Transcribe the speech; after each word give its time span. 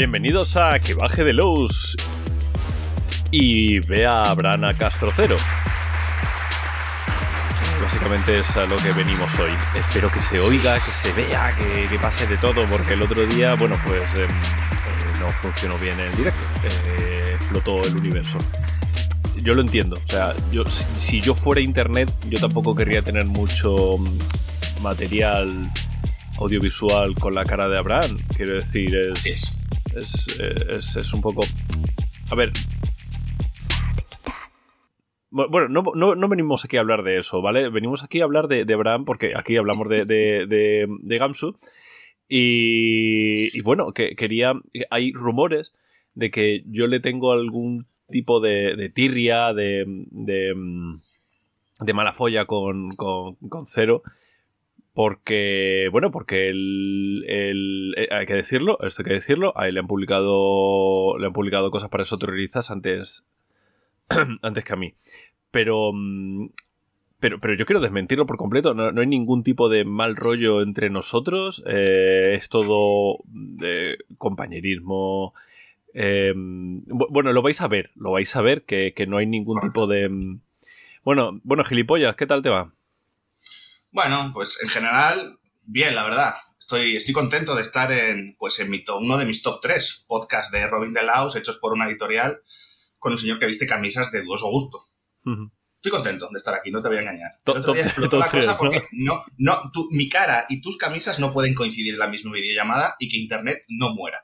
Bienvenidos 0.00 0.56
a 0.56 0.78
Que 0.78 0.94
Baje 0.94 1.24
de 1.24 1.34
Lowe's 1.34 1.94
y 3.30 3.80
vea 3.80 4.22
a 4.22 4.32
Brana 4.32 4.72
Castro 4.72 5.10
Cero. 5.14 5.36
Básicamente 7.82 8.38
es 8.38 8.56
a 8.56 8.64
lo 8.64 8.78
que 8.78 8.92
venimos 8.92 9.38
hoy. 9.38 9.50
Espero 9.74 10.10
que 10.10 10.20
se 10.20 10.40
oiga, 10.40 10.82
que 10.82 10.90
se 10.90 11.12
vea, 11.12 11.54
que, 11.54 11.98
pase 11.98 12.26
de 12.26 12.38
todo, 12.38 12.64
porque 12.64 12.94
el 12.94 13.02
otro 13.02 13.26
día, 13.26 13.56
bueno, 13.56 13.76
pues 13.84 14.14
em, 14.14 14.22
eh, 14.22 14.26
no 15.20 15.28
funcionó 15.32 15.76
bien 15.76 16.00
el 16.00 16.16
directo. 16.16 16.40
Eh, 16.64 17.34
explotó 17.34 17.84
el 17.84 17.94
universo. 17.94 18.38
Yo 19.42 19.52
lo 19.52 19.60
entiendo. 19.60 19.96
O 20.02 20.08
sea, 20.08 20.34
yo, 20.50 20.64
si 20.64 21.20
yo 21.20 21.34
fuera 21.34 21.60
internet, 21.60 22.10
yo 22.30 22.40
tampoco 22.40 22.74
querría 22.74 23.02
tener 23.02 23.26
mucho 23.26 23.98
mm, 23.98 24.82
material 24.82 25.70
audiovisual 26.38 27.14
con 27.16 27.34
la 27.34 27.44
cara 27.44 27.68
de 27.68 27.76
Abraham. 27.76 28.16
Quiero 28.34 28.54
decir, 28.54 28.94
es, 28.94 29.59
es, 29.96 30.96
es, 30.96 31.12
un 31.12 31.20
poco... 31.20 31.42
A 32.30 32.34
ver, 32.34 32.52
bueno, 35.30 35.68
no, 35.68 36.14
no, 36.14 36.28
venimos 36.28 36.64
aquí 36.64 36.76
a 36.76 36.80
hablar 36.80 37.04
de 37.04 37.18
eso, 37.18 37.40
¿vale? 37.40 37.68
Venimos 37.70 38.02
aquí 38.02 38.20
a 38.20 38.24
hablar 38.24 38.48
de, 38.48 38.64
de 38.64 38.74
Bram, 38.74 39.04
porque 39.04 39.32
aquí 39.36 39.56
hablamos 39.56 39.88
de, 39.88 40.04
de, 40.04 40.88
de, 40.88 41.18
Gamsu. 41.18 41.56
Y, 42.28 43.56
y, 43.56 43.62
bueno, 43.62 43.92
que 43.92 44.16
quería. 44.16 44.54
Hay 44.90 45.12
rumores 45.12 45.72
de 46.14 46.32
que 46.32 46.64
yo 46.66 46.88
le 46.88 46.98
tengo 46.98 47.32
algún 47.32 47.86
tipo 48.08 48.40
de, 48.40 48.90
tirria, 48.92 49.54
de, 49.54 49.84
de, 49.86 50.52
de 51.78 51.92
mala 51.92 52.12
folla 52.12 52.46
con, 52.46 52.88
con, 52.96 53.36
con 53.36 53.66
Cero. 53.66 54.02
Porque, 54.92 55.88
bueno, 55.92 56.10
porque 56.10 56.48
el, 56.48 57.24
eh, 57.96 58.08
hay 58.10 58.26
que 58.26 58.34
decirlo, 58.34 58.78
esto 58.82 59.02
hay 59.02 59.08
que 59.08 59.14
decirlo, 59.14 59.52
ahí 59.56 59.70
le 59.70 59.80
han 59.80 59.86
publicado, 59.86 61.16
le 61.18 61.26
han 61.26 61.32
publicado 61.32 61.70
cosas 61.70 61.90
para 61.90 62.02
eso 62.02 62.18
terroristas 62.18 62.70
antes, 62.70 63.24
antes 64.42 64.64
que 64.64 64.72
a 64.72 64.76
mí. 64.76 64.94
Pero, 65.50 65.92
mm, 65.92 66.48
pero, 67.20 67.38
pero 67.38 67.54
yo 67.54 67.66
quiero 67.66 67.80
desmentirlo 67.80 68.26
por 68.26 68.36
completo. 68.36 68.74
No, 68.74 69.00
hay 69.00 69.06
ningún 69.06 69.42
tipo 69.44 69.68
de 69.68 69.84
mal 69.84 70.16
rollo 70.16 70.62
entre 70.62 70.90
nosotros. 70.90 71.62
Eh, 71.66 72.34
es 72.36 72.48
todo 72.48 73.18
compañerismo. 74.18 75.34
Eh, 75.92 76.32
bueno, 76.34 77.32
lo 77.32 77.42
vais 77.42 77.60
a 77.60 77.68
ver. 77.68 77.90
Lo 77.94 78.12
vais 78.12 78.34
a 78.36 78.42
ver 78.42 78.62
que, 78.62 78.94
no 79.06 79.18
hay 79.18 79.26
ningún 79.26 79.60
tipo 79.60 79.86
de. 79.86 80.08
Mm, 80.08 80.40
bueno, 81.04 81.40
bueno, 81.44 81.64
gilipollas, 81.64 82.16
¿qué 82.16 82.26
tal 82.26 82.42
te 82.42 82.50
va? 82.50 82.72
Bueno, 83.90 84.30
pues 84.34 84.58
en 84.62 84.68
general, 84.68 85.38
bien, 85.66 85.94
la 85.94 86.04
verdad. 86.04 86.34
Estoy, 86.58 86.96
estoy 86.96 87.12
contento 87.12 87.54
de 87.54 87.62
estar 87.62 87.90
en, 87.90 88.36
pues 88.38 88.60
en 88.60 88.70
mi 88.70 88.84
uno 88.96 89.18
de 89.18 89.26
mis 89.26 89.42
top 89.42 89.60
3 89.60 90.04
podcasts 90.06 90.52
de 90.52 90.66
Robin 90.68 90.92
de 90.92 91.02
Laos 91.02 91.34
hechos 91.34 91.56
por 91.56 91.72
una 91.72 91.86
editorial 91.86 92.40
con 93.00 93.12
un 93.12 93.18
señor 93.18 93.40
que 93.40 93.46
viste 93.46 93.66
camisas 93.66 94.12
de 94.12 94.22
dudoso 94.22 94.48
gusto. 94.48 94.86
Estoy 95.82 95.92
contento 95.92 96.28
de 96.30 96.36
estar 96.36 96.54
aquí, 96.54 96.70
no 96.70 96.82
te 96.82 96.88
voy 96.88 96.98
a 96.98 97.00
engañar. 97.00 97.30
No 97.46 97.54
te 97.54 97.66
voy 97.66 97.80
a 97.80 97.84
la 97.86 98.28
cosa 98.28 98.58
porque 98.58 98.82
no, 98.92 99.18
no, 99.38 99.72
mi 99.90 100.08
cara 100.08 100.44
y 100.48 100.60
tus 100.60 100.76
camisas 100.76 101.18
no 101.18 101.32
pueden 101.32 101.54
coincidir 101.54 101.94
en 101.94 101.98
la 101.98 102.08
misma 102.08 102.32
videollamada 102.32 102.96
y 102.98 103.08
que 103.08 103.16
Internet 103.16 103.64
no 103.68 103.94
muera. 103.94 104.18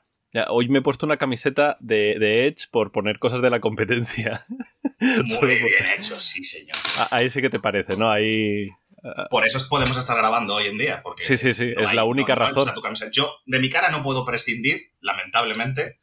hoy 0.49 0.69
me 0.69 0.79
he 0.79 0.81
puesto 0.83 1.05
una 1.07 1.17
camiseta 1.17 1.75
de, 1.79 2.47
Edge 2.47 2.67
por 2.71 2.91
poner 2.91 3.17
cosas 3.17 3.41
de 3.41 3.49
la 3.49 3.59
competencia. 3.59 4.45
Muy 4.99 5.55
bien 5.55 5.85
hecho, 5.97 6.19
sí, 6.19 6.43
señor. 6.43 6.77
Ah, 6.97 7.07
ahí 7.11 7.29
sí 7.29 7.41
que 7.41 7.49
te 7.49 7.59
parece, 7.59 7.97
¿no? 7.97 8.11
Ahí. 8.11 8.67
Ah. 9.03 9.27
Por 9.29 9.45
eso 9.45 9.59
podemos 9.69 9.97
estar 9.97 10.17
grabando 10.17 10.55
hoy 10.55 10.67
en 10.67 10.77
día. 10.77 11.01
Porque 11.03 11.23
sí, 11.23 11.37
sí, 11.37 11.53
sí, 11.53 11.73
es 11.77 11.93
la 11.93 12.03
única 12.03 12.35
razón. 12.35 12.71
Yo 13.11 13.35
de 13.45 13.59
mi 13.59 13.69
cara 13.69 13.89
no 13.91 14.03
puedo 14.03 14.25
prescindir, 14.25 14.93
lamentablemente, 15.01 15.99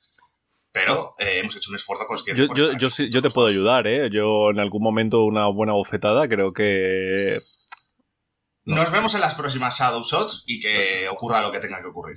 pero 0.72 1.12
eh, 1.18 1.38
hemos 1.38 1.56
hecho 1.56 1.70
un 1.70 1.76
esfuerzo 1.76 2.06
consciente. 2.06 2.48
Yo, 2.54 2.72
yo, 2.72 2.88
yo, 2.88 3.22
te 3.22 3.30
puedo 3.30 3.48
ayudar, 3.48 3.86
¿eh? 3.86 4.10
Yo 4.10 4.50
en 4.50 4.58
algún 4.58 4.82
momento 4.82 5.22
una 5.22 5.46
buena 5.46 5.72
bofetada 5.72 6.28
creo 6.28 6.52
que... 6.52 7.40
Nos 8.64 8.90
vemos 8.90 9.14
en 9.14 9.20
las 9.20 9.34
próximas 9.34 9.78
Shadow 9.78 10.02
Shots 10.02 10.44
y 10.46 10.58
que 10.58 11.06
ocurra 11.08 11.42
lo 11.42 11.52
que 11.52 11.60
tenga 11.60 11.82
que 11.82 11.88
ocurrir. 11.88 12.16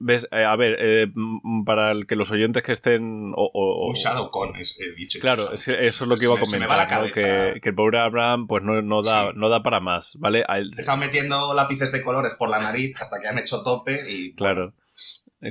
¿Ves? 0.00 0.28
Eh, 0.30 0.44
a 0.44 0.54
ver, 0.54 0.76
eh, 0.78 1.12
para 1.66 1.90
el 1.90 2.06
que 2.06 2.14
los 2.14 2.30
oyentes 2.30 2.62
que 2.62 2.70
estén. 2.70 3.32
O, 3.34 3.88
un 3.88 3.94
ShadowCon, 3.94 4.54
he 4.56 4.94
dicho. 4.94 5.18
Claro, 5.18 5.52
eso 5.52 5.72
es 5.76 6.00
lo 6.00 6.16
que 6.16 6.24
iba 6.24 6.36
a 6.36 6.40
comentar. 6.40 7.12
que, 7.12 7.60
el 7.62 7.74
pobre 7.74 7.98
Abraham 7.98 8.46
pues 8.46 8.62
no, 8.62 8.80
no 8.80 9.02
da, 9.02 9.32
no 9.32 9.48
da 9.48 9.62
para 9.62 9.80
más, 9.80 10.14
¿vale? 10.18 10.44
He 10.48 10.80
estado 10.80 10.98
metiendo 10.98 11.52
lápices 11.52 11.90
de 11.90 12.02
colores 12.02 12.34
por 12.38 12.48
la 12.48 12.60
nariz 12.60 12.94
hasta 13.00 13.20
que 13.20 13.26
han 13.26 13.38
hecho 13.38 13.62
tope 13.62 14.00
y. 14.08 14.34
Claro. 14.34 14.70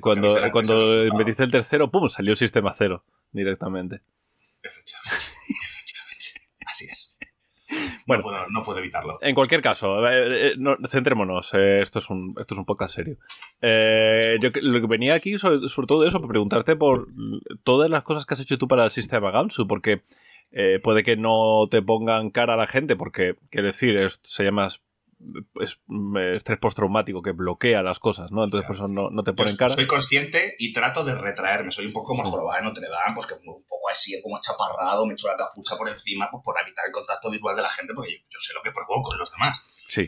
Cuando, 0.02 0.36
cuando 0.52 1.06
metiste 1.18 1.44
el 1.44 1.52
tercero, 1.52 1.90
¡pum! 1.90 2.10
salió 2.10 2.32
el 2.32 2.38
sistema 2.38 2.74
cero 2.74 3.06
directamente. 3.32 4.02
Efectivamente, 4.62 5.26
efectivamente. 5.66 6.50
Así 6.66 6.86
es. 6.86 7.17
Bueno, 8.06 8.24
no 8.50 8.64
puedo, 8.64 8.80
evitarlo. 8.80 9.18
En 9.22 9.36
cualquier 9.36 9.62
caso, 9.62 10.08
eh, 10.08 10.54
eh, 10.54 10.78
centrémonos. 10.88 11.54
Eh, 11.54 11.82
esto, 11.82 12.00
es 12.00 12.10
un, 12.10 12.36
esto 12.40 12.54
es 12.54 12.58
un 12.58 12.66
podcast 12.66 12.96
serio. 12.96 13.18
yo 13.62 14.50
lo 14.62 14.82
que 14.82 14.88
venía 14.88 15.16
aquí, 15.16 15.38
sobre, 15.38 15.88
todo 15.88 16.06
eso, 16.06 16.20
para 16.20 16.30
preguntarte 16.30 16.76
por 16.76 17.08
todas 17.64 17.90
las 17.90 18.04
cosas 18.04 18.26
que 18.26 18.34
has 18.34 18.40
hecho 18.40 18.58
tú 18.58 18.68
para 18.68 18.86
el 18.86 18.92
sistema 18.92 19.32
Gamsu, 19.32 19.68
porque 19.68 20.04
puede 20.84 21.04
que 21.04 21.18
no 21.18 21.68
te 21.70 21.82
pongan 21.82 22.30
cara 22.30 22.54
a 22.54 22.58
la 22.58 22.68
gente, 22.68 22.96
porque, 22.96 23.36
quiero 23.50 23.68
decir, 23.68 23.98
esto 23.98 24.28
se 24.28 24.44
llama 24.44 24.70
es 25.62 25.80
estrés 26.36 26.60
postraumático 26.60 27.22
que 27.22 27.32
bloquea 27.32 27.82
las 27.82 28.00
cosas, 28.00 28.32
¿no? 28.32 28.44
Entonces, 28.44 28.68
por 28.68 28.76
eso 28.76 28.86
no, 28.88 29.24
te 29.24 29.34
ponen 29.34 29.56
cara. 29.56 29.74
Soy 29.74 29.88
consciente 29.88 30.56
y 30.60 30.74
trato 30.74 31.04
de 31.04 31.16
retraerme. 31.16 31.72
Soy 31.72 31.88
un 31.88 31.94
poco 31.94 32.10
como 32.10 32.24
el 32.24 32.30
jorobado 32.30 32.58
de 32.58 32.64
Notre 32.64 32.88
Dame, 32.88 33.16
pues 33.16 33.28
que 33.28 33.34
un 33.34 33.66
poco 33.68 33.90
así, 33.92 34.20
como 34.22 34.40
chaparrado, 34.40 35.06
me 35.06 35.14
echo 35.14 35.28
la 35.28 35.38
capucha 35.38 35.76
por 35.76 35.90
encima, 35.90 36.30
pues 36.32 36.42
por 36.44 36.56
evitar 36.62 36.86
el 36.86 36.92
contacto 36.92 37.32
visual 37.32 37.56
de 37.56 37.62
la 37.64 37.70
gente, 37.70 37.94
porque 37.94 38.12
yo, 38.12 38.40
sé 38.40 38.54
lo 38.54 38.62
que 38.62 38.72
provoco 38.72 39.14
en 39.14 39.20
los 39.20 39.32
demás. 39.32 39.60
Sí. 39.88 40.06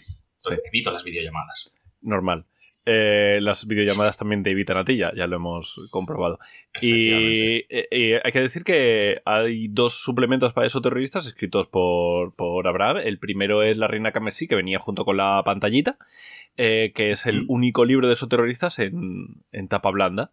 evito 0.66 0.92
las 0.92 1.04
videollamadas. 1.04 1.72
Normal. 2.02 2.46
Eh, 2.92 3.40
las 3.42 3.68
videollamadas 3.68 4.18
también 4.18 4.42
te 4.42 4.50
evitan 4.50 4.78
a 4.78 4.84
ti, 4.84 4.98
ya, 4.98 5.12
lo 5.12 5.36
hemos 5.36 5.76
comprobado. 5.92 6.40
Y, 6.82 7.66
hay 7.72 8.32
que 8.32 8.42
decir 8.42 8.64
que 8.64 9.22
hay 9.26 9.68
dos 9.68 9.94
suplementos 9.94 10.54
para 10.54 10.66
esos 10.66 10.82
terroristas 10.82 11.28
escritos 11.28 11.68
por, 11.68 12.34
por 12.34 12.68
Abraham. 12.68 12.98
El 12.98 13.20
primero 13.20 13.62
es 13.62 13.78
La 13.78 13.88
Reina 13.88 14.12
Carmesí, 14.12 14.48
que 14.48 14.56
venía 14.56 14.80
junto 14.80 15.06
con 15.06 15.18
la 15.18 15.40
pantallita, 15.46 15.98
eh, 16.58 16.92
que 16.96 17.12
es 17.12 17.28
el 17.28 17.44
mm. 17.44 17.46
único 17.50 17.86
libro 17.86 18.08
de 18.08 18.14
esos 18.14 18.28
terroristas 18.28 18.80
en, 18.80 19.68
tapa 19.70 19.92
blanda. 19.92 20.32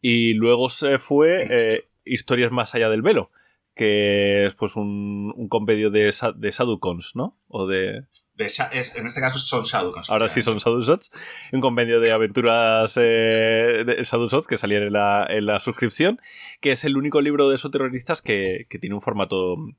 Y 0.00 0.34
luego 0.34 0.70
se 0.70 1.00
fue 1.00 1.40
eh, 1.40 1.82
Historias 2.04 2.52
más 2.52 2.76
allá 2.76 2.88
del 2.88 3.02
velo, 3.02 3.32
que 3.76 4.46
es 4.46 4.54
pues 4.54 4.74
un, 4.74 5.34
un 5.36 5.48
compendio 5.48 5.90
de, 5.90 6.12
de 6.36 6.52
Saducons, 6.52 7.12
¿no? 7.14 7.38
O 7.46 7.66
de... 7.66 8.06
en 8.38 9.06
este 9.06 9.20
caso 9.20 9.38
son 9.38 9.64
Shadowcons. 9.64 10.08
Ahora 10.08 10.30
sí 10.30 10.42
son 10.42 10.56
Shadowshots. 10.56 11.12
Un 11.52 11.60
compendio 11.60 12.00
de 12.00 12.10
aventuras 12.10 12.96
eh, 12.96 13.84
de 13.86 14.02
Shadowshots 14.02 14.46
que 14.46 14.56
salía 14.56 14.78
en 14.78 14.94
la, 14.94 15.26
en 15.28 15.44
la, 15.44 15.60
suscripción, 15.60 16.18
que 16.62 16.72
es 16.72 16.84
el 16.84 16.96
único 16.96 17.20
libro 17.20 17.50
de 17.50 17.56
esos 17.56 17.70
terroristas 17.70 18.22
que, 18.22 18.66
que 18.70 18.78
tiene 18.78 18.94
un 18.94 19.02
formato, 19.02 19.52
un 19.54 19.76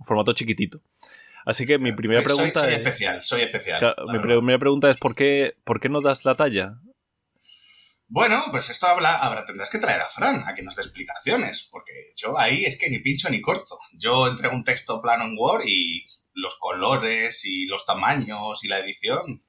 formato 0.00 0.32
chiquitito. 0.32 0.80
Así 1.44 1.66
que 1.66 1.78
mi 1.78 1.92
primera 1.92 2.22
pregunta 2.22 2.60
soy, 2.60 2.70
soy 2.70 2.78
especial, 2.78 3.22
soy 3.22 3.40
especial. 3.42 3.94
mi 4.10 4.18
primera 4.18 4.58
pregunta 4.58 4.88
es 4.88 4.96
¿por 4.96 5.14
qué, 5.14 5.56
¿por 5.62 5.78
qué 5.78 5.90
no 5.90 6.00
das 6.00 6.24
la 6.24 6.36
talla? 6.36 6.78
Bueno, 8.08 8.40
pues 8.52 8.70
esto 8.70 8.86
habla, 8.86 9.16
ahora 9.16 9.44
tendrás 9.44 9.68
que 9.68 9.78
traer 9.78 10.00
a 10.00 10.06
Fran 10.06 10.44
a 10.46 10.54
que 10.54 10.62
nos 10.62 10.76
dé 10.76 10.82
explicaciones, 10.82 11.68
porque 11.72 11.92
yo 12.14 12.38
ahí 12.38 12.64
es 12.64 12.78
que 12.78 12.88
ni 12.88 13.00
pincho 13.00 13.28
ni 13.30 13.40
corto. 13.40 13.78
Yo 13.94 14.28
entrego 14.28 14.54
un 14.54 14.62
texto 14.62 15.02
plano 15.02 15.24
en 15.24 15.36
Word 15.36 15.64
y 15.66 16.06
los 16.34 16.56
colores 16.60 17.44
y 17.44 17.66
los 17.66 17.84
tamaños 17.84 18.62
y 18.62 18.68
la 18.68 18.78
edición, 18.78 19.42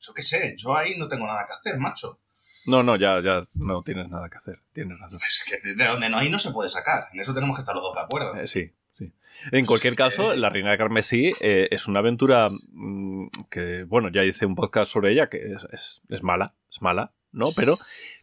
yo 0.00 0.14
qué 0.14 0.22
sé, 0.22 0.54
yo 0.56 0.74
ahí 0.74 0.96
no 0.96 1.08
tengo 1.08 1.26
nada 1.26 1.44
que 1.46 1.52
hacer, 1.52 1.78
macho. 1.78 2.20
No, 2.66 2.82
no, 2.82 2.96
ya, 2.96 3.20
ya 3.22 3.46
no 3.54 3.82
tienes 3.82 4.08
nada 4.08 4.28
que 4.30 4.38
hacer, 4.38 4.62
tienes 4.72 4.98
razón. 4.98 5.18
Es 5.26 5.44
que 5.44 5.74
de 5.74 5.84
donde 5.84 6.08
no 6.08 6.18
hay 6.18 6.30
no 6.30 6.38
se 6.38 6.52
puede 6.52 6.70
sacar, 6.70 7.08
en 7.12 7.20
eso 7.20 7.34
tenemos 7.34 7.56
que 7.56 7.60
estar 7.60 7.74
los 7.74 7.82
dos 7.84 7.94
de 7.94 8.00
acuerdo. 8.00 8.34
Eh, 8.36 8.46
sí, 8.46 8.72
sí. 8.96 9.12
En 9.52 9.66
cualquier 9.66 9.96
caso, 9.96 10.34
La 10.34 10.48
Reina 10.48 10.70
de 10.70 10.78
Carmesí 10.78 11.32
eh, 11.40 11.68
es 11.70 11.88
una 11.88 11.98
aventura 11.98 12.48
mm, 12.50 13.28
que, 13.50 13.84
bueno, 13.84 14.10
ya 14.10 14.24
hice 14.24 14.46
un 14.46 14.54
podcast 14.54 14.90
sobre 14.90 15.12
ella, 15.12 15.28
que 15.28 15.56
es, 15.72 16.00
es 16.08 16.22
mala, 16.22 16.54
es 16.70 16.80
mala, 16.80 17.12
¿no? 17.32 17.48
Pero, 17.56 17.78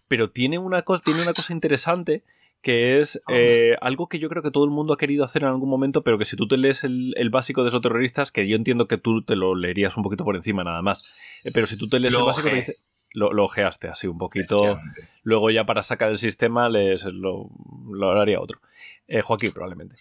pero 0.08 0.30
tiene, 0.30 0.58
una 0.58 0.84
cosa, 0.84 1.02
tiene 1.04 1.22
una 1.22 1.34
cosa 1.34 1.54
interesante 1.54 2.24
que 2.62 3.00
es 3.00 3.22
eh, 3.30 3.76
algo 3.80 4.10
que 4.10 4.18
yo 4.18 4.28
creo 4.28 4.42
que 4.42 4.50
todo 4.50 4.66
el 4.66 4.72
mundo 4.72 4.94
ha 4.94 4.98
querido 4.98 5.24
hacer 5.24 5.44
en 5.44 5.50
algún 5.50 5.70
momento, 5.70 6.02
pero 6.02 6.18
que 6.18 6.26
si 6.26 6.36
tú 6.36 6.48
te 6.48 6.58
lees 6.58 6.84
el, 6.84 7.30
básico 7.30 7.62
de 7.62 7.70
esos 7.70 7.82
terroristas, 7.82 8.32
que 8.32 8.48
yo 8.48 8.56
entiendo 8.56 8.88
que 8.88 8.98
tú 8.98 9.22
te 9.22 9.36
lo 9.36 9.54
leerías 9.54 9.96
un 9.98 10.04
poquito 10.04 10.24
por 10.24 10.36
encima 10.36 10.64
nada 10.64 10.82
más, 10.82 11.04
eh, 11.44 11.52
pero 11.54 11.68
si 11.68 11.78
tú 11.78 11.88
te 11.88 12.00
lees 12.00 12.16
el 12.16 12.24
básico, 12.24 12.50
te 12.50 12.56
dice, 12.56 12.78
lo, 13.12 13.32
lo, 13.34 13.46
ojeaste 13.46 13.88
así 13.88 14.08
un 14.08 14.18
poquito, 14.18 14.80
luego 15.22 15.52
ya 15.52 15.68
para 15.68 15.84
sacar 15.84 16.10
el 16.10 16.18
sistema 16.18 16.68
les, 16.68 17.04
lo, 17.04 17.52
lo 17.88 18.20
haría 18.20 18.42
otro. 18.42 18.60
Eh, 19.08 19.22
Joaquín 19.22 19.52
probablemente. 19.52 19.96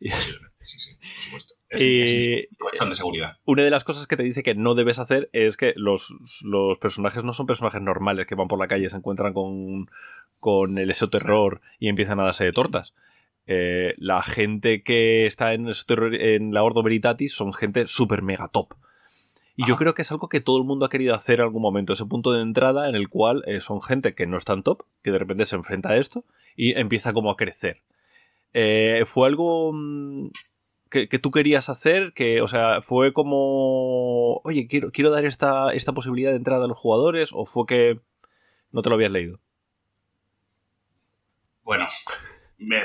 Posiblemente, 0.10 0.56
sí, 0.60 0.78
sí, 0.78 0.96
por 0.96 1.22
supuesto. 1.22 1.54
Es, 1.70 1.82
Y- 1.82 2.48
de 2.88 2.94
seguridad. 2.94 3.38
Una 3.44 3.64
de 3.64 3.70
las 3.70 3.84
cosas 3.84 4.06
que 4.06 4.16
te 4.16 4.22
dice 4.22 4.42
que 4.42 4.54
no 4.54 4.74
debes 4.74 4.98
hacer 4.98 5.28
es 5.32 5.56
que 5.56 5.72
los, 5.76 6.14
los 6.42 6.78
personajes 6.78 7.24
no 7.24 7.34
son 7.34 7.46
personajes 7.46 7.82
normales 7.82 8.26
que 8.26 8.34
van 8.34 8.48
por 8.48 8.58
la 8.58 8.68
calle 8.68 8.86
y 8.86 8.88
se 8.88 8.96
encuentran 8.96 9.32
con, 9.32 9.90
con 10.40 10.78
el 10.78 10.90
esoterror 10.90 11.60
y 11.78 11.88
empiezan 11.88 12.20
a 12.20 12.24
darse 12.24 12.44
de 12.44 12.52
tortas. 12.52 12.94
Eh, 13.46 13.88
la 13.96 14.22
gente 14.22 14.82
que 14.82 15.26
está 15.26 15.54
en, 15.54 15.68
en 15.68 16.54
la 16.54 16.62
Ordo 16.62 16.82
Veritatis 16.82 17.34
son 17.34 17.52
gente 17.52 17.86
super 17.86 18.22
mega 18.22 18.48
top. 18.48 18.74
Y 19.56 19.66
yo 19.66 19.76
creo 19.76 19.92
que 19.92 20.02
es 20.02 20.12
algo 20.12 20.28
que 20.28 20.40
todo 20.40 20.58
el 20.58 20.64
mundo 20.64 20.86
ha 20.86 20.88
querido 20.88 21.16
hacer 21.16 21.40
en 21.40 21.46
algún 21.46 21.62
momento, 21.62 21.92
ese 21.92 22.04
punto 22.04 22.30
de 22.30 22.42
entrada 22.42 22.88
en 22.88 22.94
el 22.94 23.08
cual 23.08 23.42
eh, 23.46 23.60
son 23.60 23.82
gente 23.82 24.14
que 24.14 24.24
no 24.24 24.38
es 24.38 24.44
tan 24.44 24.62
top, 24.62 24.84
que 25.02 25.10
de 25.10 25.18
repente 25.18 25.46
se 25.46 25.56
enfrenta 25.56 25.88
a 25.88 25.96
esto 25.96 26.24
y 26.54 26.78
empieza 26.78 27.12
como 27.12 27.32
a 27.32 27.36
crecer. 27.36 27.82
Eh, 28.52 29.04
fue 29.06 29.28
algo 29.28 29.72
mm, 29.72 30.30
que, 30.90 31.06
tú 31.18 31.30
querías 31.30 31.68
hacer, 31.68 32.12
que, 32.14 32.40
o 32.40 32.48
sea, 32.48 32.80
fue 32.82 33.12
como, 33.12 34.36
oye, 34.44 34.66
quiero, 34.68 34.90
quiero 34.90 35.10
dar 35.10 35.24
esta, 35.24 35.72
esta 35.72 35.92
posibilidad 35.92 36.30
de 36.30 36.36
entrada 36.36 36.64
a 36.64 36.68
los 36.68 36.78
jugadores, 36.78 37.30
o 37.32 37.44
fue 37.44 37.66
que 37.66 38.00
no 38.72 38.82
te 38.82 38.88
lo 38.88 38.94
habías 38.94 39.12
leído. 39.12 39.40
Bueno, 41.64 41.86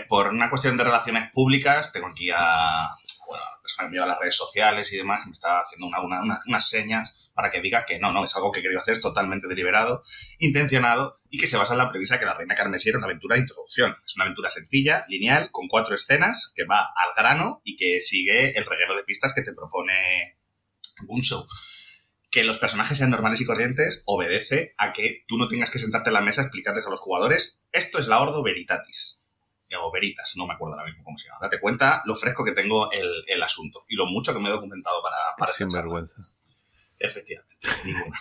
por 0.09 0.29
una 0.29 0.49
cuestión 0.49 0.77
de 0.77 0.83
relaciones 0.83 1.31
públicas, 1.31 1.91
tengo 1.93 2.07
aquí 2.07 2.29
a 2.35 2.87
persona 3.63 3.89
lleva 3.89 4.05
a 4.05 4.09
las 4.09 4.19
redes 4.19 4.35
sociales 4.35 4.93
y 4.93 4.97
demás, 4.97 5.25
me 5.25 5.31
está 5.31 5.59
haciendo 5.61 5.87
una- 5.87 6.01
una- 6.01 6.21
una- 6.21 6.41
unas 6.45 6.69
señas 6.69 7.31
para 7.33 7.49
que 7.49 7.61
diga 7.61 7.85
que 7.85 7.97
no, 7.97 8.11
no, 8.11 8.23
es 8.23 8.35
algo 8.35 8.51
que 8.51 8.61
querido 8.61 8.79
hacer, 8.79 8.93
es 8.93 9.01
totalmente 9.01 9.47
deliberado, 9.47 10.03
intencionado 10.37 11.15
y 11.31 11.39
que 11.39 11.47
se 11.47 11.57
basa 11.57 11.73
en 11.73 11.79
la 11.79 11.89
premisa 11.89 12.19
que 12.19 12.25
la 12.25 12.35
Reina 12.35 12.53
Carmesí 12.53 12.89
era 12.89 12.99
una 12.99 13.07
aventura 13.07 13.35
de 13.35 13.41
introducción. 13.41 13.95
Es 14.05 14.15
una 14.15 14.25
aventura 14.25 14.51
sencilla, 14.51 15.05
lineal, 15.07 15.49
con 15.51 15.67
cuatro 15.67 15.95
escenas, 15.95 16.51
que 16.55 16.65
va 16.65 16.81
al 16.81 17.13
grano 17.17 17.61
y 17.63 17.75
que 17.75 17.99
sigue 18.01 18.55
el 18.57 18.65
reguero 18.65 18.95
de 18.95 19.03
pistas 19.03 19.33
que 19.33 19.41
te 19.41 19.53
propone 19.53 20.37
Gunshow. 21.07 21.47
Que 22.29 22.43
los 22.43 22.57
personajes 22.57 22.97
sean 22.97 23.09
normales 23.11 23.41
y 23.41 23.45
corrientes 23.45 24.03
obedece 24.05 24.73
a 24.77 24.91
que 24.93 25.23
tú 25.27 25.37
no 25.37 25.47
tengas 25.47 25.69
que 25.71 25.79
sentarte 25.79 26.09
en 26.09 26.15
la 26.15 26.21
mesa 26.21 26.41
a 26.41 26.45
explicarles 26.45 26.85
a 26.85 26.89
los 26.89 26.99
jugadores 26.99 27.61
esto 27.71 27.97
es 27.99 28.07
la 28.07 28.19
Ordo 28.19 28.43
Veritatis. 28.43 29.22
O 29.81 29.91
Veritas, 29.91 30.33
no 30.35 30.45
me 30.47 30.53
acuerdo 30.53 30.75
ahora 30.75 30.87
mismo 30.87 31.03
cómo 31.03 31.17
se 31.17 31.27
llama. 31.27 31.39
Date 31.41 31.59
cuenta 31.59 32.01
lo 32.05 32.15
fresco 32.15 32.43
que 32.45 32.53
tengo 32.53 32.91
el, 32.91 33.23
el 33.27 33.41
asunto 33.43 33.85
y 33.87 33.95
lo 33.95 34.05
mucho 34.05 34.33
que 34.33 34.39
me 34.39 34.49
he 34.49 34.51
documentado 34.51 35.01
para, 35.01 35.15
para 35.37 35.53
Sin 35.53 35.67
vergüenza. 35.69 36.17
Efectivamente, 36.99 37.67
ninguna. 37.85 38.19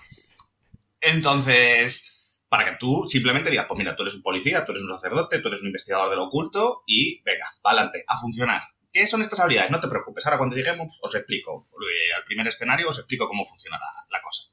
Entonces, 1.00 2.38
para 2.48 2.64
que 2.64 2.76
tú 2.78 3.06
simplemente 3.08 3.50
digas, 3.50 3.66
pues 3.66 3.78
mira, 3.78 3.96
tú 3.96 4.02
eres 4.02 4.14
un 4.14 4.22
policía, 4.22 4.64
tú 4.64 4.72
eres 4.72 4.82
un 4.82 4.90
sacerdote, 4.90 5.40
tú 5.40 5.48
eres 5.48 5.60
un 5.60 5.68
investigador 5.68 6.10
del 6.10 6.18
oculto 6.20 6.82
y 6.86 7.22
venga, 7.22 7.46
adelante, 7.62 8.04
a 8.06 8.16
funcionar. 8.16 8.62
¿Qué 8.92 9.06
son 9.06 9.22
estas 9.22 9.40
habilidades? 9.40 9.70
No 9.70 9.80
te 9.80 9.88
preocupes, 9.88 10.24
ahora 10.26 10.38
cuando 10.38 10.54
lleguemos 10.54 10.98
os 11.02 11.14
explico. 11.14 11.68
Eh, 11.72 12.14
Al 12.14 12.24
primer 12.24 12.46
escenario 12.46 12.88
os 12.90 12.98
explico 12.98 13.26
cómo 13.26 13.44
funciona 13.44 13.78
la, 13.78 14.16
la 14.18 14.22
cosa. 14.22 14.50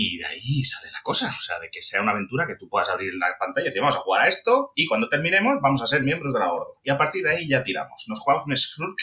Y 0.00 0.18
de 0.18 0.26
ahí 0.26 0.62
sale 0.64 0.92
la 0.92 1.02
cosa, 1.02 1.26
o 1.36 1.40
sea, 1.40 1.58
de 1.58 1.70
que 1.70 1.82
sea 1.82 2.02
una 2.02 2.12
aventura 2.12 2.46
que 2.46 2.56
tú 2.56 2.68
puedas 2.68 2.88
abrir 2.88 3.14
la 3.14 3.28
pantalla 3.38 3.64
y 3.64 3.68
decir, 3.70 3.80
vamos 3.80 3.96
a 3.96 4.00
jugar 4.00 4.22
a 4.22 4.28
esto 4.28 4.72
y 4.76 4.86
cuando 4.86 5.08
terminemos 5.08 5.56
vamos 5.60 5.82
a 5.82 5.86
ser 5.86 6.02
miembros 6.02 6.32
de 6.34 6.40
la 6.40 6.52
Ordo. 6.52 6.78
Y 6.84 6.90
a 6.90 6.96
partir 6.98 7.24
de 7.24 7.30
ahí 7.30 7.48
ya 7.48 7.64
tiramos. 7.64 8.04
Nos 8.08 8.20
jugamos 8.20 8.46
un 8.46 8.56
Skrull 8.56 8.94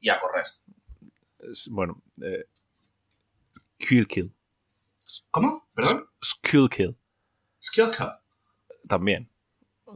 y 0.00 0.08
a 0.08 0.18
correr. 0.18 0.44
Bueno, 1.70 2.02
eh, 2.22 2.46
Kill. 3.78 4.32
¿Cómo? 5.30 5.68
¿Perdón? 5.74 6.06
Skill 6.24 6.68
Kill. 6.68 6.96
Skill 7.60 7.86
Cut. 7.96 8.08
También. 8.88 9.30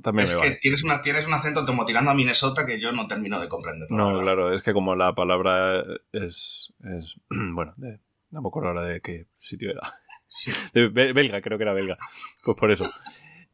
También 0.02 0.24
Es 0.26 0.32
que 0.34 0.38
vale. 0.40 0.58
tienes, 0.60 0.82
una, 0.84 1.00
tienes 1.02 1.26
un 1.26 1.34
acento 1.34 1.64
como 1.64 1.84
tirando 1.84 2.10
a 2.10 2.14
Minnesota 2.14 2.66
que 2.66 2.80
yo 2.80 2.90
no 2.92 3.06
termino 3.06 3.38
de 3.40 3.48
comprender. 3.48 3.88
No, 3.90 4.08
verdad. 4.08 4.22
claro, 4.22 4.54
es 4.54 4.62
que 4.62 4.72
como 4.72 4.94
la 4.96 5.14
palabra 5.14 5.82
es. 6.12 6.72
es 6.82 7.14
bueno, 7.28 7.74
de- 7.76 7.98
no 8.30 8.42
me 8.42 8.48
acuerdo 8.48 8.70
ahora 8.70 8.82
de 8.82 9.00
qué 9.00 9.26
sitio 9.38 9.70
era. 9.70 9.92
Sí. 10.26 10.52
De 10.72 10.88
be- 10.88 11.12
belga, 11.12 11.40
creo 11.40 11.58
que 11.58 11.64
era 11.64 11.72
belga. 11.72 11.96
Pues 12.44 12.56
por 12.56 12.70
eso. 12.72 12.84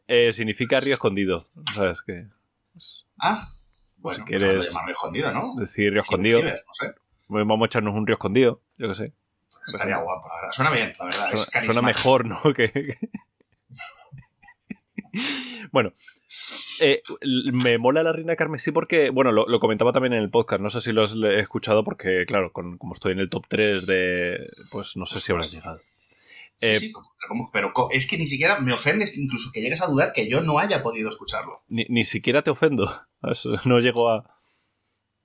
Eh, 0.07 0.33
significa 0.33 0.81
río 0.81 0.95
escondido. 0.95 1.45
¿Sabes 1.75 2.01
qué? 2.07 2.21
Ah, 3.19 3.47
bueno, 3.97 4.17
Si 4.17 4.23
pues 4.31 4.41
quieres- 4.43 4.67
llamarlo 4.69 4.93
escondido, 4.93 5.33
¿no? 5.33 5.55
decir 5.57 5.93
río 5.93 6.01
escondido. 6.03 6.41
No 6.43 6.49
sé. 6.73 6.95
Vamos 7.29 7.63
a 7.63 7.67
echarnos 7.67 7.95
un 7.95 8.07
río 8.07 8.15
escondido, 8.15 8.63
yo 8.79 8.89
qué 8.89 8.95
sé. 8.95 9.13
Estaría 9.67 9.99
guapo, 9.99 10.29
la 10.29 10.35
verdad. 10.37 10.53
Suena 10.53 10.71
bien, 10.71 10.93
la 10.99 11.05
verdad. 11.05 11.21
Suena, 11.27 11.35
es 11.35 11.41
suena 11.43 11.53
carismático. 11.53 11.87
mejor, 11.87 12.25
¿no? 12.27 12.41
Que- 12.55 12.73
que- 12.73 12.99
bueno, 15.73 15.93
eh, 16.81 17.03
me 17.53 17.79
mola 17.79 18.03
la 18.03 18.13
reina 18.13 18.37
carmesí 18.37 18.71
porque, 18.73 19.11
bueno, 19.11 19.33
lo, 19.33 19.47
lo 19.49 19.61
comentaba 19.61 19.93
también 19.93 20.13
en 20.15 20.23
el 20.23 20.31
podcast, 20.31 20.61
no 20.63 20.71
sé 20.71 20.81
si 20.81 20.93
lo 20.93 21.03
has 21.03 21.15
le- 21.15 21.41
escuchado 21.41 21.85
porque, 21.85 22.25
claro, 22.27 22.53
con- 22.53 22.79
como 22.79 22.95
estoy 22.95 23.13
en 23.13 23.19
el 23.21 23.29
top 23.31 23.45
3 23.49 23.87
de, 23.87 24.39
pues 24.73 24.97
no 24.97 25.07
sé 25.07 25.19
si 25.19 25.33
habrás 25.33 25.51
llegado. 25.53 25.79
Sí, 26.61 26.67
Eh, 26.67 26.77
sí, 26.77 26.93
pero 27.53 27.73
es 27.91 28.07
que 28.07 28.19
ni 28.19 28.27
siquiera 28.27 28.61
me 28.61 28.73
ofendes 28.73 29.17
incluso 29.17 29.51
que 29.53 29.63
llegues 29.63 29.81
a 29.81 29.87
dudar 29.87 30.13
que 30.13 30.29
yo 30.29 30.43
no 30.43 30.59
haya 30.59 30.83
podido 30.83 31.09
escucharlo. 31.09 31.63
Ni, 31.69 31.87
ni 31.89 32.05
siquiera 32.05 32.43
te 32.43 32.51
ofendo, 32.51 33.07
no 33.65 33.79
llego 33.81 34.11
a... 34.11 34.37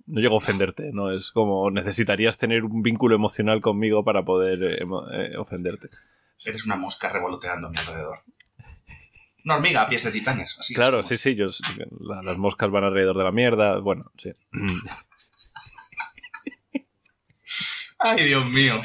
No 0.08 0.22
llego 0.22 0.36
a 0.36 0.38
ofenderte, 0.38 0.92
¿no? 0.94 1.12
Es 1.12 1.32
como 1.32 1.72
necesitarías 1.72 2.38
tener 2.38 2.64
un 2.64 2.84
vínculo 2.84 3.16
emocional 3.16 3.60
conmigo 3.60 4.04
para 4.04 4.24
poder 4.24 4.62
eh, 4.62 4.86
eh, 5.14 5.36
ofenderte. 5.36 5.90
Eres 6.46 6.64
una 6.68 6.76
mosca 6.76 7.12
revoloteando 7.12 7.70
a 7.70 7.72
mi 7.72 7.78
alrededor. 7.78 8.20
Una 9.46 9.56
hormiga 9.56 9.82
a 9.82 9.90
pies 9.90 10.04
de 10.04 10.12
titanes. 10.12 10.60
Así 10.60 10.76
Claro, 10.76 11.02
sí, 11.02 11.16
sí, 11.16 11.34
yo, 11.34 11.48
las 12.24 12.38
moscas 12.38 12.70
van 12.70 12.84
alrededor 12.84 13.18
de 13.18 13.24
la 13.24 13.32
mierda, 13.32 13.80
bueno, 13.80 14.12
sí. 14.16 14.32
Ay, 18.08 18.24
Dios 18.26 18.46
mío. 18.50 18.76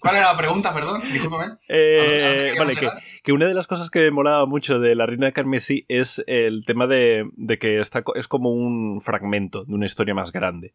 ¿Cuál 0.00 0.16
era 0.16 0.32
la 0.32 0.36
pregunta, 0.38 0.74
perdón? 0.74 1.00
Discúlpame. 1.12 1.44
Eh, 1.68 1.98
¿A 2.00 2.02
dónde- 2.02 2.24
a 2.24 2.28
dónde 2.28 2.58
vale, 2.58 2.74
que, 3.22 3.32
una 3.32 3.46
de 3.46 3.54
las 3.54 3.66
cosas 3.68 3.90
que 3.90 4.00
me 4.00 4.10
molaba 4.10 4.44
mucho 4.46 4.80
de 4.80 4.94
la 4.96 5.06
Reina 5.06 5.26
de 5.26 5.32
Carmesí 5.32 5.84
es 5.88 6.22
el 6.26 6.64
tema 6.66 6.86
de, 6.88 7.30
de 7.36 7.58
que 7.58 7.78
está, 7.78 8.02
es 8.16 8.26
como 8.26 8.50
un 8.50 9.00
fragmento 9.00 9.64
de 9.64 9.72
una 9.74 9.86
historia 9.86 10.14
más 10.14 10.32
grande. 10.32 10.72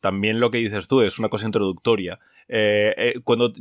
También 0.00 0.38
lo 0.40 0.50
que 0.52 0.58
dices 0.58 0.86
tú 0.86 1.00
es 1.02 1.18
una 1.18 1.28
cosa 1.28 1.46
introductoria. 1.46 2.20
Eh, 2.48 2.94
eh, 2.96 3.14
cuando 3.24 3.52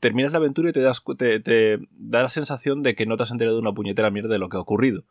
terminas 0.00 0.32
la 0.32 0.38
aventura 0.38 0.70
y 0.70 0.72
te, 0.72 0.80
das, 0.80 1.02
te, 1.18 1.40
te 1.40 1.78
da 1.90 2.22
la 2.22 2.28
sensación 2.28 2.82
de 2.84 2.94
que 2.94 3.06
no 3.06 3.16
te 3.16 3.24
has 3.24 3.30
enterado 3.32 3.56
de 3.56 3.62
una 3.62 3.72
puñetera 3.74 4.10
mierda 4.10 4.30
de 4.30 4.38
lo 4.38 4.48
que 4.48 4.56
ha 4.56 4.60
ocurrido. 4.60 5.02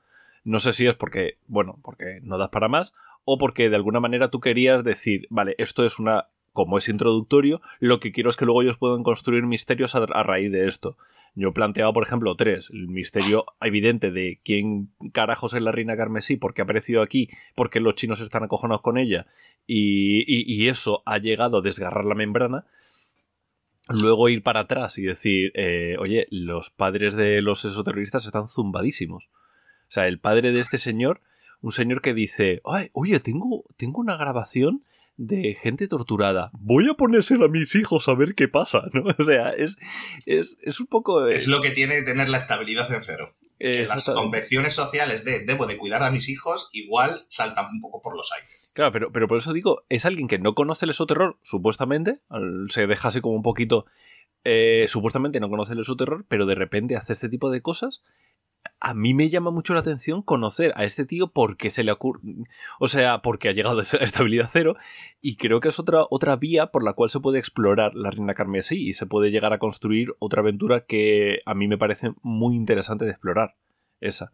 No 0.45 0.59
sé 0.59 0.71
si 0.71 0.87
es 0.87 0.95
porque, 0.95 1.37
bueno, 1.47 1.79
porque 1.83 2.19
no 2.23 2.37
das 2.37 2.49
para 2.49 2.69
más 2.69 2.93
o 3.25 3.37
porque 3.37 3.69
de 3.69 3.75
alguna 3.75 3.99
manera 3.99 4.29
tú 4.29 4.39
querías 4.39 4.83
decir, 4.83 5.27
vale, 5.29 5.55
esto 5.57 5.85
es 5.85 5.99
una, 5.99 6.25
como 6.53 6.77
es 6.77 6.87
introductorio, 6.87 7.61
lo 7.79 7.99
que 7.99 8.11
quiero 8.11 8.29
es 8.29 8.37
que 8.37 8.45
luego 8.45 8.61
ellos 8.61 8.77
puedan 8.77 9.03
construir 9.03 9.43
misterios 9.43 9.95
a, 9.95 10.05
raíz 10.05 10.51
de 10.51 10.67
esto. 10.67 10.95
Yo 11.35 11.51
planteaba, 11.51 11.91
por 11.91 12.03
ejemplo, 12.03 12.35
tres. 12.35 12.69
El 12.69 12.87
misterio 12.87 13.45
evidente 13.59 14.11
de 14.11 14.39
quién 14.45 14.89
carajos 15.13 15.55
es 15.55 15.63
la 15.63 15.71
reina 15.71 15.97
carmesí, 15.97 16.37
por 16.37 16.53
qué 16.53 16.61
ha 16.61 16.65
aparecido 16.65 17.01
aquí, 17.01 17.29
por 17.55 17.71
qué 17.71 17.79
los 17.79 17.95
chinos 17.95 18.21
están 18.21 18.43
acojonados 18.43 18.81
con 18.81 18.99
ella, 18.99 19.25
y, 19.65 20.23
y- 20.27 20.67
eso 20.69 21.01
ha 21.05 21.17
llegado 21.17 21.57
a 21.57 21.61
desgarrar 21.61 22.05
la 22.05 22.15
membrana. 22.15 22.65
Luego 23.89 24.29
ir 24.29 24.43
para 24.43 24.61
atrás 24.61 24.97
y 24.97 25.01
decir, 25.01 25.51
eh, 25.55 25.95
oye, 25.99 26.27
los 26.29 26.69
padres 26.69 27.15
de 27.15 27.41
los 27.41 27.65
exoterroristas 27.65 28.25
están 28.25 28.47
zumbadísimos. 28.47 29.25
O 29.25 29.91
sea, 29.93 30.07
el 30.07 30.19
padre 30.19 30.51
de 30.51 30.61
este 30.61 30.77
señor, 30.77 31.21
un 31.61 31.71
señor 31.71 32.01
que 32.01 32.13
dice, 32.13 32.61
"Ay, 32.63 32.89
oye, 32.93 33.19
tengo, 33.19 33.65
tengo 33.77 33.99
una 33.99 34.15
grabación 34.17 34.83
de 35.17 35.55
gente 35.61 35.87
torturada. 35.87 36.49
Voy 36.53 36.89
a 36.89 36.95
ponérsela 36.95 37.45
a 37.45 37.49
mis 37.49 37.75
hijos 37.75 38.07
a 38.07 38.13
ver 38.13 38.35
qué 38.35 38.47
pasa, 38.47 38.83
¿no? 38.93 39.03
O 39.19 39.23
sea, 39.23 39.51
es, 39.51 39.77
es, 40.25 40.57
es 40.61 40.79
un 40.79 40.87
poco... 40.87 41.27
Es 41.27 41.47
lo 41.47 41.61
que 41.61 41.71
tiene 41.71 42.01
tener 42.03 42.29
la 42.29 42.37
estabilidad 42.37 42.91
en 42.91 43.01
cero. 43.01 43.29
las 43.59 44.05
convenciones 44.05 44.73
sociales 44.73 45.23
de 45.23 45.45
debo 45.45 45.67
de 45.67 45.77
cuidar 45.77 46.03
a 46.03 46.11
mis 46.11 46.29
hijos 46.29 46.69
igual 46.73 47.15
saltan 47.19 47.67
un 47.71 47.79
poco 47.79 48.01
por 48.01 48.15
los 48.15 48.31
aires. 48.33 48.71
Claro, 48.73 48.91
pero, 48.91 49.11
pero 49.11 49.27
por 49.27 49.37
eso 49.37 49.53
digo, 49.53 49.85
es 49.89 50.05
alguien 50.05 50.27
que 50.27 50.39
no 50.39 50.55
conoce 50.55 50.85
el 50.85 50.91
esoterror, 50.91 51.37
supuestamente, 51.43 52.21
se 52.69 52.87
deja 52.87 53.07
así 53.09 53.21
como 53.21 53.35
un 53.35 53.43
poquito, 53.43 53.85
eh, 54.43 54.85
supuestamente 54.87 55.39
no 55.39 55.49
conoce 55.49 55.73
el 55.73 55.79
esoterror, 55.79 56.25
pero 56.27 56.45
de 56.45 56.55
repente 56.55 56.97
hace 56.97 57.13
este 57.13 57.29
tipo 57.29 57.49
de 57.49 57.61
cosas. 57.61 58.01
A 58.79 58.93
mí 58.93 59.13
me 59.13 59.29
llama 59.29 59.51
mucho 59.51 59.73
la 59.73 59.79
atención 59.79 60.21
conocer 60.21 60.73
a 60.75 60.83
este 60.83 61.05
tío 61.05 61.27
porque 61.31 61.69
se 61.69 61.83
le 61.83 61.91
ocurre, 61.91 62.21
o 62.79 62.87
sea, 62.87 63.21
porque 63.21 63.49
ha 63.49 63.53
llegado 63.53 63.79
a 63.79 63.83
estabilidad 64.01 64.47
cero 64.49 64.75
y 65.21 65.35
creo 65.37 65.59
que 65.59 65.69
es 65.69 65.79
otra, 65.79 66.05
otra 66.09 66.35
vía 66.35 66.67
por 66.67 66.83
la 66.83 66.93
cual 66.93 67.09
se 67.09 67.19
puede 67.19 67.39
explorar 67.39 67.95
la 67.95 68.11
Reina 68.11 68.33
Carmesí 68.33 68.87
y 68.87 68.93
se 68.93 69.05
puede 69.05 69.31
llegar 69.31 69.53
a 69.53 69.57
construir 69.59 70.13
otra 70.19 70.41
aventura 70.41 70.85
que 70.85 71.39
a 71.45 71.53
mí 71.53 71.67
me 71.67 71.77
parece 71.77 72.13
muy 72.21 72.55
interesante 72.55 73.05
de 73.05 73.11
explorar, 73.11 73.55
esa. 74.01 74.33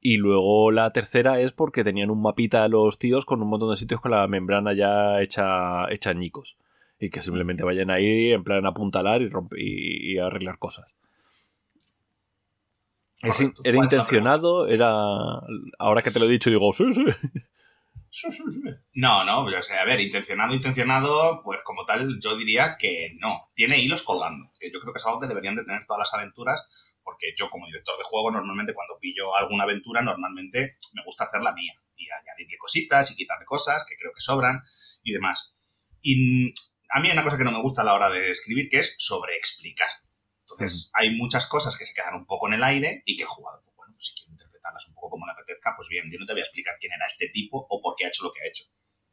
Y 0.00 0.18
luego 0.18 0.70
la 0.70 0.92
tercera 0.92 1.40
es 1.40 1.52
porque 1.52 1.82
tenían 1.82 2.10
un 2.10 2.22
mapita 2.22 2.62
a 2.64 2.68
los 2.68 2.98
tíos 2.98 3.24
con 3.26 3.42
un 3.42 3.48
montón 3.48 3.70
de 3.70 3.76
sitios 3.76 4.00
con 4.00 4.12
la 4.12 4.26
membrana 4.28 4.72
ya 4.74 5.20
hecha, 5.20 5.90
hecha 5.90 6.10
añicos. 6.10 6.56
Y 6.98 7.10
que 7.10 7.20
simplemente 7.20 7.64
vayan 7.64 7.90
ahí 7.90 8.32
en 8.32 8.44
plan 8.44 8.64
apuntalar 8.66 9.20
y, 9.22 9.28
rompe- 9.28 9.58
y, 9.58 10.12
y 10.14 10.18
arreglar 10.18 10.58
cosas. 10.58 10.86
Es 13.22 13.40
era 13.40 13.50
¿Cuál 13.50 13.66
es 13.66 13.74
la 13.74 13.84
intencionado, 13.84 14.68
era... 14.68 14.90
Ahora 15.78 16.02
que 16.02 16.10
te 16.10 16.18
lo 16.18 16.26
he 16.26 16.30
dicho 16.30 16.50
digo, 16.50 16.72
sí, 16.72 16.84
sí. 16.92 17.04
No, 18.94 19.24
no, 19.24 19.44
o 19.44 19.62
sea, 19.62 19.82
a 19.82 19.84
ver, 19.84 20.00
intencionado, 20.00 20.54
intencionado, 20.54 21.42
pues 21.42 21.60
como 21.62 21.84
tal, 21.84 22.18
yo 22.20 22.36
diría 22.36 22.76
que 22.78 23.14
no. 23.18 23.50
Tiene 23.54 23.78
hilos 23.78 24.02
colgando, 24.02 24.50
que 24.58 24.70
yo 24.70 24.80
creo 24.80 24.92
que 24.92 24.98
es 24.98 25.06
algo 25.06 25.20
que 25.20 25.26
deberían 25.26 25.54
de 25.54 25.64
tener 25.64 25.84
todas 25.86 25.98
las 25.98 26.14
aventuras, 26.14 26.96
porque 27.02 27.34
yo 27.36 27.50
como 27.50 27.66
director 27.66 27.96
de 27.98 28.04
juego, 28.04 28.30
normalmente 28.30 28.74
cuando 28.74 28.98
pillo 28.98 29.36
alguna 29.36 29.64
aventura, 29.64 30.02
normalmente 30.02 30.76
me 30.94 31.04
gusta 31.04 31.24
hacer 31.24 31.42
la 31.42 31.52
mía 31.52 31.74
y 31.96 32.06
añadirle 32.10 32.56
cositas 32.58 33.10
y 33.10 33.16
quitarle 33.16 33.44
cosas 33.44 33.84
que 33.86 33.96
creo 33.96 34.12
que 34.14 34.20
sobran 34.20 34.62
y 35.02 35.12
demás. 35.12 35.52
Y 36.02 36.52
a 36.90 37.00
mí 37.00 37.08
hay 37.08 37.12
una 37.12 37.24
cosa 37.24 37.36
que 37.36 37.44
no 37.44 37.52
me 37.52 37.60
gusta 37.60 37.82
a 37.82 37.84
la 37.84 37.94
hora 37.94 38.10
de 38.10 38.30
escribir, 38.30 38.68
que 38.68 38.78
es 38.78 38.94
sobreexplicar. 38.98 39.88
Entonces, 40.48 40.90
hay 40.94 41.10
muchas 41.10 41.46
cosas 41.46 41.76
que 41.76 41.84
se 41.84 41.92
quedan 41.92 42.14
un 42.14 42.24
poco 42.24 42.46
en 42.46 42.54
el 42.54 42.62
aire 42.62 43.02
y 43.04 43.16
que 43.16 43.24
el 43.24 43.28
jugador, 43.28 43.62
pues 43.64 43.76
bueno, 43.76 43.94
pues 43.94 44.06
si 44.06 44.14
quiere 44.14 44.30
interpretarlas 44.30 44.86
un 44.88 44.94
poco 44.94 45.10
como 45.10 45.26
le 45.26 45.32
apetezca, 45.32 45.74
pues 45.74 45.88
bien, 45.88 46.08
yo 46.10 46.20
no 46.20 46.26
te 46.26 46.32
voy 46.32 46.40
a 46.40 46.44
explicar 46.44 46.76
quién 46.78 46.92
era 46.92 47.04
este 47.06 47.28
tipo 47.30 47.66
o 47.68 47.80
por 47.80 47.96
qué 47.96 48.04
ha 48.04 48.08
hecho 48.08 48.22
lo 48.22 48.32
que 48.32 48.42
ha 48.42 48.48
hecho. 48.48 48.64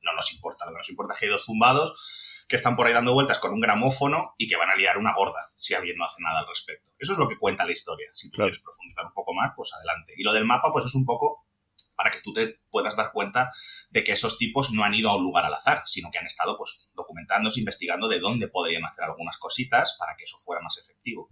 No 0.04 0.14
nos 0.14 0.32
importa, 0.32 0.66
lo 0.66 0.74
que 0.74 0.78
nos 0.78 0.90
importa 0.90 1.14
es 1.14 1.20
que 1.20 1.26
hay 1.26 1.32
dos 1.32 1.46
zumbados 1.46 2.46
que 2.48 2.58
están 2.58 2.76
por 2.76 2.86
ahí 2.86 2.94
dando 2.94 3.14
vueltas 3.14 3.40
con 3.40 3.52
un 3.52 3.62
gramófono 3.62 4.36
y 4.38 4.48
que 4.48 4.58
van 4.58 4.70
a 4.70 4.76
liar 4.76 4.98
una 4.98 5.16
gorda 5.16 5.40
si 5.56 5.74
alguien 5.74 5.98
no 5.98 6.04
hace 6.04 6.22
nada 6.22 6.40
al 6.40 6.48
respecto. 6.48 6.92
Eso 7.00 7.14
es 7.14 7.18
lo 7.18 7.28
que 7.28 7.40
cuenta 7.40 7.66
la 7.66 7.72
historia. 7.72 8.12
Si 8.14 8.30
tú 8.30 8.38
quieres 8.38 8.60
profundizar 8.60 9.06
un 9.06 9.14
poco 9.14 9.34
más, 9.34 9.54
pues 9.56 9.74
adelante. 9.74 10.14
Y 10.16 10.24
lo 10.24 10.34
del 10.34 10.46
mapa, 10.46 10.72
pues 10.72 10.86
es 10.86 10.94
un 10.94 11.06
poco 11.06 11.43
para 11.96 12.12
que 12.12 12.22
tú 12.22 12.34
te 12.34 12.60
puedas 12.70 12.96
dar 12.96 13.12
cuenta 13.12 13.52
de 13.90 14.04
que 14.04 14.14
esos 14.14 14.38
tipos 14.38 14.72
no 14.72 14.84
han 14.84 14.94
ido 14.94 15.10
a 15.10 15.16
un 15.16 15.24
lugar 15.24 15.46
al 15.46 15.54
azar, 15.54 15.84
sino 15.86 16.10
que 16.12 16.18
han 16.18 16.26
estado 16.26 16.58
pues 16.58 16.90
documentándose, 16.94 17.60
investigando 17.60 18.08
de 18.08 18.20
dónde 18.20 18.48
podrían 18.48 18.86
hacer 18.86 19.06
algunas 19.06 19.38
cositas 19.38 19.96
para 20.00 20.16
que 20.16 20.24
eso 20.24 20.38
fuera 20.38 20.62
más 20.62 20.78
efectivo. 20.78 21.30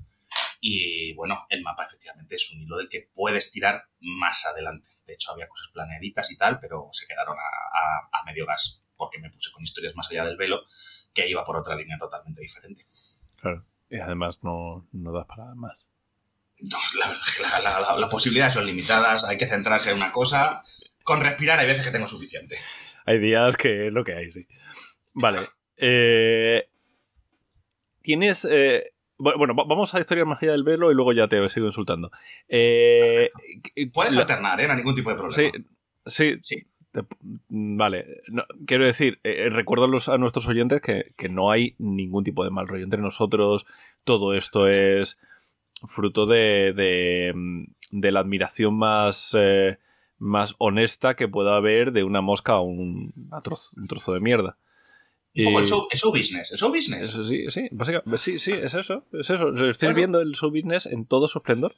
Y 0.59 1.13
bueno, 1.15 1.45
el 1.49 1.63
mapa 1.63 1.83
efectivamente 1.83 2.35
es 2.35 2.51
un 2.51 2.61
hilo 2.61 2.77
del 2.77 2.89
que 2.89 3.09
puedes 3.13 3.51
tirar 3.51 3.85
más 3.99 4.45
adelante. 4.45 4.89
De 5.05 5.13
hecho, 5.13 5.31
había 5.31 5.47
cosas 5.47 5.69
planeaditas 5.73 6.31
y 6.31 6.37
tal, 6.37 6.59
pero 6.59 6.89
se 6.91 7.07
quedaron 7.07 7.37
a, 7.37 8.23
medio 8.25 8.45
gas 8.45 8.85
porque 8.95 9.19
me 9.19 9.31
puse 9.31 9.51
con 9.51 9.63
historias 9.63 9.95
más 9.95 10.09
allá 10.11 10.23
del 10.23 10.37
velo 10.37 10.61
que 11.13 11.27
iba 11.27 11.43
por 11.43 11.57
otra 11.57 11.75
línea 11.75 11.97
totalmente 11.97 12.39
diferente. 12.39 12.83
Claro, 13.41 13.59
y 13.89 13.97
además 13.97 14.37
no, 14.43 14.87
no 14.91 15.11
das 15.11 15.25
para 15.25 15.55
más. 15.55 15.87
No, 16.69 16.77
la 16.99 17.11
es 17.11 17.35
que 17.35 17.41
las 17.41 18.09
posibilidades 18.09 18.53
son 18.53 18.65
limitadas, 18.65 19.23
hay 19.23 19.37
que 19.37 19.47
centrarse 19.47 19.89
en 19.89 19.97
una 19.97 20.11
cosa. 20.11 20.61
Con 21.03 21.21
respirar 21.21 21.59
hay 21.59 21.65
veces 21.65 21.83
que 21.83 21.91
tengo 21.91 22.05
suficiente. 22.05 22.57
Hay 23.05 23.19
días 23.19 23.55
que 23.57 23.87
es 23.87 23.93
lo 23.93 24.03
que 24.03 24.13
hay, 24.13 24.31
sí. 24.31 24.47
Vale. 25.13 25.49
Eh, 25.83 26.69
tienes... 28.03 28.47
Eh, 28.47 28.93
bueno, 29.17 29.55
vamos 29.55 29.95
a 29.95 29.99
historias 29.99 30.27
más 30.27 30.37
allá 30.39 30.51
del 30.51 30.63
velo 30.63 30.91
y 30.91 30.93
luego 30.93 31.11
ya 31.11 31.25
te 31.25 31.49
sigo 31.49 31.65
insultando. 31.65 32.11
Eh, 32.47 33.31
Puedes 33.91 34.15
alternar, 34.15 34.59
¿eh? 34.59 34.67
No 34.67 34.73
hay 34.73 34.77
ningún 34.77 34.93
tipo 34.93 35.09
de 35.09 35.15
problema. 35.15 35.51
Sí, 36.05 36.37
sí. 36.43 36.67
vale, 37.49 38.21
quiero 38.67 38.85
decir, 38.85 39.19
recuerdo 39.23 39.85
a, 39.85 40.17
nuestros 40.19 40.47
oyentes 40.47 40.81
que, 40.81 41.05
que, 41.17 41.29
no 41.29 41.49
hay 41.49 41.73
ningún 41.79 42.23
tipo 42.23 42.43
de 42.43 42.51
mal 42.51 42.67
rollo 42.67 42.83
entre 42.83 43.01
nosotros. 43.01 43.65
Todo 44.03 44.35
esto 44.35 44.67
es 44.67 45.17
fruto 45.87 46.25
de, 46.25 46.73
de, 47.91 48.11
la 48.11 48.19
admiración 48.19 48.75
más, 48.75 49.35
eh, 49.37 49.77
más 50.19 50.55
honesta 50.57 51.15
que 51.15 51.27
pueda 51.27 51.55
haber 51.55 51.91
de 51.91 52.03
una 52.03 52.21
mosca 52.21 52.53
a 52.53 52.61
un, 52.61 53.11
trozo, 53.43 53.75
un 53.77 53.87
trozo 53.87 54.13
de 54.13 54.21
mierda. 54.21 54.57
Un 55.33 55.45
poco 55.45 55.59
el 55.59 55.65
show, 55.65 56.11
business, 56.11 56.51
el 56.51 56.57
show 56.57 56.69
business. 56.69 57.11
sí, 57.27 57.45
sí, 57.49 57.69
básicamente, 57.71 58.17
sí, 58.17 58.37
sí, 58.37 58.51
es 58.51 58.73
eso, 58.73 59.05
es 59.13 59.29
eso. 59.29 59.49
Estoy 59.67 59.93
viendo 59.93 60.19
el 60.19 60.33
show 60.33 60.51
business 60.51 60.85
en 60.85 61.05
todo 61.05 61.27
su 61.27 61.37
esplendor. 61.37 61.73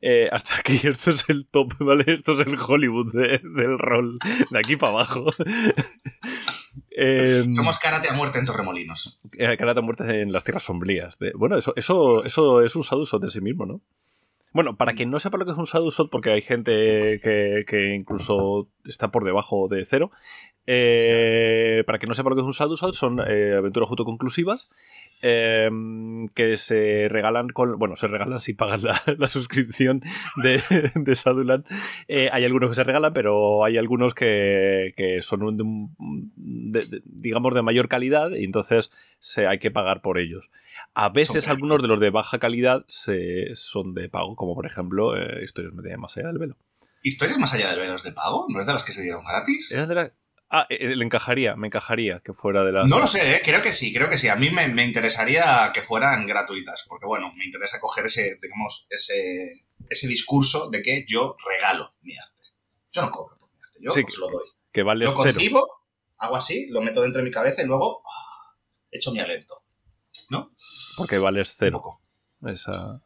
Eh, 0.00 0.28
hasta 0.30 0.56
aquí 0.56 0.80
esto 0.84 1.10
es 1.10 1.28
el 1.28 1.46
top, 1.46 1.74
¿vale? 1.80 2.04
Esto 2.06 2.38
es 2.40 2.46
el 2.46 2.58
Hollywood 2.58 3.12
del 3.12 3.78
rol, 3.78 4.18
de 4.50 4.58
aquí 4.58 4.76
para 4.76 4.92
abajo. 4.92 5.26
Em, 6.96 7.52
Somos 7.52 7.78
karate 7.78 8.08
a 8.08 8.14
muerte 8.14 8.38
en 8.38 8.46
Torremolinos. 8.46 9.18
Eh, 9.36 9.56
karate 9.56 9.80
a 9.80 9.82
muerte 9.82 10.22
en 10.22 10.32
las 10.32 10.44
tierras 10.44 10.62
sombrías. 10.62 11.18
bueno, 11.34 11.56
eso, 11.56 11.72
eso, 11.76 12.24
eso 12.24 12.62
es 12.62 12.74
un 12.76 12.84
sadusot 12.84 13.22
de 13.22 13.30
sí 13.30 13.40
mismo, 13.40 13.66
¿no? 13.66 13.80
Bueno, 14.54 14.76
para 14.76 14.92
quien 14.92 15.10
no 15.10 15.18
sepa 15.18 15.36
lo 15.36 15.44
que 15.44 15.50
es 15.50 15.58
un 15.58 15.66
sadusot, 15.66 16.08
porque 16.10 16.30
hay 16.30 16.40
gente 16.40 16.70
que, 17.20 17.94
incluso 17.96 18.68
está 18.84 19.10
por 19.10 19.24
debajo 19.24 19.66
de 19.68 19.84
cero, 19.84 20.12
eh, 20.66 21.82
para 21.86 21.98
quien 21.98 22.08
no 22.08 22.14
sepa 22.14 22.30
lo 22.30 22.36
que 22.36 22.42
es 22.42 22.46
un 22.46 22.54
sadusot, 22.54 22.94
son 22.94 23.18
eh, 23.26 23.56
aventuras 23.58 23.90
autoconclusivas 23.90 24.72
Em, 25.26 26.28
que 26.28 26.58
se 26.58 27.08
regalan 27.08 27.48
con. 27.48 27.78
Bueno, 27.78 27.96
se 27.96 28.08
regalan 28.08 28.40
si 28.40 28.52
pagan 28.52 28.82
la, 29.18 29.26
suscripción 29.26 30.02
de, 30.42 30.60
de 30.94 31.14
Sadulan. 31.14 31.64
Eh, 32.08 32.28
hay 32.30 32.44
algunos 32.44 32.68
que 32.68 32.76
se 32.76 32.84
regalan, 32.84 33.14
pero 33.14 33.64
hay 33.64 33.78
algunos 33.78 34.12
que, 34.12 34.92
son, 35.22 35.56
digamos, 36.36 37.54
de 37.54 37.62
mayor 37.62 37.88
calidad 37.88 38.32
y 38.32 38.44
entonces 38.44 38.90
se, 39.18 39.46
hay 39.46 39.58
que 39.58 39.70
pagar 39.70 40.02
por 40.02 40.18
ellos. 40.18 40.50
A 40.92 41.08
veces 41.08 41.48
algunos 41.48 41.80
de 41.80 41.88
los 41.88 42.00
de 42.00 42.10
baja 42.10 42.38
calidad 42.38 42.84
se, 42.86 43.54
son 43.54 43.94
de 43.94 44.10
pago, 44.10 44.36
como 44.36 44.54
por 44.54 44.66
ejemplo 44.66 45.16
eh, 45.16 45.42
Historias 45.42 45.72
más 45.72 46.14
allá 46.18 46.26
del 46.26 46.38
velo. 46.38 46.58
¿Historias 47.02 47.38
más 47.38 47.54
allá 47.54 47.70
del 47.70 47.80
velo 47.80 47.94
es 47.94 48.02
de 48.02 48.12
pago? 48.12 48.44
¿No 48.50 48.60
es 48.60 48.66
de 48.66 48.74
las 48.74 48.84
que 48.84 48.92
se 48.92 49.00
dieron 49.00 49.24
gratis? 49.24 49.72
Es 49.72 49.88
de 49.88 50.12
Ah, 50.56 50.68
eh, 50.70 50.76
eh, 50.80 50.94
le 50.94 51.04
encajaría, 51.04 51.56
me 51.56 51.66
encajaría 51.66 52.20
que 52.20 52.32
fuera 52.32 52.62
de 52.62 52.70
las. 52.70 52.88
No 52.88 53.00
lo 53.00 53.08
sé, 53.08 53.34
¿eh? 53.34 53.42
creo 53.44 53.60
que 53.60 53.72
sí, 53.72 53.92
creo 53.92 54.08
que 54.08 54.16
sí. 54.16 54.28
A 54.28 54.36
mí 54.36 54.50
me, 54.50 54.84
interesaría 54.84 55.72
que 55.74 55.82
fueran 55.82 56.28
gratuitas, 56.28 56.84
porque 56.88 57.06
bueno, 57.06 57.32
me 57.34 57.44
interesa 57.44 57.80
coger 57.80 58.06
ese, 58.06 58.38
digamos, 58.40 58.86
ese, 58.88 59.66
ese 59.90 60.06
discurso 60.06 60.70
de 60.70 60.80
que 60.80 61.04
yo 61.08 61.34
regalo 61.44 61.96
mi 62.02 62.16
arte. 62.16 62.42
Yo 62.92 63.02
no 63.02 63.10
cobro 63.10 63.36
por 63.36 63.50
mi 63.52 63.62
arte, 63.64 63.78
yo 63.80 63.92
pues 63.92 64.16
lo 64.16 64.30
doy. 64.30 64.48
Que 64.70 64.84
vale 64.84 65.06
lo 65.06 65.14
concibo, 65.14 65.66
hago 66.18 66.36
así, 66.36 66.68
lo 66.70 66.82
meto 66.82 67.02
dentro 67.02 67.18
de 67.18 67.24
mi 67.24 67.32
cabeza 67.32 67.62
y 67.62 67.66
luego 67.66 68.04
ah, 68.06 68.54
echo 68.92 69.10
mi 69.10 69.18
alento. 69.18 69.64
¿No? 70.30 70.52
Porque 70.96 71.18
vales 71.18 71.52
cero. 71.58 71.82
Esa... 72.46 73.02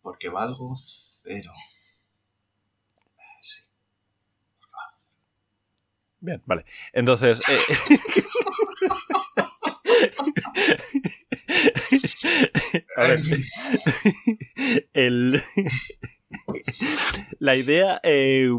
Porque 0.00 0.28
valgo 0.28 0.70
cero. 0.76 1.50
Bien, 6.20 6.42
vale. 6.46 6.64
Entonces. 6.92 7.40
Eh, 7.48 7.58
ver. 12.96 13.20
El, 14.92 15.42
la 17.38 17.56
idea. 17.56 18.00
Eh, 18.02 18.50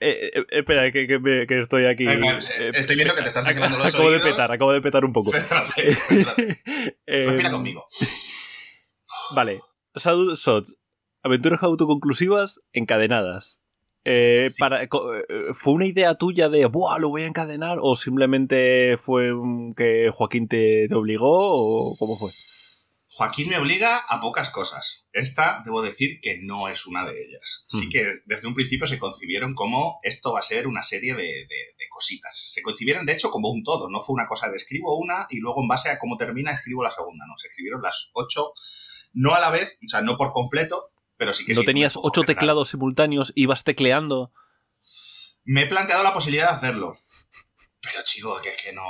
eh, 0.00 0.30
eh 0.34 0.46
espera, 0.50 0.90
que, 0.92 1.06
que, 1.06 1.46
que, 1.46 1.58
estoy 1.58 1.86
aquí. 1.86 2.04
estoy 2.04 2.96
viendo 2.96 3.14
que 3.14 3.22
te 3.22 3.28
están 3.28 3.44
sacando 3.44 3.78
los 3.78 3.94
Acabo 3.94 4.10
de 4.10 4.20
petar, 4.20 4.52
acabo 4.52 4.72
de 4.72 4.80
petar 4.80 5.04
un 5.04 5.12
poco. 5.12 5.34
Espérate, 5.34 5.90
espérate. 5.90 6.62
Respira 7.06 7.50
conmigo. 7.50 7.84
Vale. 9.34 9.60
Sadu 9.94 10.36
Shots. 10.36 10.76
Aventuras 11.22 11.62
autoconclusivas 11.62 12.60
encadenadas. 12.72 13.59
Eh, 14.04 14.46
para, 14.58 14.82
eh, 14.82 14.88
¿Fue 15.52 15.74
una 15.74 15.86
idea 15.86 16.14
tuya 16.14 16.48
de, 16.48 16.66
¡buah, 16.66 16.98
lo 16.98 17.10
voy 17.10 17.22
a 17.22 17.26
encadenar? 17.26 17.78
¿O 17.82 17.94
simplemente 17.96 18.96
fue 18.96 19.32
que 19.76 20.10
Joaquín 20.12 20.48
te, 20.48 20.92
obligó? 20.94 21.90
¿O 21.90 21.96
cómo 21.98 22.16
fue? 22.16 22.30
Joaquín 23.12 23.48
me 23.50 23.58
obliga 23.58 23.98
a 24.08 24.20
pocas 24.20 24.50
cosas. 24.50 25.04
Esta, 25.12 25.62
debo 25.64 25.82
decir 25.82 26.20
que 26.22 26.38
no 26.40 26.68
es 26.68 26.86
una 26.86 27.04
de 27.04 27.20
ellas. 27.22 27.64
Sí 27.68 27.86
hmm. 27.86 27.90
que 27.90 28.06
desde 28.24 28.48
un 28.48 28.54
principio 28.54 28.86
se 28.86 28.98
concibieron 28.98 29.52
como 29.52 29.98
esto 30.02 30.32
va 30.32 30.38
a 30.38 30.44
ser 30.44 30.66
una 30.66 30.82
serie 30.82 31.14
de, 31.14 31.46
cositas. 31.90 32.52
Se 32.54 32.62
concibieron, 32.62 33.04
de 33.04 33.12
hecho, 33.12 33.30
como 33.30 33.50
un 33.50 33.64
todo. 33.64 33.90
No 33.90 34.00
fue 34.00 34.14
una 34.14 34.26
cosa 34.26 34.48
de 34.48 34.56
escribo 34.56 34.96
una 34.96 35.26
y 35.28 35.40
luego 35.40 35.60
en 35.60 35.68
base 35.68 35.90
a 35.90 35.98
cómo 35.98 36.16
termina 36.16 36.52
escribo 36.52 36.84
la 36.84 36.90
segunda. 36.90 37.26
No, 37.26 37.36
se 37.36 37.48
escribieron 37.48 37.82
las 37.82 38.10
ocho, 38.14 38.52
no 39.12 39.34
a 39.34 39.40
la 39.40 39.50
vez, 39.50 39.76
o 39.84 39.88
sea, 39.88 40.00
no 40.00 40.16
por 40.16 40.32
completo, 40.32 40.89
pero 41.20 41.34
sí 41.34 41.44
que 41.44 41.52
¿No 41.52 41.64
tenías 41.64 41.98
ocho 42.02 42.22
teclados 42.22 42.70
simultáneos 42.70 43.30
y 43.34 43.42
ibas 43.42 43.62
tecleando? 43.62 44.32
Me 45.44 45.64
he 45.64 45.66
planteado 45.66 46.02
la 46.02 46.14
posibilidad 46.14 46.48
de 46.48 46.54
hacerlo. 46.54 46.98
Pero 47.82 48.02
chico, 48.04 48.40
que 48.40 48.48
es 48.48 48.56
que 48.56 48.72
no. 48.72 48.82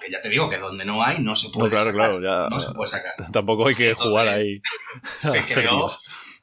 Que 0.00 0.08
ya 0.08 0.22
te 0.22 0.28
digo 0.28 0.48
que 0.48 0.58
donde 0.58 0.84
no 0.84 1.02
hay 1.02 1.18
no 1.18 1.34
se 1.34 1.48
puede 1.50 1.70
claro, 1.70 1.86
sacar. 1.90 2.20
Claro, 2.20 2.22
ya, 2.22 2.48
no 2.48 2.60
se 2.60 2.72
puede 2.74 2.88
sacar. 2.88 3.14
Tampoco 3.32 3.66
hay 3.66 3.74
que 3.74 3.92
jugar 3.94 4.28
ahí. 4.28 4.62
Se 5.18 5.44
creó, 5.46 5.90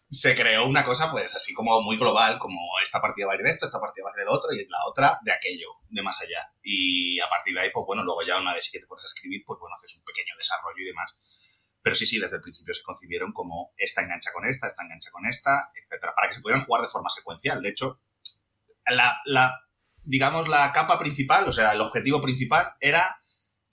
se 0.09 0.35
creó 0.35 0.65
una 0.65 0.83
cosa, 0.83 1.09
pues 1.09 1.33
así 1.33 1.53
como 1.53 1.81
muy 1.81 1.95
global, 1.95 2.38
como 2.38 2.59
esta 2.83 3.00
partida 3.00 3.27
va 3.27 3.31
a 3.31 3.35
ir 3.38 3.43
de 3.43 3.51
esto, 3.51 3.67
esta 3.67 3.79
partida 3.79 4.03
va 4.03 4.09
a 4.09 4.19
ir 4.19 4.27
de 4.27 4.35
otro, 4.35 4.51
y 4.51 4.57
la 4.67 4.85
otra 4.89 5.17
de 5.23 5.31
aquello, 5.31 5.69
de 5.88 6.01
más 6.01 6.19
allá. 6.19 6.51
Y 6.61 7.17
a 7.21 7.29
partir 7.29 7.53
de 7.53 7.61
ahí, 7.61 7.69
pues 7.71 7.85
bueno, 7.88 8.03
luego 8.03 8.21
ya 8.27 8.38
una 8.38 8.53
vez 8.53 8.69
que 8.69 8.79
te 8.79 8.88
puedes 8.88 9.05
escribir, 9.05 9.43
pues 9.45 9.57
bueno, 9.61 9.73
haces 9.73 9.95
un 9.95 10.03
pequeño 10.03 10.35
desarrollo 10.38 10.83
y 10.83 10.88
demás 10.88 11.15
pero 11.81 11.95
sí, 11.95 12.05
sí, 12.05 12.19
desde 12.19 12.35
el 12.35 12.41
principio 12.41 12.73
se 12.73 12.83
concibieron 12.83 13.31
como 13.33 13.73
esta 13.77 14.01
engancha 14.01 14.31
con 14.33 14.45
esta, 14.45 14.67
esta 14.67 14.83
engancha 14.83 15.11
con 15.11 15.25
esta, 15.25 15.71
etcétera, 15.73 16.13
para 16.15 16.27
que 16.27 16.35
se 16.35 16.41
pudieran 16.41 16.63
jugar 16.63 16.81
de 16.81 16.89
forma 16.89 17.09
secuencial. 17.09 17.61
De 17.61 17.69
hecho, 17.69 18.00
la, 19.25 19.65
digamos, 20.03 20.47
la 20.47 20.71
capa 20.71 21.00
principal, 21.00 21.47
o 21.47 21.53
sea, 21.53 21.71
el 21.71 21.81
objetivo 21.81 22.21
principal 22.21 22.75
era 22.79 23.19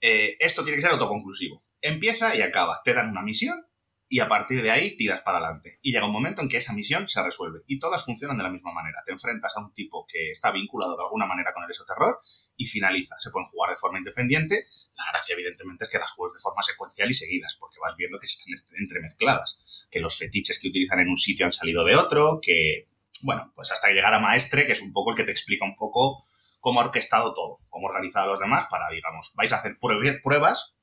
eh, 0.01 0.37
esto 0.39 0.63
tiene 0.63 0.77
que 0.77 0.81
ser 0.81 0.91
autoconclusivo. 0.91 1.63
Empieza 1.81 2.35
y 2.35 2.41
acaba. 2.41 2.81
Te 2.83 2.93
dan 2.93 3.09
una 3.09 3.21
misión 3.21 3.65
y 4.11 4.19
a 4.21 4.27
partir 4.27 4.63
de 4.63 4.71
ahí 4.71 4.97
tiras 4.97 5.21
para 5.21 5.37
adelante. 5.37 5.77
Y 5.83 5.91
llega 5.91 6.07
un 6.07 6.11
momento 6.11 6.41
en 6.41 6.49
que 6.49 6.57
esa 6.57 6.73
misión 6.73 7.07
se 7.07 7.21
resuelve 7.21 7.59
y 7.67 7.77
todas 7.77 8.03
funcionan 8.03 8.37
de 8.37 8.43
la 8.43 8.49
misma 8.49 8.73
manera. 8.73 8.97
Te 9.05 9.11
enfrentas 9.11 9.55
a 9.55 9.61
un 9.61 9.71
tipo 9.71 10.07
que 10.11 10.31
está 10.31 10.51
vinculado 10.51 10.97
de 10.97 11.03
alguna 11.03 11.27
manera 11.27 11.53
con 11.53 11.63
el 11.63 11.69
esoterror 11.69 12.17
y 12.57 12.65
finaliza. 12.65 13.15
Se 13.19 13.29
pueden 13.29 13.47
jugar 13.47 13.69
de 13.69 13.77
forma 13.77 13.99
independiente. 13.99 14.65
La 14.95 15.05
gracia, 15.11 15.33
evidentemente, 15.33 15.85
es 15.85 15.91
que 15.91 15.99
las 15.99 16.09
juegues 16.11 16.33
de 16.33 16.41
forma 16.41 16.63
secuencial 16.63 17.09
y 17.09 17.13
seguidas, 17.13 17.55
porque 17.59 17.77
vas 17.79 17.95
viendo 17.95 18.17
que 18.17 18.25
están 18.25 18.79
entremezcladas, 18.79 19.87
que 19.91 19.99
los 19.99 20.17
fetiches 20.17 20.59
que 20.59 20.69
utilizan 20.69 20.99
en 20.99 21.09
un 21.09 21.17
sitio 21.17 21.45
han 21.45 21.53
salido 21.53 21.85
de 21.85 21.95
otro, 21.95 22.39
que, 22.41 22.89
bueno, 23.23 23.53
pues 23.55 23.71
hasta 23.71 23.91
llegar 23.91 24.15
a 24.15 24.19
Maestre, 24.19 24.65
que 24.65 24.73
es 24.73 24.81
un 24.81 24.91
poco 24.91 25.11
el 25.11 25.17
que 25.17 25.23
te 25.23 25.31
explica 25.31 25.65
un 25.65 25.75
poco 25.75 26.23
cómo 26.59 26.81
ha 26.81 26.85
orquestado 26.85 27.35
todo, 27.35 27.59
cómo 27.69 27.87
ha 27.87 27.91
organizado 27.91 28.25
a 28.25 28.29
los 28.31 28.39
demás 28.39 28.65
para, 28.71 28.89
digamos, 28.89 29.33
vais 29.35 29.53
a 29.53 29.57
hacer 29.57 29.77
pruebas 29.79 30.73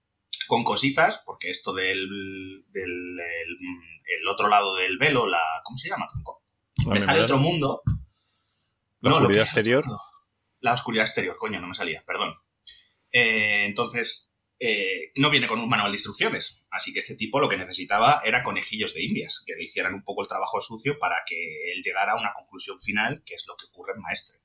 con 0.47 0.65
cositas, 0.65 1.23
porque 1.25 1.51
esto 1.51 1.73
del, 1.73 2.65
del 2.69 3.19
el, 4.21 4.29
otro 4.29 4.49
lado 4.49 4.77
del 4.77 4.99
velo, 4.99 5.27
la 5.27 5.43
¿cómo 5.65 5.77
se 5.77 5.89
llama, 5.89 6.07
tronco? 6.09 6.43
Me 6.89 7.01
sale 7.01 7.23
otro 7.23 7.39
mundo. 7.39 7.83
La 9.01 9.15
oscuridad 9.15 9.45
exterior. 9.45 9.85
La 10.61 10.75
oscuridad 10.75 11.05
exterior, 11.05 11.37
coño, 11.37 11.61
no 11.61 11.69
me 11.69 11.75
salía, 11.75 12.03
perdón. 12.07 12.35
Eh, 13.13 13.65
entonces, 13.67 14.37
eh, 14.59 15.13
no 15.17 15.31
viene 15.31 15.47
con 15.47 15.61
un 15.61 15.69
manual 15.69 15.91
de 15.91 15.97
instrucciones. 15.97 16.63
Así 16.71 16.93
que 16.93 17.01
este 17.01 17.17
tipo 17.17 17.41
lo 17.41 17.49
que 17.49 17.57
necesitaba 17.57 18.21
era 18.25 18.43
conejillos 18.43 18.95
de 18.95 19.05
indias, 19.05 19.43
que 19.47 19.55
le 19.55 19.65
hicieran 19.65 19.95
un 19.95 20.03
poco 20.03 20.23
el 20.23 20.29
trabajo 20.29 20.61
sucio 20.61 20.99
para 20.99 21.23
que 21.27 21.73
él 21.73 21.83
llegara 21.83 22.13
a 22.13 22.19
una 22.19 22.33
conclusión 22.33 22.81
final, 22.81 23.23
que 23.25 23.35
es 23.35 23.45
lo 23.47 23.57
que 23.57 23.67
ocurre 23.67 23.93
en 23.95 24.03
Maestre 24.03 24.41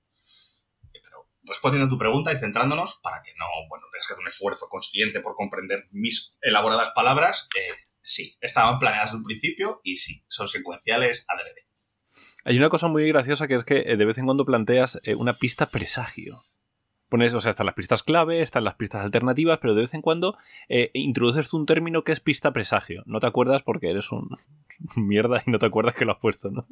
respondiendo 1.44 1.88
a 1.88 1.90
tu 1.90 1.98
pregunta 1.98 2.32
y 2.32 2.38
centrándonos, 2.38 3.00
para 3.02 3.22
que 3.24 3.32
no, 3.38 3.46
bueno, 3.70 3.86
tengas 3.92 4.08
que 4.08 4.14
hacer 4.14 4.24
un 4.24 4.28
esfuerzo 4.28 4.68
consciente 4.70 5.22
por 5.22 5.36
comprender 5.36 5.88
mis 5.92 6.38
elaboradas 6.42 6.92
palabras, 6.96 7.48
eh, 7.58 7.74
sí, 8.02 8.38
estaban 8.42 8.80
planeadas 8.80 9.12
desde 9.12 9.18
un 9.18 9.24
principio 9.24 9.82
y 9.84 9.98
sí, 9.98 10.24
son 10.28 10.48
secuenciales 10.48 11.26
adrede. 11.30 11.68
Hay 12.44 12.58
una 12.58 12.70
cosa 12.70 12.88
muy 12.88 13.08
graciosa 13.08 13.48
que 13.48 13.56
es 13.56 13.64
que 13.64 13.80
eh, 13.80 13.98
de 13.98 14.06
vez 14.06 14.18
en 14.18 14.26
cuando 14.26 14.46
planteas 14.46 15.00
eh, 15.04 15.16
una 15.16 15.34
pista 15.34 15.68
presagio. 15.68 16.36
Pones, 17.10 17.34
o 17.34 17.42
sea, 17.42 17.52
están 17.52 17.66
las 17.66 17.76
pistas 17.76 18.04
clave, 18.04 18.42
están 18.42 18.64
las 18.64 18.76
pistas 18.76 19.04
alternativas, 19.04 19.60
pero 19.62 19.76
de 19.76 19.82
vez 19.82 19.94
en 19.94 20.02
cuando 20.02 20.38
introduces 20.94 21.52
un 21.52 21.66
término 21.66 22.06
que 22.06 22.14
es 22.14 22.22
pista 22.22 22.54
presagio. 22.54 23.04
No 23.06 23.20
te 23.20 23.28
acuerdas 23.28 23.64
porque 23.64 23.92
eres 23.92 24.14
un 24.14 24.30
mierda 24.96 25.44
y 25.46 25.52
no 25.52 25.60
te 25.60 25.66
acuerdas 25.66 25.94
que 25.94 26.06
lo 26.06 26.14
has 26.14 26.22
puesto, 26.22 26.52
¿no? 26.52 26.66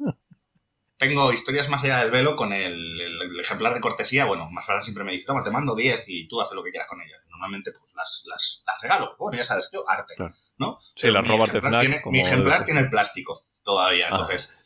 Tengo 1.00 1.32
historias 1.32 1.70
más 1.70 1.82
allá 1.82 2.00
del 2.00 2.10
velo 2.10 2.36
con 2.36 2.52
el, 2.52 3.40
ejemplar 3.40 3.72
de 3.72 3.80
cortesía. 3.80 4.26
Bueno, 4.26 4.50
más 4.50 4.66
tarde 4.66 4.82
siempre 4.82 5.02
me 5.02 5.12
dice, 5.12 5.24
toma, 5.24 5.42
te 5.42 5.50
mando 5.50 5.74
10 5.74 6.04
y 6.08 6.28
tú 6.28 6.38
haces 6.42 6.54
lo 6.54 6.62
que 6.62 6.70
quieras 6.70 6.88
con 6.88 7.00
ellas. 7.00 7.18
Normalmente, 7.30 7.72
pues 7.72 7.94
las, 7.96 8.24
las, 8.26 8.62
regalo. 8.82 9.16
Bueno, 9.18 9.38
ya 9.38 9.44
sabes, 9.44 9.70
yo, 9.72 9.82
arte, 9.88 10.14
¿no? 10.58 10.76
Sí, 10.78 11.10
las 11.10 11.26
robo 11.26 11.46
tiene, 11.46 12.02
Mi 12.04 12.20
ejemplar 12.20 12.66
tiene 12.66 12.80
el 12.80 12.90
plástico 12.90 13.42
todavía, 13.64 14.06
ah. 14.06 14.10
entonces... 14.10 14.56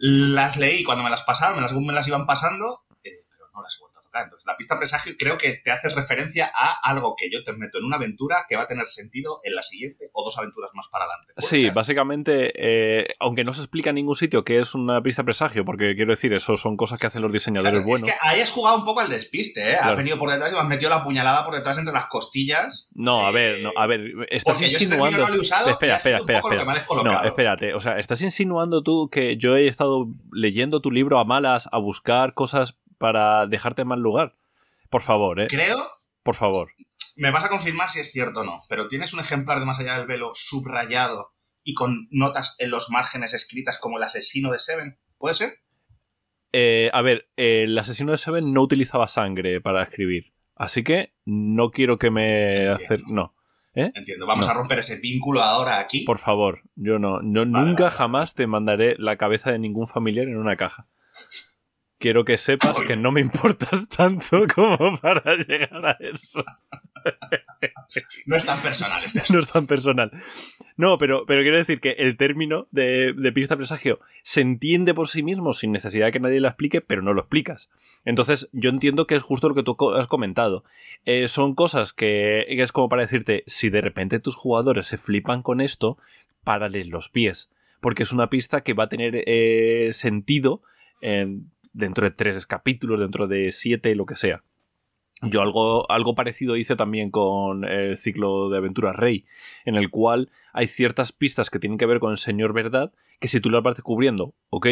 Las 0.00 0.56
leí 0.56 0.84
cuando 0.84 1.02
me 1.02 1.10
las 1.10 1.24
pasaban, 1.24 1.56
me 1.56 1.62
las, 1.62 1.72
me 1.72 1.92
las 1.92 2.06
iban 2.06 2.24
pasando, 2.24 2.84
eh, 3.02 3.26
pero 3.28 3.50
no 3.52 3.62
las 3.62 3.74
he 3.74 3.78
Entonces, 4.14 4.46
la 4.46 4.56
pista 4.56 4.78
presagio 4.78 5.14
creo 5.18 5.36
que 5.36 5.60
te 5.62 5.70
hace 5.70 5.88
referencia 5.90 6.50
a 6.54 6.78
algo 6.82 7.14
que 7.16 7.30
yo 7.30 7.42
te 7.44 7.52
meto 7.52 7.78
en 7.78 7.84
una 7.84 7.96
aventura 7.96 8.44
que 8.48 8.56
va 8.56 8.62
a 8.62 8.66
tener 8.66 8.86
sentido 8.86 9.36
en 9.44 9.54
la 9.54 9.62
siguiente 9.62 10.08
o 10.12 10.24
dos 10.24 10.36
aventuras 10.38 10.70
más 10.74 10.88
para 10.88 11.04
adelante. 11.04 11.34
Sí, 11.38 11.70
básicamente, 11.70 12.52
eh, 12.56 13.08
aunque 13.20 13.44
no 13.44 13.52
se 13.52 13.60
explica 13.60 13.90
en 13.90 13.96
ningún 13.96 14.16
sitio 14.16 14.44
qué 14.44 14.60
es 14.60 14.74
una 14.74 15.02
pista 15.02 15.24
presagio, 15.24 15.64
porque 15.64 15.94
quiero 15.94 16.12
decir, 16.12 16.32
eso 16.32 16.56
son 16.56 16.76
cosas 16.76 16.98
que 16.98 17.06
hacen 17.06 17.22
los 17.22 17.32
diseñadores 17.32 17.84
buenos. 17.84 18.08
Es 18.08 18.14
que 18.14 18.20
ahí 18.22 18.40
has 18.40 18.50
jugado 18.50 18.78
un 18.78 18.84
poco 18.84 19.00
al 19.00 19.08
despiste, 19.08 19.72
¿eh? 19.72 19.76
Has 19.76 19.96
venido 19.96 20.18
por 20.18 20.30
detrás 20.30 20.50
y 20.50 20.54
me 20.54 20.60
has 20.60 20.68
metido 20.68 20.90
la 20.90 21.02
puñalada 21.02 21.44
por 21.44 21.54
detrás 21.54 21.78
entre 21.78 21.92
las 21.92 22.06
costillas. 22.06 22.90
No, 22.94 23.26
a 23.26 23.30
ver, 23.30 23.62
no, 23.62 23.72
a 23.76 23.86
ver, 23.86 24.12
estás 24.30 24.60
insinuando. 24.62 25.18
Yo 25.28 25.40
usado 25.40 25.70
espera, 25.70 25.96
espera, 25.96 26.18
espera, 26.18 26.64
No, 27.04 27.22
espérate, 27.24 27.74
o 27.74 27.80
sea, 27.80 27.98
estás 27.98 28.22
insinuando 28.22 28.82
tú 28.82 29.08
que 29.10 29.36
yo 29.36 29.56
he 29.56 29.68
estado 29.68 30.06
leyendo 30.32 30.80
tu 30.80 30.90
libro 30.90 31.18
a 31.18 31.24
malas 31.24 31.68
a 31.72 31.78
buscar 31.78 32.34
cosas 32.34 32.77
para 32.98 33.46
dejarte 33.46 33.82
en 33.82 33.88
mal 33.88 34.00
lugar. 34.00 34.34
Por 34.90 35.02
favor, 35.02 35.40
¿eh? 35.40 35.46
Creo. 35.48 35.78
Por 36.22 36.34
favor. 36.34 36.70
Me 37.16 37.30
vas 37.30 37.44
a 37.44 37.48
confirmar 37.48 37.90
si 37.90 38.00
es 38.00 38.12
cierto 38.12 38.40
o 38.40 38.44
no, 38.44 38.62
pero 38.68 38.88
tienes 38.88 39.12
un 39.12 39.20
ejemplar 39.20 39.58
de 39.58 39.66
Más 39.66 39.80
allá 39.80 39.98
del 39.98 40.06
velo 40.06 40.32
subrayado 40.34 41.32
y 41.64 41.74
con 41.74 42.08
notas 42.10 42.56
en 42.58 42.70
los 42.70 42.90
márgenes 42.90 43.34
escritas 43.34 43.78
como 43.78 43.98
el 43.98 44.04
asesino 44.04 44.50
de 44.52 44.58
Seven. 44.58 44.98
¿Puede 45.18 45.34
ser? 45.34 45.50
Eh, 46.52 46.90
a 46.92 47.02
ver, 47.02 47.28
el 47.36 47.76
asesino 47.76 48.12
de 48.12 48.18
Seven 48.18 48.52
no 48.52 48.62
utilizaba 48.62 49.08
sangre 49.08 49.60
para 49.60 49.82
escribir. 49.82 50.32
Así 50.54 50.82
que 50.82 51.14
no 51.24 51.70
quiero 51.70 51.98
que 51.98 52.10
me 52.10 52.68
hacer. 52.68 53.00
No. 53.06 53.34
¿Eh? 53.74 53.90
Entiendo. 53.94 54.26
Vamos 54.26 54.48
a 54.48 54.54
romper 54.54 54.78
ese 54.78 54.98
vínculo 55.00 55.42
ahora 55.42 55.78
aquí. 55.78 56.04
Por 56.04 56.18
favor, 56.18 56.62
yo 56.74 56.98
no. 56.98 57.20
nunca 57.20 57.90
jamás 57.90 58.34
te 58.34 58.46
mandaré 58.46 58.96
la 58.98 59.16
cabeza 59.16 59.52
de 59.52 59.58
ningún 59.58 59.86
familiar 59.86 60.26
en 60.26 60.36
una 60.36 60.56
caja 60.56 60.88
quiero 61.98 62.24
que 62.24 62.36
sepas 62.36 62.80
que 62.82 62.96
no 62.96 63.12
me 63.12 63.20
importas 63.20 63.88
tanto 63.96 64.46
como 64.54 64.98
para 65.00 65.36
llegar 65.36 65.86
a 65.86 65.96
eso. 66.00 66.44
No 68.26 68.36
es 68.36 68.44
tan 68.44 68.60
personal 68.60 69.02
este 69.04 69.32
No 69.32 69.40
es 69.40 69.52
tan 69.52 69.66
personal. 69.66 70.10
No, 70.76 70.98
pero, 70.98 71.26
pero 71.26 71.42
quiero 71.42 71.56
decir 71.56 71.80
que 71.80 71.90
el 71.92 72.16
término 72.16 72.68
de, 72.70 73.14
pista 73.34 73.56
presagio 73.56 73.98
se 74.22 74.40
entiende 74.40 74.94
por 74.94 75.08
sí 75.08 75.22
mismo 75.22 75.52
sin 75.52 75.72
necesidad 75.72 76.06
de 76.06 76.12
que 76.12 76.20
nadie 76.20 76.40
lo 76.40 76.48
explique, 76.48 76.80
pero 76.80 77.02
no 77.02 77.14
lo 77.14 77.22
explicas. 77.22 77.68
Entonces, 78.04 78.48
yo 78.52 78.70
entiendo 78.70 79.06
que 79.06 79.16
es 79.16 79.22
justo 79.22 79.48
lo 79.48 79.54
que 79.54 79.62
tú 79.62 79.76
has 79.96 80.06
comentado. 80.06 80.64
Eh, 81.04 81.28
son 81.28 81.54
cosas 81.54 81.92
que, 81.92 82.46
es 82.48 82.72
como 82.72 82.88
para 82.88 83.02
decirte, 83.02 83.42
si 83.46 83.70
de 83.70 83.80
repente 83.80 84.20
tus 84.20 84.36
jugadores 84.36 84.86
se 84.86 84.98
flipan 84.98 85.42
con 85.42 85.60
esto, 85.60 85.98
párales 86.44 86.86
los 86.86 87.08
pies. 87.08 87.50
Porque 87.80 88.02
es 88.02 88.12
una 88.12 88.30
pista 88.30 88.62
que 88.62 88.74
va 88.74 88.84
a 88.84 88.88
tener 88.88 89.22
eh, 89.26 89.90
sentido 89.92 90.62
en 91.00 91.50
dentro 91.78 92.04
de 92.04 92.10
tres 92.10 92.46
capítulos, 92.46 93.00
dentro 93.00 93.28
de 93.28 93.52
siete, 93.52 93.94
lo 93.94 94.04
que 94.04 94.16
sea. 94.16 94.42
Yo 95.22 95.42
algo, 95.42 95.90
algo 95.90 96.14
parecido 96.14 96.56
hice 96.56 96.76
también 96.76 97.10
con 97.10 97.64
el 97.64 97.96
ciclo 97.96 98.50
de 98.50 98.58
aventuras 98.58 98.94
Rey, 98.94 99.24
en 99.64 99.74
el 99.74 99.90
cual 99.90 100.30
hay 100.52 100.68
ciertas 100.68 101.12
pistas 101.12 101.50
que 101.50 101.58
tienen 101.58 101.78
que 101.78 101.86
ver 101.86 101.98
con 101.98 102.12
el 102.12 102.18
Señor 102.18 102.52
Verdad, 102.52 102.92
que 103.18 103.26
si 103.26 103.40
tú 103.40 103.50
las 103.50 103.62
vas 103.62 103.76
descubriendo, 103.76 104.34
ok, 104.50 104.68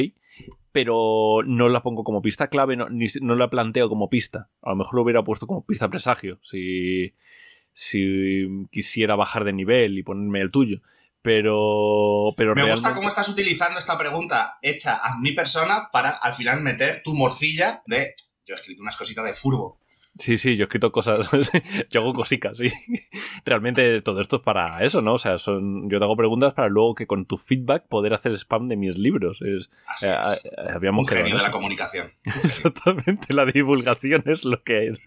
pero 0.71 1.41
no 1.45 1.69
la 1.69 1.83
pongo 1.83 2.05
como 2.05 2.23
pista 2.23 2.49
clave, 2.49 2.77
no, 2.77 2.87
no 2.89 3.35
la 3.35 3.51
planteo 3.51 3.89
como 3.89 4.09
pista. 4.09 4.51
A 4.63 4.71
lo 4.71 4.77
mejor 4.77 4.97
lo 4.97 5.03
hubiera 5.03 5.25
puesto 5.25 5.47
como 5.47 5.65
pista 5.65 5.89
presagio, 5.89 6.39
si, 6.43 7.15
si 7.73 8.47
quisiera 8.71 9.17
bajar 9.17 9.45
de 9.45 9.53
nivel 9.53 9.99
y 9.99 10.05
ponerme 10.05 10.43
el 10.43 10.51
tuyo. 10.53 10.81
Pero, 11.27 12.33
pero 12.37 12.55
Me 12.55 12.71
gusta 12.71 12.95
cómo 12.95 13.09
estás 13.09 13.29
utilizando 13.29 13.81
esta 13.81 13.99
pregunta 13.99 14.59
hecha 14.63 15.01
a 15.03 15.19
mi 15.19 15.33
persona 15.33 15.89
para 15.91 16.11
al 16.11 16.33
final 16.35 16.61
meter 16.61 17.03
tu 17.03 17.17
morcilla 17.17 17.83
de. 17.85 18.15
Yo 18.45 18.55
he 18.55 18.59
escrito 18.59 18.81
unas 18.83 18.97
cositas 18.97 19.25
de 19.25 19.33
furbo. 19.33 19.81
Sí, 20.21 20.39
sí, 20.39 20.55
yo 20.55 20.63
he 20.63 20.67
escrito 20.67 20.93
cosas, 20.93 21.29
yo 21.91 22.01
hago 22.01 22.15
cositas, 22.15 22.59
sí. 22.59 22.71
Realmente 23.45 24.01
todo 24.03 24.21
esto 24.21 24.37
es 24.37 24.43
para 24.43 24.85
eso, 24.85 25.03
¿no? 25.03 25.15
O 25.15 25.19
sea, 25.19 25.37
son, 25.37 25.91
yo 25.91 25.99
te 25.99 26.05
hago 26.05 26.17
preguntas 26.17 26.55
para 26.55 26.69
luego 26.69 26.95
que 26.95 27.09
con 27.09 27.27
tu 27.27 27.39
feedback 27.39 27.89
poder 27.89 28.15
hacer 28.15 28.33
spam 28.35 28.69
de 28.69 28.77
mis 28.77 28.97
libros. 28.97 29.41
Es, 29.43 29.69
Así 29.85 30.07
eh, 30.07 30.17
es. 30.23 30.45
Eh, 30.45 30.51
habíamos 30.73 31.11
Un 31.11 31.17
genio 31.17 31.37
de 31.37 31.43
la 31.43 31.51
comunicación. 31.51 32.13
Exactamente, 32.45 33.35
la 33.35 33.47
divulgación 33.47 34.23
es 34.27 34.45
lo 34.45 34.63
que 34.63 34.91
es. 34.91 35.03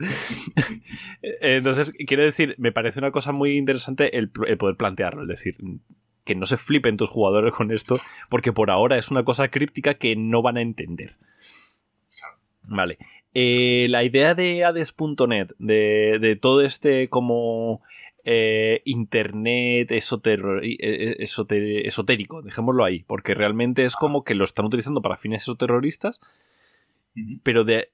Entonces, 1.22 1.94
quiero 2.06 2.26
decir, 2.26 2.56
me 2.58 2.74
parece 2.74 3.00
una 3.00 3.12
cosa 3.12 3.32
muy 3.32 3.58
interesante 3.58 4.18
el, 4.18 4.30
el 4.48 4.58
poder 4.58 4.76
plantearlo, 4.76 5.22
es 5.22 5.30
decir, 5.30 5.56
que 6.30 6.36
no 6.36 6.46
se 6.46 6.58
flipen 6.58 6.96
tus 6.96 7.10
jugadores 7.10 7.52
con 7.56 7.72
esto, 7.72 8.00
porque 8.30 8.54
por 8.54 8.70
ahora 8.70 9.00
es 9.00 9.10
una 9.10 9.24
cosa 9.24 9.48
críptica 9.48 9.96
que 9.96 10.16
no 10.16 10.44
van 10.44 10.58
a 10.58 10.62
entender. 10.62 11.16
Vale. 12.62 13.00
Eh, 13.34 13.88
la 13.90 14.04
idea 14.04 14.36
de 14.36 14.64
Hades.net, 14.64 15.48
de, 15.58 16.20
de, 16.22 16.36
todo 16.36 16.62
este 16.62 17.10
como 17.10 17.82
eh, 18.24 18.84
internet 18.86 19.92
eh, 19.92 21.18
esotérico, 21.18 22.44
dejémoslo 22.44 22.86
ahí, 22.86 23.04
porque 23.08 23.34
realmente 23.34 23.86
es 23.86 23.96
como 23.96 24.24
que 24.24 24.36
lo 24.36 24.44
están 24.44 24.66
utilizando 24.68 25.02
para 25.02 25.18
fines 25.18 25.42
esoterroristas, 25.42 26.20
pero 27.42 27.64
de 27.64 27.90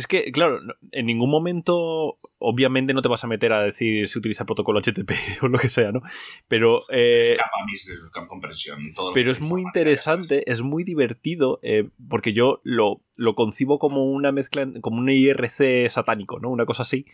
es 0.00 0.06
que, 0.06 0.32
claro, 0.32 0.60
en 0.92 1.04
ningún 1.04 1.28
momento, 1.28 2.18
obviamente 2.38 2.94
no 2.94 3.02
te 3.02 3.08
vas 3.08 3.22
a 3.22 3.26
meter 3.26 3.52
a 3.52 3.62
decir 3.62 4.08
si 4.08 4.18
utiliza 4.18 4.46
protocolo 4.46 4.80
HTTP 4.80 5.10
o 5.42 5.48
lo 5.48 5.58
que 5.58 5.68
sea, 5.68 5.92
¿no? 5.92 6.00
Pero... 6.48 6.78
Eh, 6.88 7.32
Escapa 7.32 7.50
a 7.60 7.66
mi 7.66 8.26
comprensión. 8.26 8.94
Todo 8.94 9.12
pero 9.12 9.30
es 9.30 9.42
muy 9.42 9.60
interesante, 9.60 10.50
es 10.50 10.62
muy 10.62 10.84
divertido, 10.84 11.60
eh, 11.62 11.90
porque 12.08 12.32
yo 12.32 12.62
lo, 12.64 13.02
lo, 13.18 13.34
concibo 13.34 13.78
como 13.78 14.10
una 14.10 14.32
mezcla, 14.32 14.66
como 14.80 15.00
un 15.00 15.10
IRC 15.10 15.90
satánico, 15.90 16.40
¿no? 16.40 16.48
Una 16.48 16.64
cosa 16.64 16.82
así. 16.82 17.04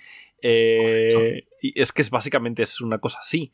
Eh, 0.42 1.48
y 1.60 1.80
es 1.80 1.90
que 1.90 2.02
es 2.02 2.10
básicamente 2.10 2.62
es 2.62 2.80
una 2.80 2.98
cosa 2.98 3.18
así. 3.18 3.52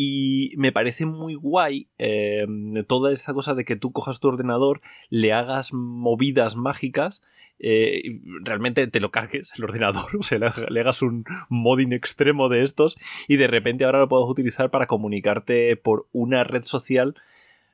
Y 0.00 0.52
me 0.56 0.70
parece 0.70 1.06
muy 1.06 1.34
guay 1.34 1.88
eh, 1.98 2.46
toda 2.86 3.12
esta 3.12 3.34
cosa 3.34 3.54
de 3.54 3.64
que 3.64 3.74
tú 3.74 3.90
cojas 3.90 4.20
tu 4.20 4.28
ordenador, 4.28 4.80
le 5.10 5.32
hagas 5.32 5.72
movidas 5.72 6.54
mágicas, 6.54 7.20
eh, 7.58 8.20
realmente 8.44 8.86
te 8.86 9.00
lo 9.00 9.10
cargues 9.10 9.54
el 9.58 9.64
ordenador, 9.64 10.04
o 10.20 10.22
sea, 10.22 10.38
le, 10.38 10.80
hagas 10.80 11.02
un 11.02 11.24
modding 11.48 11.92
extremo 11.92 12.48
de 12.48 12.62
estos 12.62 12.96
y 13.26 13.38
de 13.38 13.48
repente 13.48 13.84
ahora 13.84 13.98
lo 13.98 14.08
puedas 14.08 14.30
utilizar 14.30 14.70
para 14.70 14.86
comunicarte 14.86 15.74
por 15.74 16.06
una 16.12 16.44
red 16.44 16.62
social 16.62 17.16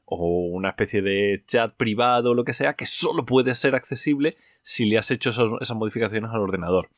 o 0.06 0.46
una 0.46 0.70
especie 0.70 1.02
de 1.02 1.42
chat 1.46 1.74
privado 1.74 2.30
o 2.30 2.34
lo 2.34 2.44
que 2.44 2.54
sea 2.54 2.72
que 2.72 2.87
solo 2.87 3.26
puede 3.26 3.54
ser 3.54 3.74
accesible 3.74 4.38
si 4.64 4.87
le 4.87 4.96
has 4.96 5.11
hecho 5.11 5.29
esas, 5.29 5.50
esas, 5.61 5.77
modificaciones 5.77 6.31
al 6.31 6.40
ordenador. 6.40 6.88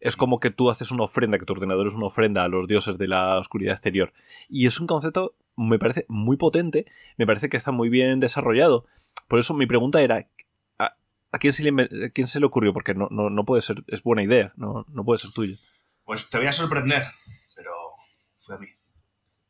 Es 0.00 0.16
como 0.16 0.40
que 0.40 0.50
tú 0.50 0.70
haces 0.70 0.90
una 0.90 1.04
ofrenda, 1.04 1.38
que 1.38 1.46
tu 1.46 1.52
ordenador 1.52 1.86
es 1.86 1.94
una 1.94 2.06
ofrenda 2.06 2.42
a 2.42 2.48
los 2.48 2.66
dioses 2.66 2.98
de 2.98 3.06
la 3.06 3.38
oscuridad 3.38 3.74
exterior. 3.74 4.12
Y 4.48 4.66
es 4.66 4.80
un 4.80 4.88
concepto, 4.88 5.36
me 5.56 5.78
parece 5.78 6.04
muy 6.08 6.36
potente, 6.36 6.84
me 7.16 7.24
parece 7.24 7.48
que 7.48 7.56
está 7.56 7.70
muy 7.70 7.88
bien 7.88 8.18
desarrollado. 8.18 8.86
Por 9.28 9.38
eso 9.38 9.54
mi 9.54 9.66
pregunta 9.66 10.02
era, 10.02 10.28
¿a, 10.80 10.96
a, 11.30 11.38
quién, 11.38 11.52
se 11.52 11.62
le, 11.62 11.82
a 12.06 12.10
quién, 12.10 12.26
se 12.26 12.40
le, 12.40 12.46
ocurrió? 12.46 12.72
Porque 12.72 12.92
no, 12.92 13.06
no, 13.12 13.30
no, 13.30 13.44
puede 13.44 13.62
ser, 13.62 13.84
es 13.86 14.02
buena 14.02 14.24
idea, 14.24 14.52
no, 14.56 14.84
no 14.88 15.04
puede 15.04 15.20
ser 15.20 15.30
tuya. 15.30 15.56
Pues 16.02 16.28
te 16.28 16.38
voy 16.38 16.48
a 16.48 16.52
sorprender, 16.52 17.04
pero 17.54 17.70
fue 18.36 18.56
a 18.56 18.58
mí. 18.58 18.66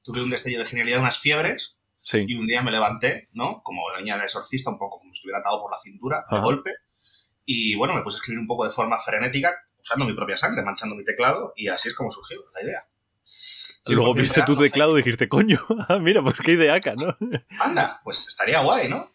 Tuve 0.02 0.22
un 0.22 0.28
destello 0.28 0.58
de 0.58 0.66
genialidad, 0.66 1.00
unas 1.00 1.18
fiebres, 1.18 1.78
Sí. 2.04 2.24
Y 2.26 2.34
un 2.34 2.48
día 2.48 2.62
me 2.62 2.72
levanté, 2.72 3.28
¿no? 3.32 3.62
Como 3.62 3.88
la 3.90 4.00
niña 4.00 4.14
del 4.14 4.24
exorcista, 4.24 4.70
un 4.70 4.78
poco 4.78 4.98
como 4.98 5.12
si 5.12 5.18
estuviera 5.18 5.38
atado 5.38 5.62
por 5.62 5.70
la 5.70 5.78
cintura, 5.78 6.24
de 6.28 6.40
golpe. 6.40 6.72
Y 7.44 7.74
bueno, 7.76 7.94
me 7.94 8.02
puse 8.02 8.16
a 8.16 8.18
escribir 8.18 8.40
un 8.40 8.46
poco 8.46 8.64
de 8.64 8.70
forma 8.70 8.98
frenética, 8.98 9.52
usando 9.78 10.04
mi 10.04 10.14
propia 10.14 10.36
sangre, 10.36 10.62
manchando 10.62 10.94
mi 10.94 11.04
teclado, 11.04 11.52
y 11.56 11.68
así 11.68 11.88
es 11.88 11.94
como 11.94 12.10
surgió 12.10 12.38
la 12.54 12.62
idea. 12.62 12.88
Y 13.86 13.94
luego 13.94 14.14
100% 14.14 14.20
viste 14.20 14.42
tu 14.42 14.56
teclado 14.56 14.94
y 14.94 15.02
dijiste, 15.02 15.28
coño, 15.28 15.58
ah, 15.88 15.98
mira, 15.98 16.22
pues 16.22 16.38
qué 16.40 16.52
ideaca, 16.52 16.94
¿no? 16.94 17.16
Anda, 17.60 18.00
pues 18.04 18.26
estaría 18.28 18.60
guay, 18.60 18.88
¿no? 18.88 19.12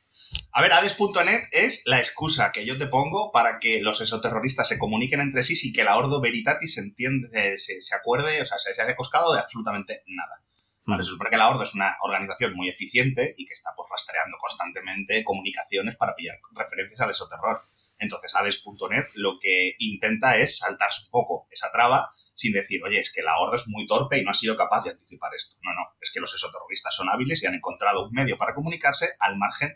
A 0.52 0.62
ver, 0.62 0.74
Hades.net 0.74 1.42
es 1.52 1.84
la 1.86 2.00
excusa 2.00 2.52
que 2.52 2.66
yo 2.66 2.78
te 2.78 2.88
pongo 2.88 3.32
para 3.32 3.60
que 3.60 3.80
los 3.82 4.02
exoterroristas 4.02 4.68
se 4.68 4.78
comuniquen 4.78 5.22
entre 5.22 5.44
sí 5.44 5.56
sin 5.56 5.72
que 5.72 5.84
la 5.84 5.98
Ordo 5.98 6.20
Veritatis 6.20 6.74
se, 6.74 6.82
entiende, 6.82 7.58
se, 7.58 7.80
se 7.80 7.96
acuerde, 7.96 8.42
o 8.42 8.46
sea, 8.46 8.58
se, 8.60 8.74
se 8.74 8.82
haya 8.82 8.96
coscado 8.96 9.34
de 9.34 9.40
absolutamente 9.40 10.04
nada. 10.08 10.44
Vale, 10.88 11.04
se 11.04 11.12
supone 11.12 11.30
que 11.30 11.38
la 11.38 11.50
Ordo 11.50 11.64
es 11.64 11.74
una 11.76 11.98
organización 12.02 12.56
muy 12.56 12.70
eficiente 12.70 13.36
y 13.38 13.46
que 13.46 13.54
está 13.54 13.72
pues, 13.76 13.90
rastreando 13.92 14.38
constantemente 14.38 15.24
comunicaciones 15.24 15.98
para 15.98 16.16
pillar 16.16 16.38
referencias 16.56 17.02
al 17.02 17.12
esoterror. 17.12 17.62
Entonces, 18.00 18.36
Hades.net 18.36 19.06
lo 19.16 19.40
que 19.40 19.76
intenta 19.80 20.38
es 20.38 20.60
saltarse 20.60 21.06
un 21.06 21.12
poco 21.12 21.48
esa 21.50 21.72
traba 21.72 22.08
sin 22.12 22.54
decir, 22.54 22.84
oye, 22.84 23.00
es 23.00 23.12
que 23.12 23.24
la 23.24 23.40
Ordo 23.40 23.56
es 23.56 23.68
muy 23.68 23.88
torpe 23.88 24.20
y 24.20 24.24
no 24.24 24.32
ha 24.32 24.36
sido 24.36 24.56
capaz 24.56 24.84
de 24.84 24.92
anticipar 24.92 25.34
esto. 25.36 25.58
No, 25.64 25.72
no, 25.74 25.96
es 26.00 26.12
que 26.12 26.20
los 26.20 26.34
exoterroristas 26.34 26.96
son 26.96 27.10
hábiles 27.10 27.42
y 27.42 27.48
han 27.48 27.56
encontrado 27.56 28.06
un 28.06 28.14
medio 28.14 28.38
para 28.38 28.54
comunicarse 28.54 29.10
al 29.20 29.38
margen 29.38 29.76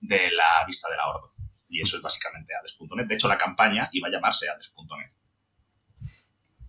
de 0.00 0.30
la 0.30 0.64
vista 0.66 0.88
de 0.88 0.96
la 0.96 1.08
Ordo. 1.08 1.34
Y 1.68 1.82
eso 1.82 1.96
es 1.96 2.02
básicamente 2.02 2.54
Hades.net. 2.54 3.06
De 3.06 3.14
hecho, 3.14 3.28
la 3.28 3.38
campaña 3.38 3.88
iba 3.92 4.08
a 4.08 4.10
llamarse 4.10 4.48
Hades.net. 4.48 5.10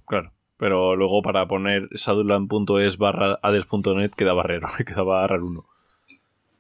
Claro. 0.08 0.32
Pero 0.58 0.96
luego 0.96 1.22
para 1.22 1.48
poner 1.48 1.88
shadowland.es 1.92 2.98
barra 2.98 3.38
hades.net 3.44 4.12
quedaba 4.18 4.44
raro, 4.44 4.70
quedaba 4.86 5.28
raro 5.28 5.46
uno. 5.46 5.70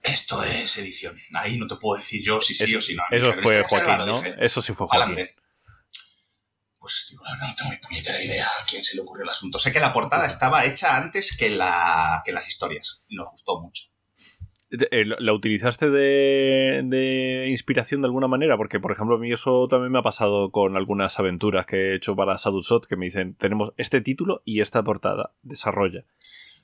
Esto 0.07 0.43
es 0.43 0.77
edición. 0.77 1.17
Ahí 1.33 1.57
no 1.57 1.67
te 1.67 1.75
puedo 1.75 1.97
decir 1.97 2.23
yo 2.23 2.41
si 2.41 2.53
sí 2.53 2.75
o 2.75 2.81
si 2.81 2.95
no. 2.95 3.03
Eso 3.11 3.33
fue 3.33 3.63
Joaquín, 3.63 4.05
¿no? 4.05 4.21
Dije, 4.21 4.35
eso 4.39 4.61
sí 4.61 4.73
fue 4.73 4.87
Joaquín. 4.87 5.13
Adelante. 5.13 5.35
Pues 6.79 7.07
digo, 7.09 7.23
la 7.25 7.31
verdad 7.33 7.47
no 7.49 7.55
tengo 7.55 7.71
ni 7.71 7.77
puñetera 7.77 8.23
idea 8.23 8.47
a 8.47 8.65
quién 8.65 8.83
se 8.83 8.95
le 8.95 9.01
ocurrió 9.01 9.23
el 9.23 9.29
asunto. 9.29 9.59
Sé 9.59 9.71
que 9.71 9.79
la 9.79 9.91
portada 9.91 10.25
estaba 10.25 10.65
hecha 10.65 10.95
antes 10.95 11.35
que, 11.37 11.49
la, 11.49 12.21
que 12.23 12.31
las 12.31 12.47
historias 12.47 13.03
y 13.09 13.15
nos 13.15 13.29
gustó 13.31 13.59
mucho. 13.61 13.83
Eh, 14.69 15.05
¿La 15.05 15.33
utilizaste 15.33 15.89
de, 15.89 16.81
de, 16.83 17.47
inspiración 17.49 18.01
de 18.01 18.07
alguna 18.07 18.27
manera? 18.27 18.57
Porque, 18.57 18.81
por 18.81 18.91
ejemplo, 18.91 19.15
a 19.15 19.19
mí 19.19 19.31
eso 19.31 19.67
también 19.69 19.93
me 19.93 19.99
ha 19.99 20.03
pasado 20.03 20.51
con 20.51 20.75
algunas 20.75 21.19
aventuras 21.19 21.65
que 21.65 21.77
he 21.77 21.95
hecho 21.95 22.17
para 22.17 22.37
Sadusot 22.37 22.85
que 22.85 22.97
me 22.97 23.05
dicen, 23.05 23.35
tenemos 23.35 23.73
este 23.77 24.01
título 24.01 24.41
y 24.43 24.59
esta 24.59 24.83
portada, 24.83 25.33
desarrolla. 25.41 26.03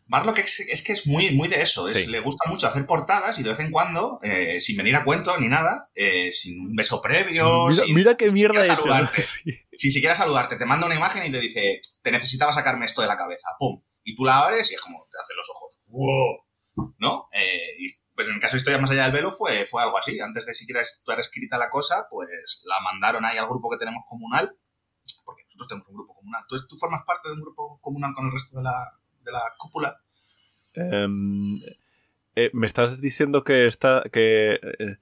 Barlock 0.07 0.39
es, 0.39 0.59
es, 0.59 0.81
que 0.83 0.93
es 0.93 1.07
muy, 1.07 1.31
muy 1.31 1.47
de 1.47 1.61
eso, 1.61 1.87
es, 1.87 1.93
Sí. 1.93 2.07
le 2.07 2.19
gusta 2.19 2.49
mucho 2.49 2.67
hacer 2.67 2.85
portadas 2.85 3.39
y 3.39 3.43
de 3.43 3.49
vez 3.49 3.59
en 3.59 3.71
cuando, 3.71 4.19
eh, 4.23 4.59
sin 4.59 4.77
venir 4.77 4.95
a 4.95 5.03
cuento 5.03 5.37
ni 5.39 5.47
nada, 5.47 5.89
eh, 5.95 6.31
sin 6.31 6.59
un 6.67 6.75
beso 6.75 7.01
previo, 7.01 7.67
Mira, 7.67 7.83
sin, 7.85 7.95
mira 7.95 8.15
qué 8.17 8.25
sin 8.27 8.35
mierda 8.35 8.63
hecho. 8.63 8.75
saludarte, 8.75 9.21
Sí. 9.43 9.51
sin 9.73 9.91
siquiera 9.91 10.15
saludarte, 10.15 10.57
te 10.57 10.65
manda 10.65 10.85
una 10.87 10.95
imagen 10.95 11.25
y 11.25 11.31
te 11.31 11.39
dice, 11.39 11.79
te 12.01 12.11
necesitaba 12.11 12.51
sacarme 12.53 12.85
esto 12.85 13.01
de 13.01 13.07
la 13.07 13.17
cabeza, 13.17 13.47
pum, 13.57 13.81
y 14.03 14.15
tú 14.15 14.25
la 14.25 14.39
abres 14.39 14.69
y 14.71 14.75
es 14.75 14.81
como, 14.81 15.07
te 15.11 15.17
hace 15.19 15.33
los 15.35 15.49
ojos, 15.49 15.79
wow, 15.87 16.93
¿no? 16.99 17.29
Eh, 17.33 17.75
y 17.79 17.85
pues 18.15 18.27
en 18.27 18.35
el 18.35 18.39
caso 18.41 18.53
de 18.53 18.57
Historias 18.57 18.81
Más 18.81 18.91
Allá 18.91 19.03
del 19.03 19.11
Velo 19.13 19.31
fue, 19.31 19.65
fue 19.65 19.81
algo 19.81 19.97
así. 19.97 20.19
Antes 20.19 20.45
de 20.45 20.53
siquiera 20.53 20.81
estar 20.81 21.19
escrita 21.19 21.57
la 21.57 21.71
cosa, 21.71 22.05
pues 22.11 22.61
la 22.65 22.75
mandaron 22.81 23.25
ahí 23.25 23.37
al 23.39 23.47
grupo 23.47 23.71
que 23.71 23.77
tenemos 23.77 24.03
comunal, 24.05 24.55
porque 25.25 25.41
nosotros 25.45 25.67
tenemos 25.67 25.87
un 25.87 25.95
grupo 25.95 26.13
comunal. 26.13 26.43
¿Tú, 26.47 26.55
tú 26.67 26.77
formas 26.77 27.01
parte 27.07 27.29
de 27.29 27.33
un 27.35 27.41
grupo 27.41 27.79
comunal 27.81 28.13
con 28.13 28.25
el 28.27 28.31
resto 28.31 28.57
de 28.57 28.63
la, 28.63 28.71
de 29.23 29.31
la 29.31 29.41
cúpula? 29.57 29.97
Em, 30.73 31.59
eh, 32.35 32.49
me 32.53 32.65
estás 32.67 32.99
diciendo 33.01 33.43
que 33.43 33.67
está. 33.67 34.03
que. 34.11 34.53
eh, 34.79 34.97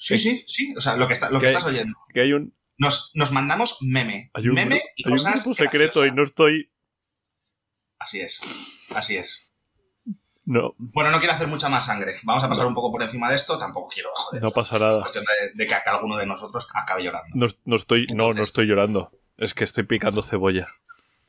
Sí, 0.00 0.14
Eh, 0.14 0.18
sí, 0.18 0.44
sí. 0.46 0.74
O 0.76 0.80
sea, 0.80 0.96
lo 0.96 1.08
que, 1.08 1.14
está, 1.14 1.28
lo 1.30 1.40
que 1.40 1.46
que- 1.46 1.52
estás 1.52 1.64
oyendo. 1.66 1.96
que 2.14 2.20
hay 2.20 2.32
un. 2.32 2.54
Nos, 2.76 3.10
nos 3.14 3.32
mandamos 3.32 3.78
meme. 3.82 4.30
Hay 4.34 4.48
un, 4.48 4.54
meme 4.54 4.76
y 4.96 5.02
hay 5.04 5.10
un 5.12 5.18
cosas. 5.18 5.42
grupo 5.44 5.56
secreto 5.56 6.06
y 6.06 6.12
no 6.12 6.22
estoy. 6.22 6.70
Así 7.98 8.20
es. 8.20 8.40
Así 8.94 9.16
es. 9.16 9.50
No, 10.44 10.74
Bueno, 10.78 11.10
no 11.10 11.18
quiero 11.18 11.34
hacer 11.34 11.48
mucha 11.48 11.68
más 11.68 11.84
sangre. 11.86 12.14
Vamos 12.22 12.42
a 12.44 12.48
pasar 12.48 12.66
un 12.66 12.74
poco 12.74 12.92
por 12.92 13.02
encima 13.02 13.28
de 13.28 13.36
esto. 13.36 13.58
Tampoco 13.58 13.88
quiero, 13.88 14.10
joder. 14.14 14.40
no 14.42 14.50
pasa 14.52 14.78
nada. 14.78 15.00
cuestión 15.00 15.24
de, 15.24 15.52
de 15.54 15.66
que 15.66 15.74
alguno 15.74 16.16
de 16.16 16.24
nosotros 16.26 16.66
acabe 16.72 17.02
llorando. 17.02 17.28
No, 17.34 17.46
no 17.64 17.76
estoy. 17.76 18.06
No, 18.14 18.32
no 18.32 18.42
estoy 18.44 18.66
llorando. 18.66 19.10
Es 19.36 19.52
que 19.52 19.64
estoy 19.64 19.82
picando 19.82 20.22
cebolla. 20.22 20.66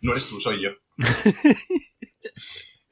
No 0.01 0.11
eres 0.11 0.27
tú, 0.27 0.39
soy 0.39 0.61
yo. 0.61 0.71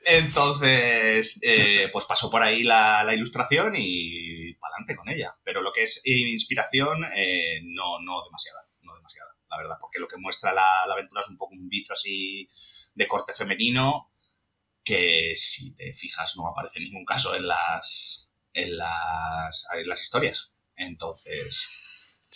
Entonces, 0.05 1.39
eh, 1.43 1.89
pues 1.91 2.05
pasó 2.05 2.29
por 2.29 2.41
ahí 2.41 2.63
la, 2.63 3.05
ilustración 3.13 3.73
y 3.75 4.53
para 4.53 4.75
adelante 4.75 4.95
con 4.95 5.09
ella. 5.09 5.37
Pero 5.43 5.61
lo 5.61 5.71
que 5.71 5.83
es 5.83 6.01
inspiración, 6.05 7.03
eh, 7.15 7.61
no, 7.63 7.99
no 8.01 8.23
demasiada, 8.23 8.61
no 8.81 8.95
demasiada, 8.95 9.31
la 9.49 9.57
verdad, 9.57 9.75
porque 9.81 9.99
lo 9.99 10.07
que 10.07 10.17
muestra 10.17 10.53
la, 10.53 10.85
la 10.87 10.93
aventura 10.93 11.21
es 11.21 11.29
un 11.29 11.37
poco 11.37 11.55
un 11.55 11.67
bicho 11.67 11.93
así 11.93 12.47
de 12.95 13.07
corte 13.07 13.33
femenino 13.33 14.11
que 14.87 15.33
si 15.35 15.75
te 15.75 15.93
fijas 15.93 16.37
no 16.37 16.47
aparece 16.47 16.79
en 16.79 16.85
ningún 16.85 17.03
caso 17.03 17.35
en 17.35 17.45
las, 17.45 18.33
en 18.53 18.77
las, 18.77 19.67
en 19.73 19.87
las 19.87 20.01
historias. 20.01 20.55
Entonces, 20.77 21.67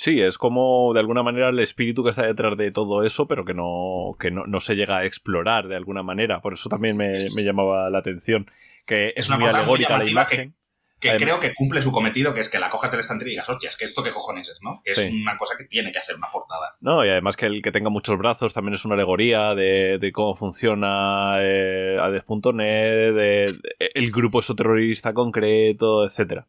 Sí, 0.04 0.20
es 0.20 0.40
como 0.40 0.94
de 0.96 1.00
alguna 1.00 1.22
manera 1.22 1.50
el 1.50 1.60
espíritu 1.60 2.04
que 2.04 2.10
está 2.10 2.24
detrás 2.24 2.58
de 2.58 2.72
todo 2.72 3.04
eso, 3.04 3.28
pero 3.28 3.46
que 3.46 3.54
no, 3.54 4.16
que 4.20 4.32
no, 4.32 4.48
no 4.48 4.60
se 4.60 4.74
llega 4.74 4.98
a 4.98 5.06
explorar 5.06 5.68
de 5.68 5.76
alguna 5.76 6.02
manera. 6.02 6.42
Por 6.42 6.54
eso 6.54 6.70
también 6.70 6.98
me, 6.98 7.08
me 7.36 7.44
llamaba 7.44 7.88
la 7.92 8.00
atención. 8.00 8.50
Que 8.88 9.10
es, 9.10 9.14
Es 9.18 9.28
una 9.30 9.38
muy 9.38 9.46
portada 9.46 9.64
muy 9.68 9.76
alegórica 9.84 9.98
la 10.00 10.06
que- 10.06 10.10
imagen. 10.12 10.56
que 11.00 11.10
Además- 11.12 11.38
creo 11.38 11.40
que 11.40 11.54
cumple 11.56 11.84
su 11.84 11.92
cometido, 11.92 12.34
que 12.34 12.42
es 12.42 12.50
que 12.50 12.58
la 12.58 12.72
cojas 12.72 12.90
de 12.90 12.98
la 12.98 13.02
estantería 13.02 13.32
y 13.32 13.36
digas, 13.36 13.50
hostias, 13.50 13.78
que 13.78 13.86
esto 13.86 14.02
qué 14.02 14.10
cojones 14.10 14.50
es, 14.50 14.58
¿no? 14.64 14.82
Que 14.84 14.90
es 14.94 15.08
una 15.12 15.38
cosa 15.38 15.54
que 15.56 15.66
tiene 15.66 15.92
que 15.92 16.00
hacer 16.00 16.16
una 16.16 16.30
portada. 16.32 16.76
No, 16.82 17.06
y 17.06 17.10
además 17.10 17.38
que 17.38 17.46
el 17.46 17.62
que 17.62 17.72
tenga 17.72 17.92
muchos 17.92 18.18
brazos 18.18 18.54
también 18.56 18.74
es 18.74 18.84
una 18.86 18.96
alegoría 18.96 19.54
de, 19.54 20.00
de 20.00 20.12
cómo 20.12 20.34
funciona 20.36 21.36
eh, 21.42 21.98
Hades.net, 22.02 22.90
de, 22.90 23.14
de- 23.14 23.60
el 23.94 24.12
grupo 24.12 24.40
esoterrorista 24.40 25.14
concreto, 25.14 26.06
etcétera. 26.06 26.48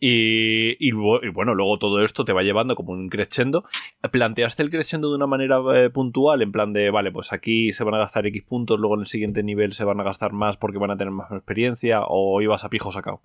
Y, 0.00 0.90
bueno, 0.92 1.54
luego 1.54 1.78
todo 1.78 2.04
esto 2.04 2.26
te 2.26 2.34
va 2.34 2.42
llevando 2.42 2.76
como 2.76 2.92
un 2.92 3.08
crescendo. 3.08 3.64
¿Planteaste 4.12 4.62
el 4.62 4.70
crescendo 4.70 5.08
de 5.08 5.16
una 5.16 5.26
manera 5.26 5.60
eh, 5.74 5.88
puntual? 5.88 6.42
En 6.42 6.52
plan 6.52 6.74
de, 6.74 6.90
vale, 6.90 7.10
pues 7.10 7.32
aquí 7.32 7.72
se 7.72 7.84
van 7.84 7.94
a 7.94 7.98
gastar 7.98 8.26
X 8.26 8.42
puntos, 8.42 8.78
luego 8.78 8.96
en 8.96 9.00
el 9.00 9.06
siguiente 9.06 9.42
nivel 9.42 9.72
se 9.72 9.84
van 9.84 10.00
a 10.00 10.04
gastar 10.04 10.32
más 10.32 10.58
porque 10.58 10.78
van 10.78 10.90
a 10.90 10.96
tener 10.98 11.12
más 11.12 11.30
experiencia, 11.32 12.02
o 12.06 12.42
ibas 12.42 12.64
a 12.64 12.68
pijo 12.68 12.92
sacado. 12.92 13.22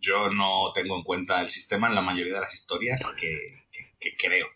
Yo 0.00 0.30
no 0.30 0.72
tengo 0.74 0.96
en 0.96 1.02
cuenta 1.02 1.42
el 1.42 1.50
sistema 1.50 1.88
en 1.88 1.94
la 1.94 2.02
mayoría 2.02 2.34
de 2.34 2.40
las 2.40 2.54
historias 2.54 3.06
que, 3.16 3.36
que- 4.00 4.16
creo. 4.16 4.46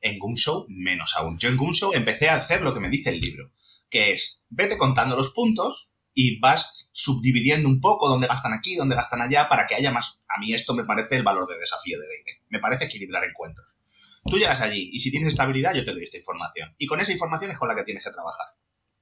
En 0.00 0.18
Show 0.34 0.66
menos 0.68 1.14
aún. 1.16 1.38
Yo 1.38 1.48
en 1.48 1.56
Show 1.56 1.92
empecé 1.94 2.28
a 2.28 2.36
hacer 2.36 2.62
lo 2.62 2.74
que 2.74 2.80
me 2.80 2.90
dice 2.90 3.10
el 3.10 3.20
libro, 3.20 3.52
que 3.88 4.12
es, 4.12 4.44
vete 4.50 4.76
contando 4.76 5.16
los 5.16 5.30
puntos 5.30 5.91
y 6.14 6.38
vas 6.40 6.88
subdividiendo 6.92 7.68
un 7.68 7.80
poco 7.80 8.08
dónde 8.08 8.26
gastan 8.26 8.52
aquí, 8.52 8.76
dónde 8.76 8.96
gastan 8.96 9.22
allá, 9.22 9.48
para 9.48 9.66
que 9.66 9.74
haya 9.74 9.90
más... 9.90 10.20
A 10.28 10.38
mí 10.40 10.52
esto 10.52 10.74
me 10.74 10.84
parece 10.84 11.16
el 11.16 11.22
valor 11.22 11.48
de 11.48 11.58
desafío 11.58 11.98
de 11.98 12.06
D&D. 12.06 12.42
Me 12.48 12.58
parece 12.58 12.84
equilibrar 12.84 13.24
encuentros. 13.24 13.78
Tú 14.24 14.38
llegas 14.38 14.60
allí 14.60 14.90
y 14.92 15.00
si 15.00 15.10
tienes 15.10 15.32
esta 15.32 15.42
habilidad 15.42 15.74
yo 15.74 15.84
te 15.84 15.92
doy 15.92 16.02
esta 16.02 16.16
información. 16.16 16.74
Y 16.78 16.86
con 16.86 17.00
esa 17.00 17.12
información 17.12 17.50
es 17.50 17.58
con 17.58 17.68
la 17.68 17.74
que 17.74 17.84
tienes 17.84 18.04
que 18.04 18.10
trabajar. 18.10 18.46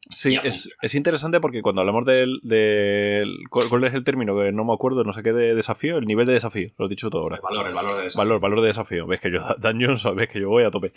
Sí, 0.08 0.34
es, 0.42 0.74
es, 0.80 0.94
interesante 0.94 1.40
porque 1.40 1.60
cuando 1.60 1.82
hablamos 1.82 2.06
del, 2.06 2.40
del, 2.42 3.36
¿Cuál 3.50 3.84
es 3.84 3.92
el 3.92 4.02
término? 4.02 4.34
Que 4.36 4.50
no 4.50 4.64
me 4.64 4.72
acuerdo, 4.72 5.04
no 5.04 5.12
sé 5.12 5.22
qué 5.22 5.32
de 5.32 5.54
desafío. 5.54 5.98
El 5.98 6.06
nivel 6.06 6.26
de 6.26 6.32
desafío, 6.32 6.70
lo 6.78 6.86
he 6.86 6.88
dicho 6.88 7.10
todo 7.10 7.22
ahora. 7.22 7.36
El 7.36 7.42
valor, 7.42 7.66
el 7.66 7.74
valor 7.74 7.96
de 7.96 8.02
desafío. 8.04 8.18
Valor, 8.18 8.40
valor 8.40 8.60
de 8.62 8.66
desafío. 8.68 9.06
Ves 9.06 9.20
que 9.20 9.30
yo, 9.30 9.40
Dungeons, 9.58 10.04
ves 10.16 10.28
que 10.28 10.40
yo 10.40 10.48
voy 10.48 10.64
a 10.64 10.70
tope. 10.70 10.92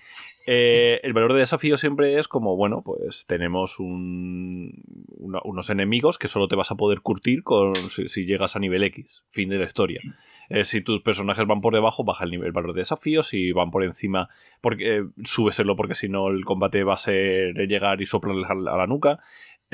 Eh, 0.47 1.01
el 1.03 1.11
valor 1.13 1.33
de 1.33 1.39
desafío 1.39 1.77
siempre 1.77 2.17
es 2.17 2.29
como, 2.29 2.55
bueno, 2.55 2.81
pues 2.81 3.25
tenemos 3.27 3.79
un, 3.79 4.83
unos 5.17 5.69
enemigos 5.69 6.17
que 6.17 6.29
solo 6.29 6.47
te 6.47 6.55
vas 6.55 6.71
a 6.71 6.75
poder 6.75 7.01
curtir 7.01 7.43
con, 7.43 7.75
si, 7.75 8.25
llegas 8.25 8.55
a 8.55 8.59
nivel 8.59 8.83
X. 8.83 9.25
Fin 9.31 9.49
de 9.49 9.57
la 9.57 9.65
historia. 9.65 10.01
Eh, 10.49 10.63
si 10.63 10.81
tus 10.81 11.01
personajes 11.01 11.45
van 11.45 11.59
por 11.59 11.73
debajo, 11.73 12.05
baja 12.05 12.23
el, 12.23 12.31
nivel, 12.31 12.47
el 12.47 12.53
valor 12.53 12.73
de 12.73 12.79
desafío. 12.79 13.21
Si 13.21 13.51
van 13.51 13.69
por 13.69 13.83
encima, 13.83 14.29
porque 14.61 14.97
eh, 14.97 15.03
súbeselo 15.23 15.75
porque 15.75 15.95
si 15.95 16.07
no 16.07 16.29
el 16.29 16.45
combate 16.45 16.83
va 16.83 16.93
a 16.93 16.97
ser 16.97 17.53
llegar 17.67 18.01
y 18.01 18.05
soplarles 18.05 18.49
a 18.49 18.55
la 18.55 18.87
nuca 18.93 19.19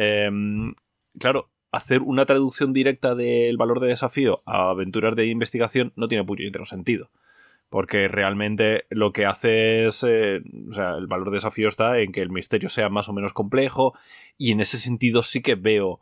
Em, 0.01 0.75
claro, 1.19 1.49
hacer 1.73 2.01
una 2.01 2.25
traducción 2.25 2.71
directa 2.71 3.15
del 3.15 3.57
valor 3.57 3.81
de 3.81 3.89
desafío 3.89 4.39
a 4.45 4.69
aventuras 4.69 5.13
de 5.13 5.25
investigación 5.27 5.91
no 5.97 6.07
tiene 6.07 6.23
puñetero 6.23 6.63
sentido. 6.63 7.09
Porque 7.69 8.07
realmente 8.07 8.85
lo 8.89 9.11
que 9.11 9.25
hace 9.25 9.85
es. 9.85 10.03
Eh, 10.07 10.41
o 10.69 10.73
sea, 10.73 10.95
el 10.97 11.05
valor 11.07 11.29
de 11.29 11.35
desafío 11.35 11.67
está 11.67 11.99
en 11.99 12.13
que 12.13 12.21
el 12.21 12.31
misterio 12.31 12.69
sea 12.69 12.89
más 12.89 13.09
o 13.09 13.13
menos 13.13 13.33
complejo. 13.33 13.93
Y 14.37 14.53
en 14.53 14.61
ese 14.61 14.77
sentido 14.77 15.21
sí 15.21 15.41
que 15.41 15.55
veo 15.55 15.99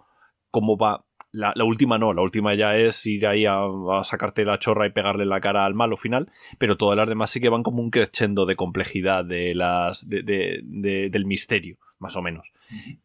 cómo 0.52 0.78
va. 0.78 1.04
La, 1.34 1.54
última 1.66 1.98
no, 1.98 2.14
la 2.14 2.22
última 2.22 2.56
ya 2.56 2.78
es 2.78 3.06
ir 3.06 3.28
ahí 3.28 3.46
a, 3.46 3.60
sacarte 4.04 4.46
la 4.46 4.60
chorra 4.60 4.88
y 4.88 4.92
pegarle 4.92 5.26
la 5.26 5.42
cara 5.42 5.66
al 5.66 5.74
malo 5.74 5.98
final. 5.98 6.32
Pero 6.58 6.78
todas 6.78 6.96
las 6.96 7.10
demás 7.10 7.32
sí 7.32 7.42
que 7.42 7.50
van 7.50 7.64
como 7.64 7.82
un 7.82 7.90
crescendo 7.90 8.46
de 8.46 8.56
complejidad 8.56 9.26
de 9.26 9.54
las, 9.54 10.08
del 10.08 11.26
misterio, 11.26 11.78
más 12.00 12.16
o 12.16 12.22
menos. 12.22 12.54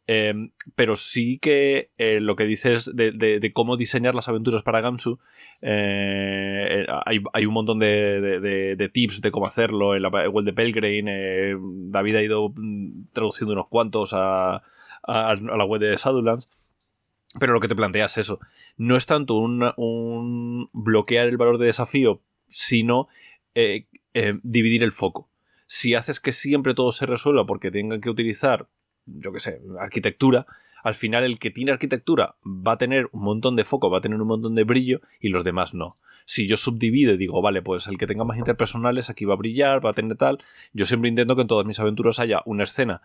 Em, 0.06 0.50
pero 0.74 0.96
sí 0.96 1.38
que 1.38 1.90
eh, 1.96 2.20
lo 2.20 2.34
que 2.34 2.44
dices 2.44 2.90
de, 2.94 3.50
cómo 3.54 3.76
diseñar 3.76 4.14
las 4.14 4.28
aventuras 4.28 4.62
para 4.62 4.80
Gamsu, 4.80 5.18
eh, 5.60 6.86
hay, 7.04 7.46
un 7.46 7.54
montón 7.54 7.78
de, 7.78 8.90
tips 8.92 9.20
de 9.20 9.30
cómo 9.30 9.46
hacerlo 9.46 9.94
en 9.94 10.02
la 10.02 10.08
web 10.08 10.44
de 10.44 10.52
Pelgrane. 10.52 11.04
Eh, 11.06 11.56
David 11.60 12.16
ha 12.16 12.22
ido 12.22 12.52
mm, 12.54 13.08
traduciendo 13.12 13.52
unos 13.52 13.68
cuantos 13.68 14.12
a, 14.14 14.62
la 15.06 15.64
web 15.64 15.80
de 15.80 15.96
Shadowlands. 15.96 16.48
Pero 17.40 17.54
lo 17.54 17.60
que 17.60 17.68
te 17.68 17.74
planteas 17.74 18.18
es 18.18 18.26
eso. 18.26 18.40
No 18.76 18.96
es 18.96 19.06
tanto 19.06 19.36
un, 19.36 20.68
bloquear 20.72 21.28
el 21.28 21.38
valor 21.38 21.56
de 21.56 21.66
desafío, 21.66 22.18
sino 22.50 23.08
dividir 24.42 24.82
el 24.82 24.92
foco. 24.92 25.30
Si 25.66 25.94
haces 25.94 26.20
que 26.20 26.32
siempre 26.32 26.74
todo 26.74 26.92
se 26.92 27.06
resuelva 27.06 27.46
porque 27.46 27.70
tengan 27.70 28.02
que 28.02 28.10
utilizar 28.10 28.68
yo 29.06 29.32
qué 29.32 29.40
sé, 29.40 29.60
arquitectura, 29.80 30.46
al 30.82 30.94
final 30.94 31.24
el 31.24 31.38
que 31.38 31.50
tiene 31.50 31.72
arquitectura 31.72 32.34
va 32.44 32.72
a 32.72 32.78
tener 32.78 33.08
un 33.12 33.22
montón 33.22 33.56
de 33.56 33.64
foco, 33.64 33.90
va 33.90 33.98
a 33.98 34.00
tener 34.00 34.20
un 34.20 34.28
montón 34.28 34.54
de 34.54 34.64
brillo 34.64 35.00
y 35.20 35.28
los 35.28 35.44
demás 35.44 35.74
no. 35.74 35.96
Si 36.24 36.46
yo 36.46 36.56
subdivido 36.56 37.12
y 37.12 37.16
digo, 37.16 37.40
vale, 37.40 37.62
pues 37.62 37.86
el 37.86 37.98
que 37.98 38.06
tenga 38.06 38.24
más 38.24 38.38
interpersonales 38.38 39.10
aquí 39.10 39.24
va 39.24 39.34
a 39.34 39.36
brillar, 39.36 39.84
va 39.84 39.90
a 39.90 39.94
tener 39.94 40.16
tal, 40.16 40.38
yo 40.72 40.84
siempre 40.84 41.08
intento 41.08 41.36
que 41.36 41.42
en 41.42 41.48
todas 41.48 41.66
mis 41.66 41.78
aventuras 41.78 42.18
haya 42.18 42.42
una 42.46 42.64
escena 42.64 43.02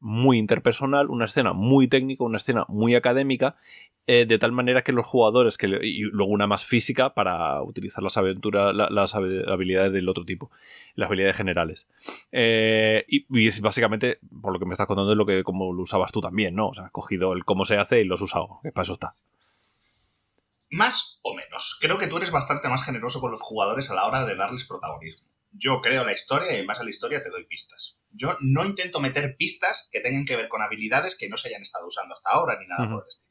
muy 0.00 0.38
interpersonal, 0.38 1.08
una 1.08 1.24
escena 1.24 1.52
muy 1.52 1.88
técnica, 1.88 2.24
una 2.24 2.38
escena 2.38 2.64
muy 2.68 2.94
académica, 2.94 3.56
eh, 4.06 4.24
de 4.26 4.38
tal 4.38 4.52
manera 4.52 4.82
que 4.82 4.92
los 4.92 5.06
jugadores, 5.06 5.58
que 5.58 5.66
y 5.66 6.00
luego 6.00 6.32
una 6.32 6.46
más 6.46 6.64
física 6.64 7.12
para 7.12 7.62
utilizar 7.62 8.02
las 8.02 8.16
aventuras, 8.16 8.74
las 8.74 9.14
habilidades 9.14 9.92
del 9.92 10.08
otro 10.08 10.24
tipo, 10.24 10.50
las 10.94 11.08
habilidades 11.08 11.36
generales. 11.36 11.88
Eh, 12.32 13.04
y, 13.06 13.46
es 13.46 13.60
básicamente, 13.60 14.18
por 14.40 14.52
lo 14.52 14.58
que 14.58 14.64
me 14.64 14.72
estás 14.72 14.86
contando, 14.86 15.12
es 15.12 15.18
lo 15.18 15.26
que 15.26 15.44
como 15.44 15.74
lo 15.74 15.82
usabas 15.82 16.10
tú 16.10 16.22
también, 16.22 16.54
¿no? 16.54 16.68
O 16.68 16.74
sea, 16.74 16.86
has 16.86 16.90
cogido 16.90 17.34
el 17.34 17.44
cómo 17.44 17.66
se 17.66 17.76
hace 17.76 18.00
y 18.00 18.04
lo 18.04 18.14
has 18.14 18.22
usado, 18.22 18.60
que 18.62 18.72
para 18.72 18.84
eso 18.84 18.94
está. 18.94 19.12
Más 20.70 21.20
o 21.22 21.34
menos. 21.34 21.78
Creo 21.80 21.98
que 21.98 22.06
tú 22.06 22.16
eres 22.16 22.30
bastante 22.30 22.68
más 22.68 22.84
generoso 22.84 23.20
con 23.20 23.30
los 23.30 23.42
jugadores 23.42 23.90
a 23.90 23.94
la 23.94 24.06
hora 24.06 24.24
de 24.24 24.36
darles 24.36 24.64
protagonismo. 24.64 25.28
Yo 25.52 25.80
creo 25.82 26.04
la 26.04 26.12
historia 26.12 26.56
y 26.56 26.60
en 26.60 26.66
base 26.66 26.80
a 26.80 26.84
la 26.84 26.90
historia 26.90 27.22
te 27.22 27.30
doy 27.30 27.44
pistas. 27.44 27.97
Yo 28.10 28.36
no 28.40 28.64
intento 28.64 29.00
meter 29.00 29.36
pistas 29.36 29.88
que 29.90 30.00
tengan 30.00 30.24
que 30.24 30.36
ver 30.36 30.48
con 30.48 30.62
habilidades 30.62 31.16
que 31.16 31.28
no 31.28 31.36
se 31.36 31.48
hayan 31.48 31.62
estado 31.62 31.86
usando 31.86 32.14
hasta 32.14 32.30
ahora 32.30 32.58
ni 32.58 32.66
nada 32.66 32.88
por 32.88 33.02
el 33.02 33.08
estilo. 33.08 33.28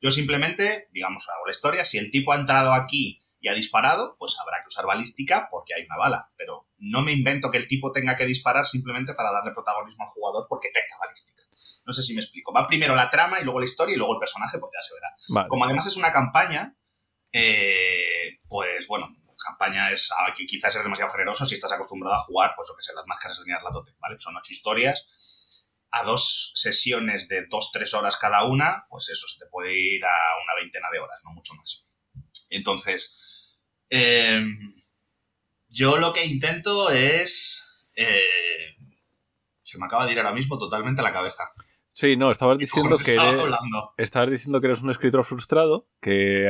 Yo 0.00 0.10
simplemente, 0.10 0.88
digamos, 0.92 1.28
hago 1.28 1.46
la 1.46 1.52
historia. 1.52 1.84
Si 1.84 1.96
el 1.98 2.10
tipo 2.10 2.32
ha 2.32 2.36
entrado 2.36 2.72
aquí 2.72 3.22
y 3.40 3.48
ha 3.48 3.54
disparado, 3.54 4.16
pues 4.18 4.36
habrá 4.40 4.58
que 4.62 4.68
usar 4.68 4.84
balística 4.84 5.48
porque 5.50 5.74
hay 5.74 5.84
una 5.84 5.96
bala. 5.96 6.32
Pero 6.36 6.68
no 6.78 7.02
me 7.02 7.12
invento 7.12 7.50
que 7.50 7.58
el 7.58 7.68
tipo 7.68 7.92
tenga 7.92 8.16
que 8.16 8.26
disparar 8.26 8.66
simplemente 8.66 9.14
para 9.14 9.30
darle 9.30 9.52
protagonismo 9.52 10.04
al 10.04 10.10
jugador 10.10 10.46
porque 10.48 10.70
tenga 10.74 10.98
balística. 11.00 11.42
No 11.84 11.92
sé 11.92 12.02
si 12.02 12.14
me 12.14 12.20
explico. 12.20 12.52
Va 12.52 12.66
primero 12.66 12.96
la 12.96 13.10
trama 13.10 13.40
y 13.40 13.44
luego 13.44 13.60
la 13.60 13.66
historia 13.66 13.94
y 13.94 13.98
luego 13.98 14.14
el 14.14 14.20
personaje, 14.20 14.58
pues 14.58 14.72
ya 14.74 14.82
se 14.82 14.94
verá. 14.94 15.48
Como 15.48 15.64
además 15.64 15.86
es 15.86 15.96
una 15.96 16.12
campaña, 16.12 16.76
eh, 17.32 18.40
pues 18.48 18.86
bueno, 18.88 19.08
campaña 19.42 19.90
es 19.90 20.10
ah, 20.12 20.32
quizás 20.34 20.76
es 20.76 20.82
demasiado 20.82 21.12
generoso 21.12 21.46
si 21.46 21.54
estás 21.54 21.72
acostumbrado 21.72 22.16
a 22.16 22.22
jugar, 22.22 22.52
pues 22.56 22.68
lo 22.68 22.76
que 22.76 22.82
sé, 22.82 22.92
las 22.94 23.06
máscaras 23.06 23.42
de 23.44 23.52
tote, 23.72 23.92
¿vale? 24.00 24.18
Son 24.18 24.36
ocho 24.36 24.52
historias 24.52 25.06
a 25.92 26.04
dos 26.04 26.52
sesiones 26.54 27.28
de 27.28 27.46
dos, 27.46 27.70
tres 27.70 27.92
horas 27.92 28.16
cada 28.16 28.44
una, 28.44 28.86
pues 28.88 29.10
eso 29.10 29.26
se 29.28 29.38
te 29.38 29.46
puede 29.50 29.78
ir 29.78 30.02
a 30.04 30.42
una 30.42 30.54
veintena 30.58 30.88
de 30.90 30.98
horas, 30.98 31.20
no 31.22 31.32
mucho 31.32 31.54
más. 31.54 31.94
Entonces, 32.48 33.58
em, 33.90 34.74
yo 35.68 35.98
lo 35.98 36.12
que 36.12 36.24
intento 36.24 36.90
es... 36.90 37.90
Eh, 37.94 38.76
se 39.62 39.78
me 39.78 39.86
acaba 39.86 40.06
de 40.06 40.12
ir 40.12 40.18
ahora 40.18 40.32
mismo 40.32 40.58
totalmente 40.58 41.02
a 41.02 41.04
la 41.04 41.12
cabeza. 41.12 41.50
Sí, 41.94 42.16
no, 42.16 42.30
estabas 42.30 42.56
diciendo 42.56 42.96
que 42.96 43.12
eres, 43.12 44.30
diciendo 44.30 44.60
que 44.60 44.66
eres 44.66 44.80
un 44.80 44.90
escritor 44.90 45.24
frustrado, 45.24 45.86
que, 46.00 46.48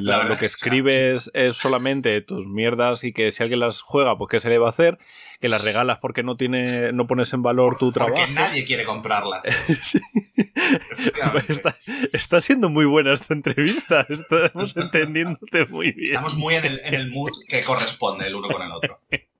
lo 0.00 0.38
que 0.38 0.46
escribes 0.46 1.32
es 1.34 1.56
solamente 1.56 2.20
tus 2.20 2.46
mierdas 2.46 3.02
y 3.02 3.12
que 3.12 3.32
si 3.32 3.42
alguien 3.42 3.58
las 3.58 3.80
juega, 3.80 4.16
pues 4.16 4.28
qué 4.30 4.38
se 4.38 4.50
le 4.50 4.58
va 4.58 4.66
a 4.66 4.68
hacer, 4.68 4.98
que 5.40 5.48
las 5.48 5.64
regalas 5.64 5.98
porque 6.00 6.22
no 6.22 6.36
tiene, 6.36 6.92
no 6.92 7.08
pones 7.08 7.32
en 7.32 7.42
valor 7.42 7.76
tu 7.76 7.90
trabajo. 7.90 8.14
Porque 8.14 8.32
nadie 8.32 8.64
quiere 8.64 8.84
comprarlas. 8.84 9.42
está, 12.12 12.40
siendo 12.40 12.70
muy 12.70 12.84
buena 12.84 13.14
esta 13.14 13.34
entrevista, 13.34 14.06
estamos 14.08 14.76
entendiéndote 14.76 15.64
muy 15.66 15.90
bien. 15.90 16.04
Estamos 16.04 16.36
muy 16.36 16.54
en 16.54 16.66
el, 16.66 16.80
en 16.84 16.94
el 16.94 17.10
mood 17.10 17.32
que 17.48 17.64
corresponde 17.64 18.28
el 18.28 18.36
uno 18.36 18.48
con 18.48 18.62
el 18.62 18.70
otro. 18.70 19.00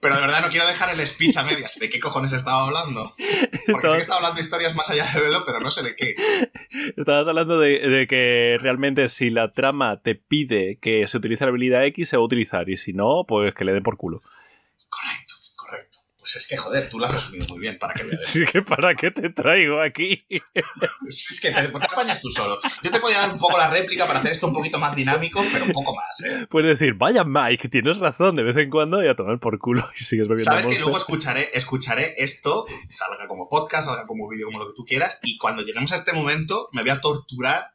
Pero 0.00 0.14
de 0.14 0.20
verdad 0.20 0.42
no 0.42 0.48
quiero 0.48 0.66
dejar 0.66 0.94
el 0.94 1.06
speech 1.06 1.36
a 1.36 1.42
medias. 1.42 1.78
¿De 1.78 1.90
qué 1.90 1.98
cojones 1.98 2.32
estaba 2.32 2.66
hablando? 2.66 3.12
Porque 3.70 3.88
sé 3.88 3.94
que 3.96 4.02
estaba 4.02 4.18
hablando 4.18 4.36
de 4.36 4.42
historias 4.42 4.74
más 4.74 4.88
allá 4.90 5.04
de 5.12 5.20
Velo, 5.20 5.42
pero 5.44 5.60
no 5.60 5.70
sé 5.70 5.82
de 5.82 5.96
qué. 5.96 6.14
Estabas 6.96 7.26
hablando 7.26 7.58
de, 7.58 8.06
que 8.08 8.56
realmente 8.60 9.08
si 9.08 9.30
la 9.30 9.52
trama 9.52 10.00
te 10.02 10.14
pide 10.14 10.78
que 10.80 11.06
se 11.06 11.16
utilice 11.16 11.44
la 11.44 11.50
habilidad 11.50 11.84
X, 11.86 12.08
se 12.08 12.16
va 12.16 12.22
a 12.22 12.26
utilizar. 12.26 12.68
Y 12.68 12.76
si 12.76 12.92
no, 12.92 13.24
pues 13.26 13.54
que 13.54 13.64
le 13.64 13.72
den 13.72 13.82
por 13.82 13.96
culo. 13.96 14.22
Pues 16.24 16.36
es 16.36 16.46
que, 16.46 16.56
joder, 16.56 16.88
tú 16.88 16.98
lo 16.98 17.04
has 17.04 17.12
resumido 17.12 17.44
muy 17.48 17.58
bien. 17.58 17.78
¿Para 17.78 17.92
qué 17.92 18.02
voy 18.02 18.16
Sí, 18.26 18.46
que 18.46 18.62
para 18.62 18.94
qué 18.94 19.10
te 19.10 19.28
traigo 19.28 19.82
aquí. 19.82 20.24
es 20.30 21.38
que 21.42 21.50
te, 21.50 21.68
te, 21.68 21.76
apañas 21.76 22.22
tú 22.22 22.30
solo. 22.30 22.58
Yo 22.82 22.90
te 22.90 22.98
podía 22.98 23.18
dar 23.18 23.34
un 23.34 23.38
poco 23.38 23.58
la 23.58 23.68
réplica 23.68 24.06
para 24.06 24.20
hacer 24.20 24.32
esto 24.32 24.46
un 24.46 24.54
poquito 24.54 24.78
más 24.78 24.96
dinámico, 24.96 25.44
pero 25.52 25.66
un 25.66 25.72
poco 25.72 25.94
más, 25.94 26.20
¿eh? 26.24 26.46
Puedes 26.48 26.80
decir, 26.80 26.94
vaya 26.94 27.24
Mike, 27.24 27.68
tienes 27.68 27.98
razón, 27.98 28.36
de 28.36 28.42
vez 28.42 28.56
en 28.56 28.70
cuando 28.70 29.04
y 29.04 29.08
a 29.08 29.14
tomar 29.14 29.38
por 29.38 29.58
culo 29.58 29.86
y 30.00 30.04
sigues 30.04 30.26
bebiendo 30.26 30.50
Sabes 30.50 30.64
que 30.64 30.80
luego 30.80 30.96
escucharé, 30.96 31.50
escucharé 31.52 32.14
esto, 32.16 32.64
salga 32.88 33.28
como 33.28 33.46
podcast, 33.46 33.88
salga 33.88 34.06
como 34.06 34.26
vídeo, 34.26 34.46
como 34.46 34.60
lo 34.60 34.68
que 34.68 34.74
tú 34.74 34.86
quieras, 34.86 35.18
y 35.24 35.36
cuando 35.36 35.60
lleguemos 35.60 35.92
a 35.92 35.96
este 35.96 36.14
momento 36.14 36.70
me 36.72 36.80
voy 36.80 36.90
a 36.92 37.02
torturar 37.02 37.74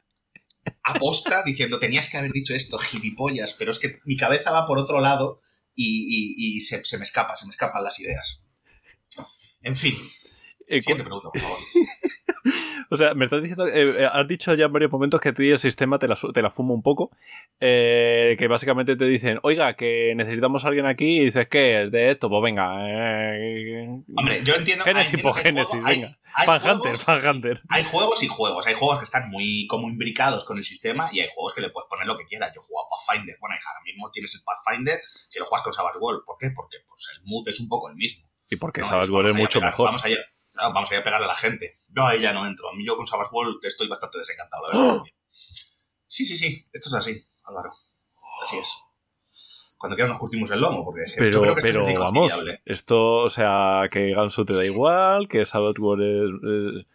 aposta 0.82 1.44
diciendo, 1.44 1.78
tenías 1.78 2.08
que 2.08 2.16
haber 2.16 2.32
dicho 2.32 2.52
esto, 2.52 2.78
gilipollas, 2.78 3.54
pero 3.56 3.70
es 3.70 3.78
que 3.78 4.00
mi 4.06 4.16
cabeza 4.16 4.50
va 4.50 4.66
por 4.66 4.78
otro 4.78 5.00
lado 5.00 5.38
y, 5.82 6.60
se, 6.60 6.98
me 6.98 7.04
escapa, 7.04 7.36
se 7.36 7.46
me 7.46 7.50
escapan 7.50 7.82
las 7.82 7.98
ideas. 8.00 8.44
En 9.62 9.76
fin. 9.76 9.96
Eh, 10.66 10.80
Siguiente 10.80 11.04
pregunta, 11.04 11.30
por 11.30 11.40
favor. 11.40 11.58
o 12.90 12.96
sea, 12.96 13.14
me 13.14 13.24
estás 13.24 13.40
diciendo, 13.40 13.66
eh, 13.66 14.02
eh, 14.02 14.08
has 14.12 14.26
dicho 14.26 14.54
ya 14.54 14.66
en 14.66 14.72
varios 14.72 14.90
momentos 14.90 15.20
que 15.20 15.30
a 15.30 15.32
ti 15.32 15.48
el 15.48 15.58
sistema 15.58 15.98
te 15.98 16.08
la, 16.08 16.18
te 16.34 16.42
la 16.42 16.50
fuma 16.50 16.74
un 16.74 16.82
poco, 16.82 17.10
que 17.58 18.46
básicamente 18.48 18.96
te 18.96 19.06
dicen, 19.06 19.38
oiga, 19.42 19.74
que 19.74 20.12
necesitamos 20.16 20.64
a 20.64 20.68
alguien 20.68 20.86
aquí 20.86 21.20
y 21.20 21.24
dices, 21.26 21.46
¿qué 21.48 21.84
es 21.84 21.92
de 21.92 22.10
esto? 22.10 22.28
Pues 22.28 22.42
venga. 22.42 22.74
Hombre, 24.16 24.42
yo 24.42 24.54
entiendo. 24.54 24.84
Génesis 24.84 25.20
hipogénesis, 25.20 25.82
venga. 25.84 26.18
Fan 26.44 26.60
Hunter, 26.64 26.96
Fan 26.96 27.28
Hunter. 27.28 27.62
Hay 27.68 27.84
juegos 27.84 28.22
y 28.22 28.28
juegos. 28.28 28.66
Hay 28.66 28.74
juegos 28.74 28.98
que 28.98 29.04
están 29.04 29.30
muy 29.30 29.66
como 29.66 29.88
imbricados 29.88 30.44
con 30.44 30.58
el 30.58 30.64
sistema 30.64 31.08
y 31.12 31.20
hay 31.20 31.28
juegos 31.32 31.54
que 31.54 31.60
le 31.60 31.70
puedes 31.70 31.88
poner 31.88 32.06
lo 32.06 32.16
que 32.16 32.24
quieras. 32.24 32.52
Yo 32.54 32.60
juego 32.60 32.86
a 32.86 32.88
Pathfinder. 32.88 33.36
Bueno, 33.40 33.54
ahora 33.54 33.80
mismo 33.84 34.10
tienes 34.10 34.34
el 34.34 34.42
Pathfinder 34.44 34.98
que 35.30 35.38
lo 35.38 35.46
juegas 35.46 35.64
con 35.64 35.72
Savage 35.72 35.98
World. 35.98 36.24
¿Por 36.24 36.36
qué? 36.38 36.50
Porque 36.54 36.78
pues, 36.86 37.10
el 37.14 37.22
mood 37.24 37.48
es 37.48 37.60
un 37.60 37.68
poco 37.68 37.88
el 37.88 37.96
mismo. 37.96 38.28
Y 38.50 38.56
porque 38.56 38.84
Savage 38.84 39.10
World 39.10 39.30
es 39.30 39.36
mucho 39.36 39.60
mejor. 39.60 39.86
Vamos 39.86 40.04
a, 40.04 40.08
ir, 40.54 40.68
vamos 40.72 40.90
a 40.90 40.94
ir 40.94 41.00
a 41.00 41.04
pegarle 41.04 41.26
a 41.26 41.28
la 41.28 41.34
gente. 41.34 41.72
Yo 41.88 42.04
ahí 42.06 42.20
ya 42.20 42.32
no 42.32 42.46
entro. 42.46 42.68
A 42.68 42.74
mí 42.74 42.84
yo 42.86 42.96
con 42.96 43.06
Savage 43.06 43.30
World 43.32 43.58
estoy 43.62 43.88
bastante 43.88 44.18
desencantado, 44.18 44.66
la 44.68 44.78
verdad. 44.78 45.02
Sí, 45.28 46.24
sí, 46.24 46.36
sí. 46.36 46.64
Esto 46.72 46.88
es 46.88 46.94
así, 46.94 47.24
Álvaro. 47.44 47.70
Así 48.44 48.58
es. 48.58 48.72
cuando 49.78 49.96
quieras 49.96 50.10
nos 50.10 50.18
curtimos 50.18 50.50
el 50.50 50.60
lomo, 50.60 50.84
porque 50.84 51.02
pero, 51.16 51.30
yo 51.30 51.42
creo 51.42 51.54
que 51.54 51.62
pero 51.62 51.88
esto 51.88 51.90
es 51.92 51.98
vamos, 51.98 52.32
esto, 52.64 53.14
o 53.22 53.30
sea, 53.30 53.82
que 53.90 54.12
Gansu 54.12 54.44
te 54.44 54.52
da 54.54 54.64
igual, 54.64 55.28
que 55.28 55.44
Saboteur 55.44 56.00
es... 56.02 56.30
es- 56.42 56.86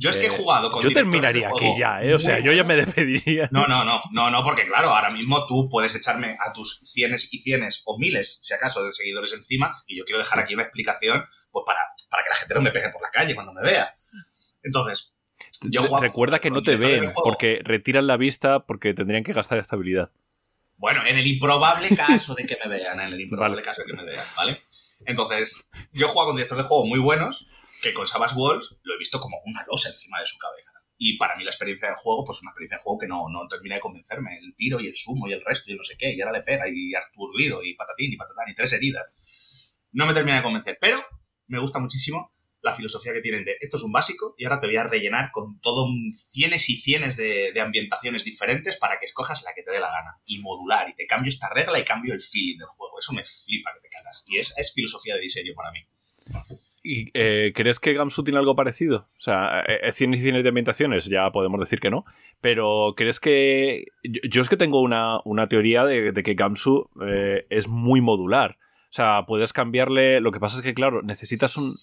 Yo 0.00 0.08
es 0.08 0.16
que 0.16 0.24
he 0.24 0.28
eh, 0.28 0.30
jugado 0.30 0.70
con 0.70 0.82
yo 0.82 0.90
terminaría 0.94 1.50
aquí 1.50 1.74
ya, 1.78 2.02
¿eh? 2.02 2.14
O 2.14 2.18
sea, 2.18 2.40
yo 2.40 2.52
ya 2.52 2.64
me 2.64 2.74
despediría. 2.74 3.50
No, 3.52 3.66
no, 3.66 3.84
no, 3.84 4.00
no, 4.12 4.30
no, 4.30 4.42
porque 4.42 4.66
claro, 4.66 4.88
ahora 4.88 5.10
mismo 5.10 5.46
tú 5.46 5.68
puedes 5.70 5.94
echarme 5.94 6.38
a 6.40 6.54
tus 6.54 6.80
cienes 6.84 7.34
y 7.34 7.40
cienes 7.40 7.82
o 7.84 7.98
miles, 7.98 8.38
si 8.42 8.54
acaso, 8.54 8.82
de 8.82 8.94
seguidores 8.94 9.34
encima, 9.34 9.70
y 9.86 9.98
yo 9.98 10.04
quiero 10.06 10.18
dejar 10.18 10.38
aquí 10.38 10.54
una 10.54 10.62
explicación, 10.62 11.22
pues 11.50 11.64
para, 11.66 11.80
para 12.10 12.22
que 12.22 12.30
la 12.30 12.36
gente 12.36 12.54
no 12.54 12.62
me 12.62 12.70
pegue 12.70 12.88
por 12.88 13.02
la 13.02 13.10
calle 13.10 13.34
cuando 13.34 13.52
me 13.52 13.60
vea. 13.60 13.92
Entonces, 14.62 15.16
yo 15.64 15.82
he 15.82 15.84
jugado 15.84 16.02
Recuerda 16.02 16.38
que 16.38 16.50
no 16.50 16.62
te 16.62 16.76
ven, 16.76 17.12
porque 17.22 17.60
retiran 17.62 18.06
la 18.06 18.16
vista 18.16 18.60
porque 18.60 18.94
tendrían 18.94 19.22
que 19.22 19.34
gastar 19.34 19.58
estabilidad. 19.58 20.10
Bueno, 20.78 21.04
en 21.04 21.18
el 21.18 21.26
improbable 21.26 21.94
caso 21.94 22.34
de 22.34 22.46
que 22.46 22.56
me 22.64 22.70
vean, 22.70 23.00
en 23.00 23.12
el 23.12 23.20
improbable 23.20 23.56
Vale. 23.56 23.66
caso 23.66 23.82
de 23.82 23.88
que 23.88 23.96
me 23.98 24.04
vean, 24.04 24.24
¿vale? 24.34 24.62
Entonces, 25.04 25.68
yo 25.92 26.06
he 26.06 26.08
jugado 26.08 26.28
con 26.28 26.36
directores 26.36 26.64
de 26.64 26.68
juego 26.68 26.86
muy 26.86 27.00
buenos, 27.00 27.50
que 27.80 27.94
con 27.94 28.06
Savage 28.06 28.34
Walls 28.36 28.76
lo 28.82 28.94
he 28.94 28.98
visto 28.98 29.20
como 29.20 29.40
una 29.44 29.64
losa 29.66 29.88
encima 29.88 30.20
de 30.20 30.26
su 30.26 30.38
cabeza. 30.38 30.72
Y 30.96 31.16
para 31.16 31.36
mí 31.36 31.44
la 31.44 31.50
experiencia 31.50 31.88
de 31.88 31.96
juego, 31.96 32.24
pues 32.24 32.42
una 32.42 32.50
experiencia 32.50 32.76
de 32.76 32.82
juego 32.82 32.98
que 32.98 33.08
no, 33.08 33.28
no 33.30 33.48
termina 33.48 33.76
de 33.76 33.80
convencerme. 33.80 34.36
El 34.36 34.54
tiro 34.54 34.80
y 34.80 34.86
el 34.86 34.94
sumo 34.94 35.28
y 35.28 35.32
el 35.32 35.44
resto 35.44 35.70
y 35.70 35.76
no 35.76 35.82
sé 35.82 35.96
qué, 35.98 36.12
y 36.12 36.20
ahora 36.20 36.38
le 36.38 36.42
pega 36.42 36.64
y 36.68 36.94
aturdido 36.94 37.62
y 37.62 37.74
patatín 37.74 38.12
y 38.12 38.16
patatán 38.16 38.50
y 38.50 38.54
tres 38.54 38.72
heridas. 38.72 39.08
No 39.92 40.06
me 40.06 40.14
termina 40.14 40.36
de 40.36 40.42
convencer, 40.42 40.78
pero 40.80 41.02
me 41.46 41.58
gusta 41.58 41.78
muchísimo 41.78 42.32
la 42.62 42.74
filosofía 42.74 43.12
que 43.12 43.20
tienen 43.20 43.44
de 43.44 43.56
esto 43.60 43.76
es 43.76 43.82
un 43.82 43.92
básico 43.92 44.34
y 44.36 44.44
ahora 44.44 44.60
te 44.60 44.66
voy 44.66 44.76
a 44.76 44.84
rellenar 44.84 45.30
con 45.32 45.60
todo 45.60 45.84
un 45.84 46.12
cienes 46.12 46.68
y 46.68 46.76
cienes 46.76 47.16
de, 47.16 47.52
de 47.52 47.60
ambientaciones 47.60 48.24
diferentes 48.24 48.76
para 48.76 48.98
que 48.98 49.06
escojas 49.06 49.42
la 49.42 49.54
que 49.54 49.62
te 49.62 49.70
dé 49.70 49.80
la 49.80 49.90
gana 49.90 50.20
y 50.26 50.40
modular 50.40 50.88
y 50.88 50.94
te 50.94 51.06
cambio 51.06 51.30
esta 51.30 51.48
regla 51.48 51.78
y 51.78 51.84
cambio 51.84 52.12
el 52.12 52.20
feeling 52.20 52.58
del 52.58 52.68
juego. 52.68 52.98
Eso 52.98 53.12
me 53.12 53.24
flipa 53.24 53.72
que 53.74 53.80
te 53.80 53.88
cagas 53.88 54.24
y 54.26 54.38
esa 54.38 54.60
es 54.60 54.72
filosofía 54.74 55.14
de 55.14 55.20
diseño 55.20 55.54
para 55.54 55.72
mí. 55.72 55.80
¿Y 56.82 57.10
eh, 57.12 57.52
crees 57.54 57.78
que 57.78 57.92
Gamsu 57.92 58.24
tiene 58.24 58.38
algo 58.38 58.56
parecido? 58.56 58.98
O 58.98 59.22
sea, 59.22 59.60
eh, 59.60 59.80
eh, 59.82 59.92
cienes 59.92 60.20
y 60.20 60.22
cienes 60.22 60.42
de 60.42 60.48
ambientaciones, 60.48 61.06
ya 61.06 61.30
podemos 61.30 61.60
decir 61.60 61.78
que 61.78 61.90
no. 61.90 62.04
Pero 62.40 62.94
¿crees 62.96 63.20
que.? 63.20 63.86
Yo, 64.02 64.40
es 64.40 64.48
que 64.48 64.56
tengo 64.56 64.80
una, 64.80 65.20
una 65.24 65.48
teoría 65.48 65.84
de, 65.84 66.12
que 66.22 66.34
Gamsu 66.34 66.88
es 67.50 67.68
muy 67.68 68.00
modular. 68.00 68.56
O 68.90 68.92
sea, 68.92 69.24
puedes 69.26 69.52
cambiarle. 69.52 70.20
Lo 70.20 70.32
que 70.32 70.40
pasa 70.40 70.56
es 70.56 70.62
que, 70.62 70.74
claro, 70.74 71.02
necesitas 71.02 71.56
un. 71.56 71.74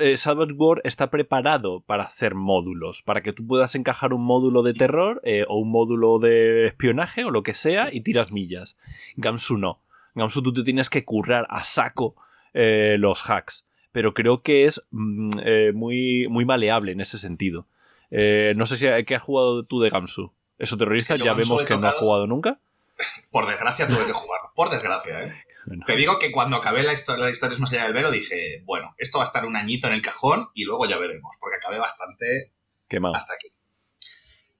Eh, 0.00 0.16
Savage 0.16 0.54
World 0.54 0.82
está 0.84 1.10
preparado 1.10 1.80
para 1.80 2.04
hacer 2.04 2.34
módulos, 2.34 3.02
para 3.02 3.22
que 3.22 3.34
tú 3.34 3.46
puedas 3.46 3.74
encajar 3.74 4.14
un 4.14 4.24
módulo 4.24 4.62
de 4.62 4.72
terror 4.72 5.20
o 5.46 5.58
un 5.58 5.70
módulo 5.70 6.18
de 6.18 6.66
espionaje 6.68 7.24
o 7.24 7.30
lo 7.30 7.42
que 7.42 7.54
sea 7.54 7.92
y 7.92 8.02
tiras 8.02 8.30
millas. 8.30 8.76
Gamsu 9.16 9.58
no. 9.58 9.80
Gamsu 10.14 10.42
tú 10.42 10.52
te 10.52 10.62
tienes 10.62 10.88
que 10.88 11.04
currar 11.04 11.46
a 11.50 11.64
saco 11.64 12.16
eh, 12.54 12.96
los 12.98 13.28
hacks, 13.28 13.64
pero 13.92 14.14
creo 14.14 14.42
que 14.42 14.66
es 14.66 14.82
mm, 14.90 15.38
eh, 15.44 15.72
muy, 15.72 16.28
muy 16.28 16.44
maleable 16.44 16.92
en 16.92 17.00
ese 17.00 17.18
sentido. 17.18 17.66
Eh, 18.10 18.54
no 18.56 18.66
sé 18.66 18.76
si 18.76 18.86
¿qué 19.04 19.14
has 19.14 19.22
jugado 19.22 19.62
tú 19.62 19.80
de 19.80 19.90
Gamsu. 19.90 20.32
Eso 20.58 20.76
terrorista, 20.76 21.14
Es 21.14 21.20
que 21.20 21.26
yo 21.26 21.32
ya 21.32 21.36
Gamsu 21.36 21.54
vemos 21.54 21.66
que 21.66 21.76
no 21.76 21.86
ha 21.86 21.92
jugado 21.92 22.26
nunca. 22.26 22.60
Por 23.30 23.46
desgracia 23.46 23.86
tuve 23.86 24.04
que 24.06 24.12
jugarlo. 24.12 24.50
Por 24.54 24.70
desgracia, 24.70 25.24
¿eh? 25.24 25.32
Bueno. 25.66 25.84
Te 25.86 25.96
digo 25.96 26.18
que 26.18 26.32
cuando 26.32 26.56
acabé 26.56 26.82
la 26.82 26.94
historia, 26.94 27.26
la 27.26 27.30
historia 27.30 27.52
es 27.52 27.60
más 27.60 27.70
allá 27.74 27.84
del 27.84 27.92
vero, 27.92 28.10
dije, 28.10 28.62
bueno, 28.64 28.94
esto 28.96 29.18
va 29.18 29.24
a 29.24 29.26
estar 29.26 29.44
un 29.44 29.54
añito 29.54 29.86
en 29.86 29.92
el 29.92 30.00
cajón 30.00 30.48
y 30.54 30.64
luego 30.64 30.86
ya 30.88 30.96
veremos, 30.96 31.36
porque 31.38 31.56
acabé 31.56 31.78
bastante 31.78 32.52
Quemado. 32.88 33.14
hasta 33.14 33.34
aquí. 33.34 33.52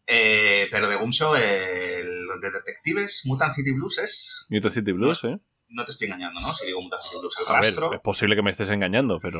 Eh, 0.06 0.68
pero 0.70 0.86
de 0.86 0.96
Gumshow, 0.96 1.34
el 1.34 2.26
de 2.42 2.50
Detectives, 2.50 3.22
Mutant 3.24 3.54
City 3.54 3.72
Blues 3.72 3.98
es... 3.98 4.46
Mutant 4.50 4.74
City 4.74 4.92
Blues, 4.92 5.24
¿eh? 5.24 5.38
No 5.70 5.84
te 5.84 5.90
estoy 5.92 6.06
engañando, 6.06 6.40
¿no? 6.40 6.54
Si 6.54 6.66
digo 6.66 6.80
Mutant 6.80 7.02
City 7.02 7.16
Blues, 7.18 7.36
el 7.38 7.46
A 7.46 7.52
ver, 7.60 7.62
rastro... 7.62 7.92
es 7.92 8.00
posible 8.00 8.36
que 8.36 8.42
me 8.42 8.50
estés 8.50 8.70
engañando, 8.70 9.18
pero. 9.20 9.38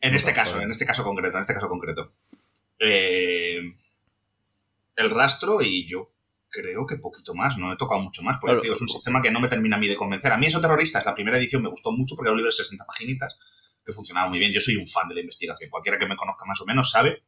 En 0.00 0.14
este 0.14 0.32
caso, 0.32 0.60
en 0.60 0.70
este 0.70 0.84
caso 0.86 1.04
concreto, 1.04 1.36
en 1.36 1.40
este 1.40 1.54
caso 1.54 1.68
concreto. 1.68 2.10
Eh, 2.80 3.60
el 4.96 5.10
rastro 5.10 5.62
y 5.62 5.86
yo 5.86 6.12
creo 6.50 6.86
que 6.86 6.96
poquito 6.96 7.34
más, 7.34 7.56
no 7.58 7.72
he 7.72 7.76
tocado 7.76 8.02
mucho 8.02 8.22
más, 8.22 8.38
porque 8.40 8.58
Claro. 8.58 8.74
es 8.74 8.80
un 8.80 8.88
sistema 8.88 9.20
que 9.22 9.30
no 9.30 9.38
me 9.40 9.48
termina 9.48 9.76
a 9.76 9.78
mí 9.78 9.86
de 9.86 9.96
convencer. 9.96 10.32
A 10.32 10.38
mí 10.38 10.46
eso 10.46 10.60
terroristas, 10.60 11.04
la 11.04 11.14
primera 11.14 11.38
edición 11.38 11.62
me 11.62 11.68
gustó 11.68 11.92
mucho 11.92 12.16
porque 12.16 12.28
era 12.28 12.32
un 12.32 12.38
libro 12.38 12.48
de 12.48 12.56
60 12.56 12.84
paginitas 12.84 13.36
que 13.84 13.92
funcionaba 13.92 14.28
muy 14.28 14.38
bien. 14.38 14.52
Yo 14.52 14.60
soy 14.60 14.76
un 14.76 14.86
fan 14.86 15.08
de 15.08 15.14
la 15.14 15.20
investigación. 15.20 15.70
Cualquiera 15.70 15.98
que 15.98 16.06
me 16.06 16.16
conozca 16.16 16.44
más 16.46 16.60
o 16.60 16.64
menos 16.66 16.90
sabe 16.90 17.22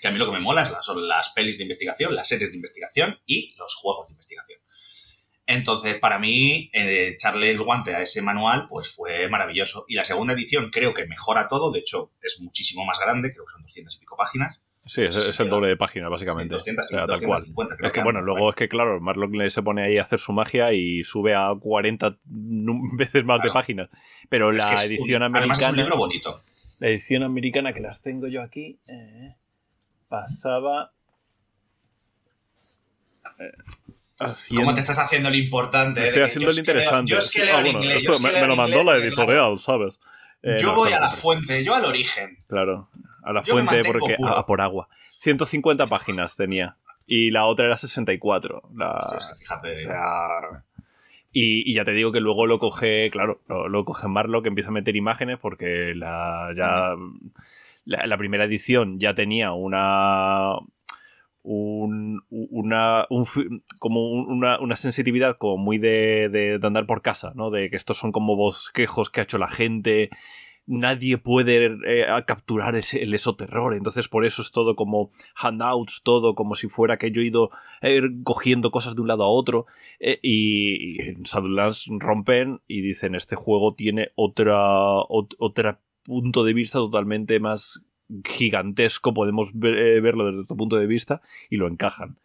que 0.00 0.08
a 0.08 0.10
mí 0.10 0.18
lo 0.18 0.26
que 0.26 0.32
me 0.32 0.40
mola 0.40 0.62
es 0.62 0.70
son 0.84 1.06
las 1.08 1.30
pelis 1.30 1.56
de 1.56 1.62
investigación, 1.64 2.14
las 2.14 2.28
series 2.28 2.50
de 2.50 2.56
investigación 2.56 3.18
y 3.24 3.54
los 3.56 3.74
juegos 3.76 4.06
de 4.08 4.12
investigación. 4.12 4.60
Entonces, 5.46 5.98
para 5.98 6.18
mí, 6.18 6.70
eh, 6.72 7.10
echarle 7.14 7.50
el 7.52 7.60
guante 7.62 7.94
a 7.94 8.02
ese 8.02 8.20
manual, 8.22 8.66
pues 8.68 8.94
fue 8.96 9.28
maravilloso. 9.28 9.84
Y 9.88 9.94
la 9.94 10.04
segunda 10.04 10.32
edición 10.34 10.70
creo 10.70 10.92
que 10.92 11.06
mejora 11.06 11.46
todo, 11.48 11.70
de 11.70 11.78
hecho, 11.80 12.10
es 12.22 12.40
muchísimo 12.40 12.84
más 12.84 12.98
grande, 12.98 13.32
creo 13.32 13.44
que 13.44 13.52
son 13.52 13.62
200 13.62 13.94
y 13.96 14.00
pico 14.00 14.16
páginas. 14.16 14.62
Sí, 14.88 15.02
es, 15.02 15.16
es 15.16 15.40
el 15.40 15.48
doble 15.48 15.66
de 15.68 15.76
páginas, 15.76 16.10
básicamente. 16.10 16.54
200, 16.54 16.86
O 16.86 16.88
sea, 16.88 16.98
tal 17.06 17.18
cual. 17.20 17.40
250, 17.40 17.76
creo 17.76 17.86
Es 17.86 17.92
que 17.92 17.98
que 18.00 18.04
bueno, 18.04 18.20
luego 18.22 18.50
es 18.50 18.56
que 18.56 18.68
claro, 18.68 19.00
Marlock 19.00 19.48
se 19.48 19.62
pone 19.62 19.82
ahí 19.84 19.98
a 19.98 20.02
hacer 20.02 20.20
su 20.20 20.32
magia 20.32 20.72
y 20.72 21.02
sube 21.02 21.34
a 21.34 21.52
40 21.58 22.18
nu- 22.26 22.82
veces 22.96 23.24
más 23.24 23.40
de 23.42 23.50
páginas. 23.50 23.88
Pero 24.28 24.50
Es 24.50 24.56
la 24.58 24.70
un- 24.70 24.78
edición 24.78 25.22
Además, 25.22 25.40
es 25.42 25.46
un 25.46 25.50
americana. 25.52 25.76
libro 25.82 25.96
bonito. 25.96 26.38
La 26.80 26.88
edición 26.88 27.22
americana 27.24 27.72
que 27.72 27.80
las 27.80 28.00
tengo 28.02 28.28
yo 28.28 28.42
aquí. 28.42 28.78
eh, 28.86 29.34
pasaba. 30.08 30.92
eh, 33.40 33.52
100. 34.34 34.56
¿Cómo 34.60 34.74
te 34.74 34.80
estás 34.80 34.98
haciendo 34.98 35.28
el 35.28 35.34
importante? 35.36 36.00
Me 36.00 36.06
eh? 36.06 36.08
estoy 36.08 36.20
De 36.22 36.26
que 36.26 36.30
haciendo 36.30 36.50
el 36.50 36.54
leo- 36.56 36.60
interesante. 36.62 37.12
Yo 37.12 37.18
es 37.18 37.30
que 37.30 37.44
leo 37.44 37.54
ah, 37.54 37.58
en 37.58 37.64
bueno, 37.64 37.78
inglés. 37.80 37.96
esto 37.98 38.12
yo 38.12 38.14
es 38.14 38.20
que 38.20 38.26
me, 38.26 38.32
leo 38.32 38.42
me 38.42 38.48
lo 38.48 38.56
mandó 38.56 38.78
inglés, 38.80 38.86
la 38.86 38.92
claro, 38.92 39.08
editorial, 39.26 39.58
¿sabes? 39.58 40.00
Eh, 40.42 40.56
Yo 40.60 40.68
no, 40.68 40.74
voy 40.76 40.92
a 40.92 41.00
la 41.00 41.10
fuente, 41.10 41.64
yo 41.64 41.74
al 41.74 41.84
origen. 41.84 42.38
Claro, 42.48 42.88
a 43.24 43.32
la 43.32 43.42
Yo 43.42 43.52
fuente 43.54 43.82
porque 43.84 44.16
a, 44.24 44.46
por 44.46 44.60
agua. 44.60 44.88
150 45.18 45.86
páginas 45.86 46.36
tenía. 46.36 46.74
Y 47.06 47.30
la 47.30 47.46
otra 47.46 47.66
era 47.66 47.76
64. 47.76 48.62
La, 48.76 48.90
Hostia, 48.90 49.34
fíjate. 49.38 49.76
o 49.76 49.80
sea, 49.80 50.62
y, 51.32 51.70
y 51.70 51.74
ya 51.74 51.84
te 51.84 51.92
digo 51.92 52.12
que 52.12 52.20
luego 52.20 52.46
lo 52.46 52.58
coge, 52.58 53.10
claro, 53.10 53.40
lo, 53.48 53.68
lo 53.68 53.84
coge 53.84 54.08
Marlock, 54.08 54.42
que 54.44 54.48
empieza 54.48 54.70
a 54.70 54.72
meter 54.72 54.96
imágenes 54.96 55.38
porque 55.40 55.92
la, 55.94 56.50
ya, 56.56 56.94
la, 57.84 58.06
la 58.06 58.18
primera 58.18 58.44
edición 58.44 58.98
ya 58.98 59.14
tenía 59.14 59.52
una 59.52 60.50
un, 61.48 62.22
una, 62.30 63.06
como 63.78 64.10
un- 64.10 64.28
una, 64.30 64.58
una 64.60 64.76
sensitividad 64.76 65.36
como 65.38 65.56
muy 65.58 65.78
de, 65.78 66.28
de- 66.28 66.60
andar 66.66 66.86
por 66.86 67.02
casa, 67.02 67.32
¿no? 67.36 67.50
De 67.50 67.70
que 67.70 67.76
estos 67.76 67.96
son 67.98 68.10
como 68.12 68.34
bosquejos 68.36 69.10
que 69.10 69.20
ha 69.20 69.24
hecho 69.24 69.38
la 69.38 69.48
gente, 69.48 70.10
nadie 70.66 71.18
puede 71.18 71.66
eh, 71.86 72.06
capturar 72.26 72.74
ese, 72.74 73.00
el 73.02 73.14
esoterror, 73.14 73.74
entonces 73.74 74.08
por 74.08 74.26
eso 74.26 74.42
es 74.42 74.50
todo 74.50 74.74
como 74.74 75.10
handouts, 75.36 76.02
todo 76.02 76.34
como 76.34 76.56
si 76.56 76.66
fuera 76.68 76.96
que 76.98 77.12
yo 77.12 77.20
he 77.20 77.26
ido 77.26 77.50
eh, 77.82 78.02
cogiendo 78.24 78.72
cosas 78.72 78.96
de 78.96 79.02
un 79.02 79.08
lado 79.08 79.22
a 79.22 79.28
otro, 79.28 79.66
eh, 80.00 80.18
y, 80.22 80.96
y 80.96 81.08
en 81.08 81.22
Shadowlands 81.22 81.86
rompen 82.00 82.60
y 82.66 82.80
dicen 82.80 83.14
este 83.14 83.36
juego 83.36 83.74
tiene 83.74 84.10
otra, 84.16 84.56
ot- 85.08 85.36
otra 85.38 85.80
punto 86.02 86.42
de 86.44 86.52
vista 86.54 86.78
totalmente 86.78 87.38
más 87.40 87.82
gigantesco, 88.24 89.12
podemos 89.14 89.50
ver- 89.54 89.78
eh, 89.78 90.00
verlo 90.00 90.26
desde 90.26 90.40
otro 90.40 90.56
punto 90.56 90.76
de 90.76 90.86
vista 90.86 91.22
y 91.50 91.56
lo 91.56 91.66
encajan. 91.68 92.18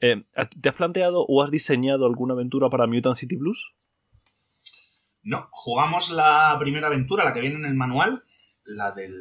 Eh, 0.00 0.24
¿Te 0.60 0.68
has 0.68 0.74
planteado 0.74 1.26
o 1.26 1.42
has 1.42 1.50
diseñado 1.50 2.06
alguna 2.06 2.34
aventura 2.34 2.70
para 2.70 2.86
Mutant 2.86 3.16
City 3.16 3.36
Blues? 3.36 3.74
No, 5.22 5.48
jugamos 5.50 6.10
la 6.10 6.56
primera 6.58 6.86
aventura, 6.86 7.24
la 7.24 7.34
que 7.34 7.42
viene 7.42 7.56
en 7.56 7.66
el 7.66 7.74
manual, 7.74 8.24
la 8.64 8.92
del... 8.92 9.12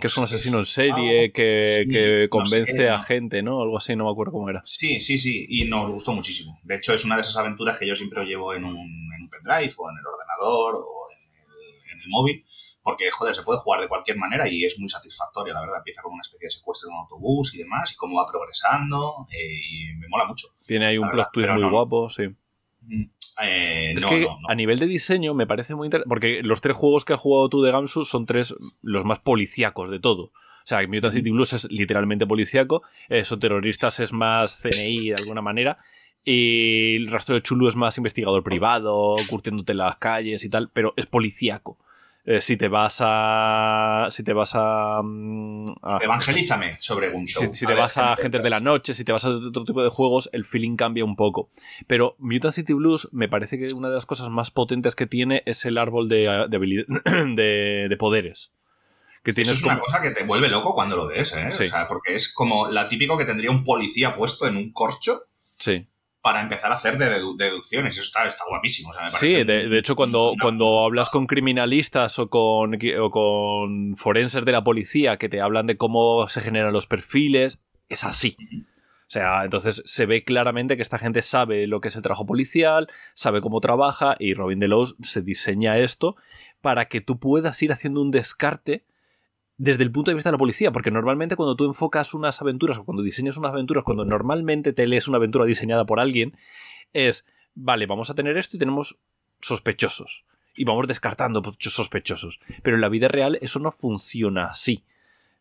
Que 0.00 0.06
es 0.06 0.16
un 0.16 0.24
asesino 0.24 0.58
en 0.58 0.64
serie 0.64 1.32
que, 1.32 1.82
sí, 1.84 1.90
que 1.90 2.22
no 2.22 2.30
convence 2.30 2.72
sé, 2.72 2.88
a 2.88 2.96
no. 2.96 3.02
gente, 3.02 3.42
¿no? 3.42 3.60
Algo 3.60 3.76
así, 3.76 3.94
no 3.94 4.06
me 4.06 4.10
acuerdo 4.10 4.32
cómo 4.32 4.48
era. 4.48 4.62
Sí, 4.64 5.00
sí, 5.00 5.18
sí, 5.18 5.44
y 5.48 5.66
nos 5.66 5.90
gustó 5.90 6.14
muchísimo. 6.14 6.58
De 6.62 6.76
hecho, 6.76 6.94
es 6.94 7.04
una 7.04 7.16
de 7.16 7.20
esas 7.20 7.36
aventuras 7.36 7.76
que 7.76 7.86
yo 7.86 7.94
siempre 7.94 8.20
lo 8.20 8.24
llevo 8.24 8.54
en 8.54 8.64
un, 8.64 8.74
en 8.76 9.22
un 9.22 9.28
pendrive 9.28 9.72
o 9.76 9.90
en 9.90 9.96
el 9.98 10.06
ordenador 10.06 10.76
o 10.76 11.10
en 11.12 11.18
el, 11.20 11.92
en 11.92 12.00
el 12.00 12.08
móvil, 12.08 12.44
porque, 12.82 13.10
joder, 13.10 13.34
se 13.34 13.42
puede 13.42 13.58
jugar 13.60 13.80
de 13.80 13.88
cualquier 13.88 14.16
manera 14.16 14.48
y 14.48 14.64
es 14.64 14.78
muy 14.78 14.88
satisfactoria, 14.88 15.54
la 15.54 15.60
verdad. 15.60 15.78
Empieza 15.78 16.02
con 16.02 16.12
una 16.14 16.22
especie 16.22 16.46
de 16.46 16.50
secuestro 16.50 16.88
en 16.88 16.94
un 16.94 17.00
autobús 17.02 17.54
y 17.54 17.58
demás, 17.58 17.92
y 17.92 17.96
cómo 17.96 18.16
va 18.16 18.26
progresando, 18.30 19.24
eh, 19.30 19.60
y 19.70 19.94
me 19.98 20.08
mola 20.08 20.24
mucho. 20.26 20.48
Tiene 20.66 20.86
ahí 20.86 20.98
un 20.98 21.10
plot 21.10 21.28
twist 21.32 21.50
muy 21.50 21.62
no. 21.62 21.70
guapo, 21.70 22.10
sí. 22.10 22.24
Mm, 22.82 23.04
eh, 23.44 23.92
Es 23.96 24.02
no, 24.02 24.08
que 24.08 24.20
no. 24.22 24.38
a 24.48 24.54
nivel 24.54 24.78
de 24.78 24.86
diseño 24.86 25.34
me 25.34 25.46
parece 25.46 25.74
muy 25.74 25.86
interesante. 25.86 26.08
Porque 26.08 26.42
los 26.42 26.60
tres 26.60 26.76
juegos 26.76 27.04
que 27.04 27.12
has 27.14 27.20
jugado 27.20 27.48
tú 27.48 27.62
de 27.62 27.70
Gamsu 27.70 28.04
son 28.04 28.26
tres 28.26 28.54
los 28.82 29.04
más 29.04 29.20
policíacos 29.20 29.90
de 29.90 30.00
todo. 30.00 30.24
O 30.24 30.66
sea, 30.66 30.86
Mutant 30.86 31.14
City 31.14 31.30
Blues 31.30 31.52
es 31.54 31.64
literalmente 31.70 32.26
policíaco. 32.26 32.82
Eso 33.08 33.38
terroristas 33.38 34.00
es 34.00 34.12
más 34.12 34.60
CNI 34.62 35.08
de 35.10 35.14
alguna 35.18 35.42
manera. 35.42 35.78
Y 36.24 36.96
el 36.96 37.10
rastro 37.10 37.34
de 37.34 37.42
Chulu 37.42 37.66
es 37.68 37.74
más 37.74 37.96
investigador 37.96 38.44
privado, 38.44 39.16
curtiéndote 39.28 39.72
en 39.72 39.78
las 39.78 39.96
calles 39.96 40.44
y 40.44 40.48
tal. 40.48 40.70
Pero 40.72 40.94
es 40.96 41.06
policíaco. 41.06 41.78
Eh, 42.24 42.40
si 42.40 42.56
te 42.56 42.68
vas 42.68 42.98
a. 43.00 44.06
Si 44.10 44.22
te 44.22 44.32
vas 44.32 44.52
a. 44.54 45.00
mm, 45.02 45.64
a- 45.82 45.98
Evangelízame 46.00 46.76
sobre 46.80 47.08
Gunshow. 47.10 47.50
si, 47.50 47.58
si 47.58 47.66
te 47.66 47.72
ver, 47.72 47.82
vas 47.82 47.98
a 47.98 48.08
gente, 48.10 48.22
Gentes 48.22 48.42
de 48.44 48.50
la 48.50 48.60
Noche, 48.60 48.94
si 48.94 49.04
te 49.04 49.10
vas 49.10 49.24
a 49.24 49.30
otro 49.30 49.64
tipo 49.64 49.82
de 49.82 49.90
juegos, 49.90 50.30
el 50.32 50.44
feeling 50.44 50.76
cambia 50.76 51.04
un 51.04 51.16
poco. 51.16 51.50
Pero 51.88 52.14
Mutant 52.18 52.54
City 52.54 52.74
Blues 52.74 53.08
me 53.12 53.28
parece 53.28 53.58
que 53.58 53.74
una 53.74 53.88
de 53.88 53.96
las 53.96 54.06
cosas 54.06 54.30
más 54.30 54.52
potentes 54.52 54.94
que 54.94 55.06
tiene 55.08 55.42
es 55.46 55.64
el 55.64 55.78
árbol 55.78 56.08
de, 56.08 56.46
de, 56.48 56.56
habilidad- 56.56 56.86
de, 57.36 57.86
de 57.88 57.96
poderes. 57.96 58.52
Que 59.24 59.32
Eso 59.32 59.36
tienes 59.36 59.52
es 59.58 59.62
una 59.64 59.78
cosa 59.78 60.00
que 60.00 60.10
te 60.10 60.24
vuelve 60.24 60.48
loco 60.48 60.74
cuando 60.74 60.96
lo 60.96 61.08
ves, 61.08 61.32
¿eh? 61.32 61.50
Sí. 61.52 61.64
O 61.64 61.66
sea, 61.68 61.86
porque 61.88 62.14
es 62.14 62.32
como 62.32 62.68
la 62.68 62.88
típico 62.88 63.16
que 63.18 63.24
tendría 63.24 63.50
un 63.50 63.64
policía 63.64 64.14
puesto 64.14 64.46
en 64.46 64.56
un 64.56 64.72
corcho 64.72 65.16
Sí. 65.58 65.86
Para 66.22 66.40
empezar 66.40 66.70
a 66.70 66.76
hacer 66.76 66.96
de 66.98 67.06
dedu- 67.06 67.36
deducciones. 67.36 67.94
Eso 67.94 68.02
está, 68.02 68.26
está 68.26 68.44
guapísimo. 68.48 68.90
o 68.90 68.92
sea, 68.92 69.02
me 69.04 69.10
Sí, 69.10 69.42
de, 69.44 69.78
hecho, 69.78 69.96
cuando, 69.96 70.34
cuando 70.40 70.84
hablas 70.84 71.10
con 71.10 71.26
criminalistas 71.26 72.18
o 72.18 72.30
con, 72.30 72.78
o 73.00 73.10
con 73.10 73.96
forenses 73.96 74.44
de 74.44 74.52
la 74.52 74.62
policía 74.64 75.16
que 75.16 75.28
te 75.28 75.40
hablan 75.40 75.66
de 75.66 75.76
cómo 75.76 76.28
se 76.28 76.40
generan 76.40 76.72
los 76.72 76.86
perfiles, 76.86 77.58
es 77.88 78.04
así. 78.04 78.36
O 79.08 79.12
sea, 79.12 79.44
entonces 79.44 79.82
se 79.84 80.06
ve 80.06 80.24
claramente 80.24 80.76
que 80.76 80.82
esta 80.82 80.96
gente 80.98 81.20
sabe 81.20 81.66
lo 81.66 81.80
que 81.82 81.88
es 81.88 81.96
el 81.96 82.02
trabajo 82.02 82.24
policial, 82.24 82.88
sabe 83.14 83.42
cómo 83.42 83.60
trabaja 83.60 84.16
y 84.18 84.32
Robin 84.32 84.58
Delos 84.60 84.96
se 85.02 85.20
diseña 85.20 85.76
esto 85.76 86.16
para 86.62 86.86
que 86.86 87.00
tú 87.02 87.18
puedas 87.18 87.60
ir 87.62 87.72
haciendo 87.72 88.00
un 88.00 88.10
descarte 88.10 88.84
desde 89.64 89.84
el 89.84 89.92
punto 89.92 90.10
de 90.10 90.16
vista 90.16 90.28
de 90.30 90.32
la 90.32 90.38
policía, 90.38 90.72
porque 90.72 90.90
normalmente 90.90 91.36
cuando 91.36 91.54
tú 91.54 91.64
enfocas 91.66 92.14
unas 92.14 92.42
aventuras 92.42 92.78
o 92.78 92.84
cuando 92.84 93.00
diseñas 93.04 93.36
unas 93.36 93.52
aventuras, 93.52 93.84
cuando 93.84 94.04
normalmente 94.04 94.72
te 94.72 94.88
lees 94.88 95.06
una 95.06 95.18
aventura 95.18 95.44
diseñada 95.44 95.86
por 95.86 96.00
alguien, 96.00 96.36
es, 96.92 97.24
vale, 97.54 97.86
vamos 97.86 98.10
a 98.10 98.16
tener 98.16 98.36
esto 98.36 98.56
y 98.56 98.58
tenemos 98.58 98.98
sospechosos. 99.40 100.24
Y 100.56 100.64
vamos 100.64 100.88
descartando 100.88 101.42
sospechosos. 101.60 102.40
Pero 102.64 102.74
en 102.76 102.80
la 102.80 102.88
vida 102.88 103.06
real 103.06 103.38
eso 103.40 103.60
no 103.60 103.70
funciona 103.70 104.46
así. 104.46 104.82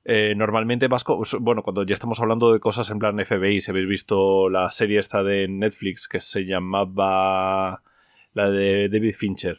Eh, 0.05 0.35
normalmente 0.35 0.87
vas 0.87 1.03
co- 1.03 1.23
bueno, 1.39 1.63
cuando 1.63 1.83
ya 1.83 1.93
estamos 1.93 2.19
hablando 2.19 2.53
de 2.53 2.59
cosas 2.59 2.91
en 2.91 2.99
plan 2.99 3.19
FBI, 3.19 3.59
si 3.59 3.71
habéis 3.71 3.87
visto 3.87 4.49
la 4.49 4.69
serie 4.71 4.99
esta 4.99 5.23
de 5.23 5.47
Netflix 5.47 6.07
que 6.07 6.19
se 6.19 6.45
llamaba 6.45 7.81
la 8.33 8.49
de 8.51 8.87
David 8.87 9.15
Fincher, 9.15 9.55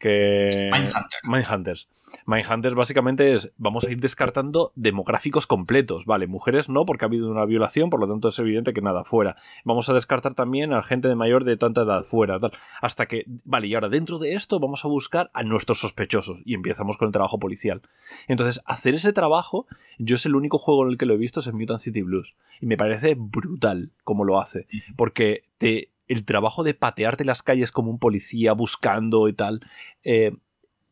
que 0.00 0.70
Mindhunter. 0.72 1.20
Mindhunters. 1.22 1.88
Mindhunters 2.26 2.74
básicamente 2.74 3.34
es, 3.34 3.52
vamos 3.58 3.84
a 3.84 3.90
ir 3.90 4.00
descartando 4.00 4.72
demográficos 4.74 5.46
completos. 5.46 6.06
Vale, 6.06 6.26
mujeres 6.26 6.68
no, 6.68 6.86
porque 6.86 7.04
ha 7.04 7.08
habido 7.08 7.30
una 7.30 7.44
violación, 7.44 7.90
por 7.90 8.00
lo 8.00 8.08
tanto 8.08 8.28
es 8.28 8.38
evidente 8.38 8.72
que 8.72 8.80
nada, 8.80 9.04
fuera. 9.04 9.36
Vamos 9.64 9.88
a 9.90 9.92
descartar 9.92 10.34
también 10.34 10.72
a 10.72 10.82
gente 10.82 11.06
de 11.06 11.14
mayor 11.14 11.44
de 11.44 11.56
tanta 11.58 11.82
edad, 11.82 12.02
fuera, 12.02 12.40
tal. 12.40 12.52
Hasta 12.80 13.06
que, 13.06 13.24
vale, 13.44 13.68
y 13.68 13.74
ahora 13.74 13.90
dentro 13.90 14.18
de 14.18 14.34
esto 14.34 14.58
vamos 14.58 14.84
a 14.84 14.88
buscar 14.88 15.30
a 15.34 15.42
nuestros 15.42 15.80
sospechosos. 15.80 16.40
Y 16.46 16.54
empezamos 16.54 16.96
con 16.96 17.06
el 17.06 17.12
trabajo 17.12 17.38
policial. 17.38 17.82
Entonces, 18.26 18.62
hacer 18.64 18.94
ese 18.94 19.12
trabajo, 19.12 19.66
yo 19.98 20.16
es 20.16 20.24
el 20.24 20.34
único 20.34 20.58
juego 20.58 20.84
en 20.84 20.92
el 20.92 20.98
que 20.98 21.06
lo 21.06 21.14
he 21.14 21.18
visto, 21.18 21.40
es 21.40 21.46
en 21.46 21.56
Mutant 21.56 21.80
City 21.80 22.00
Blues. 22.00 22.34
Y 22.60 22.66
me 22.66 22.78
parece 22.78 23.14
brutal 23.16 23.90
cómo 24.02 24.24
lo 24.24 24.40
hace. 24.40 24.66
Porque 24.96 25.44
te, 25.58 25.90
el 26.10 26.24
trabajo 26.24 26.64
de 26.64 26.74
patearte 26.74 27.24
las 27.24 27.42
calles 27.44 27.70
como 27.70 27.88
un 27.88 28.00
policía 28.00 28.52
buscando 28.52 29.28
y 29.28 29.32
tal, 29.32 29.60
eh, 30.02 30.32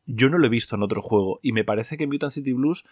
yo 0.07 0.29
no 0.29 0.39
lo 0.39 0.47
he 0.47 0.51
visto 0.51 0.77
en 0.77 0.85
otro 0.85 1.03
juego. 1.03 1.41
Y 1.43 1.51
me 1.51 1.65
parece 1.65 1.97
que 1.97 2.07
Mutant 2.07 2.33
City 2.33 2.53
Blues 2.53 2.85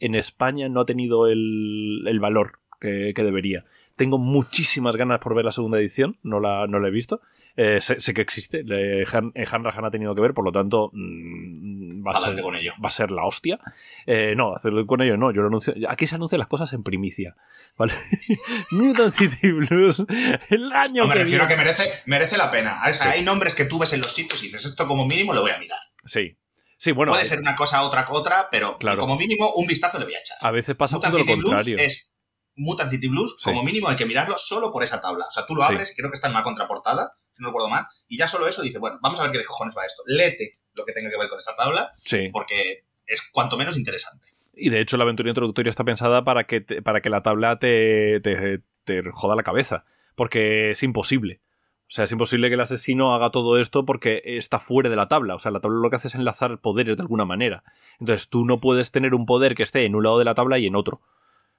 en 0.00 0.14
España 0.14 0.70
no 0.70 0.80
ha 0.80 0.86
tenido 0.86 1.26
el, 1.26 2.04
el 2.06 2.20
valor 2.20 2.60
que, 2.80 3.12
que 3.14 3.22
debería. 3.22 3.66
Tengo 3.96 4.16
muchísimas 4.16 4.96
ganas 4.96 5.20
por 5.20 5.34
ver 5.34 5.44
la 5.44 5.52
segunda 5.52 5.78
edición, 5.78 6.16
no 6.22 6.40
la, 6.40 6.66
no 6.66 6.80
la 6.80 6.88
he 6.88 6.90
visto. 6.90 7.20
Eh, 7.56 7.80
sé, 7.80 8.00
sé 8.00 8.12
que 8.14 8.20
existe, 8.20 8.64
Han, 9.12 9.30
eh, 9.36 9.44
Han 9.50 9.62
Rahan 9.62 9.84
ha 9.84 9.90
tenido 9.90 10.12
que 10.14 10.20
ver, 10.20 10.34
por 10.34 10.44
lo 10.44 10.50
tanto 10.50 10.90
mm, 10.92 12.04
va, 12.04 12.10
a 12.10 12.18
ser, 12.20 12.40
con 12.42 12.56
ello. 12.56 12.72
va 12.84 12.88
a 12.88 12.90
ser 12.92 13.10
la 13.12 13.24
hostia. 13.24 13.60
Eh, 14.06 14.34
no, 14.36 14.54
hacerlo 14.54 14.84
con 14.86 15.00
ello 15.02 15.16
no, 15.16 15.30
yo 15.32 15.40
lo 15.42 15.46
anuncio. 15.48 15.72
Aquí 15.88 16.06
se 16.06 16.16
anuncian 16.16 16.40
las 16.40 16.48
cosas 16.48 16.72
en 16.72 16.82
primicia. 16.82 17.36
¿vale? 17.78 17.92
Mutant 18.72 19.12
City 19.12 19.52
Blues, 19.52 20.02
el 20.50 20.72
año 20.72 21.02
No, 21.02 21.06
me 21.08 21.14
que 21.14 21.20
refiero 21.20 21.44
a 21.44 21.48
que 21.48 21.56
merece, 21.56 21.84
merece 22.06 22.36
la 22.36 22.50
pena. 22.50 22.76
O 22.88 22.92
sea, 22.92 23.12
Sí. 23.12 23.18
Hay 23.18 23.22
nombres 23.24 23.54
que 23.54 23.64
tú 23.66 23.78
ves 23.78 23.92
en 23.92 24.00
los 24.00 24.12
sitios 24.12 24.42
y 24.42 24.46
dices, 24.46 24.64
esto 24.64 24.86
como 24.88 25.06
mínimo 25.06 25.32
lo 25.32 25.42
voy 25.42 25.50
a 25.52 25.58
mirar. 25.58 25.78
Sí. 26.04 26.36
Sí, 26.76 26.90
bueno, 26.92 27.12
Puede 27.12 27.24
ser 27.24 27.38
una 27.38 27.54
cosa, 27.54 27.82
otra, 27.82 28.04
otra, 28.10 28.48
pero 28.50 28.78
Claro. 28.78 28.98
como 28.98 29.16
mínimo 29.16 29.52
un 29.54 29.66
vistazo 29.66 29.98
le 29.98 30.04
voy 30.06 30.14
a 30.14 30.18
echar. 30.18 30.36
a 30.40 30.50
veces 30.50 30.74
pasa 30.76 30.96
Mutant 30.96 31.12
todo 31.12 31.18
lo 31.22 31.24
City 31.26 31.38
Blues 31.38 31.54
contrario. 31.54 31.78
es 31.78 32.12
Mutant 32.56 32.90
City 32.90 33.08
Blues, 33.08 33.36
Sí. 33.38 33.44
como 33.44 33.62
mínimo 33.62 33.88
hay 33.88 33.96
que 33.96 34.06
mirarlo 34.06 34.34
solo 34.38 34.72
por 34.72 34.82
esa 34.82 35.00
tabla. 35.00 35.26
O 35.26 35.30
sea, 35.30 35.46
tú 35.46 35.54
lo 35.54 35.62
Sí. 35.66 35.72
abres, 35.72 35.94
creo 35.96 36.10
que 36.10 36.14
está 36.16 36.26
en 36.28 36.34
una 36.34 36.42
contraportada, 36.42 37.12
no 37.38 37.48
recuerdo 37.48 37.68
mal, 37.68 37.86
y 38.08 38.18
ya 38.18 38.26
solo 38.26 38.46
eso 38.46 38.62
dice, 38.62 38.78
bueno, 38.78 38.98
vamos 39.02 39.18
a 39.20 39.24
ver 39.24 39.32
qué 39.32 39.38
de 39.38 39.44
cojones 39.44 39.74
va 39.76 39.84
esto. 39.84 40.02
Léete 40.06 40.58
lo 40.74 40.84
que 40.84 40.92
tenga 40.92 41.10
que 41.10 41.18
ver 41.18 41.28
con 41.28 41.38
esa 41.38 41.54
tabla, 41.56 41.88
Sí. 41.94 42.28
porque 42.32 42.84
es 43.06 43.30
cuanto 43.32 43.56
menos 43.56 43.76
interesante. 43.76 44.26
Y 44.56 44.70
de 44.70 44.80
hecho 44.80 44.96
la 44.96 45.04
aventura 45.04 45.28
introductoria 45.30 45.68
está 45.70 45.84
pensada 45.84 46.22
para 46.24 46.44
que, 46.44 46.60
te- 46.60 46.80
para 46.82 47.00
que 47.00 47.10
la 47.10 47.22
tabla 47.22 47.58
te, 47.58 48.20
te, 48.20 48.60
te 48.84 49.02
joda 49.12 49.34
la 49.36 49.42
cabeza. 49.42 49.84
Porque 50.14 50.70
es 50.70 50.82
imposible. 50.84 51.40
O 51.88 51.90
sea, 51.94 52.04
es 52.04 52.12
imposible 52.12 52.48
que 52.48 52.54
el 52.54 52.60
asesino 52.60 53.14
haga 53.14 53.30
todo 53.30 53.58
esto 53.58 53.84
porque 53.84 54.22
está 54.24 54.60
fuera 54.60 54.88
de 54.88 54.94
la 54.96 55.08
tabla. 55.08 55.34
O 55.34 55.38
sea, 55.40 55.50
la 55.50 55.58
tabla 55.60 55.80
lo 55.80 55.90
que 55.90 55.96
hace 55.96 56.06
es 56.08 56.14
enlazar 56.14 56.60
poderes 56.60 56.96
de 56.96 57.02
alguna 57.02 57.24
manera. 57.24 57.64
Entonces 57.98 58.28
tú 58.28 58.44
no 58.44 58.58
puedes 58.58 58.92
tener 58.92 59.12
un 59.14 59.26
poder 59.26 59.54
que 59.56 59.64
esté 59.64 59.84
en 59.86 59.96
un 59.96 60.04
lado 60.04 60.18
de 60.20 60.24
la 60.24 60.34
tabla 60.34 60.58
y 60.58 60.66
en 60.66 60.76
otro. 60.76 61.02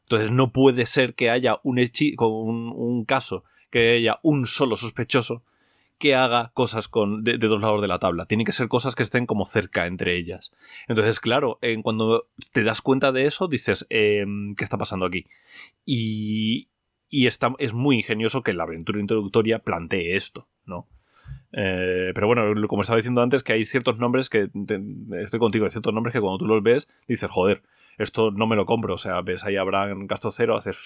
Entonces 0.03 0.31
no 0.31 0.51
puede 0.53 0.85
ser 0.85 1.15
que 1.15 1.29
haya 1.29 1.59
un, 1.63 1.79
hechi 1.79 2.15
un, 2.17 2.71
un 2.75 3.03
caso, 3.05 3.43
que 3.71 3.97
haya 3.97 4.19
un 4.23 4.45
solo 4.45 4.75
sospechoso 4.77 5.43
que 5.97 6.13
haga 6.15 6.51
cosas 6.53 6.87
con, 6.87 7.23
de, 7.23 7.37
de 7.37 7.47
dos 7.47 7.61
lados 7.61 7.81
de 7.81 7.87
la 7.87 7.99
tabla. 7.99 8.25
Tienen 8.25 8.45
que 8.45 8.51
ser 8.51 8.67
cosas 8.67 8.95
que 8.95 9.03
estén 9.03 9.25
como 9.25 9.45
cerca 9.45 9.85
entre 9.87 10.17
ellas. 10.17 10.51
Entonces, 10.87 11.19
claro, 11.19 11.59
cuando 11.83 12.27
te 12.51 12.63
das 12.63 12.81
cuenta 12.81 13.11
de 13.11 13.25
eso, 13.25 13.47
dices, 13.47 13.85
em, 13.89 14.55
¿qué 14.55 14.63
está 14.63 14.77
pasando 14.77 15.05
aquí? 15.05 15.25
Y, 15.85 16.69
y 17.09 17.27
está, 17.27 17.53
es 17.59 17.73
muy 17.73 17.97
ingenioso 17.97 18.43
que 18.43 18.53
la 18.53 18.63
aventura 18.63 18.99
introductoria 18.99 19.59
plantee 19.59 20.15
esto, 20.15 20.47
¿no? 20.65 20.87
Eh, 21.53 22.11
pero 22.13 22.27
bueno, 22.27 22.43
como 22.67 22.81
estaba 22.81 22.97
diciendo 22.97 23.21
antes, 23.21 23.41
que 23.43 23.53
hay 23.53 23.63
ciertos 23.65 23.97
nombres 23.97 24.29
que, 24.29 24.49
te- 24.67 24.81
estoy 25.23 25.39
contigo, 25.39 25.65
hay 25.65 25.71
ciertos 25.71 25.93
nombres 25.93 26.11
que 26.13 26.19
cuando 26.19 26.37
tú 26.39 26.45
los 26.47 26.61
ves, 26.61 26.87
dices, 27.07 27.29
joder, 27.31 27.63
esto 27.97 28.31
no 28.31 28.45
me 28.47 28.55
lo 28.57 28.65
compro. 28.65 28.95
O 28.95 28.97
sea, 28.97 29.21
ves 29.21 29.45
ahí 29.45 29.55
Abraham 29.55 30.07
Gasto 30.07 30.29
Cero, 30.31 30.57
haces, 30.57 30.77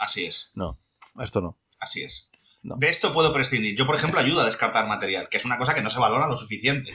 Así 0.00 0.24
es, 0.24 0.52
no, 0.56 0.74
esto 1.22 1.40
no. 1.40 1.56
así 1.78 2.02
es. 2.02 2.30
No. 2.64 2.76
De 2.78 2.88
esto 2.88 3.12
puedo 3.12 3.32
prescindir. 3.32 3.76
Yo, 3.76 3.86
por 3.86 3.94
ejemplo, 3.96 4.20
ayudo 4.20 4.40
a 4.40 4.44
descartar 4.44 4.86
material, 4.86 5.28
que 5.30 5.36
es 5.36 5.44
una 5.44 5.58
cosa 5.58 5.74
que 5.74 5.82
no 5.82 5.90
se 5.90 5.98
valora 5.98 6.28
lo 6.28 6.36
suficiente. 6.36 6.90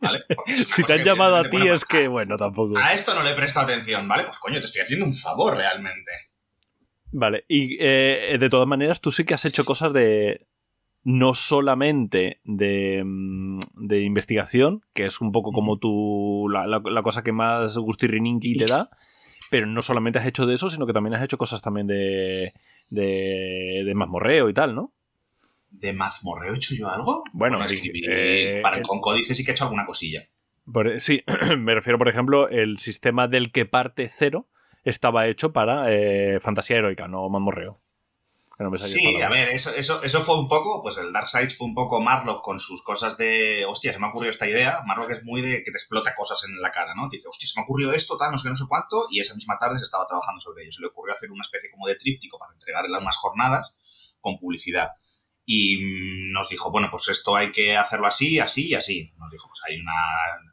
¿Vale? 0.00 0.20
Si 0.54 0.82
te 0.84 0.94
han 0.94 1.04
llamado 1.04 1.36
a 1.36 1.42
ti 1.44 1.58
es 1.68 1.84
que, 1.84 2.08
bueno, 2.08 2.36
tampoco. 2.36 2.78
A 2.78 2.92
esto 2.94 3.14
no 3.14 3.22
le 3.22 3.34
presto 3.34 3.60
atención, 3.60 4.08
¿vale? 4.08 4.24
Pues 4.24 4.38
coño, 4.38 4.58
te 4.60 4.66
estoy 4.66 4.82
haciendo 4.82 5.04
un 5.06 5.12
favor 5.12 5.56
realmente. 5.56 6.10
Vale, 7.10 7.44
y 7.48 7.76
eh, 7.80 8.36
de 8.38 8.50
todas 8.50 8.66
maneras, 8.68 9.00
tú 9.00 9.10
sí 9.10 9.24
que 9.24 9.34
has 9.34 9.44
hecho 9.44 9.64
cosas 9.64 9.92
de. 9.92 10.46
No 11.04 11.32
solamente 11.34 12.40
de, 12.44 13.02
mm, 13.04 13.60
de 13.86 14.00
investigación, 14.02 14.82
que 14.94 15.06
es 15.06 15.20
un 15.20 15.32
poco 15.32 15.52
como 15.52 15.78
tu. 15.78 16.48
La, 16.50 16.66
la- 16.66 16.82
la 16.84 17.02
cosa 17.02 17.22
que 17.22 17.32
más 17.32 17.76
gustirrininqui 17.78 18.56
te 18.58 18.66
da, 18.66 18.90
pero 19.50 19.66
no 19.66 19.80
solamente 19.80 20.18
has 20.18 20.26
hecho 20.26 20.44
de 20.44 20.54
eso, 20.56 20.68
sino 20.68 20.86
que 20.86 20.92
también 20.92 21.14
has 21.14 21.22
hecho 21.22 21.38
cosas 21.38 21.62
también 21.62 21.86
de. 21.86 22.52
De, 22.90 23.82
de 23.84 23.94
mazmorreo 23.94 24.48
y 24.48 24.54
tal, 24.54 24.74
¿no? 24.74 24.92
¿De 25.70 25.92
mazmorreo 25.92 26.54
he 26.54 26.56
hecho 26.56 26.74
yo 26.74 26.88
algo? 26.88 27.22
Bueno, 27.32 27.62
escribí- 27.64 28.02
eh, 28.08 28.60
para, 28.62 28.78
el- 28.78 28.82
con 28.82 29.00
códices 29.00 29.36
sí 29.36 29.44
que 29.44 29.50
he 29.50 29.54
hecho 29.54 29.64
alguna 29.64 29.84
cosilla. 29.86 30.24
Por- 30.72 31.00
sí, 31.00 31.22
me 31.58 31.74
refiero, 31.74 31.98
por 31.98 32.08
ejemplo, 32.08 32.48
el 32.48 32.78
sistema 32.78 33.28
del 33.28 33.52
que 33.52 33.66
parte 33.66 34.08
cero 34.10 34.48
estaba 34.84 35.26
hecho 35.26 35.52
para 35.52 35.92
eh, 35.92 36.40
fantasía 36.40 36.76
heroica, 36.78 37.08
no 37.08 37.28
mazmorreo. 37.28 37.80
No 38.58 38.70
me 38.70 38.78
Sí, 38.78 39.04
palabra. 39.04 39.26
a 39.26 39.30
ver, 39.30 39.48
eso, 39.50 39.70
eso, 39.72 40.02
eso 40.02 40.20
fue 40.20 40.36
un 40.36 40.48
poco, 40.48 40.82
pues 40.82 40.96
el 40.96 41.12
Dark 41.12 41.28
Sides 41.28 41.56
fue 41.56 41.68
un 41.68 41.74
poco 41.74 42.00
Marlock 42.00 42.42
con 42.42 42.58
sus 42.58 42.82
cosas 42.82 43.16
de, 43.16 43.64
hostia, 43.64 43.92
se 43.92 44.00
me 44.00 44.06
ha 44.06 44.08
ocurrido 44.08 44.32
esta 44.32 44.48
idea. 44.48 44.80
Marlock 44.84 45.10
es 45.12 45.22
muy 45.22 45.42
de 45.42 45.62
que 45.62 45.70
te 45.70 45.78
explota 45.78 46.12
cosas 46.12 46.42
en 46.44 46.60
la 46.60 46.72
cara, 46.72 46.94
¿no? 46.96 47.08
Te 47.08 47.16
dice, 47.16 47.28
hostia, 47.28 47.48
se 47.48 47.58
me 47.58 47.62
ha 47.62 47.64
ocurrido 47.64 47.92
esto, 47.92 48.16
tal, 48.16 48.32
no 48.32 48.38
sé 48.38 48.44
qué, 48.44 48.50
no 48.50 48.56
sé 48.56 48.64
cuánto, 48.68 49.06
y 49.10 49.20
esa 49.20 49.36
misma 49.36 49.58
tarde 49.58 49.78
se 49.78 49.84
estaba 49.84 50.08
trabajando 50.08 50.40
sobre 50.40 50.64
ello. 50.64 50.72
Se 50.72 50.80
le 50.80 50.88
ocurrió 50.88 51.14
hacer 51.14 51.30
una 51.30 51.42
especie 51.42 51.70
como 51.70 51.86
de 51.86 51.94
tríptico 51.94 52.36
para 52.36 52.52
entregarle 52.52 52.96
a 52.96 53.00
unas 53.00 53.16
jornadas 53.16 53.72
con 54.20 54.38
publicidad. 54.38 54.90
Y 55.50 55.78
mm, 55.78 56.32
nos 56.32 56.48
dijo, 56.48 56.70
bueno, 56.70 56.88
pues 56.90 57.08
esto 57.08 57.36
hay 57.36 57.52
que 57.52 57.76
hacerlo 57.76 58.06
así, 58.06 58.40
así 58.40 58.68
y 58.68 58.74
así. 58.74 59.14
Nos 59.18 59.30
dijo, 59.30 59.48
pues 59.48 59.60
hay, 59.68 59.80
una, 59.80 59.92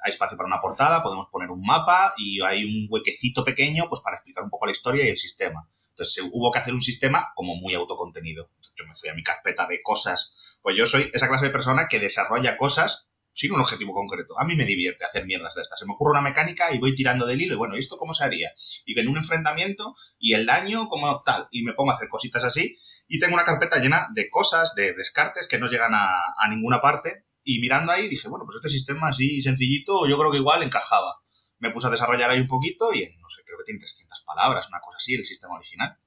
hay 0.04 0.12
espacio 0.12 0.38
para 0.38 0.48
una 0.48 0.62
portada, 0.62 1.02
podemos 1.02 1.26
poner 1.32 1.50
un 1.50 1.62
mapa 1.64 2.14
y 2.18 2.42
hay 2.42 2.64
un 2.64 2.88
huequecito 2.90 3.44
pequeño 3.44 3.86
pues 3.90 4.02
para 4.02 4.18
explicar 4.18 4.44
un 4.44 4.50
poco 4.50 4.68
la 4.68 4.72
historia 4.72 5.04
y 5.06 5.10
el 5.10 5.18
sistema. 5.18 5.68
Entonces 5.96 6.26
hubo 6.30 6.52
que 6.52 6.60
hacer 6.60 6.74
un 6.74 6.82
sistema 6.82 7.32
como 7.36 7.56
muy 7.56 7.74
autocontenido. 7.74 8.52
Yo 8.76 8.86
me 8.86 8.94
fui 8.94 9.08
a 9.10 9.14
mi 9.14 9.24
carpeta 9.24 9.66
de 9.66 9.82
cosas. 9.82 10.60
Pues 10.62 10.76
yo 10.76 10.86
soy 10.86 11.10
esa 11.14 11.30
clase 11.30 11.46
de 11.46 11.52
persona 11.52 11.88
que 11.88 12.00
desarrolla 12.00 12.58
cosas 12.58 13.08
sin 13.32 13.54
un 13.54 13.62
objetivo 13.62 13.94
concreto. 13.94 14.38
A 14.38 14.44
mí 14.44 14.56
me 14.58 14.66
divierte 14.66 15.06
hacer 15.06 15.26
mierdas 15.26 15.56
de 15.56 15.62
estas. 15.62 15.80
Se 15.80 15.86
me 15.86 15.94
ocurre 15.94 16.12
una 16.12 16.22
mecánica 16.22 16.74
y 16.74 16.80
voy 16.80 16.96
tirando 16.96 17.26
del 17.26 17.42
hilo 17.42 17.54
y 17.54 17.58
bueno, 17.58 17.78
¿y 17.78 17.80
esto 17.80 17.98
cómo 17.98 18.14
se 18.14 18.26
haría? 18.26 18.52
Y 18.86 18.94
que 18.94 19.02
en 19.02 19.08
un 19.08 19.16
enfrentamiento 19.16 19.94
y 20.20 20.34
el 20.34 20.46
daño 20.46 20.90
como 20.90 21.24
tal. 21.24 21.48
Y 21.50 21.64
me 21.64 21.72
pongo 21.72 21.92
a 21.92 21.94
hacer 21.94 22.10
cositas 22.10 22.44
así 22.44 22.76
y 23.08 23.20
tengo 23.20 23.36
una 23.36 23.46
carpeta 23.46 23.80
llena 23.80 24.10
de 24.14 24.30
cosas, 24.30 24.76
de 24.76 24.94
descartes 24.94 25.48
que 25.48 25.60
no 25.60 25.68
llegan 25.70 25.94
a 25.94 26.50
ninguna 26.50 26.82
parte 26.82 27.26
Y 27.48 27.60
mirando 27.60 27.94
ahí 27.94 28.10
dije, 28.10 28.28
bueno, 28.28 28.44
pues 28.46 28.58
este 28.58 28.70
sistema 28.70 29.10
así 29.10 29.42
sencillito, 29.42 30.08
yo 30.08 30.18
creo 30.18 30.32
que 30.32 30.40
igual 30.40 30.64
encajaba. 30.64 31.22
Me 31.60 31.72
puse 31.72 31.88
a 31.88 31.90
desarrollar 31.90 32.30
ahí 32.30 32.40
un 32.40 32.48
poquito 32.48 32.94
y 32.94 33.04
en, 33.04 33.20
no 33.20 33.30
sé, 33.30 33.44
creo 33.46 33.58
que 33.58 33.64
tiene 33.66 33.80
300 33.80 34.24
palabras, 34.26 34.68
una 34.68 34.80
cosa 34.80 34.98
así, 34.98 35.16
el 35.16 35.24
sistema 35.24 35.56
original. 35.56 35.98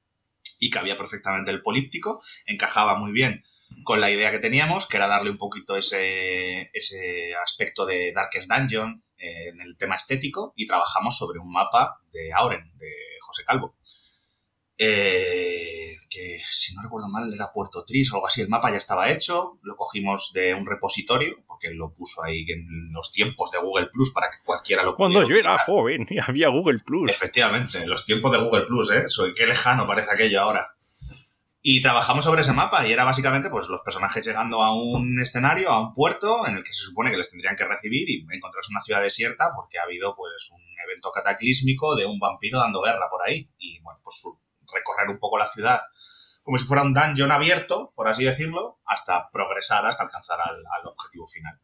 Y 0.61 0.71
cabía 0.71 0.97
perfectamente 0.97 1.51
el 1.51 1.63
políptico, 1.63 2.21
encajaba 2.47 2.97
muy 2.97 3.13
bien 3.13 3.43
con 3.85 4.01
la 4.01 4.11
idea 4.11 4.31
que 4.31 4.39
teníamos, 4.39 4.87
que 4.87 4.97
era 4.97 5.07
darle 5.07 5.31
un 5.31 5.39
poquito 5.39 5.77
ese, 5.77 6.71
ese 6.73 7.35
aspecto 7.35 7.87
de 7.87 8.13
Darkest 8.13 8.51
Dungeon 8.51 9.03
eh, 9.17 9.49
en 9.49 9.61
el 9.61 9.77
tema 9.77 9.97
estético 9.97 10.53
y 10.57 10.67
trabajamos 10.67 11.17
sobre 11.17 11.39
un 11.39 11.51
mapa 11.51 12.01
de 12.11 12.33
Auren, 12.33 12.73
de 12.77 12.91
José 13.21 13.45
Calvo. 13.45 13.77
Eh, 14.77 15.78
que 16.09 16.41
si 16.49 16.75
no 16.75 16.83
recuerdo 16.83 17.09
mal 17.09 17.33
era 17.33 17.53
Puerto 17.53 17.85
Tris 17.85 18.13
o 18.13 18.17
algo 18.17 18.27
así. 18.27 18.41
El 18.41 18.49
mapa 18.49 18.71
ya 18.71 18.77
estaba 18.77 19.11
hecho, 19.11 19.59
lo 19.63 19.77
cogimos 19.77 20.33
de 20.33 20.55
un 20.55 20.67
repositorio, 20.67 21.37
porque 21.47 21.71
lo 21.71 21.93
puso 21.93 22.23
ahí 22.23 22.47
en 22.49 22.93
los 22.93 23.13
tiempos 23.13 23.51
de 23.51 23.59
Google 23.59 23.89
Plus 23.93 24.11
para 24.13 24.31
que 24.31 24.39
cualquiera 24.45 24.83
lo 24.83 24.97
pudiera. 24.97 25.21
Cuando 25.21 25.29
yo 25.29 25.37
era 25.39 25.59
joven 25.59 26.07
y 26.09 26.19
había 26.27 26.49
Google 26.49 26.79
Plus. 26.79 27.11
Efectivamente, 27.11 27.87
los 27.87 28.05
tiempos 28.07 28.33
de 28.33 28.39
Google 28.39 28.63
Plus, 28.63 28.91
¿eh? 28.93 29.05
Soy 29.09 29.35
qué 29.35 29.47
lejano 29.47 29.87
parece 29.87 30.13
aquello 30.13 30.41
ahora. 30.41 30.75
Y 31.61 31.83
trabajamos 31.83 32.25
sobre 32.25 32.43
ese 32.43 32.53
mapa 32.53 32.87
y 32.87 32.93
era 32.93 33.05
básicamente 33.05 33.51
pues 33.51 33.69
los 33.69 33.83
personajes 33.83 34.25
llegando 34.25 34.63
a 34.63 34.75
un 34.75 35.21
escenario, 35.21 35.71
a 35.71 35.81
un 35.81 35.93
puerto 35.93 36.47
en 36.47 36.57
el 36.57 36.63
que 36.63 36.73
se 36.73 36.85
supone 36.85 37.11
que 37.11 37.17
les 37.17 37.31
tendrían 37.31 37.57
que 37.57 37.65
recibir 37.65 38.09
y 38.09 38.25
encontrarse 38.31 38.71
una 38.71 38.81
ciudad 38.81 39.03
desierta 39.03 39.51
porque 39.57 39.79
ha 39.79 39.83
habido 39.83 40.15
pues 40.17 40.51
un 40.53 40.63
evento 40.89 41.11
cataclísmico 41.11 41.97
de 41.97 42.07
un 42.07 42.21
vampiro 42.21 42.61
dando 42.61 42.81
guerra 42.81 43.09
por 43.11 43.27
ahí. 43.27 43.51
Y 43.59 43.81
bueno, 43.81 44.01
pues 44.05 44.23
recorrer 44.73 45.09
un 45.09 45.19
poco 45.19 45.39
la 45.39 45.47
ciudad 45.47 45.81
como 46.49 46.57
si 46.57 46.65
fuera 46.65 46.83
un 46.83 46.95
dungeon 46.95 47.31
abierto, 47.31 47.93
por 47.95 48.09
así 48.09 48.25
decirlo, 48.25 48.81
hasta 48.87 49.29
progresar, 49.31 49.85
hasta 49.85 50.05
alcanzar 50.05 50.39
al, 50.41 50.87
objetivo 50.87 51.27
final. 51.27 51.61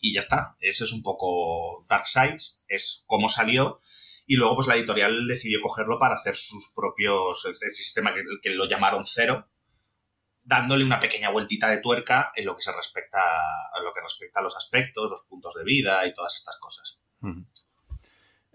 Y 0.00 0.14
ya 0.14 0.20
está, 0.20 0.56
ese 0.60 0.84
es 0.84 0.92
un 0.92 1.02
poco 1.02 1.84
Dark 1.88 2.06
Sides, 2.06 2.64
es 2.68 3.02
cómo 3.08 3.28
salió, 3.28 3.76
y 4.24 4.36
luego 4.36 4.54
pues 4.54 4.68
la 4.68 4.76
editorial 4.76 5.26
decidió 5.26 5.60
cogerlo 5.60 5.98
para 5.98 6.14
hacer 6.14 6.36
sus 6.36 6.72
propios, 6.76 7.44
este 7.44 7.68
sistema 7.70 8.14
que, 8.14 8.22
que 8.40 8.50
lo 8.50 8.66
llamaron 8.66 9.04
Cero, 9.04 9.48
dándole 10.44 10.84
una 10.84 11.00
pequeña 11.00 11.30
vueltita 11.30 11.68
de 11.68 11.78
tuerca 11.78 12.30
en 12.36 12.44
lo 12.44 12.54
que 12.54 12.62
se 12.62 12.70
respecta 12.70 13.18
a 13.18 13.80
lo 13.80 13.92
que 13.92 14.00
respecta 14.00 14.38
a 14.38 14.44
los 14.44 14.56
aspectos, 14.56 15.10
los 15.10 15.22
puntos 15.22 15.54
de 15.54 15.64
vida 15.64 16.06
y 16.06 16.14
todas 16.14 16.36
estas 16.36 16.56
cosas. 16.58 17.00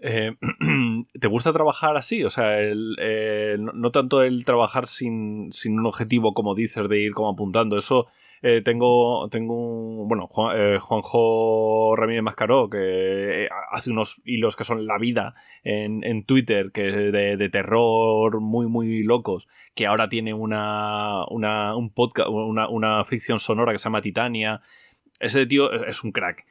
Eh, 0.02 0.34
¿Te 1.20 1.28
gusta 1.28 1.52
trabajar 1.52 1.96
así? 1.96 2.24
O 2.24 2.30
sea, 2.30 2.58
eh, 2.58 3.56
no, 3.58 3.90
tanto 3.90 4.22
el 4.22 4.44
trabajar 4.44 4.86
sin, 4.86 5.50
un 5.66 5.86
objetivo, 5.86 6.34
como 6.34 6.54
dices, 6.54 6.88
de 6.88 7.00
ir 7.00 7.12
como 7.12 7.30
apuntando. 7.30 7.76
Eso 7.76 8.06
eh, 8.42 8.62
tengo, 8.64 9.28
tengo 9.30 10.06
bueno, 10.06 10.26
Juanjo 10.26 11.94
Ramírez 11.96 12.22
Mascaró, 12.22 12.70
que 12.70 13.48
hace 13.70 13.90
unos 13.90 14.22
hilos 14.24 14.56
que 14.56 14.64
son 14.64 14.86
la 14.86 14.98
vida 14.98 15.34
en, 15.64 16.24
Twitter, 16.24 16.70
que 16.72 16.84
de, 16.84 17.36
de, 17.36 17.48
terror 17.50 18.40
muy, 18.40 18.66
muy 18.66 19.02
locos, 19.02 19.48
que 19.74 19.86
ahora 19.86 20.08
tiene 20.08 20.32
una, 20.32 21.26
una, 21.28 21.76
un 21.76 21.90
podcast, 21.90 22.28
una, 22.30 22.68
una 22.68 23.04
ficción 23.04 23.38
sonora 23.38 23.72
que 23.72 23.78
se 23.78 23.84
llama 23.84 24.00
Titania. 24.00 24.62
Ese 25.18 25.44
tío 25.44 25.70
es 25.84 26.02
un 26.02 26.12
crack. 26.12 26.46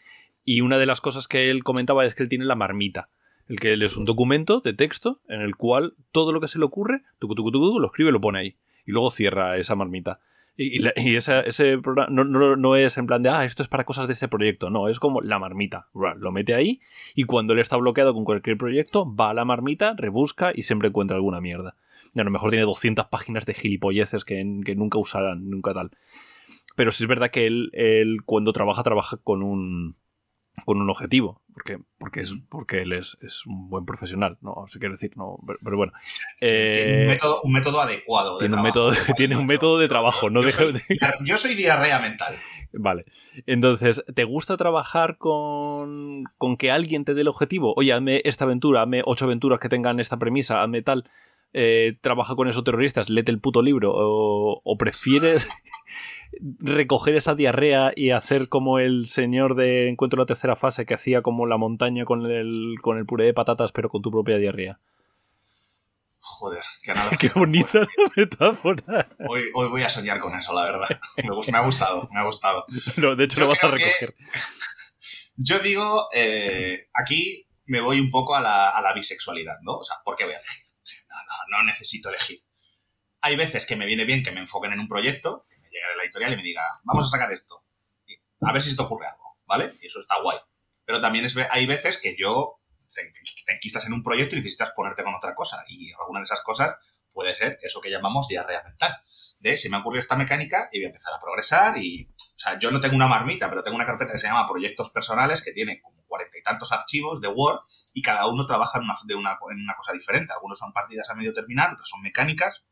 Y 0.46 0.62
una 0.62 0.78
de 0.78 0.86
las 0.86 1.02
cosas 1.02 1.28
que 1.28 1.50
él 1.50 1.64
comentaba 1.64 2.06
es 2.06 2.16
que 2.16 2.24
él 2.24 2.30
tiene 2.30 2.46
la 2.46 2.56
marmita 2.56 3.10
el 3.50 3.60
que 3.60 3.74
es 3.74 3.98
un 3.98 4.06
documento 4.06 4.62
de 4.62 4.74
texto 4.74 5.20
en 5.28 5.42
el 5.42 5.56
cual 5.56 5.96
todo 6.12 6.32
lo 6.32 6.40
que 6.40 6.48
se 6.48 6.60
le 6.60 6.66
ocurre, 6.66 7.02
lo 7.20 7.86
escribe 7.86 8.10
y 8.12 8.14
lo 8.14 8.22
pone 8.22 8.40
ahí. 8.40 8.56
Y 8.86 8.92
luego 8.92 9.10
cierra 9.12 9.58
esa 9.58 9.76
marmita. 9.76 10.20
Y, 10.56 10.86
ese 11.16 11.78
programa 11.78 12.10
no, 12.12 12.76
es 12.76 12.98
en 12.98 13.08
plan 13.08 13.24
de, 13.24 13.30
ah, 13.30 13.46
esto 13.46 13.64
es 13.64 13.70
para 13.70 13.86
cosas 13.86 14.08
de 14.08 14.14
ese 14.14 14.28
proyecto. 14.28 14.70
No, 14.70 14.88
es 14.88 15.00
como 15.00 15.22
la 15.22 15.40
marmita. 15.40 15.88
Lo 15.94 16.32
mete 16.32 16.54
ahí 16.54 16.80
y 17.16 17.24
cuando 17.24 17.54
él 17.54 17.60
está 17.60 17.76
bloqueado 17.78 18.14
con 18.14 18.24
cualquier 18.24 18.58
proyecto, 18.58 19.06
va 19.16 19.32
a 19.32 19.34
la 19.34 19.46
marmita, 19.46 19.96
rebusca 19.98 20.52
y 20.54 20.62
siempre 20.62 20.90
encuentra 20.90 21.16
alguna 21.16 21.42
mierda. 21.42 21.76
Y 22.14 22.20
a 22.20 22.24
lo 22.24 22.32
mejor 22.32 22.52
tiene 22.52 22.66
200 22.66 23.08
páginas 23.08 23.46
de 23.46 23.54
gilipolleces 23.56 24.26
que, 24.26 24.44
que 24.64 24.76
nunca 24.76 25.00
usarán, 25.00 25.50
nunca 25.50 25.74
tal. 25.74 25.92
Pero 26.76 26.92
sí 26.92 27.04
es 27.04 27.08
verdad 27.08 27.32
que 27.32 27.48
él, 27.48 27.72
él 27.74 28.18
cuando 28.26 28.54
trabaja, 28.54 28.84
trabaja 28.84 29.18
con 29.18 29.42
un, 29.42 29.96
con 30.66 30.82
un 30.82 30.90
objetivo, 30.90 31.42
porque, 31.54 31.80
porque, 31.98 32.22
es, 32.22 32.34
porque 32.50 32.82
él 32.82 32.94
es, 32.94 33.18
un 33.46 33.70
buen 33.70 33.86
profesional, 33.86 34.38
¿no? 34.42 34.66
Se 34.68 34.80
quiere 34.80 34.94
decir, 34.94 35.12
no, 35.16 35.38
pero, 35.64 35.78
bueno. 35.78 35.94
tiene 36.40 37.06
un, 37.06 37.12
eh, 37.12 37.20
método, 37.46 37.82
adecuado. 37.82 38.38
De 38.38 38.48
tiene, 38.48 38.56
un 38.56 38.64
método, 38.64 38.92
tiene 39.18 39.38
un 39.38 39.46
método 39.46 39.78
de 39.80 39.88
trabajo, 39.88 40.30
no 40.30 40.42
yo, 40.42 40.50
soy, 40.50 40.82
yo 41.26 41.38
soy 41.38 41.56
diarrea 41.56 42.00
mental. 42.00 42.34
Vale. 42.74 43.06
Entonces, 43.46 44.04
¿te 44.14 44.24
gusta 44.24 44.58
trabajar 44.58 45.18
con, 45.18 46.24
con 46.38 46.58
que 46.58 46.72
alguien 46.72 47.06
te 47.06 47.14
dé 47.14 47.22
el 47.22 47.28
objetivo? 47.28 47.74
Oye, 47.76 47.94
hazme 47.94 48.22
esta 48.26 48.46
aventura, 48.46 48.84
hazme 48.84 49.02
ocho 49.06 49.26
aventuras 49.26 49.60
que 49.60 49.70
tengan 49.70 50.00
esta 50.00 50.18
premisa, 50.18 50.62
hazme 50.62 50.82
tal. 50.82 51.10
Eh, 51.54 51.98
trabaja 52.02 52.36
con 52.36 52.48
esos 52.48 52.64
terroristas, 52.64 53.10
lete 53.10 53.32
el 53.32 53.40
puto 53.40 53.62
libro. 53.62 53.92
O, 53.94 54.62
o 54.64 54.78
prefieres 54.78 55.48
recoger 56.60 57.16
esa 57.16 57.36
diarrea 57.36 57.92
y 57.96 58.12
hacer 58.12 58.50
como 58.50 58.80
el 58.80 59.08
señor 59.08 59.56
de 59.56 59.90
Encuentro 59.90 60.20
la 60.20 60.26
tercera 60.26 60.56
fase 60.56 60.86
que 60.86 60.94
hacía 60.94 61.22
como 61.22 61.48
la 61.48 61.58
montaña 61.58 62.06
con 62.06 62.30
el, 62.30 62.76
con 62.82 62.98
el 62.98 63.06
puré 63.06 63.26
de 63.26 63.34
patatas 63.34 63.72
pero 63.72 63.90
con 63.90 64.02
tu 64.02 64.12
propia 64.12 64.38
diarrea. 64.38 64.80
Joder, 66.22 66.64
qué, 66.84 66.94
qué 67.20 67.40
bonita 67.40 67.88
metáfora. 68.16 69.08
Hoy, 69.28 69.42
hoy, 69.54 69.70
voy 69.70 69.82
a 69.84 69.90
soñar 69.90 70.20
con 70.20 70.36
eso, 70.36 70.54
la 70.54 70.64
verdad. 70.66 70.88
Me, 71.18 71.24
me 71.24 71.58
ha 71.58 71.66
gustado, 71.66 72.10
me 72.12 72.20
ha 72.20 72.24
gustado. 72.24 72.66
No, 72.98 73.16
de 73.16 73.24
hecho 73.24 73.42
lo 73.42 73.48
vas 73.48 73.64
a 73.64 73.72
recoger. 73.72 74.16
Yo 75.38 75.58
digo, 75.60 76.08
eh, 76.14 76.90
aquí 76.94 77.48
me 77.66 77.80
voy 77.80 78.00
un 78.02 78.10
poco 78.10 78.36
a 78.36 78.42
la, 78.42 78.70
a 78.70 78.82
la, 78.82 78.94
bisexualidad, 78.94 79.56
¿no? 79.62 79.78
O 79.78 79.84
sea, 79.84 79.96
¿por 80.04 80.18
qué 80.18 80.26
voy 80.26 80.34
a 80.34 80.38
elegir? 80.38 80.64
No, 81.09 81.09
no, 81.09 81.09
no 81.50 81.64
necesito 81.64 82.10
elegir. 82.10 82.40
Hay 83.22 83.36
veces 83.36 83.66
que 83.66 83.76
me 83.76 83.86
viene 83.86 84.06
bien 84.06 84.24
que 84.24 84.32
me 84.32 84.40
enfoquen 84.40 84.74
en 84.74 84.80
un 84.80 84.88
proyecto, 84.88 85.46
llegar 85.72 85.92
a 85.92 85.98
la 85.98 86.04
editorial 86.04 86.34
y 86.34 86.38
me 86.38 86.44
diga, 86.44 86.64
vamos 86.84 87.06
a 87.06 87.10
sacar 87.10 87.32
esto. 87.32 87.64
a 88.42 88.54
ver 88.54 88.62
si 88.62 88.72
se 88.72 88.78
te 88.78 88.84
ocurre 88.84 89.08
algo, 89.08 89.38
¿vale? 89.46 89.74
Y 89.82 89.88
eso 89.88 90.00
está 90.00 90.22
guay. 90.22 90.38
Pero 90.86 91.02
también 91.02 91.26
es, 91.26 91.36
hay 91.52 91.66
veces 91.66 92.00
que 92.02 92.16
yo 92.18 92.60
te, 92.94 93.54
enquistas 93.54 93.86
en 93.86 93.94
un 93.94 94.04
proyecto 94.04 94.36
y 94.36 94.40
necesitas 94.40 94.72
ponerte 94.72 95.04
con 95.04 95.14
otra 95.14 95.36
cosa. 95.36 95.64
Y 95.68 95.92
alguna 95.94 96.20
de 96.20 96.24
esas 96.24 96.42
cosas 96.42 96.76
puede 97.12 97.36
ser 97.36 97.60
eso 97.62 97.82
que 97.82 97.90
llamamos 97.90 98.28
diarrea 98.28 98.64
mental. 98.64 98.98
De, 99.40 99.58
se 99.58 99.70
me 99.70 99.78
ocurrió 99.78 100.00
esta 100.00 100.16
mecánica 100.16 100.70
y 100.72 100.80
voy 100.80 100.86
a 100.86 100.88
empezar 100.88 101.14
a 101.14 101.20
progresar 101.20 101.78
y... 101.78 102.10
O 102.10 102.42
sea, 102.42 102.58
yo 102.58 102.72
no 102.72 102.80
tengo 102.80 102.96
una 102.96 103.08
marmita, 103.08 103.50
pero 103.50 103.64
tengo 103.64 103.76
una 103.76 103.86
carpeta 103.86 104.14
que 104.14 104.20
se 104.20 104.28
llama 104.28 104.48
Proyectos 104.48 104.92
Personales 104.92 105.44
que 105.44 105.52
tiene 105.52 105.82
cuarenta 106.10 106.38
y 106.38 106.44
tantos 106.44 106.74
archivos 106.74 107.22
de 107.22 107.30
Word 107.30 107.60
y 107.94 108.02
cada 108.02 108.28
uno 108.28 108.46
trabaja 108.46 108.80
en 108.80 108.84
una, 108.84 108.94
de 109.06 109.16
una, 109.16 109.38
en 109.52 109.62
una 109.62 109.76
cosa 109.78 109.94
diferente. 109.94 110.34
Algunos 110.34 110.58
son 110.58 110.74
partidas 110.74 111.10
a 111.10 111.16
medio 111.16 111.34
terminar, 111.34 111.72
otros 111.72 111.88
son 111.88 112.02
mecánicas 112.02 112.66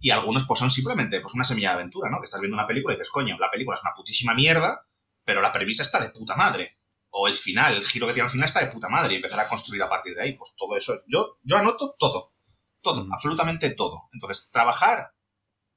y 0.00 0.10
algunos 0.10 0.44
pues 0.44 0.58
son 0.60 0.70
simplemente 0.70 1.20
pues 1.20 1.32
una 1.32 1.44
semilla 1.44 1.70
de 1.70 1.74
aventura, 1.76 2.10
¿no? 2.10 2.20
Que 2.20 2.26
estás 2.26 2.40
viendo 2.40 2.56
una 2.56 2.66
película 2.66 2.92
y 2.92 2.98
dices, 2.98 3.10
coño, 3.10 3.38
la 3.38 3.50
película 3.50 3.76
es 3.76 3.82
una 3.82 3.94
putísima 3.94 4.34
mierda, 4.34 4.86
pero 5.24 5.40
la 5.40 5.50
premisa 5.50 5.82
está 5.82 5.98
de 5.98 6.10
puta 6.10 6.36
madre. 6.36 6.78
O 7.16 7.28
el 7.28 7.34
final, 7.34 7.76
el 7.76 7.86
giro 7.86 8.06
que 8.06 8.12
tiene 8.12 8.26
al 8.26 8.30
final 8.30 8.46
está 8.46 8.60
de 8.60 8.70
puta 8.70 8.88
madre 8.88 9.14
y 9.14 9.16
empezar 9.16 9.40
a 9.40 9.48
construir 9.48 9.82
a 9.82 9.88
partir 9.88 10.14
de 10.14 10.22
ahí. 10.22 10.32
Pues 10.32 10.54
todo 10.58 10.76
eso. 10.76 10.94
Yo, 11.06 11.38
yo 11.42 11.56
anoto 11.56 11.94
todo. 11.98 12.34
Todo, 12.82 13.06
absolutamente 13.10 13.70
todo. 13.70 14.10
Entonces, 14.12 14.50
trabajar, 14.52 15.14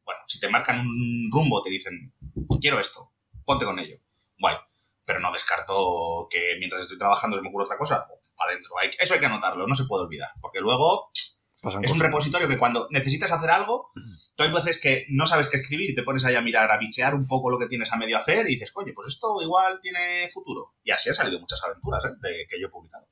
bueno, 0.03 0.19
si 0.25 0.39
te 0.39 0.49
marcan 0.49 0.79
un 0.79 1.29
rumbo, 1.31 1.61
te 1.61 1.69
dicen, 1.69 2.13
quiero 2.59 2.79
esto, 2.79 3.13
ponte 3.45 3.65
con 3.65 3.79
ello. 3.79 3.95
Bueno, 4.39 4.59
pero 5.07 5.21
no 5.21 5.31
descarto 5.31 6.27
que 6.29 6.57
mientras 6.59 6.81
estoy 6.81 6.97
trabajando 6.97 7.37
se 7.37 7.41
me 7.41 7.47
ocurre 7.47 7.63
otra 7.63 7.77
cosa, 7.77 8.05
adentro. 8.37 8.75
eso 8.99 9.13
hay 9.13 9.19
que 9.21 9.25
anotarlo, 9.25 9.65
no 9.65 9.73
se 9.73 9.85
puede 9.85 10.03
olvidar, 10.03 10.29
porque 10.41 10.59
luego 10.59 11.09
es 11.81 11.91
un 11.93 12.01
repositorio 12.01 12.49
que 12.49 12.57
cuando 12.57 12.89
necesitas 12.91 13.31
hacer 13.31 13.49
algo, 13.49 13.89
tú 14.35 14.43
hay 14.43 14.51
veces 14.51 14.81
que 14.81 15.05
no 15.09 15.25
sabes 15.25 15.47
qué 15.47 15.57
escribir 15.57 15.89
y 15.89 15.95
te 15.95 16.03
pones 16.03 16.25
ahí 16.25 16.35
a 16.35 16.41
mirar, 16.41 16.69
a 16.69 16.77
bichear 16.77 17.15
un 17.15 17.25
poco 17.25 17.49
lo 17.49 17.57
que 17.57 17.67
tienes 17.67 17.91
a 17.93 17.97
medio 17.97 18.17
hacer 18.17 18.47
y 18.47 18.55
dices, 18.55 18.73
coño, 18.73 18.91
pues 18.93 19.07
esto 19.07 19.41
igual 19.41 19.79
tiene 19.81 20.27
futuro. 20.27 20.73
Y 20.83 20.91
así 20.91 21.07
han 21.07 21.15
salido 21.15 21.39
muchas 21.39 21.63
aventuras 21.63 22.03
¿eh? 22.03 22.09
de, 22.21 22.45
que 22.49 22.59
yo 22.59 22.67
he 22.67 22.69
publicado. 22.69 23.07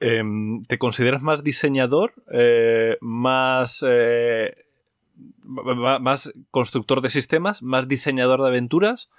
Em, 0.00 0.64
¿Te 0.64 0.78
consideras 0.78 1.20
más 1.20 1.44
diseñador? 1.44 2.14
Eh, 2.32 2.96
más, 3.02 3.84
eh, 3.86 4.54
¿Más 5.44 6.32
constructor 6.50 7.02
de 7.02 7.10
sistemas? 7.10 7.62
¿Más 7.62 7.88
diseñador 7.88 8.42
de 8.42 8.48
aventuras? 8.48 9.10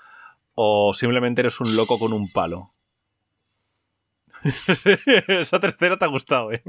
¿O 0.54 0.94
simplemente 0.94 1.42
eres 1.42 1.60
un 1.60 1.76
loco 1.76 1.98
con 1.98 2.14
un 2.14 2.32
palo? 2.32 2.72
Esa 5.28 5.60
tercera 5.60 5.98
te 5.98 6.06
ha 6.06 6.08
gustado, 6.08 6.52
¿eh? 6.52 6.64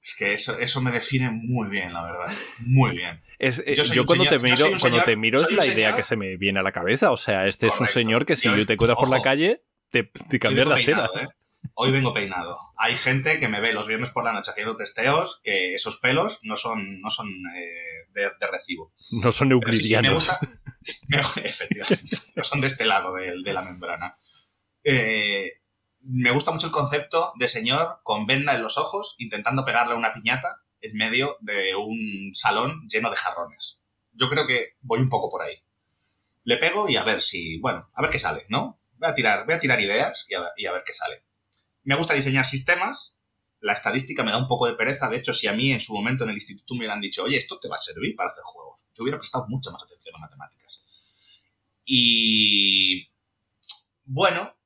Es 0.00 0.14
que 0.16 0.34
eso, 0.34 0.58
eso 0.58 0.80
me 0.80 0.92
define 0.92 1.30
muy 1.30 1.68
bien, 1.68 1.92
la 1.92 2.04
verdad. 2.04 2.32
Muy 2.60 2.96
bien. 2.96 3.20
Eh, 3.38 3.50
yo, 3.92 4.06
cuando, 4.06 4.24
te 4.24 4.38
miro, 4.38 4.66
cuando 4.80 5.02
te 5.02 5.16
miro 5.16 5.40
es 5.40 5.50
la 5.50 5.66
idea 5.66 5.96
que 5.96 6.02
se 6.02 6.16
me 6.16 6.36
viene 6.36 6.60
a 6.60 6.62
la 6.62 6.72
cabeza. 6.72 7.10
O 7.10 7.16
sea, 7.16 7.46
este 7.46 7.66
es 7.66 7.80
un 7.80 7.88
señor 7.88 8.24
que 8.24 8.36
si 8.36 8.48
yo, 8.48 8.64
te 8.64 8.74
encuentras 8.74 8.98
por 8.98 9.10
la 9.10 9.20
calle, 9.20 9.62
te, 9.90 10.04
te 10.04 10.38
cambias 10.38 10.68
la 10.68 10.76
cena. 10.76 11.08
¿eh? 11.20 11.26
Hoy 11.74 11.90
vengo 11.90 12.14
peinado. 12.14 12.56
Hay 12.76 12.96
gente 12.96 13.38
que 13.38 13.48
me 13.48 13.60
ve 13.60 13.72
los 13.72 13.88
viernes 13.88 14.10
por 14.10 14.24
la 14.24 14.32
noche 14.32 14.50
haciendo 14.50 14.76
testeos 14.76 15.40
que 15.42 15.74
esos 15.74 15.96
pelos 15.98 16.38
no 16.42 16.56
son, 16.56 17.00
no 17.00 17.10
son 17.10 17.28
eh, 17.28 18.10
de, 18.14 18.46
recibo. 18.50 18.92
No 19.22 19.32
son 19.32 19.52
euclidianos. 19.52 20.30
Efectivamente, 21.42 22.16
no 22.34 22.42
son 22.42 22.60
de 22.60 22.66
este 22.66 22.86
lado 22.86 23.14
de, 23.14 23.52
la 23.52 23.62
membrana. 23.62 24.16
Eh, 24.84 25.60
me 26.00 26.30
gusta 26.30 26.52
mucho 26.52 26.66
el 26.66 26.72
concepto 26.72 27.32
de 27.38 27.48
señor 27.48 28.00
con 28.02 28.26
venda 28.26 28.54
en 28.54 28.62
los 28.62 28.78
ojos 28.78 29.16
intentando 29.18 29.64
pegarle 29.64 29.94
una 29.94 30.12
piñata 30.12 30.62
en 30.80 30.96
medio 30.96 31.36
de 31.40 31.74
un 31.74 32.30
salón 32.34 32.86
lleno 32.88 33.10
de 33.10 33.16
jarrones. 33.16 33.80
Yo 34.12 34.28
creo 34.28 34.46
que 34.46 34.76
voy 34.80 35.00
un 35.00 35.08
poco 35.08 35.30
por 35.30 35.42
ahí. 35.42 35.56
Le 36.44 36.58
pego 36.58 36.88
y 36.88 36.96
a 36.96 37.02
ver 37.02 37.22
si, 37.22 37.58
bueno, 37.58 37.90
a 37.92 38.02
ver 38.02 38.10
qué 38.10 38.18
sale, 38.18 38.46
¿no? 38.48 38.80
Voy 38.98 39.10
a 39.10 39.14
tirar, 39.14 39.44
voy 39.46 39.54
a 39.54 39.60
tirar 39.60 39.80
ideas 39.80 40.26
y 40.28 40.66
a 40.66 40.72
ver 40.72 40.82
qué 40.86 40.94
sale. 40.94 41.26
Me 41.86 41.94
gusta 41.94 42.14
diseñar 42.14 42.44
sistemas. 42.44 43.15
La 43.60 43.72
estadística 43.72 44.22
me 44.22 44.30
da 44.30 44.38
un 44.38 44.46
poco 44.46 44.66
de 44.66 44.74
pereza. 44.74 45.08
De 45.08 45.16
hecho, 45.16 45.32
si 45.32 45.46
a 45.46 45.52
mí 45.52 45.72
en 45.72 45.80
su 45.80 45.94
momento 45.94 46.24
en 46.24 46.30
el 46.30 46.36
instituto 46.36 46.74
me 46.74 46.80
hubieran 46.80 47.00
dicho, 47.00 47.24
oye, 47.24 47.36
esto 47.36 47.58
te 47.58 47.68
va 47.68 47.76
a 47.76 47.78
servir 47.78 48.14
para 48.14 48.30
hacer 48.30 48.42
juegos, 48.44 48.86
yo 48.94 49.02
hubiera 49.02 49.18
prestado 49.18 49.46
mucha 49.48 49.70
más 49.70 49.82
atención 49.82 50.14
a 50.16 50.18
matemáticas. 50.18 50.82
Y 51.84 53.08
bueno, 54.04 54.56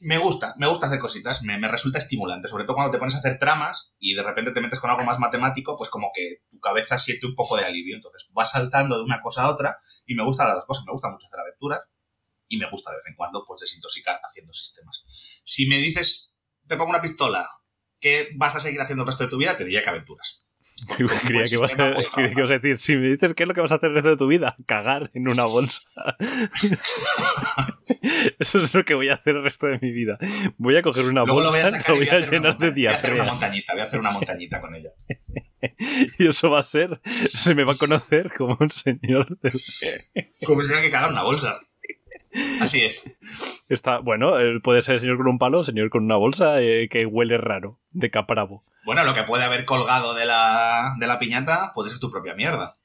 me 0.00 0.18
gusta, 0.18 0.54
me 0.58 0.66
gusta 0.66 0.86
hacer 0.86 0.98
cositas, 0.98 1.42
me, 1.42 1.58
me, 1.58 1.68
resulta 1.68 1.98
estimulante, 1.98 2.48
sobre 2.48 2.64
todo 2.64 2.74
cuando 2.74 2.90
te 2.90 2.98
pones 2.98 3.14
a 3.14 3.18
hacer 3.18 3.38
tramas 3.38 3.92
y 3.98 4.14
de 4.14 4.22
repente 4.22 4.52
te 4.52 4.60
metes 4.60 4.80
con 4.80 4.90
algo 4.90 5.04
más 5.04 5.18
matemático, 5.18 5.76
pues 5.76 5.90
como 5.90 6.10
que 6.14 6.42
tu 6.50 6.58
cabeza 6.58 6.98
siente 6.98 7.26
un 7.26 7.34
poco 7.34 7.56
de 7.56 7.64
alivio, 7.64 7.94
entonces 7.94 8.28
vas 8.32 8.50
saltando 8.52 8.96
de 8.96 9.04
una 9.04 9.20
cosa 9.20 9.42
a 9.42 9.50
otra 9.50 9.76
y 10.06 10.14
me 10.14 10.24
gustan 10.24 10.48
las 10.48 10.56
dos 10.56 10.64
cosas, 10.64 10.84
me 10.86 10.92
gusta 10.92 11.10
mucho 11.10 11.26
hacer 11.26 11.40
aventuras 11.40 11.80
y 12.48 12.56
me 12.56 12.68
gusta 12.70 12.90
de 12.90 12.96
vez 12.96 13.06
en 13.06 13.14
cuando 13.14 13.44
pues 13.46 13.60
desintoxicar 13.60 14.18
haciendo 14.22 14.52
sistemas. 14.52 15.04
Si 15.44 15.68
me 15.68 15.76
dices, 15.76 16.34
te 16.66 16.76
pongo 16.76 16.90
una 16.90 17.02
pistola, 17.02 17.46
¿qué 18.00 18.28
vas 18.36 18.56
a 18.56 18.60
seguir 18.60 18.80
haciendo 18.80 19.02
el 19.02 19.06
resto 19.06 19.24
de 19.24 19.30
tu 19.30 19.38
vida? 19.38 19.56
Te 19.56 19.64
diría 19.64 19.82
que 19.82 19.90
aventuras. 19.90 20.44
Creía 20.96 21.44
que, 21.44 21.56
vas 21.58 21.78
a, 21.78 21.94
que 22.14 22.32
ibas 22.36 22.50
a 22.50 22.54
decir, 22.54 22.78
si 22.78 22.96
me 22.96 23.08
dices 23.08 23.34
qué 23.34 23.42
es 23.42 23.48
lo 23.48 23.54
que 23.54 23.60
vas 23.60 23.72
a 23.72 23.74
hacer 23.74 23.90
el 23.90 23.96
resto 23.96 24.10
de 24.10 24.16
tu 24.16 24.26
vida, 24.26 24.56
cagar 24.66 25.10
en 25.14 25.28
una 25.28 25.44
bolsa. 25.44 25.82
Eso 28.38 28.62
es 28.62 28.72
lo 28.72 28.82
que 28.84 28.94
voy 28.94 29.10
a 29.10 29.14
hacer 29.14 29.36
el 29.36 29.42
resto 29.42 29.66
de 29.66 29.78
mi 29.80 29.92
vida. 29.92 30.16
Voy 30.56 30.76
a 30.76 30.82
coger 30.82 31.04
una 31.04 31.24
Luego 31.24 31.42
bolsa, 31.42 31.50
lo 31.50 31.56
voy 31.56 31.60
a 31.60 31.70
sacar 31.70 31.96
voy 31.96 32.08
a 32.08 32.14
a 32.14 32.18
hacer 32.18 32.40
una 32.40 32.52
llenar 32.52 32.58
de 32.58 32.70
voy 32.70 32.86
a 32.86 32.90
hacer 32.92 33.12
una 33.12 33.24
montañita, 33.24 33.72
voy 33.74 33.80
a 33.80 33.84
hacer 33.84 34.00
una 34.00 34.10
montañita 34.10 34.60
con 34.60 34.74
ella. 34.74 34.90
Y 36.18 36.26
eso 36.26 36.48
va 36.48 36.60
a 36.60 36.62
ser, 36.62 37.02
se 37.04 37.54
me 37.54 37.64
va 37.64 37.74
a 37.74 37.76
conocer 37.76 38.32
como 38.32 38.56
un 38.58 38.70
señor 38.70 39.38
del... 39.40 39.52
Como 40.46 40.62
si 40.62 40.68
tuviera 40.68 40.80
que 40.80 40.90
cagar 40.90 41.10
una 41.10 41.22
bolsa. 41.22 41.60
Así 42.60 42.82
es. 42.82 43.18
Está, 43.68 43.98
bueno, 43.98 44.34
puede 44.62 44.82
ser 44.82 44.94
el 44.94 45.00
señor 45.00 45.16
con 45.16 45.28
un 45.28 45.38
palo, 45.38 45.64
señor 45.64 45.90
con 45.90 46.04
una 46.04 46.16
bolsa 46.16 46.60
eh, 46.60 46.88
que 46.90 47.06
huele 47.06 47.38
raro, 47.38 47.78
de 47.90 48.10
capravo. 48.10 48.62
Bueno, 48.84 49.04
lo 49.04 49.14
que 49.14 49.24
puede 49.24 49.44
haber 49.44 49.64
colgado 49.64 50.14
de 50.14 50.26
la, 50.26 50.94
de 50.98 51.06
la 51.06 51.18
piñata 51.18 51.72
puede 51.74 51.90
ser 51.90 51.98
tu 51.98 52.10
propia 52.10 52.34
mierda. 52.34 52.76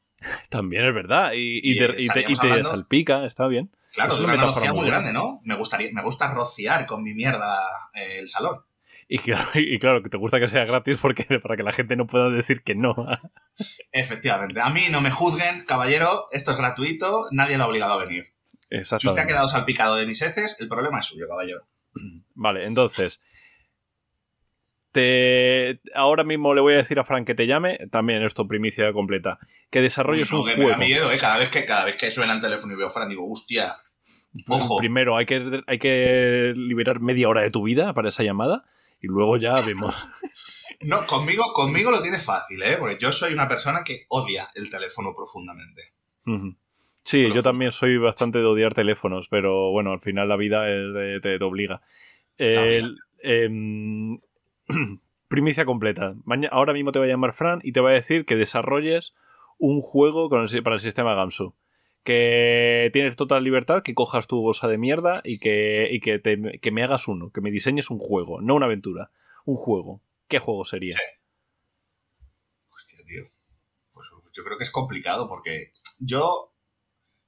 También 0.49 0.85
es 0.85 0.93
verdad. 0.93 1.31
Y, 1.33 1.59
y 1.63 1.73
Y 1.73 2.07
te, 2.07 2.31
y 2.31 2.35
salpica, 2.35 3.25
está 3.25 3.47
bien. 3.47 3.71
Claro, 3.93 4.13
Es 4.13 4.19
una 4.19 4.33
una 4.33 4.41
metáfora 4.41 4.73
muy 4.73 4.85
grande, 4.85 5.13
¿no? 5.13 5.39
Me, 5.43 5.55
gustaría, 5.55 5.89
me 5.93 6.03
gusta 6.03 6.33
rociar 6.33 6.85
con 6.85 7.01
mi 7.01 7.13
mierda 7.13 7.57
eh, 7.93 8.19
el 8.19 8.27
salón. 8.27 8.59
Y 9.07 9.19
claro, 9.19 9.49
y 9.53 9.79
claro, 9.79 10.03
que 10.03 10.09
te 10.09 10.17
gusta 10.17 10.39
que 10.39 10.47
sea 10.47 10.65
gratis 10.65 10.97
porque 11.01 11.23
para 11.43 11.55
que 11.55 11.63
la 11.63 11.71
gente 11.71 11.95
no 11.95 12.07
pueda 12.07 12.29
decir 12.29 12.61
que 12.63 12.75
no. 12.75 12.95
Efectivamente. 13.91 14.59
A 14.61 14.69
mí 14.69 14.83
no 14.91 15.01
me 15.01 15.11
juzguen, 15.11 15.65
caballero, 15.65 16.25
esto 16.31 16.51
es 16.51 16.57
gratuito, 16.57 17.25
nadie 17.31 17.57
lo 17.57 17.63
ha 17.63 17.67
obligado 17.67 17.93
a 17.93 18.05
venir. 18.05 18.34
Si 18.69 19.07
usted 19.07 19.21
ha 19.21 19.27
quedado 19.27 19.47
salpicado 19.47 19.95
de 19.95 20.05
mis 20.05 20.21
heces, 20.21 20.57
el 20.59 20.67
problema 20.67 20.99
es 20.99 21.05
suyo, 21.05 21.27
caballero. 21.27 21.67
Vale, 22.35 22.65
entonces. 22.65 23.21
Te... 24.91 25.81
Ahora 25.93 26.23
mismo 26.23 26.53
le 26.53 26.61
voy 26.61 26.73
a 26.73 26.77
decir 26.77 26.99
a 26.99 27.03
Frank 27.03 27.27
que 27.27 27.35
te 27.35 27.47
llame, 27.47 27.79
también 27.91 28.23
esto 28.23 28.47
primicia 28.47 28.91
completa, 28.93 29.39
que 29.69 29.81
desarrolles 29.81 30.31
no, 30.31 30.41
un 30.41 30.47
que 30.47 30.55
me 30.55 30.63
da 30.63 30.75
juego. 30.75 30.79
miedo, 30.79 31.11
¿eh? 31.11 31.17
Cada 31.17 31.37
vez, 31.37 31.49
que, 31.49 31.65
cada 31.65 31.85
vez 31.85 31.95
que 31.95 32.09
suena 32.11 32.33
el 32.33 32.41
teléfono 32.41 32.73
y 32.73 32.77
veo 32.77 32.87
a 32.87 32.89
Fran, 32.89 33.09
digo, 33.09 33.29
hostia. 33.31 33.75
Ojo. 34.47 34.77
Primero 34.77 35.15
hay 35.17 35.25
que, 35.25 35.61
hay 35.67 35.79
que 35.79 36.53
liberar 36.55 36.99
media 36.99 37.29
hora 37.29 37.41
de 37.41 37.51
tu 37.51 37.63
vida 37.63 37.93
para 37.93 38.09
esa 38.09 38.23
llamada 38.23 38.65
y 39.01 39.07
luego 39.07 39.37
ya 39.37 39.53
vemos. 39.61 39.95
No, 40.81 41.05
conmigo, 41.07 41.43
conmigo 41.53 41.89
lo 41.89 42.01
tiene 42.01 42.19
fácil, 42.19 42.61
¿eh? 42.61 42.75
Porque 42.77 42.97
yo 42.99 43.11
soy 43.11 43.33
una 43.33 43.47
persona 43.47 43.83
que 43.83 44.05
odia 44.09 44.47
el 44.55 44.69
teléfono 44.69 45.13
profundamente. 45.15 45.93
Ujú. 46.25 46.55
Sí, 47.05 47.23
yo 47.33 47.43
también 47.43 47.71
soy 47.71 47.97
bastante 47.97 48.39
de 48.39 48.45
odiar 48.45 48.73
teléfonos, 48.73 49.27
pero 49.29 49.69
bueno, 49.71 49.91
al 49.91 49.99
final 50.01 50.27
la 50.27 50.37
vida 50.37 50.67
es 50.69 51.21
te, 51.21 51.37
te 51.37 51.43
obliga. 51.43 51.81
Em, 52.37 54.19
primicia 55.27 55.65
completa. 55.65 56.15
Maña- 56.25 56.49
ahora 56.51 56.73
mismo 56.73 56.91
te 56.91 56.97
va 56.99 57.05
a 57.05 57.07
llamar 57.07 57.33
Fran 57.33 57.59
y 57.63 57.71
te 57.73 57.79
va 57.79 57.91
a 57.91 57.93
decir 57.93 58.25
que 58.25 58.35
desarrolles 58.35 59.13
un 59.59 59.81
juego 59.81 60.29
con 60.29 60.41
el 60.41 60.49
si- 60.49 60.61
para 60.61 60.75
el 60.77 60.79
sistema 60.79 61.13
Gamsu. 61.13 61.53
Que 62.03 62.89
tienes 62.91 63.15
total 63.15 63.43
libertad, 63.43 63.83
que 63.83 63.93
cojas 63.93 64.27
tu 64.27 64.41
bolsa 64.41 64.67
de 64.67 64.77
mierda 64.79 65.21
y 65.23 65.37
que, 65.39 65.87
y 65.91 65.99
que, 65.99 66.17
te- 66.19 66.59
que 66.59 66.71
me 66.71 66.83
hagas 66.83 67.07
uno, 67.07 67.31
que 67.31 67.41
me 67.41 67.51
diseñes 67.51 67.89
un 67.91 67.99
juego, 67.99 68.41
no 68.41 68.55
una 68.55 68.65
aventura, 68.65 69.11
un 69.45 69.55
juego. 69.57 70.01
¿Qué 70.27 70.39
juego 70.39 70.65
sería? 70.65 70.95
Sí. 70.95 71.03
Hostia, 72.73 73.05
tío. 73.05 73.23
Pues 73.93 74.09
yo 74.33 74.43
creo 74.43 74.57
que 74.57 74.63
es 74.63 74.71
complicado 74.71 75.27
porque 75.29 75.71
yo, 75.99 76.51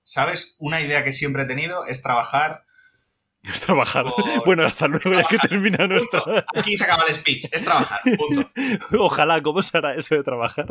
¿sabes? 0.08 0.56
Una 0.60 0.80
idea 0.82 1.04
que 1.04 1.12
siempre 1.12 1.44
he 1.44 1.46
tenido 1.46 1.86
es 1.86 2.02
trabajar. 2.02 2.64
Es 3.44 3.62
trabajar. 3.62 4.04
Por- 4.04 4.16
Bueno, 4.46 4.66
hasta 4.66 4.88
luego 4.88 5.14
ya 5.14 5.24
que 5.24 5.38
termina 5.38 5.78
Punto. 5.78 5.94
nuestra. 5.94 6.46
Aquí 6.56 6.76
se 6.76 6.84
acaba 6.84 7.04
el 7.08 7.16
speech, 7.16 7.46
es 7.52 7.64
trabajar. 7.64 8.00
Punto. 8.18 8.50
Ojalá, 9.00 9.42
¿cómo 9.42 9.62
será 9.62 9.96
eso 9.96 10.16
de 10.16 10.24
trabajar? 10.24 10.66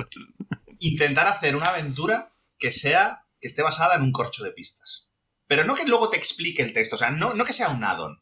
Intentar 0.80 1.26
hacer 1.26 1.56
una 1.56 1.68
aventura 1.68 2.28
que 2.58 2.72
sea, 2.72 3.24
que 3.40 3.48
esté 3.48 3.62
basada 3.62 3.94
en 3.94 4.02
un 4.02 4.12
corcho 4.12 4.44
de 4.44 4.50
pistas. 4.52 5.08
Pero 5.46 5.64
no 5.64 5.74
que 5.74 5.86
luego 5.86 6.10
te 6.10 6.18
explique 6.18 6.60
el 6.62 6.72
texto, 6.74 6.96
o 6.96 6.98
sea, 6.98 7.10
no, 7.10 7.32
no 7.34 7.44
que 7.46 7.52
sea 7.54 7.68
un 7.70 7.82
add-on, 7.84 8.20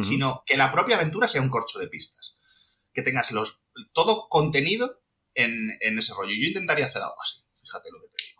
sino 0.00 0.42
que 0.46 0.56
la 0.56 0.70
propia 0.72 0.96
aventura 0.96 1.26
sea 1.28 1.42
un 1.42 1.50
corcho 1.50 1.78
de 1.78 1.88
pistas. 1.88 2.36
Que 2.94 3.02
tengas 3.02 3.30
los, 3.32 3.64
todo 3.92 4.28
contenido 4.30 5.02
en, 5.34 5.70
en 5.80 5.98
ese 5.98 6.14
rollo. 6.14 6.32
Yo 6.34 6.46
intentaría 6.48 6.86
hacer 6.86 7.02
algo 7.02 7.20
así, 7.22 7.44
fíjate 7.60 7.90
lo 7.90 8.00
que 8.00 8.08
te 8.08 8.24
digo. 8.26 8.35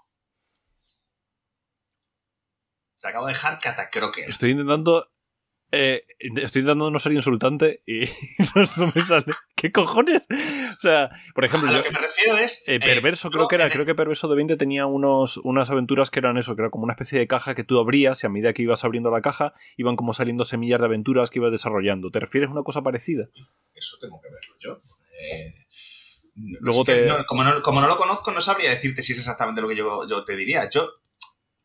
Te 3.06 3.10
acabo 3.10 3.26
de 3.26 3.32
dejar 3.34 3.60
catacroker. 3.60 4.28
Estoy 4.28 4.50
intentando. 4.50 5.08
eh, 5.72 6.02
estoy 6.18 6.60
intentando 6.60 6.90
no 6.90 6.98
ser 6.98 7.12
insultante 7.12 7.82
y 7.86 8.00
no, 8.76 8.92
me 8.94 9.00
sale. 9.00 9.26
¿Qué 9.54 9.70
cojones? 9.72 10.22
O 10.30 10.80
sea, 10.80 11.10
por 11.34 11.44
ejemplo, 11.44 11.68
A 11.70 11.72
yo- 11.72 11.78
lo 11.78 11.84
que 11.84 11.90
me 11.92 11.98
refiero 11.98 12.36
es... 12.36 12.62
eh, 12.68 12.74
eh, 12.76 12.80
Perverso 12.80 13.28
yo 13.28 13.32
creo 13.32 13.48
que 13.48 13.54
era, 13.56 13.70
creo 13.70 13.84
que 13.86 13.94
Perverso 13.94 14.28
de 14.28 14.36
20 14.36 14.56
tenía 14.56 14.86
unos, 14.86 15.38
unas 15.38 15.70
aventuras 15.70 16.10
que 16.10 16.18
eran 16.20 16.36
eso, 16.36 16.54
que 16.56 16.62
era 16.62 16.70
como 16.70 16.84
una 16.84 16.92
especie 16.92 17.18
de 17.18 17.26
caja 17.26 17.54
que 17.54 17.64
tú 17.64 17.78
abrías 17.80 18.22
y 18.22 18.26
a 18.26 18.30
medida 18.30 18.52
que 18.52 18.62
ibas 18.62 18.84
abriendo 18.84 19.10
la 19.10 19.22
caja 19.22 19.54
iban 19.76 19.96
como 19.96 20.12
saliendo 20.14 20.44
semillas 20.44 20.80
de 20.80 20.86
aventuras 20.86 21.30
que 21.30 21.38
ibas 21.38 21.52
desarrollando. 21.52 22.10
¿Te 22.10 22.20
refieres 22.20 22.48
a 22.48 22.52
una 22.52 22.62
cosa 22.62 22.82
parecida? 22.82 23.28
Eso 23.74 23.96
tengo 24.00 24.20
que 24.20 24.28
verlo 24.30 24.54
yo. 24.58 24.80
Eh, 25.20 25.54
Luego 26.60 26.84
que 26.84 26.92
te- 26.92 27.06
no, 27.06 27.24
como, 27.26 27.44
no, 27.44 27.62
como 27.62 27.80
no 27.80 27.88
lo 27.88 27.96
conozco, 27.96 28.30
no 28.30 28.42
sabría 28.42 28.70
decirte 28.70 29.00
si 29.02 29.12
es 29.14 29.18
exactamente 29.20 29.62
lo 29.62 29.68
que 29.68 29.76
yo, 29.76 30.06
yo 30.08 30.22
te 30.24 30.36
diría. 30.36 30.68
Yo 30.68 30.90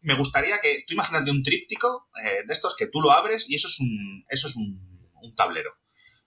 me 0.02 0.16
gustaría 0.16 0.60
que 0.60 0.84
tú 0.88 0.94
imagínate 0.94 1.32
un 1.32 1.44
tríptico 1.44 2.10
eh, 2.24 2.44
de 2.46 2.54
estos 2.54 2.76
que 2.76 2.88
tú 2.88 3.02
lo 3.02 3.12
abres 3.12 3.46
y 3.48 3.56
eso 3.56 3.68
es 3.68 3.80
un, 3.80 4.26
eso 4.30 4.48
es 4.48 4.56
un, 4.56 4.90
tablero, 5.36 5.72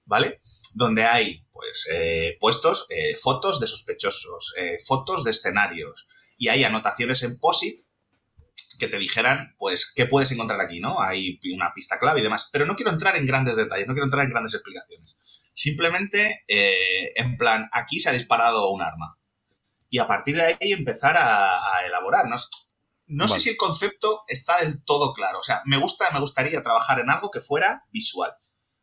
¿vale? 0.04 0.38
Donde 0.76 1.04
hay 1.04 1.44
pues 1.52 1.88
eh, 1.92 2.36
puestos 2.40 2.86
eh, 2.90 3.16
fotos 3.16 3.60
de 3.60 3.66
sospechosos, 3.66 4.54
eh, 4.56 4.78
fotos 4.86 5.24
de 5.24 5.32
escenarios 5.32 6.06
y 6.38 6.48
hay 6.48 6.62
anotaciones 6.64 7.22
en 7.24 7.38
POSIT 7.38 7.80
que 8.78 8.88
te 8.88 8.98
dijeran, 8.98 9.54
pues, 9.58 9.92
qué 9.94 10.06
puedes 10.06 10.30
encontrar 10.32 10.60
aquí, 10.60 10.80
¿no? 10.80 11.00
Hay 11.00 11.38
una 11.54 11.72
pista 11.74 11.98
clave 11.98 12.20
y 12.20 12.22
demás. 12.22 12.50
Pero 12.52 12.66
no 12.66 12.76
quiero 12.76 12.90
entrar 12.90 13.16
en 13.16 13.26
grandes 13.26 13.56
detalles, 13.56 13.86
no 13.86 13.94
quiero 13.94 14.06
entrar 14.06 14.24
en 14.24 14.30
grandes 14.30 14.54
explicaciones. 14.54 15.16
Simplemente, 15.54 16.44
eh, 16.48 17.12
en 17.14 17.36
plan, 17.36 17.68
aquí 17.72 18.00
se 18.00 18.10
ha 18.10 18.12
disparado 18.12 18.70
un 18.70 18.82
arma. 18.82 19.18
Y 19.88 19.98
a 19.98 20.06
partir 20.06 20.36
de 20.36 20.42
ahí 20.42 20.72
empezar 20.72 21.16
a, 21.16 21.76
a 21.76 21.86
elaborar. 21.86 22.26
No, 22.28 22.36
no 23.14 23.26
Vale. 23.26 23.34
sé 23.34 23.40
si 23.40 23.50
el 23.50 23.56
concepto 23.56 24.22
está 24.28 24.58
del 24.58 24.84
todo 24.84 25.12
claro. 25.14 25.38
O 25.38 25.42
sea, 25.42 25.62
me, 25.66 25.78
gusta, 25.78 26.10
me 26.12 26.20
gustaría 26.20 26.62
trabajar 26.62 26.98
en 27.00 27.10
algo 27.10 27.30
que 27.30 27.40
fuera 27.40 27.84
visual. 27.90 28.32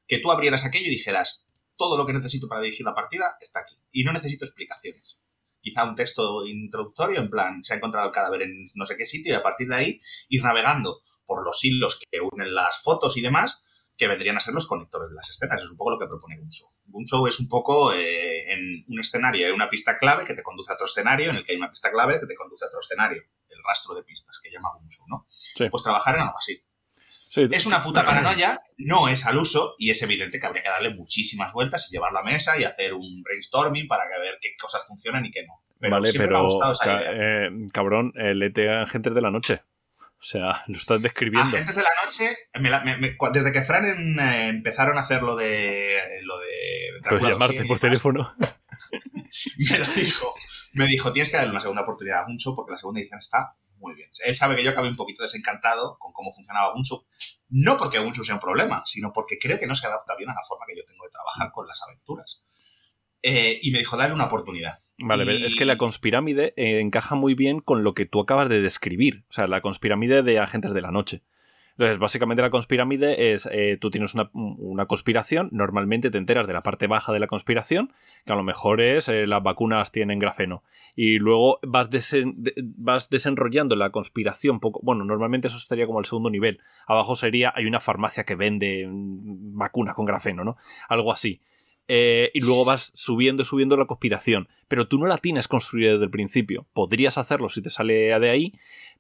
Que 0.08 0.20
tú 0.20 0.32
abrieras 0.32 0.66
aquello 0.66 0.88
y 0.88 0.92
dijeras, 0.92 1.46
todo 1.78 1.98
lo 1.98 2.06
que 2.06 2.14
necesito 2.14 2.48
para 2.48 2.62
dirigir 2.62 2.86
la 2.86 2.96
partida 2.96 3.36
está 3.40 3.60
aquí. 3.60 3.76
Y 3.92 4.04
no 4.04 4.14
necesito 4.14 4.46
explicaciones. 4.46 5.20
Quizá 5.60 5.84
un 5.84 5.96
texto 5.96 6.46
introductorio, 6.46 7.20
en 7.20 7.30
plan, 7.30 7.64
se 7.64 7.74
ha 7.74 7.78
encontrado 7.78 8.08
el 8.08 8.14
cadáver 8.14 8.44
en 8.44 8.66
no 8.76 8.86
sé 8.86 8.98
qué 8.98 9.06
sitio, 9.06 9.34
y 9.34 9.36
a 9.36 9.44
partir 9.44 9.68
de 9.68 9.76
ahí 9.76 10.00
ir 10.30 10.44
navegando 10.44 11.00
por 11.26 11.46
los 11.46 11.64
hilos 11.64 12.00
que 12.00 12.20
unen 12.20 12.54
las 12.54 12.82
fotos 12.82 13.16
y 13.18 13.22
demás, 13.22 13.62
que 13.98 14.08
vendrían 14.08 14.38
a 14.38 14.40
ser 14.40 14.54
los 14.54 14.66
conectores 14.66 15.10
de 15.10 15.16
las 15.16 15.30
escenas. 15.30 15.62
Es 15.62 15.70
un 15.70 15.78
poco 15.78 15.92
lo 15.92 16.00
que 16.00 16.08
propone 16.08 16.38
Gunso. 16.40 16.72
Gunso 16.88 17.28
es 17.28 17.40
un 17.40 17.48
poco 17.48 17.94
eh, 17.94 18.52
en 18.52 18.86
un 18.88 19.00
escenario, 19.00 19.46
hay 19.46 19.52
una 19.52 19.70
pista 19.70 20.00
clave 20.00 20.24
que 20.24 20.34
te 20.34 20.42
conduce 20.42 20.72
a 20.72 20.76
otro 20.76 20.86
escenario, 20.88 21.30
en 21.30 21.36
el 21.36 21.44
que 21.44 21.52
hay 21.52 21.58
una 21.58 21.70
pista 21.70 21.92
clave 21.92 22.20
que 22.20 22.26
te 22.26 22.36
conduce 22.36 22.66
a 22.66 22.68
otro 22.70 22.80
escenario. 22.80 23.24
El 23.62 23.68
rastro 23.68 23.94
de 23.96 24.04
pistas 24.04 24.40
que 24.44 24.50
llama 24.52 24.70
Gunso, 24.80 25.04
¿no? 25.08 25.26
Sí. 25.30 25.68
Pues 25.70 25.84
trabajar 25.84 26.16
en 26.16 26.22
algo 26.22 26.38
así. 26.38 26.60
Sí, 27.06 27.48
Es 27.52 27.66
una 27.66 27.82
puta 27.82 28.06
paranoia, 28.06 28.60
no 28.78 29.08
es 29.08 29.26
al 29.26 29.38
uso 29.38 29.76
y 29.78 29.90
es 29.92 30.02
evidente 30.04 30.40
que 30.40 30.46
habría 30.48 30.64
que 30.64 30.70
darle 30.70 30.94
muchísimas 30.94 31.54
vueltas 31.54 31.88
y 31.90 31.94
llevarlo 31.96 32.20
a 32.20 32.24
mesa 32.24 32.60
y 32.60 32.64
hacer 32.64 32.94
un 32.94 33.22
brainstorming 33.24 33.88
para 33.88 34.04
ver 34.20 34.38
qué 34.42 34.50
cosas 34.60 34.86
funcionan 34.88 35.26
y 35.26 35.32
qué 35.32 35.46
no. 35.46 35.64
Pero 35.80 35.92
vale, 35.92 36.12
pero 36.14 36.32
me 36.32 36.38
ha 36.38 36.42
gustado 36.42 36.72
esa 36.74 36.84
ca- 36.84 37.02
idea. 37.02 37.12
eh, 37.48 37.50
cabrón, 37.74 38.12
el 38.16 38.44
ET 38.44 38.58
Agentes 38.84 39.16
de 39.16 39.22
la 39.22 39.32
Noche. 39.32 39.62
O 39.98 40.24
sea, 40.24 40.64
lo 40.68 40.78
estás 40.78 41.02
describiendo. 41.02 41.48
Agentes 41.48 41.76
de 41.76 41.82
la 41.84 41.90
noche, 42.06 42.38
desde 43.34 43.52
que 43.52 43.62
Fran 43.64 44.20
eh, 44.20 44.48
empezaron 44.50 44.98
a 44.98 45.02
hacer 45.02 45.24
lo 45.24 45.36
de. 45.36 45.98
Lo 46.24 46.38
de 46.40 47.30
llamarte 47.32 47.66
por 47.66 47.80
teléfono. 47.80 48.32
me 48.40 49.78
lo 49.80 49.86
dijo. 49.88 50.34
Me 50.74 50.88
dijo, 50.88 51.12
tienes 51.12 51.30
que 51.30 51.38
darle 51.38 51.52
una 51.52 51.62
segunda 51.62 51.82
oportunidad 51.82 52.22
a 52.22 52.26
Gunso 52.26 52.56
porque 52.56 52.72
la 52.74 52.78
segunda 52.78 53.02
edición 53.02 53.20
está 53.20 53.56
muy 53.82 53.96
bien. 53.96 54.10
Él 54.26 54.36
sabe 54.36 54.56
que 54.56 54.64
yo 54.64 54.70
acabé 54.70 54.88
un 54.88 54.96
poquito 54.96 55.24
desencantado 55.24 55.98
con 56.00 56.14
cómo 56.14 56.32
funcionaba 56.32 56.74
Gunso. 56.74 57.08
No 57.50 57.78
porque 57.78 58.00
Gunso 58.00 58.24
sea 58.24 58.36
un 58.36 58.42
problema, 58.42 58.84
sino 58.86 59.12
porque 59.12 59.38
creo 59.40 59.60
que 59.60 59.68
no 59.68 59.76
se 59.76 59.88
adapta 59.88 60.16
bien 60.16 60.30
a 60.30 60.34
la 60.34 60.42
forma 60.48 60.66
que 60.68 60.78
yo 60.78 60.86
tengo 60.86 61.04
de 61.04 61.10
trabajar 61.10 61.52
con 61.52 61.68
las 61.68 61.82
aventuras. 61.84 62.44
Eh, 63.24 63.60
y 63.62 63.72
me 63.72 63.80
dijo, 63.80 63.98
dale 63.98 64.14
una 64.14 64.26
oportunidad. 64.26 64.80
Vale, 64.98 65.24
es 65.46 65.56
que 65.56 65.66
la 65.66 65.78
conspirámide 65.78 66.54
eh, 66.58 66.80
encaja 66.80 67.16
muy 67.16 67.34
bien 67.34 67.60
con 67.60 67.84
lo 67.84 67.94
que 67.94 68.06
tú 68.06 68.22
acabas 68.22 68.50
de 68.50 68.62
describir. 68.62 69.26
O 69.30 69.34
sea, 69.34 69.48
la 69.48 69.62
conspirámide 69.62 70.24
de 70.24 70.40
agentes 70.40 70.74
de 70.74 70.82
la 70.82 70.92
noche. 70.92 71.24
Entonces, 71.82 71.98
básicamente 71.98 72.44
la 72.44 72.52
conspirámide 72.52 73.34
es, 73.34 73.50
eh, 73.52 73.76
tú 73.82 73.90
tienes 73.90 74.14
una, 74.14 74.86
conspiración, 74.86 75.50
normalmente 75.52 76.12
te 76.12 76.20
enteras 76.20 76.46
de 76.46 76.54
la 76.54 76.62
parte 76.62 76.86
baja 76.86 77.12
de 77.12 77.18
la 77.18 77.26
conspiración, 77.26 77.92
que 78.24 78.34
a 78.34 78.36
lo 78.36 78.44
mejor 78.44 78.82
es 78.82 79.08
las 79.08 79.42
vacunas 79.42 79.92
tienen 79.92 80.20
grafeno, 80.20 80.62
y 80.96 81.18
luego 81.18 81.58
vas, 81.64 81.90
vas 82.78 83.10
desenrollando 83.10 83.76
la 83.76 83.90
conspiración, 83.90 84.60
poco, 84.60 84.80
bueno, 84.84 85.06
normalmente 85.06 85.48
eso 85.48 85.58
estaría 85.58 85.88
como 85.88 85.98
el 85.98 86.06
segundo 86.06 86.30
nivel, 86.30 86.60
abajo 86.86 87.16
sería, 87.16 87.52
hay 87.56 87.66
una 87.66 87.80
farmacia 87.80 88.26
que 88.26 88.36
vende 88.36 88.86
mm, 88.88 89.58
vacunas 89.58 89.96
con 89.96 90.06
grafeno, 90.06 90.44
¿no? 90.44 90.58
Algo 90.88 91.12
así. 91.12 91.42
Eh, 91.88 92.30
y 92.36 92.42
luego 92.42 92.64
vas 92.64 92.92
subiendo 92.94 93.42
y 93.42 93.46
subiendo 93.46 93.76
la 93.76 93.88
conspiración. 93.88 94.48
Pero 94.68 94.88
tú 94.88 95.00
no 95.00 95.08
la 95.08 95.18
tienes 95.18 95.48
construida 95.48 95.94
desde 95.94 96.06
el 96.06 96.12
principio. 96.12 96.68
Podrías 96.74 97.18
hacerlo 97.18 97.50
si 97.50 97.62
te 97.64 97.72
sale 97.72 98.18
de 98.18 98.30
ahí, 98.30 98.54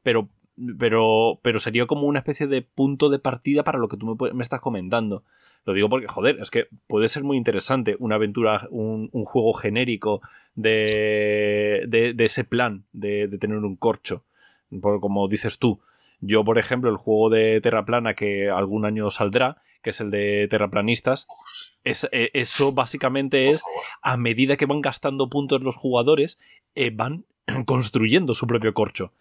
pero, 0.04 0.30
pero, 0.78 1.40
pero 1.42 1.60
sería 1.60 1.86
como 1.86 2.08
una 2.08 2.20
especie 2.20 2.48
de 2.48 2.62
punto 2.62 3.10
de 3.10 3.20
partida 3.20 3.64
para 3.64 3.80
lo 3.80 3.88
que 3.88 3.98
tú 3.98 4.18
me, 4.34 4.44
estás 4.44 4.62
comentando. 4.62 5.24
Lo 5.66 5.74
digo 5.74 5.90
porque, 5.90 6.08
joder, 6.08 6.40
es 6.40 6.50
que 6.50 6.68
puede 6.88 7.08
ser 7.08 7.24
muy 7.24 7.38
interesante 7.38 7.96
una 8.00 8.16
aventura, 8.16 8.68
un, 8.72 9.10
juego 9.12 9.54
genérico 9.54 10.22
de, 10.56 11.86
de, 11.88 12.26
ese 12.26 12.44
plan 12.44 12.86
de, 12.94 13.28
de, 13.28 13.38
tener 13.38 13.58
un 13.58 13.76
corcho. 13.76 14.24
como 14.80 15.28
dices 15.28 15.60
tú, 15.60 15.80
yo, 16.20 16.44
por 16.44 16.60
ejemplo, 16.60 16.90
el 16.90 16.98
juego 16.98 17.30
de 17.30 17.60
Terraplana 17.62 18.14
que 18.14 18.50
algún 18.50 18.86
año 18.86 19.10
saldrá, 19.10 19.62
que 19.82 19.90
es 19.90 20.02
el 20.02 20.12
de 20.12 20.48
Terraplanistas, 20.50 21.28
es, 21.84 22.08
eh, 22.12 22.30
eso 22.34 22.72
básicamente 22.72 23.50
es 23.50 23.64
a 24.04 24.18
medida 24.18 24.56
que 24.56 24.68
van 24.68 24.82
gastando 24.82 25.30
puntos 25.30 25.64
los 25.64 25.76
jugadores, 25.76 26.40
eh, 26.76 26.92
van 26.94 27.26
construyendo 27.66 28.36
su 28.36 28.46
propio 28.46 28.74
corcho. 28.74 29.14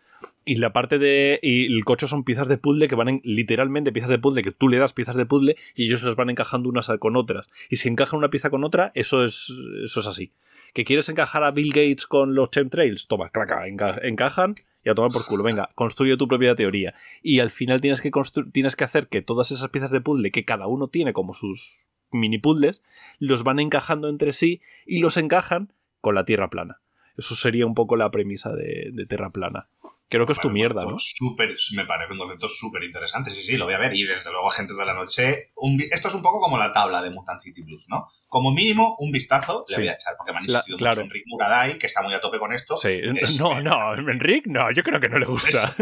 Y 0.44 0.56
la 0.56 0.72
parte 0.72 0.98
de. 0.98 1.38
Y 1.42 1.66
el 1.66 1.84
corcho 1.84 2.08
son 2.08 2.24
piezas 2.24 2.48
de 2.48 2.58
puzzle 2.58 2.88
que 2.88 2.94
van 2.94 3.08
en, 3.08 3.20
literalmente 3.24 3.92
piezas 3.92 4.10
de 4.10 4.18
puzzle 4.18 4.42
que 4.42 4.52
tú 4.52 4.68
le 4.68 4.78
das 4.78 4.92
piezas 4.92 5.16
de 5.16 5.26
puzzle 5.26 5.56
y 5.74 5.86
ellos 5.86 6.02
las 6.02 6.16
van 6.16 6.30
encajando 6.30 6.68
unas 6.68 6.90
con 6.98 7.16
otras. 7.16 7.48
Y 7.68 7.76
si 7.76 7.88
encajan 7.88 8.18
una 8.18 8.30
pieza 8.30 8.50
con 8.50 8.64
otra, 8.64 8.90
eso 8.94 9.24
es, 9.24 9.52
eso 9.84 10.00
es 10.00 10.06
así. 10.06 10.32
¿Que 10.72 10.84
quieres 10.84 11.08
encajar 11.08 11.42
a 11.42 11.50
Bill 11.50 11.70
Gates 11.70 12.06
con 12.06 12.34
los 12.34 12.50
chemtrails? 12.50 13.08
Toma, 13.08 13.30
craca, 13.30 13.66
encajan 13.66 14.54
y 14.84 14.88
a 14.88 14.94
tomar 14.94 15.10
por 15.10 15.24
culo. 15.26 15.42
Venga, 15.42 15.70
construye 15.74 16.16
tu 16.16 16.28
propia 16.28 16.54
teoría. 16.54 16.94
Y 17.22 17.40
al 17.40 17.50
final 17.50 17.80
tienes 17.80 18.00
que, 18.00 18.10
tienes 18.52 18.76
que 18.76 18.84
hacer 18.84 19.08
que 19.08 19.22
todas 19.22 19.50
esas 19.50 19.68
piezas 19.70 19.90
de 19.90 20.00
puzzle 20.00 20.30
que 20.30 20.44
cada 20.44 20.66
uno 20.66 20.88
tiene 20.88 21.12
como 21.12 21.34
sus 21.34 21.86
mini 22.12 22.38
puzzles, 22.38 22.82
los 23.18 23.44
van 23.44 23.60
encajando 23.60 24.08
entre 24.08 24.32
sí 24.32 24.60
y 24.86 25.00
los 25.00 25.16
encajan 25.16 25.72
con 26.00 26.14
la 26.14 26.24
Tierra 26.24 26.50
plana. 26.50 26.80
Eso 27.16 27.34
sería 27.34 27.66
un 27.66 27.74
poco 27.74 27.96
la 27.96 28.10
premisa 28.10 28.52
de, 28.52 28.90
de 28.92 29.06
Tierra 29.06 29.30
plana. 29.30 29.66
Creo 30.10 30.26
que 30.26 30.32
es 30.32 30.40
tu 30.40 30.50
mierda, 30.50 30.84
¿no? 30.84 30.96
Super, 30.98 31.54
me 31.76 31.86
parece 31.86 32.12
un 32.12 32.18
concepto 32.18 32.48
súper 32.48 32.82
interesante. 32.82 33.30
Sí, 33.30 33.44
sí, 33.44 33.56
lo 33.56 33.66
voy 33.66 33.74
a 33.74 33.78
ver. 33.78 33.94
Y 33.94 34.02
desde 34.02 34.32
luego, 34.32 34.48
Agentes 34.48 34.76
de 34.76 34.84
la 34.84 34.92
Noche. 34.92 35.52
esto 35.92 36.08
es 36.08 36.14
un 36.14 36.20
poco 36.22 36.40
como 36.40 36.58
la 36.58 36.72
tabla 36.72 37.00
de 37.00 37.10
Mutant 37.10 37.40
City 37.40 37.62
Blues, 37.62 37.86
¿no? 37.88 38.04
Como 38.26 38.50
mínimo, 38.50 38.96
un 38.98 39.12
vistazo 39.12 39.64
le 39.68 39.76
voy 39.76 39.88
a 39.88 39.92
echar. 39.92 40.16
Porque 40.16 40.32
me 40.32 40.38
han 40.38 40.44
insistido 40.46 40.78
mucho 40.78 41.00
Enrique 41.00 41.24
Muraday, 41.28 41.78
que 41.78 41.86
está 41.86 42.02
muy 42.02 42.12
a 42.12 42.20
tope 42.20 42.40
con 42.40 42.52
esto. 42.52 42.76
Sí. 42.78 43.00
no, 43.38 43.60
no, 43.62 43.94
Enrique, 43.94 44.50
no, 44.50 44.72
yo 44.72 44.82
creo 44.82 45.00
que 45.00 45.08
no 45.08 45.20
le 45.20 45.26
gusta. 45.26 45.76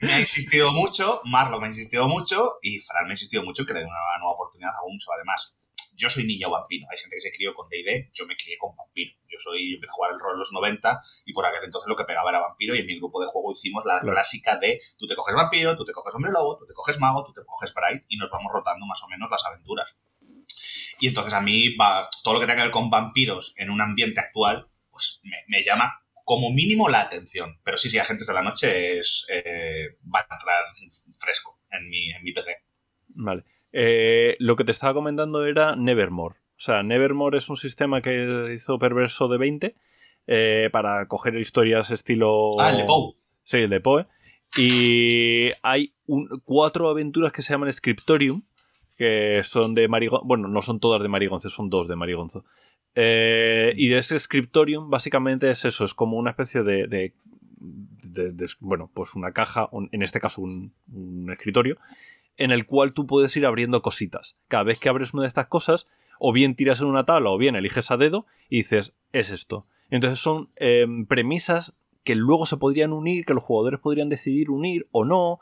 me 0.00 0.14
ha 0.14 0.20
insistido 0.20 0.72
mucho, 0.72 1.20
Marlo 1.24 1.60
me 1.60 1.66
ha 1.66 1.68
insistido 1.68 2.08
mucho 2.08 2.58
y 2.62 2.80
Fran 2.80 3.04
me 3.04 3.10
ha 3.10 3.12
insistido 3.12 3.42
mucho 3.42 3.66
que 3.66 3.74
le 3.74 3.80
dé 3.80 3.86
una 3.86 3.98
nueva 4.18 4.32
oportunidad 4.32 4.70
a 4.70 4.86
Unso. 4.86 5.12
Además, 5.14 5.63
yo 5.96 6.10
soy 6.10 6.24
niño 6.24 6.50
vampiro. 6.50 6.86
Hay 6.90 6.98
gente 6.98 7.16
que 7.16 7.20
se 7.20 7.32
crió 7.32 7.54
con 7.54 7.68
D&D, 7.68 8.10
yo 8.12 8.26
me 8.26 8.36
crié 8.36 8.56
con 8.58 8.76
vampiro. 8.76 9.12
Yo 9.28 9.38
soy, 9.38 9.70
yo 9.70 9.74
empecé 9.76 9.90
a 9.90 9.94
jugar 9.94 10.12
el 10.12 10.20
rol 10.20 10.34
en 10.34 10.38
los 10.38 10.52
90 10.52 10.98
y 11.26 11.32
por 11.32 11.46
aquel 11.46 11.64
entonces 11.64 11.88
lo 11.88 11.96
que 11.96 12.04
pegaba 12.04 12.30
era 12.30 12.40
vampiro 12.40 12.74
y 12.74 12.78
en 12.78 12.86
mi 12.86 12.96
grupo 12.98 13.20
de 13.20 13.26
juego 13.26 13.52
hicimos 13.52 13.84
la 13.84 14.00
clásica 14.00 14.58
de 14.58 14.80
tú 14.98 15.06
te 15.06 15.16
coges 15.16 15.34
vampiro, 15.34 15.76
tú 15.76 15.84
te 15.84 15.92
coges 15.92 16.14
hombre 16.14 16.30
lobo, 16.32 16.56
tú 16.56 16.66
te 16.66 16.72
coges 16.72 17.00
mago, 17.00 17.24
tú 17.24 17.32
te 17.32 17.42
coges 17.44 17.74
bright 17.74 18.04
y 18.08 18.16
nos 18.16 18.30
vamos 18.30 18.52
rotando 18.52 18.86
más 18.86 19.02
o 19.02 19.08
menos 19.08 19.30
las 19.30 19.44
aventuras. 19.44 19.96
Y 21.00 21.08
entonces 21.08 21.32
a 21.34 21.40
mí 21.40 21.74
va, 21.76 22.08
todo 22.22 22.34
lo 22.34 22.40
que 22.40 22.46
tenga 22.46 22.56
que 22.56 22.62
ver 22.62 22.70
con 22.70 22.90
vampiros 22.90 23.54
en 23.56 23.70
un 23.70 23.80
ambiente 23.80 24.20
actual, 24.20 24.68
pues 24.90 25.20
me, 25.48 25.64
llama 25.64 26.00
como 26.24 26.50
mínimo 26.50 26.88
la 26.88 27.00
atención. 27.00 27.60
Pero 27.64 27.76
sí, 27.76 27.90
sí, 27.90 27.98
Agentes 27.98 28.26
de 28.26 28.34
la 28.34 28.42
Noche 28.42 28.98
es, 28.98 29.26
eh, 29.28 29.98
va 30.14 30.20
a 30.20 30.34
entrar 30.34 30.62
fresco 31.18 31.60
en 31.70 31.88
mi, 31.88 32.12
en 32.12 32.22
mi 32.22 32.32
PC. 32.32 32.56
Vale. 33.08 33.44
Eh, 33.76 34.36
lo 34.38 34.54
que 34.54 34.62
te 34.62 34.70
estaba 34.70 34.94
comentando 34.94 35.44
era 35.44 35.74
Nevermore. 35.74 36.36
O 36.36 36.60
sea, 36.60 36.84
Nevermore 36.84 37.38
es 37.38 37.50
un 37.50 37.56
sistema 37.56 38.00
que 38.00 38.52
hizo 38.54 38.78
Perverso 38.78 39.26
de 39.26 39.36
20 39.36 39.74
eh, 40.28 40.68
para 40.70 41.08
coger 41.08 41.34
historias 41.34 41.90
estilo. 41.90 42.50
Ah, 42.60 42.70
el 42.70 42.78
de 42.78 42.84
Poe. 42.84 43.12
Sí, 43.42 43.56
el 43.58 43.70
de 43.70 43.80
Poe. 43.80 44.04
Y 44.56 45.50
hay 45.62 45.92
cuatro 46.44 46.88
aventuras 46.88 47.32
que 47.32 47.42
se 47.42 47.52
llaman 47.52 47.72
Scriptorium, 47.72 48.42
que 48.96 49.40
son 49.42 49.74
de 49.74 49.88
Marigonzo. 49.88 50.24
Bueno, 50.24 50.46
no 50.46 50.62
son 50.62 50.78
todas 50.78 51.02
de 51.02 51.08
Marigonzo, 51.08 51.50
son 51.50 51.68
dos 51.68 51.88
de 51.88 51.96
Marigonzo. 51.96 52.44
Eh, 52.94 53.72
y 53.76 53.92
ese 53.92 54.16
Scriptorium 54.20 54.88
básicamente 54.88 55.50
es 55.50 55.64
eso, 55.64 55.84
es 55.84 55.94
como 55.94 56.16
una 56.16 56.30
especie 56.30 56.62
de, 56.62 57.12
bueno, 58.60 58.88
pues 58.94 59.16
una 59.16 59.32
caja, 59.32 59.68
en 59.90 60.02
este 60.04 60.20
caso 60.20 60.42
un, 60.42 60.72
un 60.92 61.32
escritorio, 61.32 61.76
en 62.36 62.50
el 62.50 62.66
cual 62.66 62.94
tú 62.94 63.06
puedes 63.06 63.36
ir 63.36 63.46
abriendo 63.46 63.82
cositas. 63.82 64.36
Cada 64.48 64.64
vez 64.64 64.78
que 64.78 64.88
abres 64.88 65.14
una 65.14 65.22
de 65.22 65.28
estas 65.28 65.46
cosas, 65.46 65.86
o 66.18 66.32
bien 66.32 66.54
tiras 66.54 66.80
en 66.80 66.86
una 66.86 67.04
tabla 67.04 67.30
o 67.30 67.38
bien 67.38 67.56
eliges 67.56 67.90
a 67.90 67.96
dedo 67.96 68.26
y 68.48 68.58
dices, 68.58 68.94
es 69.12 69.30
esto. 69.30 69.66
Entonces 69.90 70.18
son 70.18 70.48
em, 70.56 71.06
premisas 71.06 71.76
que 72.02 72.14
luego 72.14 72.46
se 72.46 72.56
podrían 72.56 72.92
unir, 72.92 73.24
que 73.24 73.34
los 73.34 73.42
jugadores 73.42 73.80
podrían 73.80 74.08
decidir 74.08 74.50
unir 74.50 74.86
o 74.92 75.04
no, 75.04 75.40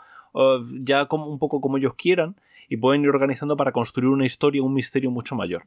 ya 0.79 1.07
como, 1.07 1.27
un 1.27 1.39
poco 1.39 1.61
como 1.61 1.77
ellos 1.77 1.95
quieran, 1.95 2.37
y 2.69 2.77
pueden 2.77 3.03
ir 3.03 3.11
organizando 3.11 3.57
para 3.57 3.73
construir 3.73 4.09
una 4.09 4.25
historia, 4.25 4.63
un 4.63 4.73
misterio 4.73 5.11
mucho 5.11 5.35
mayor. 5.35 5.67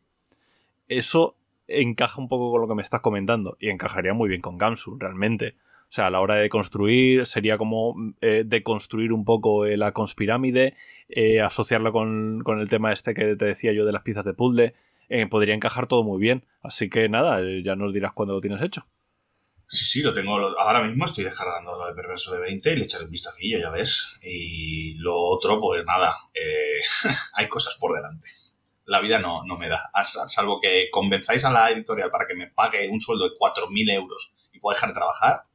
Eso 0.87 1.35
encaja 1.67 2.21
un 2.21 2.27
poco 2.27 2.51
con 2.51 2.61
lo 2.61 2.67
que 2.67 2.75
me 2.75 2.81
estás 2.81 3.01
comentando, 3.01 3.57
y 3.59 3.69
encajaría 3.69 4.13
muy 4.13 4.29
bien 4.29 4.41
con 4.41 4.57
Gamsu, 4.57 4.97
realmente. 4.97 5.55
O 5.95 6.01
sea, 6.03 6.07
a 6.07 6.09
la 6.09 6.19
hora 6.19 6.35
de 6.35 6.49
construir 6.49 7.25
sería 7.25 7.57
como 7.57 7.95
eh, 8.19 8.43
deconstruir 8.45 9.13
un 9.13 9.23
poco 9.23 9.65
eh, 9.65 9.77
la 9.77 9.93
conspirámide, 9.93 10.75
eh, 11.07 11.39
asociarla 11.39 11.93
con, 11.93 12.43
el 12.59 12.67
tema 12.67 12.91
este 12.91 13.13
que 13.13 13.37
te 13.37 13.45
decía 13.45 13.71
yo 13.71 13.85
de 13.85 13.93
las 13.93 14.03
piezas 14.03 14.25
de 14.25 14.33
puzzle. 14.33 14.75
podría 15.29 15.55
encajar 15.55 15.87
todo 15.87 16.03
muy 16.03 16.19
bien. 16.19 16.45
Así 16.61 16.89
que 16.89 17.07
nada, 17.07 17.39
ya 17.63 17.77
nos 17.77 17.93
dirás 17.93 18.11
cuándo 18.11 18.33
lo 18.33 18.41
tienes 18.41 18.61
hecho. 18.61 18.85
Sí, 19.67 19.85
sí, 19.85 20.01
lo 20.01 20.13
tengo. 20.13 20.33
Ahora 20.59 20.83
mismo 20.83 21.05
estoy 21.05 21.23
descargando 21.23 21.77
lo 21.77 21.87
de 21.87 21.93
Perverso 21.93 22.33
de 22.33 22.41
20 22.41 22.73
y 22.73 22.75
le 22.75 22.83
echaré 22.83 23.05
un 23.05 23.11
vistacillo, 23.11 23.57
ya 23.57 23.69
ves. 23.69 24.17
Y 24.21 24.95
lo 24.95 25.15
otro, 25.15 25.61
pues 25.61 25.85
nada, 25.85 26.13
hay 27.35 27.47
cosas 27.47 27.77
por 27.79 27.95
delante. 27.95 28.27
La 28.83 28.99
vida 28.99 29.19
no, 29.19 29.45
no 29.45 29.57
me 29.57 29.69
da. 29.69 29.89
Salvo 30.27 30.59
que 30.59 30.89
convenzáis 30.91 31.45
a 31.45 31.53
la 31.53 31.69
editorial 31.71 32.11
para 32.11 32.27
que 32.27 32.35
me 32.35 32.47
pague 32.47 32.89
un 32.89 32.99
sueldo 32.99 33.29
de 33.29 33.35
4.000 33.37 33.93
euros 33.93 34.49
y 34.51 34.59
pueda 34.59 34.75
dejar 34.75 34.89
de 34.89 34.95
trabajar, 34.95 35.45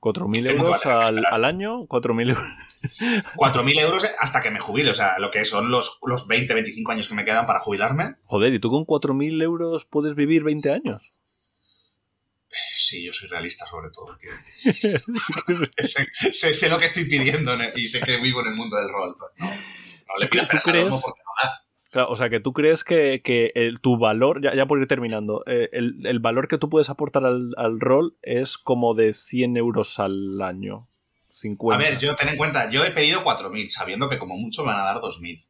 4.000 0.00 0.50
euros 0.50 0.86
al, 0.86 1.24
al, 1.26 1.44
año, 1.44 1.86
4.000 1.88 2.30
euros. 2.30 2.46
4.000 3.36 3.80
euros 3.80 4.06
hasta 4.20 4.40
que 4.40 4.50
me 4.50 4.60
jubile, 4.60 4.90
o 4.90 4.94
sea, 4.94 5.18
lo 5.18 5.30
que 5.30 5.44
son 5.44 5.70
los, 5.70 5.98
los 6.06 6.28
20, 6.28 6.54
25 6.54 6.92
años 6.92 7.08
que 7.08 7.14
me 7.14 7.24
quedan 7.24 7.46
para 7.46 7.58
jubilarme. 7.58 8.14
Joder, 8.24 8.54
¿y 8.54 8.60
tú 8.60 8.70
con 8.70 8.86
4.000 8.86 9.42
euros 9.42 9.86
puedes 9.86 10.14
vivir 10.14 10.44
20 10.44 10.70
años? 10.70 11.18
Sí, 12.48 13.04
yo 13.04 13.12
soy 13.12 13.28
realista 13.28 13.66
sobre 13.66 13.90
todo. 13.90 14.16
sé, 16.32 16.68
lo 16.68 16.78
que 16.78 16.86
estoy 16.86 17.04
pidiendo 17.04 17.56
y 17.74 17.88
sé 17.88 18.00
que 18.00 18.16
vivo 18.18 18.40
en 18.40 18.48
el 18.48 18.54
mundo 18.54 18.76
del 18.76 18.88
rol. 18.88 19.14
no, 19.38 19.48
le 20.18 20.26
pido 20.28 20.48
¿Tú 20.48 20.56
crees? 20.64 20.94
O 21.94 22.16
sea, 22.16 22.28
que 22.28 22.40
tú 22.40 22.52
crees 22.52 22.84
que, 22.84 23.22
el, 23.54 23.80
tu 23.80 23.98
valor, 23.98 24.42
ya, 24.42 24.66
por 24.66 24.80
ir 24.80 24.86
terminando, 24.86 25.42
eh, 25.46 25.70
el, 25.72 26.18
valor 26.20 26.48
que 26.48 26.58
tú 26.58 26.68
puedes 26.68 26.90
aportar 26.90 27.24
al, 27.24 27.80
rol 27.80 28.16
es 28.22 28.58
como 28.58 28.94
de 28.94 29.12
100 29.12 29.56
euros 29.56 29.98
al 29.98 30.40
año. 30.42 30.80
50. 31.28 31.74
A 31.74 31.90
ver, 31.90 31.98
yo 31.98 32.16
ten 32.16 32.28
en 32.28 32.36
cuenta, 32.36 32.70
yo 32.70 32.84
he 32.84 32.90
pedido 32.90 33.22
4.000, 33.22 33.66
sabiendo 33.68 34.08
que 34.08 34.18
como 34.18 34.36
mucho 34.36 34.62
me 34.64 34.72
van 34.72 34.80
a 34.80 34.84
dar 34.84 34.96
2.000. 34.96 35.44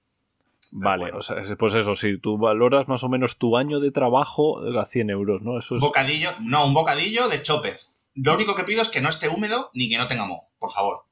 Vale, 0.70 1.12
o 1.12 1.22
sea, 1.22 1.36
pues 1.58 1.74
eso, 1.74 1.96
si 1.96 2.18
tú 2.18 2.36
valoras 2.36 2.88
más 2.88 3.02
o 3.02 3.08
menos 3.08 3.38
tu 3.38 3.56
año 3.56 3.80
de 3.80 3.90
trabajo 3.90 4.60
a 4.78 4.84
100 4.84 5.10
euros, 5.10 5.42
¿no? 5.42 5.58
Eso 5.58 5.76
es... 5.76 5.80
Bocadillo, 5.80 6.28
no, 6.40 6.66
un 6.66 6.74
bocadillo 6.74 7.28
de 7.28 7.42
chopez. 7.42 7.96
Lo 8.14 8.34
único 8.34 8.54
que 8.54 8.64
pido 8.64 8.82
es 8.82 8.88
que 8.88 9.00
no 9.00 9.08
esté 9.08 9.28
húmedo 9.28 9.70
ni 9.74 9.88
que 9.88 9.96
no 9.96 10.08
tenga 10.08 10.26
moho, 10.26 10.44
por 10.58 10.70
favor. 10.70 11.04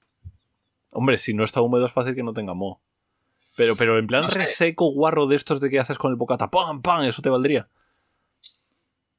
Hombre, 0.92 1.18
si 1.18 1.34
no 1.34 1.44
está 1.44 1.60
húmedo 1.60 1.86
es 1.86 1.92
fácil 1.92 2.14
que 2.14 2.22
no 2.22 2.34
tenga 2.34 2.52
moho. 2.52 2.80
Pero, 3.56 3.74
pero 3.76 3.98
en 3.98 4.06
plan 4.06 4.22
No 4.22 4.30
sé. 4.30 4.38
reseco, 4.40 4.92
guarro 4.92 5.26
de 5.26 5.36
estos 5.36 5.60
de 5.60 5.70
que 5.70 5.78
haces 5.78 5.98
con 5.98 6.10
el 6.10 6.16
bocata, 6.16 6.50
¡pam, 6.50 6.82
pam! 6.82 7.04
Eso 7.04 7.22
te 7.22 7.30
valdría. 7.30 7.68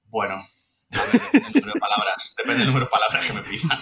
Bueno, 0.05 0.45
depende 0.89 1.29
del 1.31 1.53
número 1.53 1.73
de 1.73 1.79
palabras. 1.79 2.35
Depende 2.37 2.57
del 2.59 2.67
número 2.67 2.85
de 2.85 2.91
palabras 2.91 3.25
que 3.25 3.33
me 3.33 3.41
pidan. 3.41 3.79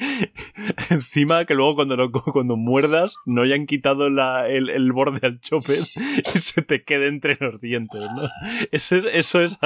Encima 0.90 1.44
que 1.44 1.54
luego 1.54 1.74
cuando, 1.76 1.96
lo- 1.96 2.12
cuando 2.12 2.56
muerdas 2.56 3.14
no 3.26 3.42
hayan 3.42 3.66
quitado 3.66 4.10
la- 4.10 4.48
el, 4.48 4.70
el 4.70 4.92
borde 4.92 5.26
al 5.26 5.40
chopper 5.40 5.80
y 6.34 6.38
se 6.38 6.62
te 6.62 6.84
quede 6.84 7.08
entre 7.08 7.36
los 7.40 7.60
dientes, 7.60 8.00
¿no? 8.00 8.28
Ese 8.70 8.98
es, 8.98 9.06
eso 9.10 9.40
es, 9.40 9.58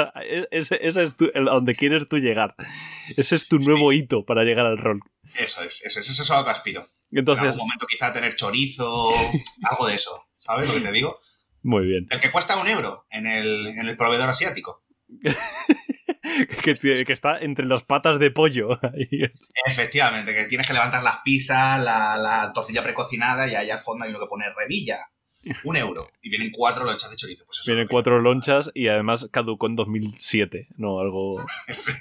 ese, 0.50 0.78
ese 0.80 1.02
es 1.02 1.16
tu- 1.16 1.30
el- 1.34 1.48
a 1.48 1.52
donde 1.52 1.74
quieres 1.74 2.08
tú 2.08 2.16
llegar. 2.18 2.54
Ese 3.16 3.36
es 3.36 3.48
tu 3.48 3.58
nuevo 3.58 3.92
hito 3.92 4.24
para 4.24 4.44
llegar 4.44 4.64
al 4.66 4.78
rol. 4.78 5.00
Eso 5.38 5.62
es, 5.62 5.84
eso 5.84 6.00
es, 6.00 6.08
eso 6.08 6.22
es 6.22 6.30
a 6.30 6.38
lo 6.38 6.44
que 6.44 6.50
aspiro. 6.50 6.86
En 7.12 7.18
Entonces, 7.18 7.44
algún 7.48 7.66
momento 7.66 7.86
quizá 7.86 8.12
tener 8.12 8.34
chorizo, 8.36 9.10
algo 9.70 9.86
de 9.86 9.94
eso. 9.94 10.28
¿Sabes 10.34 10.68
lo 10.68 10.74
que 10.74 10.80
te 10.80 10.92
digo? 10.92 11.16
muy 11.62 11.86
bien. 11.86 12.08
El 12.10 12.18
que 12.18 12.30
cuesta 12.30 12.60
un 12.60 12.66
euro 12.66 13.06
en 13.10 13.26
el, 13.26 13.68
en 13.68 13.88
el 13.88 13.96
proveedor 13.96 14.28
asiático. 14.28 14.84
Que, 16.64 17.12
está 17.12 17.38
entre 17.40 17.66
las 17.66 17.82
patas 17.82 18.18
de 18.18 18.30
pollo. 18.30 18.80
Efectivamente, 19.66 20.32
que 20.32 20.46
tienes 20.46 20.66
que 20.66 20.72
levantar 20.72 21.02
las 21.02 21.16
pizzas, 21.22 21.82
la, 21.82 22.16
la 22.16 22.52
tortilla 22.54 22.82
precocinada 22.82 23.46
y 23.48 23.54
ahí 23.54 23.68
al 23.68 23.80
fondo 23.80 24.04
hay 24.04 24.10
uno 24.10 24.20
que 24.20 24.28
pone 24.28 24.46
revilla. 24.56 24.96
Un 25.64 25.76
euro. 25.76 26.08
Y 26.22 26.30
vienen 26.30 26.50
cuatro 26.50 26.84
lonchas 26.84 27.10
de 27.10 27.16
chorizo. 27.16 27.44
Pues 27.44 27.58
eso 27.60 27.70
Vienen 27.72 27.88
cuatro 27.88 28.20
lonchas 28.20 28.70
y 28.74 28.88
además 28.88 29.26
caducó 29.30 29.66
en 29.66 29.76
2007, 29.76 30.68
¿no? 30.76 31.00
Algo... 31.00 31.36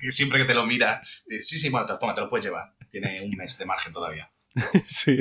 Siempre 0.09 0.39
que 0.39 0.45
te 0.45 0.53
lo 0.53 0.65
mira, 0.65 1.01
dices, 1.27 1.47
sí, 1.47 1.59
sí, 1.59 1.69
bueno, 1.69 1.87
toma, 1.99 2.13
te 2.13 2.21
lo 2.21 2.29
puedes 2.29 2.45
llevar. 2.45 2.73
Tiene 2.89 3.21
un 3.21 3.31
mes 3.31 3.57
de 3.57 3.65
margen 3.65 3.91
todavía. 3.91 4.31
Sí. 4.85 5.17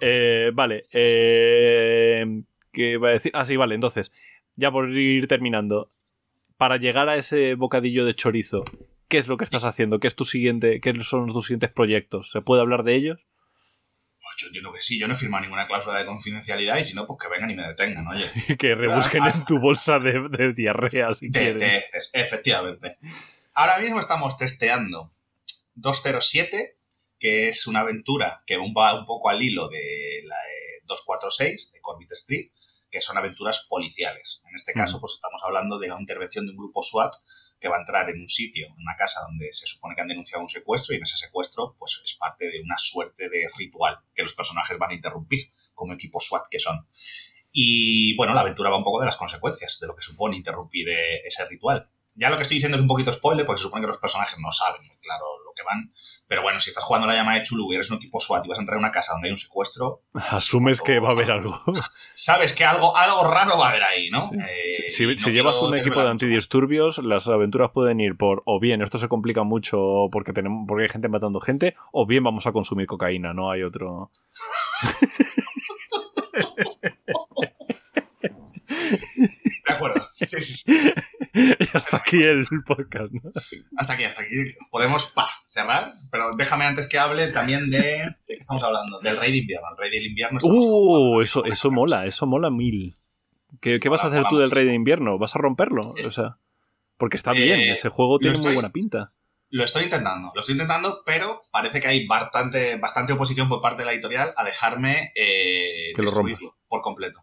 Eh, 0.00 0.50
vale. 0.52 0.84
Eh, 0.92 2.24
¿Qué 2.72 2.92
iba 2.92 3.10
a 3.10 3.12
decir? 3.12 3.32
Ah, 3.34 3.44
sí, 3.44 3.56
vale. 3.56 3.74
Entonces, 3.74 4.12
ya 4.56 4.70
por 4.70 4.90
ir 4.90 5.28
terminando. 5.28 5.90
Para 6.56 6.76
llegar 6.76 7.08
a 7.08 7.16
ese 7.16 7.54
bocadillo 7.54 8.04
de 8.04 8.14
chorizo, 8.14 8.64
¿qué 9.08 9.18
es 9.18 9.26
lo 9.26 9.36
que 9.36 9.44
estás 9.44 9.64
haciendo? 9.64 9.98
¿Qué 9.98 10.06
es 10.06 10.14
tu 10.14 10.24
siguiente, 10.24 10.80
qué 10.80 10.94
son 11.02 11.26
tus 11.32 11.46
siguientes 11.46 11.70
proyectos? 11.70 12.30
¿Se 12.30 12.40
puede 12.40 12.62
hablar 12.62 12.84
de 12.84 12.94
ellos? 12.94 13.18
Bueno, 14.22 14.36
Yo 14.38 14.46
entiendo 14.46 14.72
que 14.72 14.80
sí, 14.80 14.98
yo 14.98 15.08
no 15.08 15.14
he 15.14 15.16
firmado 15.16 15.42
ninguna 15.42 15.66
cláusula 15.66 15.98
de 15.98 16.06
confidencialidad 16.06 16.76
y 16.78 16.84
si 16.84 16.94
no, 16.94 17.04
pues 17.06 17.18
que 17.20 17.28
vengan 17.28 17.50
y 17.50 17.56
me 17.56 17.66
detengan, 17.66 18.06
oye. 18.06 18.30
que 18.58 18.76
rebusquen 18.76 19.24
en 19.24 19.44
tu 19.44 19.58
bolsa 19.58 19.98
de, 19.98 20.28
de 20.28 20.52
diarrea 20.52 21.12
si 21.14 21.28
De, 21.28 21.82
efectivamente. 22.12 22.96
Ahora 23.54 23.80
mismo 23.80 23.98
estamos 23.98 24.36
testeando 24.36 25.10
207, 25.74 26.76
que 27.22 27.48
es 27.48 27.68
una 27.68 27.80
aventura 27.82 28.42
que 28.44 28.56
va 28.56 28.98
un 28.98 29.04
poco 29.04 29.28
al 29.28 29.40
hilo 29.40 29.68
de 29.68 30.22
la 30.24 30.34
eh, 30.34 30.82
246 30.86 31.70
de 31.70 31.80
Corbett 31.80 32.10
Street, 32.10 32.50
que 32.90 33.00
son 33.00 33.16
aventuras 33.16 33.64
policiales. 33.68 34.42
En 34.48 34.56
este 34.56 34.72
caso, 34.72 34.98
Mm. 34.98 35.00
pues 35.02 35.12
estamos 35.12 35.40
hablando 35.44 35.78
de 35.78 35.86
la 35.86 36.00
intervención 36.00 36.46
de 36.46 36.50
un 36.50 36.58
grupo 36.58 36.82
SWAT 36.82 37.14
que 37.60 37.68
va 37.68 37.76
a 37.76 37.78
entrar 37.78 38.10
en 38.10 38.20
un 38.20 38.28
sitio, 38.28 38.66
en 38.66 38.72
una 38.72 38.96
casa 38.96 39.20
donde 39.20 39.52
se 39.52 39.68
supone 39.68 39.94
que 39.94 40.00
han 40.00 40.08
denunciado 40.08 40.42
un 40.42 40.48
secuestro 40.48 40.94
y 40.94 40.96
en 40.96 41.04
ese 41.04 41.16
secuestro, 41.16 41.76
pues 41.78 42.02
es 42.04 42.14
parte 42.16 42.50
de 42.50 42.60
una 42.60 42.76
suerte 42.76 43.28
de 43.28 43.48
ritual 43.56 44.00
que 44.16 44.22
los 44.22 44.34
personajes 44.34 44.76
van 44.78 44.90
a 44.90 44.94
interrumpir 44.94 45.42
como 45.74 45.92
equipo 45.92 46.18
SWAT 46.18 46.46
que 46.50 46.58
son. 46.58 46.88
Y 47.52 48.16
bueno, 48.16 48.34
la 48.34 48.40
aventura 48.40 48.68
va 48.68 48.78
un 48.78 48.84
poco 48.84 48.98
de 48.98 49.06
las 49.06 49.16
consecuencias 49.16 49.78
de 49.78 49.86
lo 49.86 49.94
que 49.94 50.02
supone 50.02 50.36
interrumpir 50.36 50.88
eh, 50.88 51.22
ese 51.24 51.44
ritual. 51.46 51.88
Ya 52.14 52.30
lo 52.30 52.36
que 52.36 52.42
estoy 52.42 52.56
diciendo 52.56 52.76
es 52.76 52.82
un 52.82 52.88
poquito 52.88 53.12
spoiler, 53.12 53.46
porque 53.46 53.58
se 53.58 53.64
supone 53.64 53.82
que 53.82 53.88
los 53.88 53.98
personajes 53.98 54.38
no 54.38 54.50
saben 54.50 54.86
muy 54.86 54.96
claro 54.98 55.24
lo 55.44 55.52
que 55.56 55.62
van. 55.62 55.92
Pero 56.26 56.42
bueno, 56.42 56.60
si 56.60 56.70
estás 56.70 56.84
jugando 56.84 57.06
la 57.08 57.14
llama 57.14 57.34
de 57.34 57.42
Chulu 57.42 57.72
y 57.72 57.76
eres 57.76 57.90
un 57.90 57.96
equipo 57.96 58.20
SWAT 58.20 58.44
y 58.44 58.48
vas 58.48 58.58
a 58.58 58.62
entrar 58.62 58.76
en 58.76 58.84
una 58.84 58.90
casa 58.90 59.12
donde 59.12 59.28
hay 59.28 59.32
un 59.32 59.38
secuestro, 59.38 60.02
Asumes 60.14 60.80
que 60.80 60.98
va 60.98 61.08
a 61.08 61.12
haber 61.12 61.30
algo. 61.30 61.58
sabes 62.14 62.52
que 62.54 62.64
algo, 62.64 62.96
algo 62.96 63.24
raro 63.30 63.58
va 63.58 63.66
a 63.66 63.70
haber 63.70 63.82
ahí, 63.82 64.10
¿no? 64.10 64.28
Sí. 64.30 64.36
Eh, 64.38 64.88
Si, 64.88 64.90
si- 64.90 65.06
no 65.06 65.16
si 65.16 65.30
llevas 65.30 65.56
un 65.56 65.76
equipo 65.76 66.00
de 66.02 66.10
antidisturbios, 66.10 66.98
las 66.98 67.28
aventuras 67.28 67.70
pueden 67.72 68.00
ir 68.00 68.16
por 68.16 68.42
o 68.46 68.60
bien 68.60 68.82
esto 68.82 68.98
se 68.98 69.08
complica 69.08 69.42
mucho 69.42 70.08
porque 70.12 70.32
tenemos 70.32 70.64
porque 70.68 70.84
hay 70.84 70.90
gente 70.90 71.08
matando 71.08 71.40
gente, 71.40 71.74
o 71.92 72.06
bien 72.06 72.22
vamos 72.24 72.46
a 72.46 72.52
consumir 72.52 72.86
cocaína, 72.86 73.32
no 73.34 73.50
hay 73.50 73.62
otro. 73.62 74.10
De 78.68 79.74
acuerdo. 79.74 80.00
Sí, 80.12 80.26
sí, 80.26 80.42
sí. 80.42 80.92
y 81.60 81.76
hasta 81.76 81.96
aquí 81.96 82.22
el 82.22 82.46
podcast. 82.66 83.10
¿no? 83.12 83.30
Hasta 83.76 83.94
aquí, 83.94 84.04
hasta 84.04 84.22
aquí. 84.22 84.34
Podemos 84.70 85.06
pa, 85.06 85.28
cerrar, 85.46 85.92
pero 86.10 86.36
déjame 86.36 86.64
antes 86.64 86.88
que 86.88 86.98
hable 86.98 87.28
también 87.32 87.70
de. 87.70 87.78
¿De 87.78 88.16
qué 88.26 88.34
estamos 88.34 88.62
hablando? 88.62 89.00
Del 89.00 89.16
Rey 89.16 89.32
de 89.32 89.38
Invierno. 89.38 89.68
El 89.70 89.78
Rey 89.78 89.90
del 89.90 90.06
Invierno. 90.06 90.38
Uh, 90.42 91.22
eso, 91.22 91.44
eso 91.44 91.70
mola, 91.70 91.96
cosa. 91.98 92.06
eso 92.06 92.26
mola 92.26 92.50
mil. 92.50 92.94
¿Qué, 93.60 93.80
qué 93.80 93.88
vas 93.88 94.04
a 94.04 94.08
hacer 94.08 94.24
tú 94.28 94.38
del 94.38 94.50
Rey 94.50 94.66
de 94.66 94.74
Invierno? 94.74 95.18
¿Vas 95.18 95.34
a 95.36 95.38
romperlo? 95.38 95.80
O 95.80 96.10
sea, 96.10 96.38
porque 96.96 97.16
está 97.16 97.32
bien, 97.32 97.60
Eh, 97.60 97.72
ese 97.72 97.88
juego 97.88 98.18
tiene 98.18 98.38
muy 98.38 98.54
buena 98.54 98.70
pinta. 98.70 99.12
Lo 99.50 99.64
estoy 99.64 99.84
intentando, 99.84 100.30
lo 100.34 100.40
estoy 100.40 100.54
intentando, 100.54 101.02
pero 101.04 101.42
parece 101.50 101.80
que 101.80 101.88
hay 101.88 102.06
bastante, 102.06 102.78
bastante 102.78 103.12
oposición 103.12 103.50
por 103.50 103.60
parte 103.60 103.82
de 103.82 103.86
la 103.86 103.92
editorial 103.92 104.32
a 104.36 104.44
dejarme 104.44 105.10
eh, 105.14 105.92
Que 105.94 106.00
lo 106.00 106.04
destruirlo 106.04 106.56
por 106.68 106.80
completo. 106.80 107.18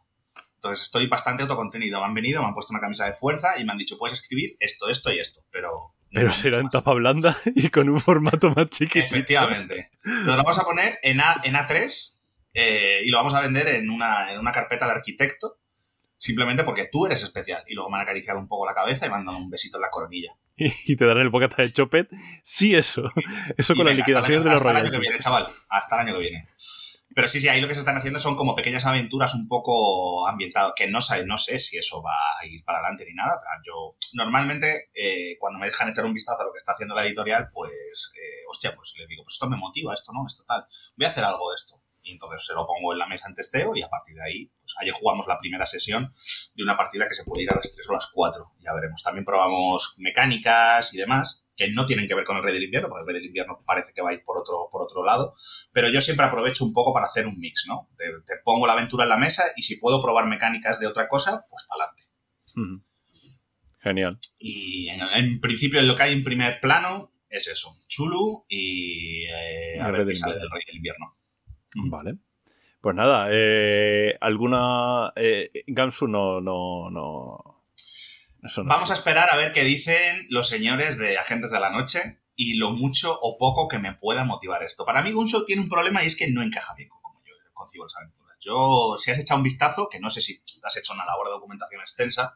Entonces 0.60 0.82
estoy 0.84 1.07
bastante 1.07 1.43
autocontenido. 1.43 2.01
Me 2.01 2.07
han 2.07 2.14
venido, 2.14 2.41
me 2.41 2.49
han 2.49 2.53
puesto 2.53 2.74
una 2.74 2.82
camisa 2.82 3.05
de 3.05 3.14
fuerza 3.14 3.57
y 3.57 3.64
me 3.64 3.72
han 3.72 3.78
dicho, 3.78 3.97
puedes 3.97 4.20
escribir 4.20 4.57
esto, 4.60 4.89
esto 4.89 5.10
y 5.12 5.20
esto, 5.20 5.41
pero... 5.49 5.95
Pero 6.12 6.34
será 6.34 6.57
en 6.57 6.64
más". 6.64 6.74
tapa 6.74 6.93
blanda 6.93 7.38
y 7.55 7.70
con 7.70 7.88
un 7.88 8.01
formato 8.01 8.49
más 8.49 8.70
chiquitito. 8.70 9.05
Efectivamente. 9.05 9.91
Lo 10.03 10.36
vamos 10.36 10.60
a 10.60 10.64
poner 10.64 10.95
en, 11.01 11.22
A, 11.22 11.39
en 11.45 11.53
A3 11.53 12.20
eh, 12.55 12.99
y 13.05 13.10
lo 13.10 13.18
vamos 13.20 13.34
a 13.36 13.41
vender 13.41 13.68
en 13.70 13.89
una, 13.89 14.34
en 14.34 14.39
una 14.39 14.51
carpeta 14.51 14.86
de 14.86 14.91
arquitecto, 14.91 15.60
simplemente 16.18 16.66
porque 16.66 16.89
tú 16.91 17.05
eres 17.05 17.24
especial. 17.24 17.64
Y 17.68 17.76
luego 17.76 17.89
me 17.89 17.95
han 17.97 18.03
acariciado 18.03 18.38
un 18.38 18.49
poco 18.49 18.66
la 18.66 18.74
cabeza 18.74 19.05
y 19.05 19.10
me 19.10 19.16
han 19.16 19.26
dado 19.26 19.38
un 19.38 19.49
besito 19.49 19.78
en 19.78 19.82
la 19.82 19.89
coronilla. 19.89 20.34
Y 20.86 20.97
te 20.97 21.05
darán 21.05 21.24
el 21.24 21.30
bocata 21.30 21.62
de 21.62 21.72
chopet. 21.72 22.10
Sí, 22.43 22.76
eso. 22.76 23.03
Eso 23.57 23.74
Y 23.74 23.78
con 23.78 23.86
las 23.86 23.91
venga, 23.91 23.91
el 23.91 23.97
liquidaciones 23.97 24.43
de 24.43 24.49
los 24.49 24.57
Hasta 24.57 24.72
el 24.72 24.76
año 24.76 24.91
que 24.91 24.99
viene, 24.99 25.20
chaval. 25.20 25.47
Hasta 25.70 25.95
el 26.01 26.07
año 26.07 26.14
que 26.16 26.20
viene. 26.20 26.49
Pero 27.16 27.28
sí, 27.28 27.39
sí, 27.39 27.47
ahí 27.47 27.60
lo 27.60 27.68
que 27.68 27.74
se 27.74 27.80
están 27.80 27.97
haciendo 27.97 28.20
son 28.20 28.36
como 28.36 28.55
pequeñas 28.55 28.86
aventuras 28.86 29.34
un 29.34 29.47
poco 29.47 30.28
ambientadas, 30.28 30.74
que 30.76 30.88
no 30.88 31.01
sé, 31.01 31.26
no 31.26 31.38
sé 31.38 31.60
si 31.60 31.78
eso 31.78 32.03
va 32.03 32.16
a 32.39 32.45
ir 32.45 32.64
para 32.64 32.80
adelante 32.80 33.05
ni 33.05 33.16
nada. 33.16 33.39
Yo 33.66 33.95
normalmente 34.14 34.89
eh, 34.93 35.36
cuando 35.39 35.60
me 35.60 35.66
dejan 35.66 35.89
echar 35.89 36.05
un 36.05 36.14
vistazo 36.14 36.41
a 36.41 36.45
lo 36.45 36.53
que 36.53 36.60
está 36.60 36.74
haciendo 36.74 36.95
la 36.95 37.05
editorial, 37.05 37.49
pues, 37.51 38.12
eh, 38.16 38.43
hostia, 38.49 38.76
pues 38.76 38.93
les 38.97 39.07
digo, 39.07 39.24
pues 39.24 39.34
esto 39.34 39.49
me 39.49 39.57
motiva, 39.57 39.93
esto 39.93 40.14
no, 40.14 40.26
esto 40.26 40.43
tal. 40.47 40.64
Voy 40.97 41.05
a 41.05 41.10
hacer 41.10 41.24
algo 41.24 41.49
de 41.49 41.55
esto. 41.55 41.82
Y 42.03 42.14
entonces 42.14 42.45
se 42.45 42.53
lo 42.53 42.66
pongo 42.66 42.93
en 42.93 42.99
la 42.99 43.07
mesa 43.07 43.28
en 43.28 43.36
testeo 43.36 43.76
y 43.76 43.82
a 43.82 43.89
partir 43.89 44.16
de 44.16 44.24
ahí, 44.24 44.51
pues 44.62 44.74
ayer 44.80 44.93
jugamos 44.93 45.28
la 45.28 45.38
primera 45.38 45.66
sesión 45.66 46.12
de 46.55 46.64
una 46.64 46.78
partida 46.78 47.07
que 47.07 47.14
se 47.14 47.24
puede 47.24 47.43
ir 47.43 47.51
a 47.51 47.55
las 47.55 47.72
3 47.72 47.88
o 47.89 47.93
las 47.93 48.07
4. 48.14 48.45
Ya 48.62 48.74
veremos. 48.74 49.03
También 49.03 49.26
probamos 49.26 49.95
mecánicas 49.97 50.93
y 50.93 50.97
demás, 50.97 51.43
que 51.60 51.70
no 51.74 51.86
tienen 51.86 52.07
que 52.07 52.16
ver 52.16 52.24
con 52.24 52.38
el 52.38 52.43
Rey 52.43 52.53
del 52.53 52.64
Invierno, 52.64 52.88
porque 52.88 53.01
el 53.01 53.07
Rey 53.07 53.16
del 53.18 53.28
Invierno 53.28 53.62
parece 53.66 53.91
que 53.93 54.01
va 54.01 54.12
a 54.12 54.14
ir 54.14 54.24
por 54.24 54.38
otro, 54.38 54.70
por 54.72 54.82
otro 54.82 55.03
lado. 55.03 55.34
Pero 55.74 55.89
yo 55.89 55.99
siempre 55.99 56.26
aprovecho 56.26 56.64
un 56.64 56.72
poco 56.72 56.93
para 56.93 57.05
hacer 57.05 57.28
un 57.28 57.38
mix, 57.38 57.66
¿no? 57.68 57.89
Te, 57.97 58.05
te 58.26 58.36
pongo 58.45 58.66
la 58.66 58.74
aventura 58.74 59.03
en 59.03 59.10
la 59.10 59.18
mesa 59.18 59.43
y 59.57 59.64
si 59.64 59.76
puedo 59.76 60.01
probar 60.01 60.26
mecánicas 60.28 60.80
de 60.80 60.88
otra 60.88 61.10
cosa, 61.10 61.45
pues 61.49 61.68
para 61.68 61.84
adelante. 61.84 62.84
Genial. 63.82 64.18
Y 64.39 64.88
en, 64.88 65.01
en 65.01 65.39
principio 65.41 65.82
lo 65.82 65.95
que 65.95 66.03
hay 66.03 66.14
en 66.14 66.24
primer 66.24 66.62
plano 66.62 67.12
es 67.30 67.47
eso, 67.47 67.76
Chulu 67.88 68.45
y 68.47 69.26
eh, 69.26 69.82
a 69.82 69.91
ver 69.91 70.05
qué 70.07 70.16
sale 70.16 70.36
Invierno. 70.36 70.41
del 70.41 70.51
Rey 70.51 70.62
del 70.66 70.76
Invierno. 70.78 71.05
Vale. 71.91 72.18
Pues 72.80 72.95
nada, 72.95 73.28
eh, 73.30 74.16
alguna. 74.22 75.12
Eh, 75.18 75.51
Gamsu 75.68 76.07
no. 76.07 76.39
no, 76.39 76.89
no 76.89 77.49
Vamos 78.66 78.92
a 78.92 78.94
esperar 78.94 79.30
a 79.32 79.38
ver 79.38 79.52
qué 79.52 79.64
dicen 79.64 80.26
los 80.30 80.48
señores 80.48 80.98
de 80.98 81.18
Agentes 81.18 81.52
de 81.52 81.60
la 81.60 81.70
Noche 81.70 82.22
y 82.36 82.56
lo 82.56 82.72
mucho 82.72 83.18
o 83.22 83.38
poco 83.38 83.68
que 83.68 83.80
me 83.80 83.94
pueda 83.94 84.24
motivar 84.24 84.64
esto. 84.64 84.86
Para 84.86 85.02
mí 85.02 85.12
Gunshow 85.12 85.46
tiene 85.46 85.62
un 85.62 85.70
problema 85.70 86.04
y 86.04 86.08
es 86.08 86.16
que 86.16 86.32
no 86.32 86.42
encaja 86.42 86.74
bien 86.76 86.88
con 86.88 87.02
como 87.02 87.20
yo 87.26 87.34
concibo 87.54 87.84
las 87.84 87.98
aventuras. 87.98 88.38
Yo, 88.40 88.96
si 88.98 89.12
has 89.12 89.20
echado 89.20 89.40
un 89.40 89.44
vistazo, 89.44 89.90
que 89.90 90.00
no 90.00 90.10
sé 90.10 90.22
si 90.22 90.42
has 90.64 90.78
hecho 90.78 90.94
una 90.94 91.06
labor 91.06 91.28
de 91.28 91.34
documentación 91.34 91.82
extensa, 91.82 92.34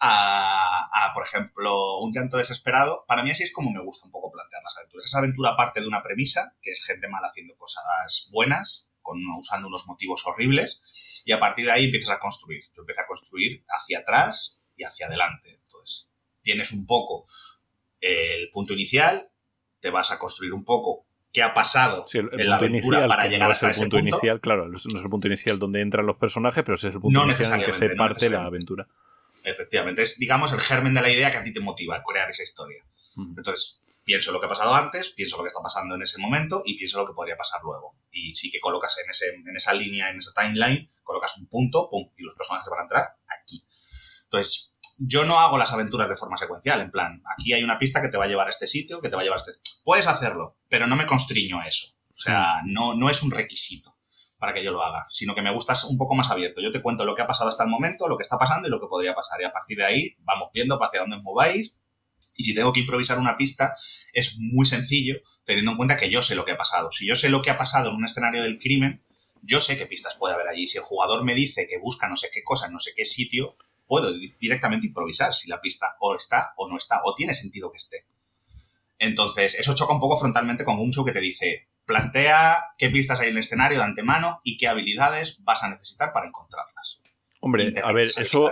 a, 0.00 0.88
a, 0.92 1.14
por 1.14 1.24
ejemplo, 1.24 1.98
Un 1.98 2.12
llanto 2.12 2.36
desesperado, 2.36 3.04
para 3.06 3.22
mí 3.22 3.30
así 3.30 3.44
es 3.44 3.52
como 3.52 3.70
me 3.70 3.82
gusta 3.82 4.06
un 4.06 4.12
poco 4.12 4.32
plantear 4.32 4.62
las 4.64 4.76
aventuras. 4.76 5.06
Esa 5.06 5.18
aventura 5.18 5.56
parte 5.56 5.80
de 5.80 5.86
una 5.86 6.02
premisa, 6.02 6.56
que 6.60 6.72
es 6.72 6.84
gente 6.84 7.08
mala 7.08 7.28
haciendo 7.28 7.56
cosas 7.56 8.28
buenas, 8.32 8.88
con, 9.02 9.18
usando 9.38 9.68
unos 9.68 9.86
motivos 9.86 10.24
horribles, 10.26 11.22
y 11.24 11.32
a 11.32 11.38
partir 11.38 11.66
de 11.66 11.72
ahí 11.72 11.84
empiezas 11.84 12.10
a 12.10 12.18
construir. 12.18 12.64
Yo 12.76 12.82
empecé 12.82 13.02
a 13.02 13.06
construir 13.06 13.64
hacia 13.68 14.00
atrás 14.00 14.57
y 14.78 14.84
hacia 14.84 15.06
adelante. 15.06 15.60
Entonces, 15.62 16.10
tienes 16.40 16.72
un 16.72 16.86
poco 16.86 17.26
el 18.00 18.48
punto 18.50 18.72
inicial, 18.72 19.30
te 19.80 19.90
vas 19.90 20.10
a 20.10 20.18
construir 20.18 20.54
un 20.54 20.64
poco 20.64 21.06
qué 21.32 21.42
ha 21.42 21.52
pasado 21.52 22.06
Sí, 22.08 22.18
el, 22.18 22.30
el 22.32 22.40
en 22.40 22.48
la 22.48 22.56
aventura 22.56 22.78
inicial, 22.78 23.08
para 23.08 23.26
llegar 23.26 23.48
no 23.48 23.52
es 23.52 23.56
hasta 23.56 23.66
el 23.66 23.72
ese 23.72 23.80
punto, 23.82 23.96
punto. 23.98 24.08
inicial, 24.08 24.40
claro, 24.40 24.68
no 24.68 24.76
es 24.76 24.84
el 24.86 25.10
punto 25.10 25.26
inicial 25.26 25.58
donde 25.58 25.82
entran 25.82 26.06
los 26.06 26.16
personajes, 26.16 26.64
pero 26.64 26.76
ese 26.76 26.88
es 26.88 26.94
el 26.94 27.00
punto 27.00 27.18
No 27.18 27.26
inicial 27.26 27.52
en 27.52 27.60
el 27.60 27.66
que 27.66 27.72
se 27.72 27.94
parte 27.96 28.30
la 28.30 28.44
aventura. 28.44 28.86
Efectivamente, 29.44 30.02
es, 30.02 30.18
digamos, 30.18 30.52
el 30.52 30.60
germen 30.60 30.94
de 30.94 31.02
la 31.02 31.10
idea 31.10 31.30
que 31.30 31.36
a 31.36 31.44
ti 31.44 31.52
te 31.52 31.60
motiva 31.60 31.96
a 31.96 32.02
crear 32.02 32.30
esa 32.30 32.42
historia. 32.42 32.84
Entonces, 33.16 33.80
pienso 34.04 34.32
lo 34.32 34.40
que 34.40 34.46
ha 34.46 34.48
pasado 34.48 34.74
antes, 34.74 35.10
pienso 35.10 35.36
lo 35.36 35.42
que 35.42 35.48
está 35.48 35.60
pasando 35.60 35.94
en 35.94 36.02
ese 36.02 36.18
momento 36.18 36.62
y 36.64 36.76
pienso 36.78 36.98
lo 36.98 37.06
que 37.06 37.12
podría 37.12 37.36
pasar 37.36 37.60
luego. 37.62 37.96
Y 38.10 38.32
sí 38.32 38.50
que 38.50 38.58
colocas 38.60 38.96
en, 39.04 39.10
ese, 39.10 39.34
en 39.34 39.56
esa 39.56 39.74
línea, 39.74 40.10
en 40.10 40.18
esa 40.18 40.32
timeline, 40.32 40.90
colocas 41.02 41.36
un 41.36 41.46
punto, 41.46 41.88
pum, 41.90 42.10
y 42.16 42.22
los 42.22 42.34
personajes 42.34 42.68
van 42.70 42.80
a 42.80 42.82
entrar 42.82 43.08
aquí. 43.26 43.64
Entonces, 44.30 44.74
yo 44.98 45.24
no 45.24 45.38
hago 45.38 45.58
las 45.58 45.72
aventuras 45.72 46.08
de 46.08 46.16
forma 46.16 46.36
secuencial, 46.36 46.80
en 46.80 46.90
plan, 46.90 47.22
aquí 47.36 47.52
hay 47.52 47.62
una 47.62 47.78
pista 47.78 48.02
que 48.02 48.08
te 48.08 48.18
va 48.18 48.24
a 48.24 48.28
llevar 48.28 48.46
a 48.46 48.50
este 48.50 48.66
sitio, 48.66 49.00
que 49.00 49.08
te 49.08 49.16
va 49.16 49.22
a 49.22 49.24
llevar 49.24 49.38
a 49.38 49.42
este... 49.42 49.52
Puedes 49.84 50.06
hacerlo, 50.06 50.58
pero 50.68 50.86
no 50.86 50.96
me 50.96 51.06
constriño 51.06 51.60
a 51.60 51.66
eso. 51.66 51.94
O 52.10 52.20
sea, 52.20 52.62
no, 52.66 52.94
no 52.94 53.08
es 53.08 53.22
un 53.22 53.30
requisito 53.30 53.96
para 54.38 54.52
que 54.54 54.62
yo 54.62 54.70
lo 54.70 54.82
haga, 54.82 55.06
sino 55.10 55.34
que 55.34 55.42
me 55.42 55.52
gusta 55.52 55.74
un 55.88 55.96
poco 55.96 56.14
más 56.14 56.30
abierto. 56.30 56.60
Yo 56.60 56.72
te 56.72 56.82
cuento 56.82 57.04
lo 57.04 57.14
que 57.14 57.22
ha 57.22 57.26
pasado 57.26 57.48
hasta 57.48 57.64
el 57.64 57.70
momento, 57.70 58.08
lo 58.08 58.16
que 58.16 58.22
está 58.22 58.38
pasando 58.38 58.68
y 58.68 58.70
lo 58.70 58.80
que 58.80 58.86
podría 58.86 59.14
pasar. 59.14 59.40
Y 59.40 59.44
a 59.44 59.52
partir 59.52 59.78
de 59.78 59.84
ahí 59.84 60.16
vamos 60.20 60.50
viendo 60.52 60.78
hacia 60.82 61.00
dónde 61.00 61.16
os 61.16 61.22
mováis. 61.22 61.78
Y 62.36 62.44
si 62.44 62.54
tengo 62.54 62.72
que 62.72 62.80
improvisar 62.80 63.18
una 63.18 63.36
pista, 63.36 63.72
es 64.12 64.36
muy 64.38 64.66
sencillo, 64.66 65.16
teniendo 65.44 65.72
en 65.72 65.76
cuenta 65.76 65.96
que 65.96 66.10
yo 66.10 66.22
sé 66.22 66.34
lo 66.34 66.44
que 66.44 66.52
ha 66.52 66.56
pasado. 66.56 66.90
Si 66.92 67.06
yo 67.06 67.16
sé 67.16 67.28
lo 67.28 67.42
que 67.42 67.50
ha 67.50 67.58
pasado 67.58 67.90
en 67.90 67.96
un 67.96 68.04
escenario 68.04 68.42
del 68.42 68.58
crimen, 68.58 69.04
yo 69.42 69.60
sé 69.60 69.76
qué 69.76 69.86
pistas 69.86 70.16
puede 70.16 70.34
haber 70.34 70.48
allí. 70.48 70.66
Si 70.66 70.78
el 70.78 70.84
jugador 70.84 71.24
me 71.24 71.34
dice 71.34 71.66
que 71.68 71.78
busca 71.78 72.08
no 72.08 72.16
sé 72.16 72.28
qué 72.32 72.42
cosa 72.42 72.66
en 72.66 72.72
no 72.72 72.78
sé 72.78 72.92
qué 72.96 73.04
sitio, 73.04 73.56
puedo 73.88 74.12
directamente 74.38 74.86
improvisar 74.86 75.34
si 75.34 75.48
la 75.48 75.60
pista 75.60 75.86
o 75.98 76.14
está 76.14 76.52
o 76.56 76.68
no 76.68 76.76
está, 76.76 77.00
o 77.04 77.14
tiene 77.14 77.34
sentido 77.34 77.72
que 77.72 77.78
esté. 77.78 78.06
Entonces, 78.98 79.56
eso 79.58 79.74
choca 79.74 79.94
un 79.94 80.00
poco 80.00 80.16
frontalmente 80.16 80.64
con 80.64 80.78
un 80.78 80.92
show 80.92 81.04
que 81.04 81.12
te 81.12 81.20
dice, 81.20 81.68
plantea 81.86 82.58
qué 82.76 82.90
pistas 82.90 83.20
hay 83.20 83.28
en 83.28 83.34
el 83.34 83.40
escenario 83.40 83.78
de 83.78 83.84
antemano 83.84 84.40
y 84.44 84.58
qué 84.58 84.68
habilidades 84.68 85.42
vas 85.42 85.62
a 85.64 85.70
necesitar 85.70 86.12
para 86.12 86.26
encontrarlas. 86.26 87.00
Hombre, 87.40 87.72
a 87.84 87.92
ver, 87.92 88.08
eso 88.16 88.48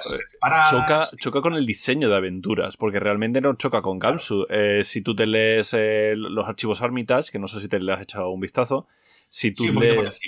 choca, 0.71 1.09
choca, 1.19 1.41
con 1.41 1.55
el 1.55 1.67
diseño 1.67 2.09
de 2.09 2.17
aventuras, 2.17 2.77
porque 2.77 3.01
realmente 3.01 3.41
no 3.41 3.55
choca 3.55 3.83
con 3.83 3.99
Gamsu. 3.99 4.47
Eh, 4.49 4.81
si 4.85 5.03
tú 5.03 5.17
te 5.17 5.27
lees 5.27 5.75
eh, 5.77 6.15
los 6.17 6.47
archivos 6.47 6.83
Armitage, 6.83 7.33
que 7.33 7.41
no 7.41 7.49
sé 7.49 7.61
si 7.61 7.69
te 7.69 7.81
le 7.81 7.93
has 7.93 8.03
echado 8.03 8.31
un 8.31 8.41
vistazo, 8.41 8.87
si 9.29 9.53
tú 9.53 9.73
lees... 9.73 10.21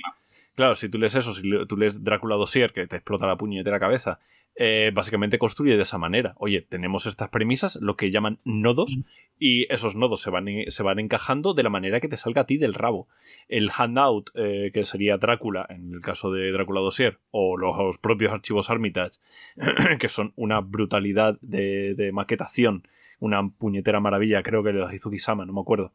Claro, 0.57 0.75
si 0.75 0.89
tú 0.89 0.99
lees 0.99 1.15
eso, 1.15 1.33
si 1.33 1.43
tú 1.69 1.77
lees 1.77 2.03
Drácula 2.03 2.35
Dossier, 2.35 2.73
que 2.73 2.89
te 2.89 2.97
explota 2.97 3.29
la 3.29 3.37
puñetera 3.37 3.79
cabeza, 3.79 4.19
eh, 4.61 4.91
básicamente 4.93 5.39
construye 5.39 5.77
de 5.77 5.83
esa 5.83 5.99
manera. 5.99 6.35
Oye, 6.37 6.63
tenemos 6.63 7.07
estas 7.07 7.29
premisas, 7.29 7.77
lo 7.81 7.97
que 7.97 8.11
llaman 8.11 8.41
nodos, 8.43 8.99
y 9.39 9.73
esos 9.73 9.95
nodos 9.95 10.21
se 10.21 10.31
van, 10.31 10.47
se 10.67 10.83
van 10.83 10.99
encajando 10.99 11.55
de 11.55 11.63
la 11.63 11.71
manera 11.71 12.01
que 12.01 12.09
te 12.09 12.17
salga 12.17 12.41
a 12.43 12.47
ti 12.47 12.59
del 12.59 12.75
rabo. 12.75 13.07
El 13.49 13.71
handout, 13.71 14.31
eh, 14.35 14.73
que 14.75 14.85
sería 14.85 15.17
Drácula, 15.17 15.65
en 15.71 15.95
el 15.95 16.01
caso 16.01 16.33
de 16.33 16.51
Drácula 16.51 16.81
Dossier, 16.81 17.19
o 17.31 17.57
los, 17.57 17.99
propios 17.99 18.33
archivos 18.33 18.69
Armitage, 18.69 19.21
que 20.01 20.09
son 20.09 20.33
una 20.35 20.59
brutalidad 20.59 21.39
de, 21.41 22.11
maquetación, 22.13 22.83
una 23.21 23.49
puñetera 23.49 24.01
maravilla, 24.01 24.43
creo 24.43 24.65
que 24.65 24.73
de 24.73 24.93
hizo 24.93 25.09
Kisama, 25.09 25.47
no 25.47 25.53
me 25.53 25.61
acuerdo. 25.61 25.93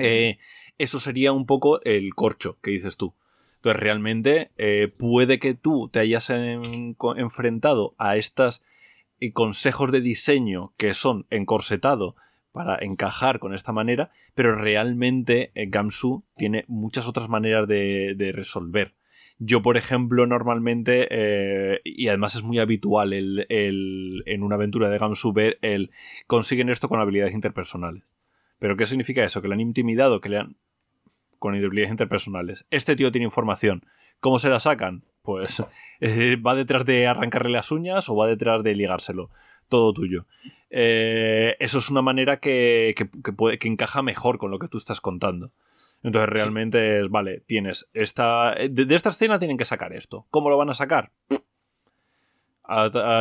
Eh, 0.00 0.38
eso 0.78 0.98
sería 0.98 1.30
un 1.30 1.46
poco 1.46 1.80
el 1.82 2.12
corcho 2.16 2.58
que 2.60 2.72
dices 2.72 2.96
tú. 2.96 3.14
Entonces, 3.58 3.82
realmente 3.82 4.50
eh, 4.56 4.86
puede 4.98 5.40
que 5.40 5.54
tú 5.54 5.88
te 5.88 5.98
hayas 5.98 6.30
enfrentado 6.30 7.94
a 7.98 8.16
estos 8.16 8.64
eh, 9.18 9.32
consejos 9.32 9.90
de 9.90 10.00
diseño 10.00 10.72
que 10.76 10.94
son 10.94 11.26
encorsetado 11.30 12.14
para 12.52 12.78
encajar 12.80 13.40
con 13.40 13.54
esta 13.54 13.72
manera, 13.72 14.12
pero 14.34 14.54
realmente 14.54 15.50
eh, 15.54 15.66
Gamsu 15.68 16.22
tiene 16.36 16.66
muchas 16.68 17.08
otras 17.08 17.28
maneras 17.28 17.66
de, 17.66 18.32
resolver. 18.32 18.94
Yo, 19.40 19.60
por 19.60 19.76
ejemplo, 19.76 20.26
normalmente, 20.26 21.80
y 21.84 22.08
además 22.08 22.34
es 22.34 22.42
muy 22.42 22.58
habitual 22.58 23.12
en 23.12 24.42
una 24.42 24.56
aventura 24.56 24.88
de 24.88 24.98
Gamsu 24.98 25.32
ver 25.32 25.58
el 25.62 25.92
consiguen 26.26 26.70
esto 26.70 26.88
con 26.88 27.00
habilidades 27.00 27.34
interpersonales. 27.34 28.02
¿Pero 28.58 28.76
qué 28.76 28.86
significa 28.86 29.24
eso? 29.24 29.40
Que 29.40 29.46
le 29.46 29.54
han 29.54 29.60
intimidado, 29.60 30.20
que 30.20 30.28
le 30.28 30.38
han 30.38 30.56
con 31.38 31.54
habilidades 31.54 31.90
interpersonales. 31.90 32.66
Este 32.70 32.96
tío 32.96 33.12
tiene 33.12 33.24
información. 33.24 33.84
¿Cómo 34.20 34.38
se 34.38 34.48
la 34.48 34.58
sacan? 34.58 35.04
Pues 35.22 35.62
eh, 36.00 36.36
va 36.36 36.54
detrás 36.54 36.84
de 36.84 37.06
arrancarle 37.06 37.50
las 37.50 37.70
uñas 37.70 38.08
o 38.08 38.16
va 38.16 38.26
detrás 38.26 38.62
de 38.62 38.74
ligárselo. 38.74 39.30
Todo 39.68 39.92
tuyo. 39.92 40.26
Eh, 40.70 41.56
eso 41.60 41.78
es 41.78 41.90
una 41.90 42.02
manera 42.02 42.38
que, 42.38 42.94
puede, 43.36 43.58
que 43.58 43.68
encaja 43.68 44.02
mejor 44.02 44.38
con 44.38 44.50
lo 44.50 44.58
que 44.58 44.68
tú 44.68 44.78
estás 44.78 45.00
contando. 45.00 45.50
Entonces 46.02 46.30
realmente 46.30 47.00
es, 47.00 47.10
vale, 47.10 47.40
tienes 47.40 47.90
esta... 47.92 48.54
De, 48.54 48.94
esta 48.94 49.10
escena 49.10 49.38
tienen 49.38 49.58
que 49.58 49.64
sacar 49.64 49.92
esto. 49.92 50.26
¿Cómo 50.30 50.48
lo 50.48 50.56
van 50.56 50.70
a 50.70 50.74
sacar? 50.74 51.10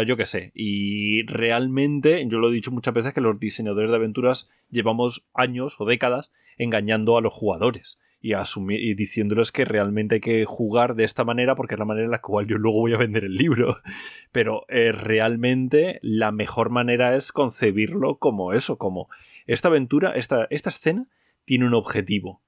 yo 0.06 0.18
qué 0.18 0.26
sé. 0.26 0.52
Y 0.54 1.26
realmente, 1.26 2.26
yo 2.28 2.38
lo 2.38 2.50
he 2.50 2.54
dicho 2.54 2.72
muchas 2.72 2.94
veces 2.94 3.14
que 3.14 3.22
los 3.22 3.40
diseñadores 3.40 3.90
de 3.90 3.96
aventuras 3.96 4.50
llevamos 4.70 5.26
años 5.34 5.80
o 5.80 5.86
décadas 5.86 6.34
engañando 6.58 7.18
a 7.18 7.22
los 7.22 7.34
jugadores 7.34 7.98
y, 8.20 8.34
y 8.34 8.94
diciéndoles 8.94 9.52
que 9.52 9.66
realmente 9.66 10.16
hay 10.16 10.22
que 10.22 10.46
jugar 10.46 10.96
de 10.96 11.04
esta 11.04 11.24
manera 11.24 11.56
porque 11.56 11.76
es 11.76 11.80
la 11.80 11.86
manera 11.86 12.06
en 12.06 12.12
la 12.12 12.22
cual 12.22 12.48
yo 12.48 12.58
luego 12.58 12.80
voy 12.80 12.94
a 12.94 12.98
vender 12.98 13.24
el 13.24 13.36
libro. 13.36 13.78
Pero 14.32 14.66
eh, 14.70 14.92
realmente 14.92 16.00
la 16.02 16.32
mejor 16.32 16.70
manera 16.70 17.16
es 17.16 17.32
concebirlo 17.32 18.18
como 18.18 18.54
eso, 18.54 18.78
como 18.78 19.10
esta 19.46 19.70
aventura, 19.70 20.12
esta, 20.12 20.48
esta 20.50 20.70
escena 20.70 21.08
tiene 21.46 21.66
un 21.66 21.74
objetivo. 21.74 22.42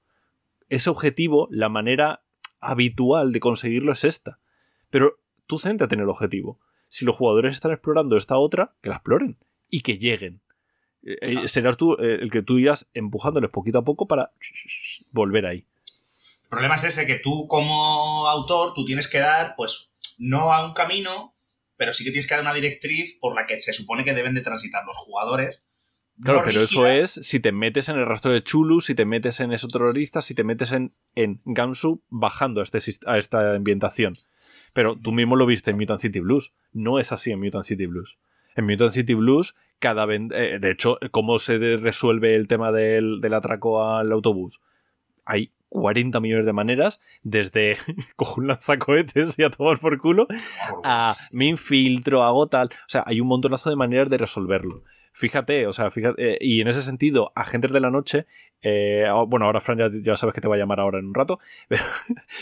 Ese 0.68 0.90
objetivo, 0.90 1.48
la 1.50 1.68
manera 1.68 2.22
habitual 2.60 3.32
de 3.32 3.40
conseguirlo 3.40 3.92
es 3.92 4.04
esta. 4.04 4.38
Pero 4.90 5.18
tú 5.46 5.58
céntrate 5.58 5.94
en 5.94 6.02
el 6.02 6.08
objetivo. 6.08 6.60
Si 6.88 7.04
los 7.04 7.16
jugadores 7.16 7.52
están 7.52 7.72
explorando 7.72 8.16
esta 8.16 8.36
otra, 8.36 8.74
que 8.82 8.90
la 8.90 8.96
exploren 8.96 9.38
y 9.68 9.80
que 9.80 9.98
lleguen. 9.98 10.40
Eh, 11.02 11.16
eh, 11.22 11.48
serás 11.48 11.76
tú 11.76 11.94
eh, 11.94 12.18
el 12.20 12.30
que 12.30 12.42
tú 12.42 12.58
irás 12.58 12.86
empujándoles 12.94 13.50
poquito 13.50 13.78
a 13.78 13.84
poco 13.84 14.06
para 14.06 14.32
volver 15.12 15.46
ahí. 15.46 15.66
El 16.44 16.48
problema 16.48 16.74
es 16.74 16.84
ese, 16.84 17.06
que 17.06 17.16
tú 17.16 17.46
como 17.48 18.26
autor, 18.28 18.74
tú 18.74 18.84
tienes 18.84 19.08
que 19.08 19.18
dar, 19.18 19.54
pues, 19.56 20.16
no 20.18 20.52
a 20.52 20.66
un 20.66 20.74
camino, 20.74 21.30
pero 21.76 21.92
sí 21.92 22.04
que 22.04 22.10
tienes 22.10 22.26
que 22.26 22.34
dar 22.34 22.42
una 22.42 22.54
directriz 22.54 23.16
por 23.20 23.34
la 23.34 23.46
que 23.46 23.58
se 23.60 23.72
supone 23.72 24.04
que 24.04 24.12
deben 24.12 24.34
de 24.34 24.42
transitar 24.42 24.84
los 24.84 24.96
jugadores. 24.96 25.62
Claro, 26.22 26.42
pero 26.44 26.60
eso 26.60 26.86
es 26.86 27.12
si 27.12 27.40
te 27.40 27.50
metes 27.50 27.88
en 27.88 27.96
el 27.96 28.04
rastro 28.04 28.32
de 28.32 28.42
Chulu, 28.42 28.82
si 28.82 28.94
te 28.94 29.06
metes 29.06 29.40
en 29.40 29.52
esos 29.52 29.72
terroristas, 29.72 30.26
si 30.26 30.34
te 30.34 30.44
metes 30.44 30.72
en, 30.72 30.92
en 31.14 31.40
Gamsu 31.46 32.02
bajando 32.10 32.60
a, 32.60 32.64
este, 32.64 32.78
a 33.06 33.16
esta 33.16 33.54
ambientación. 33.54 34.12
Pero 34.74 34.96
tú 34.96 35.12
mismo 35.12 35.36
lo 35.36 35.46
viste 35.46 35.70
en 35.70 35.78
Mutant 35.78 36.00
City 36.00 36.20
Blues. 36.20 36.52
No 36.72 36.98
es 36.98 37.12
así 37.12 37.30
en 37.30 37.40
Mutant 37.40 37.64
City 37.64 37.86
Blues. 37.86 38.18
En 38.54 38.66
Mutant 38.66 38.90
City 38.90 39.14
Blues, 39.14 39.54
cada 39.80 40.06
eh, 40.14 40.58
de 40.60 40.70
hecho, 40.70 40.98
¿cómo 41.10 41.38
se 41.38 41.58
resuelve 41.78 42.36
el 42.36 42.46
tema 42.46 42.70
del, 42.70 43.20
atraco 43.34 43.82
al 43.82 44.12
autobús? 44.12 44.60
Hay 45.24 45.52
40 45.70 46.20
millones 46.20 46.46
de 46.46 46.52
maneras, 46.52 47.00
desde 47.22 47.78
cojo 48.16 48.40
un 48.40 48.48
lanzacohetes 48.48 49.38
y 49.38 49.42
a 49.42 49.50
tomar 49.50 49.80
por 49.80 49.98
culo, 49.98 50.28
a 50.84 51.14
me 51.32 51.46
infiltro, 51.46 52.22
hago 52.22 52.46
tal. 52.46 52.68
O 52.68 52.88
sea, 52.88 53.02
hay 53.06 53.20
un 53.20 53.28
montonazo 53.28 53.70
de 53.70 53.76
maneras 53.76 54.10
de 54.10 54.18
resolverlo. 54.18 54.84
Fíjate, 55.12 55.66
o 55.66 55.72
sea, 55.72 55.90
fíjate, 55.90 56.34
eh, 56.34 56.38
y 56.40 56.60
en 56.60 56.68
ese 56.68 56.82
sentido, 56.82 57.32
Agentes 57.34 57.72
de 57.72 57.80
la 57.80 57.90
Noche, 57.90 58.26
eh, 58.62 59.06
bueno, 59.26 59.46
ahora 59.46 59.60
Fran 59.60 60.02
ya, 60.04 60.16
sabes 60.16 60.34
que 60.34 60.40
te 60.40 60.46
va 60.46 60.54
a 60.54 60.58
llamar 60.58 60.78
ahora 60.78 60.98
en 60.98 61.06
un 61.06 61.14
rato, 61.14 61.40
pero, 61.68 61.84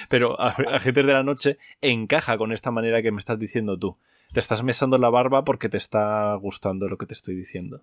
pero 0.08 0.40
Agentes 0.40 1.06
de 1.06 1.12
la 1.12 1.22
Noche 1.22 1.58
encaja 1.80 2.36
con 2.36 2.52
esta 2.52 2.70
manera 2.70 3.00
que 3.00 3.12
me 3.12 3.20
estás 3.20 3.38
diciendo 3.38 3.78
tú 3.78 3.96
te 4.32 4.40
estás 4.40 4.62
mesando 4.62 4.98
la 4.98 5.10
barba 5.10 5.44
porque 5.44 5.68
te 5.68 5.76
está 5.76 6.34
gustando 6.34 6.88
lo 6.88 6.98
que 6.98 7.06
te 7.06 7.14
estoy 7.14 7.34
diciendo. 7.34 7.82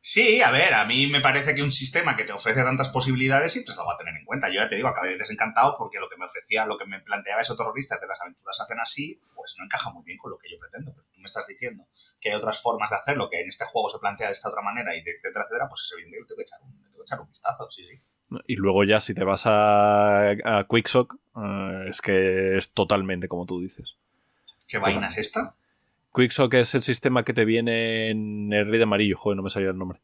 Sí, 0.00 0.40
a 0.42 0.52
ver, 0.52 0.74
a 0.74 0.84
mí 0.84 1.08
me 1.08 1.20
parece 1.20 1.56
que 1.56 1.62
un 1.62 1.72
sistema 1.72 2.14
que 2.14 2.22
te 2.22 2.32
ofrece 2.32 2.62
tantas 2.62 2.88
posibilidades 2.90 3.52
siempre 3.52 3.74
lo 3.74 3.84
va 3.84 3.94
a 3.94 3.98
tener 3.98 4.14
en 4.14 4.24
cuenta. 4.24 4.48
Yo 4.48 4.54
ya 4.54 4.68
te 4.68 4.76
digo, 4.76 4.86
acabé 4.86 5.18
desencantado 5.18 5.74
porque 5.76 5.98
lo 5.98 6.08
que 6.08 6.16
me 6.16 6.24
ofrecía, 6.24 6.66
lo 6.66 6.78
que 6.78 6.86
me 6.86 7.00
planteaba 7.00 7.42
esos 7.42 7.56
terroristas 7.56 8.00
de 8.00 8.06
las 8.06 8.20
aventuras 8.20 8.60
hacen 8.60 8.78
así, 8.78 9.20
pues 9.34 9.56
no 9.58 9.64
encaja 9.64 9.90
muy 9.92 10.04
bien 10.04 10.16
con 10.16 10.30
lo 10.30 10.38
que 10.38 10.48
yo 10.50 10.58
pretendo. 10.58 10.92
Pero 10.94 11.08
tú 11.12 11.20
me 11.20 11.26
estás 11.26 11.48
diciendo 11.48 11.84
que 12.20 12.30
hay 12.30 12.36
otras 12.36 12.62
formas 12.62 12.90
de 12.90 12.96
hacerlo, 12.96 13.28
que 13.28 13.40
en 13.40 13.48
este 13.48 13.64
juego 13.64 13.90
se 13.90 13.98
plantea 13.98 14.28
de 14.28 14.34
esta 14.34 14.50
otra 14.50 14.62
manera, 14.62 14.94
y 14.94 14.98
etcétera, 14.98 15.44
etcétera, 15.44 15.68
pues 15.68 15.82
es 15.82 15.92
evidente 15.92 16.18
que 16.18 16.24
tengo 16.26 16.36
que 16.36 16.42
echar 16.42 16.60
un, 16.62 16.84
tengo 16.84 16.98
que 16.98 17.02
echar 17.02 17.20
un 17.20 17.28
vistazo, 17.28 17.70
sí, 17.70 17.84
sí. 17.84 18.00
Y 18.46 18.54
luego 18.54 18.84
ya 18.84 19.00
si 19.00 19.14
te 19.14 19.24
vas 19.24 19.46
a, 19.46 20.30
a 20.30 20.66
Quicksock, 20.68 21.16
eh, 21.36 21.86
es 21.88 22.00
que 22.00 22.56
es 22.56 22.70
totalmente 22.70 23.26
como 23.26 23.46
tú 23.46 23.60
dices. 23.60 23.96
¿Qué 24.68 24.78
vaina 24.78 25.08
es 25.08 25.18
esta? 25.18 25.56
Quicksock 26.18 26.54
es 26.54 26.74
el 26.74 26.82
sistema 26.82 27.24
que 27.24 27.32
te 27.32 27.44
viene 27.44 28.10
en 28.10 28.52
el 28.52 28.66
Rey 28.66 28.78
de 28.78 28.82
Amarillo. 28.82 29.16
Joder, 29.16 29.36
no 29.36 29.42
me 29.44 29.50
salía 29.50 29.70
el 29.70 29.78
nombre. 29.78 30.00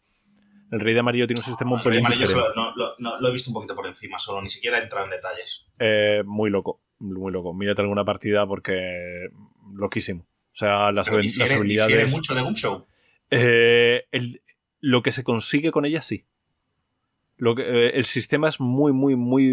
El 0.71 0.81
Rey 0.81 0.95
de 0.95 1.01
Amarillo 1.01 1.27
tiene 1.27 1.41
un 1.41 1.45
sistema 1.45 1.73
un 1.73 1.79
poco 1.79 1.91
diferente. 1.91 2.35
Lo, 2.35 2.95
no, 2.99 3.21
lo 3.21 3.29
he 3.29 3.33
visto 3.33 3.51
un 3.51 3.55
poquito 3.55 3.75
por 3.75 3.87
encima, 3.87 4.19
solo 4.19 4.41
ni 4.41 4.51
siquiera 4.51 4.79
he 4.79 4.83
entrado 4.83 5.05
en 5.05 5.11
detalles. 5.11 5.67
Eh, 5.79 6.23
muy 6.25 6.51
loco, 6.51 6.81
muy 6.99 7.33
loco. 7.33 7.53
Mírate 7.53 7.83
alguna 7.83 8.05
partida 8.05 8.47
porque 8.47 9.29
loquísimo. 9.73 10.23
O 10.23 10.57
sea, 10.57 10.93
las, 10.93 11.09
habilidades. 11.09 12.11
mucho 12.13 12.35
de 12.35 12.43
un 12.43 12.55
show? 12.55 12.87
Eh, 13.31 14.05
lo 14.81 15.03
que 15.03 15.13
se 15.13 15.25
consigue 15.25 15.73
con 15.73 15.85
ella, 15.85 16.01
sí. 16.01 16.27
Lo 17.37 17.57
que, 17.57 17.63
eh, 17.63 17.91
el 17.95 18.05
sistema 18.05 18.49
es 18.49 18.61
muy, 18.61 18.93
muy, 18.93 19.17
muy, 19.17 19.49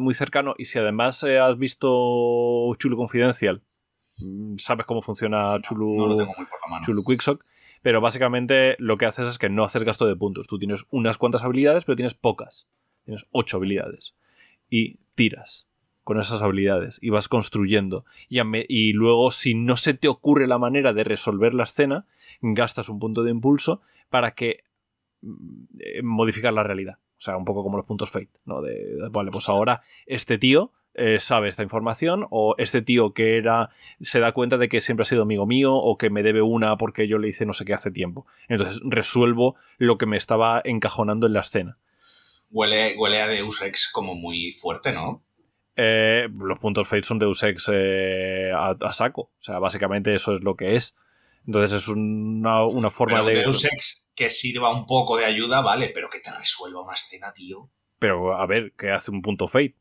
muy 0.00 0.14
cercano. 0.14 0.54
Y 0.56 0.64
si 0.64 0.78
además 0.78 1.22
has 1.24 1.58
visto 1.58 2.74
Chulo 2.78 2.96
Confidencial, 2.96 3.62
sabes 4.58 4.86
cómo 4.86 5.02
funciona 5.02 5.56
Chulu, 5.60 6.16
Chulu 6.84 7.04
Quicksock. 7.04 7.44
Pero 7.82 8.00
básicamente 8.00 8.74
lo 8.78 8.98
que 8.98 9.06
haces 9.06 9.26
es 9.26 9.38
que 9.38 9.48
no 9.48 9.64
haces 9.64 9.84
gasto 9.84 10.06
de 10.06 10.16
puntos. 10.16 10.46
Tú 10.46 10.58
tienes 10.58 10.86
unas 10.90 11.18
cuantas 11.18 11.44
habilidades, 11.44 11.84
pero 11.84 11.96
tienes 11.96 12.14
pocas. 12.14 12.66
Tienes 13.04 13.26
ocho 13.30 13.58
habilidades. 13.58 14.14
Y 14.68 14.98
tiras 15.14 15.68
con 16.02 16.20
esas 16.20 16.40
habilidades 16.40 16.98
y 17.02 17.10
vas 17.10 17.28
construyendo. 17.28 18.04
Y, 18.28 18.40
y, 18.68 18.92
luego, 18.92 19.30
si 19.32 19.54
no 19.54 19.76
se 19.76 19.92
te 19.92 20.08
ocurre 20.08 20.46
la 20.46 20.58
manera 20.58 20.92
de 20.92 21.02
resolver 21.02 21.52
la 21.52 21.64
escena, 21.64 22.06
gastas 22.40 22.88
un 22.88 22.98
punto 22.98 23.24
de 23.24 23.30
impulso 23.30 23.80
para 24.08 24.32
que 24.32 24.62
mm, 25.22 26.04
modificar 26.04 26.52
la 26.52 26.62
realidad. 26.62 26.98
O 27.18 27.20
sea, 27.20 27.36
un 27.36 27.44
poco 27.44 27.62
como 27.62 27.76
los 27.76 27.86
puntos 27.86 28.10
fate, 28.10 28.30
¿no? 28.44 28.62
De, 28.62 29.08
vale, 29.12 29.30
pues 29.32 29.48
ahora 29.48 29.82
este 30.06 30.38
tío 30.38 30.70
eh, 30.98 31.18
sabe 31.18 31.48
esta 31.48 31.62
información 31.62 32.26
o 32.30 32.54
este 32.56 32.80
tío 32.80 33.12
que 33.12 33.36
era 33.36 33.68
se 34.00 34.18
da 34.18 34.32
cuenta 34.32 34.56
de 34.56 34.70
que 34.70 34.80
siempre 34.80 35.02
ha 35.02 35.04
sido 35.04 35.22
amigo 35.22 35.46
mío 35.46 35.74
o 35.74 35.98
que 35.98 36.08
me 36.08 36.22
debe 36.22 36.40
una 36.40 36.76
porque 36.78 37.06
yo 37.06 37.18
le 37.18 37.28
hice 37.28 37.44
no 37.44 37.52
sé 37.52 37.66
qué 37.66 37.74
hace 37.74 37.90
tiempo. 37.90 38.26
Entonces 38.48 38.80
resuelvo 38.82 39.56
lo 39.76 39.98
que 39.98 40.06
me 40.06 40.16
estaba 40.16 40.62
encajonando 40.64 41.26
en 41.26 41.34
la 41.34 41.40
escena. 41.40 41.78
Huele, 42.50 42.94
huele 42.96 43.20
a 43.20 43.28
Deus 43.28 43.60
Ex 43.60 43.90
como 43.92 44.14
muy 44.14 44.52
fuerte, 44.52 44.92
¿no? 44.92 45.22
Eh, 45.76 46.28
los 46.40 46.58
puntos 46.58 46.88
Fate 46.88 47.02
son 47.02 47.18
Deus 47.18 47.42
Ex 47.42 47.70
eh, 47.70 48.50
a, 48.54 48.92
saco. 48.94 49.22
O 49.22 49.42
sea, 49.42 49.58
básicamente 49.58 50.14
eso 50.14 50.32
es 50.32 50.42
lo 50.42 50.56
que 50.56 50.76
es. 50.76 50.94
Entonces 51.46 51.82
es 51.82 51.88
una, 51.88 52.64
una 52.64 52.88
forma 52.90 53.22
pero 53.22 53.26
de. 53.26 53.42
Deus 53.42 53.64
Ex 53.64 54.12
que 54.16 54.30
sirva 54.30 54.70
un 54.70 54.86
poco 54.86 55.18
de 55.18 55.26
ayuda, 55.26 55.60
vale, 55.60 55.90
pero 55.94 56.08
que 56.08 56.20
te 56.20 56.30
resuelva 56.38 56.82
una 56.82 56.94
escena, 56.94 57.32
tío. 57.34 57.70
Pero 57.98 58.34
a 58.40 58.46
ver, 58.46 58.72
¿qué 58.78 58.90
hace 58.90 59.10
un 59.10 59.20
punto 59.20 59.46
Fate? 59.46 59.76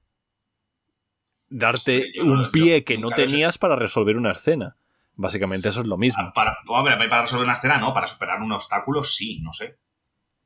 Darte 1.50 2.12
un 2.24 2.52
pie 2.52 2.84
que 2.84 2.98
no 2.98 3.10
tenías 3.12 3.58
para 3.58 3.76
resolver 3.76 4.18
una 4.18 4.32
escena. 4.32 4.76
Básicamente 5.16 5.70
eso 5.70 5.82
es 5.82 5.88
lo 5.88 5.98
mismo. 5.98 6.22
Ah, 6.22 6.34
para, 6.34 6.58
para 6.66 7.22
resolver 7.22 7.46
una 7.46 7.54
escena, 7.54 7.78
no, 7.78 7.94
para 7.94 8.08
superar 8.08 8.42
un 8.42 8.52
obstáculo, 8.52 9.04
sí, 9.04 9.40
no 9.42 9.54
sé. 9.54 9.78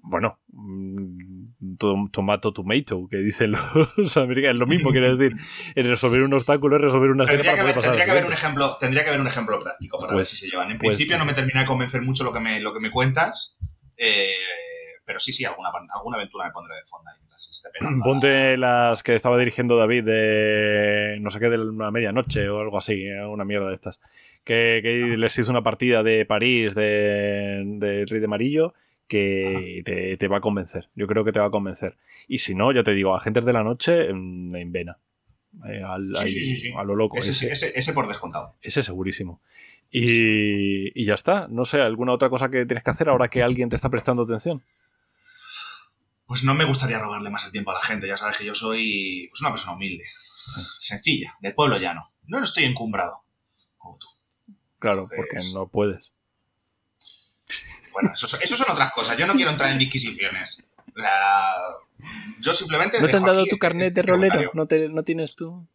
Bueno, 0.02 0.40
mm, 0.54 1.76
tomato 2.12 2.54
tomato, 2.54 3.08
que 3.10 3.18
dicen 3.18 3.52
los 3.98 4.18
americanos, 4.18 4.56
es 4.56 4.60
lo 4.60 4.68
mismo, 4.68 4.92
quiere 4.92 5.16
decir, 5.16 5.36
resolver 5.76 6.24
un 6.24 6.34
obstáculo 6.34 6.78
es 6.78 6.84
resolver 6.84 7.10
una 7.10 7.26
tendría 7.26 7.56
que, 7.56 7.64
pasar 7.64 7.82
tendría 7.82 8.06
que 8.06 8.12
haber 8.12 8.26
un 8.26 8.34
ejemplo 8.34 8.78
Tendría 8.80 9.04
que 9.04 9.10
haber 9.10 9.22
un 9.22 9.28
ejemplo 9.28 9.60
práctico 9.60 10.00
para 10.00 10.12
ver 10.12 10.20
pues, 10.20 10.30
si 10.30 10.38
se 10.38 10.50
llevan. 10.52 10.72
En 10.72 10.78
pues 10.78 10.96
principio 10.96 11.18
no 11.18 11.26
me 11.26 11.34
termina 11.34 11.62
de 11.62 11.66
convencer 11.66 12.02
mucho 12.02 12.24
lo 12.24 12.32
que 12.32 12.40
me, 12.40 12.60
lo 12.60 12.74
que 12.74 12.80
me 12.80 12.92
cuentas, 12.92 13.58
eh, 13.98 14.36
pero 15.04 15.20
sí, 15.20 15.34
sí, 15.34 15.44
alguna, 15.44 15.70
alguna 15.96 16.18
aventura 16.18 16.46
me 16.46 16.52
pondré 16.52 16.76
de 16.76 16.84
fondo 16.84 17.10
ahí. 17.10 17.18
Ponte 18.04 18.58
las 18.58 19.04
que 19.04 19.16
estaba 19.16 19.38
dirigiendo 19.38 19.78
David 19.78 20.04
de 20.04 21.18
no 21.22 21.30
sé 21.32 21.40
qué, 21.40 21.50
de 21.50 21.58
la 21.58 21.92
medianoche 21.92 22.50
o 22.50 22.60
algo 22.60 22.78
así, 22.78 23.06
eh, 23.06 23.26
una 23.26 23.46
mierda 23.46 23.68
de 23.68 23.76
estas. 23.76 24.00
Que, 24.44 24.80
que 24.82 25.18
les 25.18 25.38
hizo 25.38 25.52
una 25.52 25.64
partida 25.64 26.02
de 26.02 26.26
París 26.26 26.74
de, 26.76 27.64
de 27.66 28.06
Rey 28.06 28.20
de 28.20 28.26
Amarillo 28.26 28.74
que 29.10 30.16
te, 30.18 30.28
va 30.28 30.38
a 30.38 30.42
convencer. 30.42 30.88
Yo 30.96 31.08
creo 31.08 31.26
que 31.26 31.34
te 31.34 31.40
va 31.40 31.48
a 31.48 31.52
convencer. 31.52 31.98
Y 32.28 32.38
si 32.38 32.54
no, 32.56 32.72
ya 32.72 32.84
te 32.84 32.94
digo, 32.94 33.16
Agentes 33.16 33.44
de 33.44 33.54
la 33.54 33.64
Noche 33.64 34.10
en, 34.10 34.72
Vena. 34.72 35.00
Eh, 35.68 35.82
a 35.84 35.98
lo 36.84 36.96
loco. 36.96 37.18
Ese, 37.18 37.50
ese, 37.52 37.94
por 37.94 38.08
descontado. 38.08 38.56
Ese 38.62 38.84
segurísimo. 38.84 39.42
Y, 39.90 41.04
ya 41.04 41.16
está. 41.16 41.48
No 41.50 41.66
sé, 41.66 41.82
¿alguna 41.82 42.14
otra 42.14 42.30
cosa 42.30 42.50
que 42.50 42.66
tienes 42.68 42.84
que 42.84 42.92
hacer 42.92 43.10
ahora 43.10 43.28
que 43.28 43.42
alguien 43.42 43.68
te 43.70 43.76
está 43.76 43.90
prestando 43.90 44.24
atención? 44.24 44.62
Pues 46.30 46.44
no 46.44 46.54
me 46.54 46.64
gustaría 46.64 47.00
robarle 47.00 47.32
más 47.32 47.44
el 47.46 47.52
tiempo 47.52 47.72
a 47.72 47.74
la 47.74 47.82
gente. 47.82 48.08
Ya 48.08 48.16
sabes 48.16 48.38
que 48.38 48.46
yo 48.46 48.54
soy 48.54 49.26
pues, 49.32 49.42
una 49.42 49.50
persona 49.50 49.74
humilde, 49.74 50.06
sencilla, 50.78 51.36
del 51.42 51.56
pueblo 51.56 51.80
llano. 51.80 52.14
No, 52.28 52.44
estoy 52.44 52.66
encumbrado, 52.66 53.24
como 53.80 53.98
tú. 53.98 54.06
Claro, 54.78 55.08
porque 55.08 55.40
no 55.56 55.68
puedes. 55.68 56.12
Bueno, 57.94 58.12
eso, 58.14 58.28
son 58.28 58.72
otras 58.72 58.92
cosas. 58.92 59.18
Yo 59.18 59.26
no 59.26 59.34
quiero 59.34 59.50
entrar 59.50 59.72
en 59.72 59.80
disquisiciones. 59.80 60.62
Yo 62.42 62.54
simplemente. 62.54 63.02
¿No 63.02 63.08
te 63.08 63.18
han 63.18 63.24
dado 63.24 63.46
tu 63.48 63.58
carnet 63.58 63.92
de 63.92 64.04
rolero? 64.04 64.52
¿No, 64.54 64.68
¿No 64.92 65.04
tienes 65.04 65.36
tú? 65.36 65.66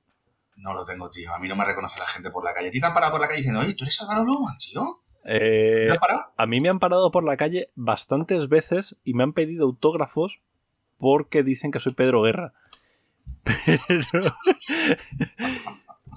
No 0.55 0.73
lo 0.73 0.85
tengo, 0.85 1.11
tío. 1.11 1.35
A 1.35 1.41
mí 1.41 1.49
no 1.49 1.57
me 1.57 1.65
reconoce 1.65 1.99
la 1.99 2.07
gente 2.07 2.31
por 2.31 2.45
la 2.45 2.55
calle. 2.55 2.69
¿A 2.69 2.71
ti 2.71 2.79
te 2.79 2.87
han 2.87 2.95
parado 2.95 3.11
por 3.11 3.21
la 3.21 3.27
calle 3.27 3.39
diciendo, 3.39 3.59
oye, 3.59 3.75
¿tú 3.75 3.83
eres 3.83 4.01
Álvaro 4.03 4.25
Loman, 4.25 4.57
tío? 4.59 4.83
Eh, 5.25 5.89
¿Te 5.91 5.99
parado? 5.99 6.25
A 6.37 6.47
mí 6.47 6.61
me 6.61 6.69
han 6.69 6.79
parado 6.79 7.11
por 7.11 7.25
la 7.25 7.37
calle 7.37 7.71
bastantes 7.75 8.49
veces 8.49 8.97
y 9.05 9.15
me 9.15 9.23
han 9.23 9.33
pedido 9.33 9.65
autógrafos 9.65 10.41
porque 10.99 11.43
dicen 11.43 11.71
que 11.71 11.81
soy 11.81 11.95
Pedro 11.95 12.23
Guerra. 12.23 12.53
Pero. 13.45 14.05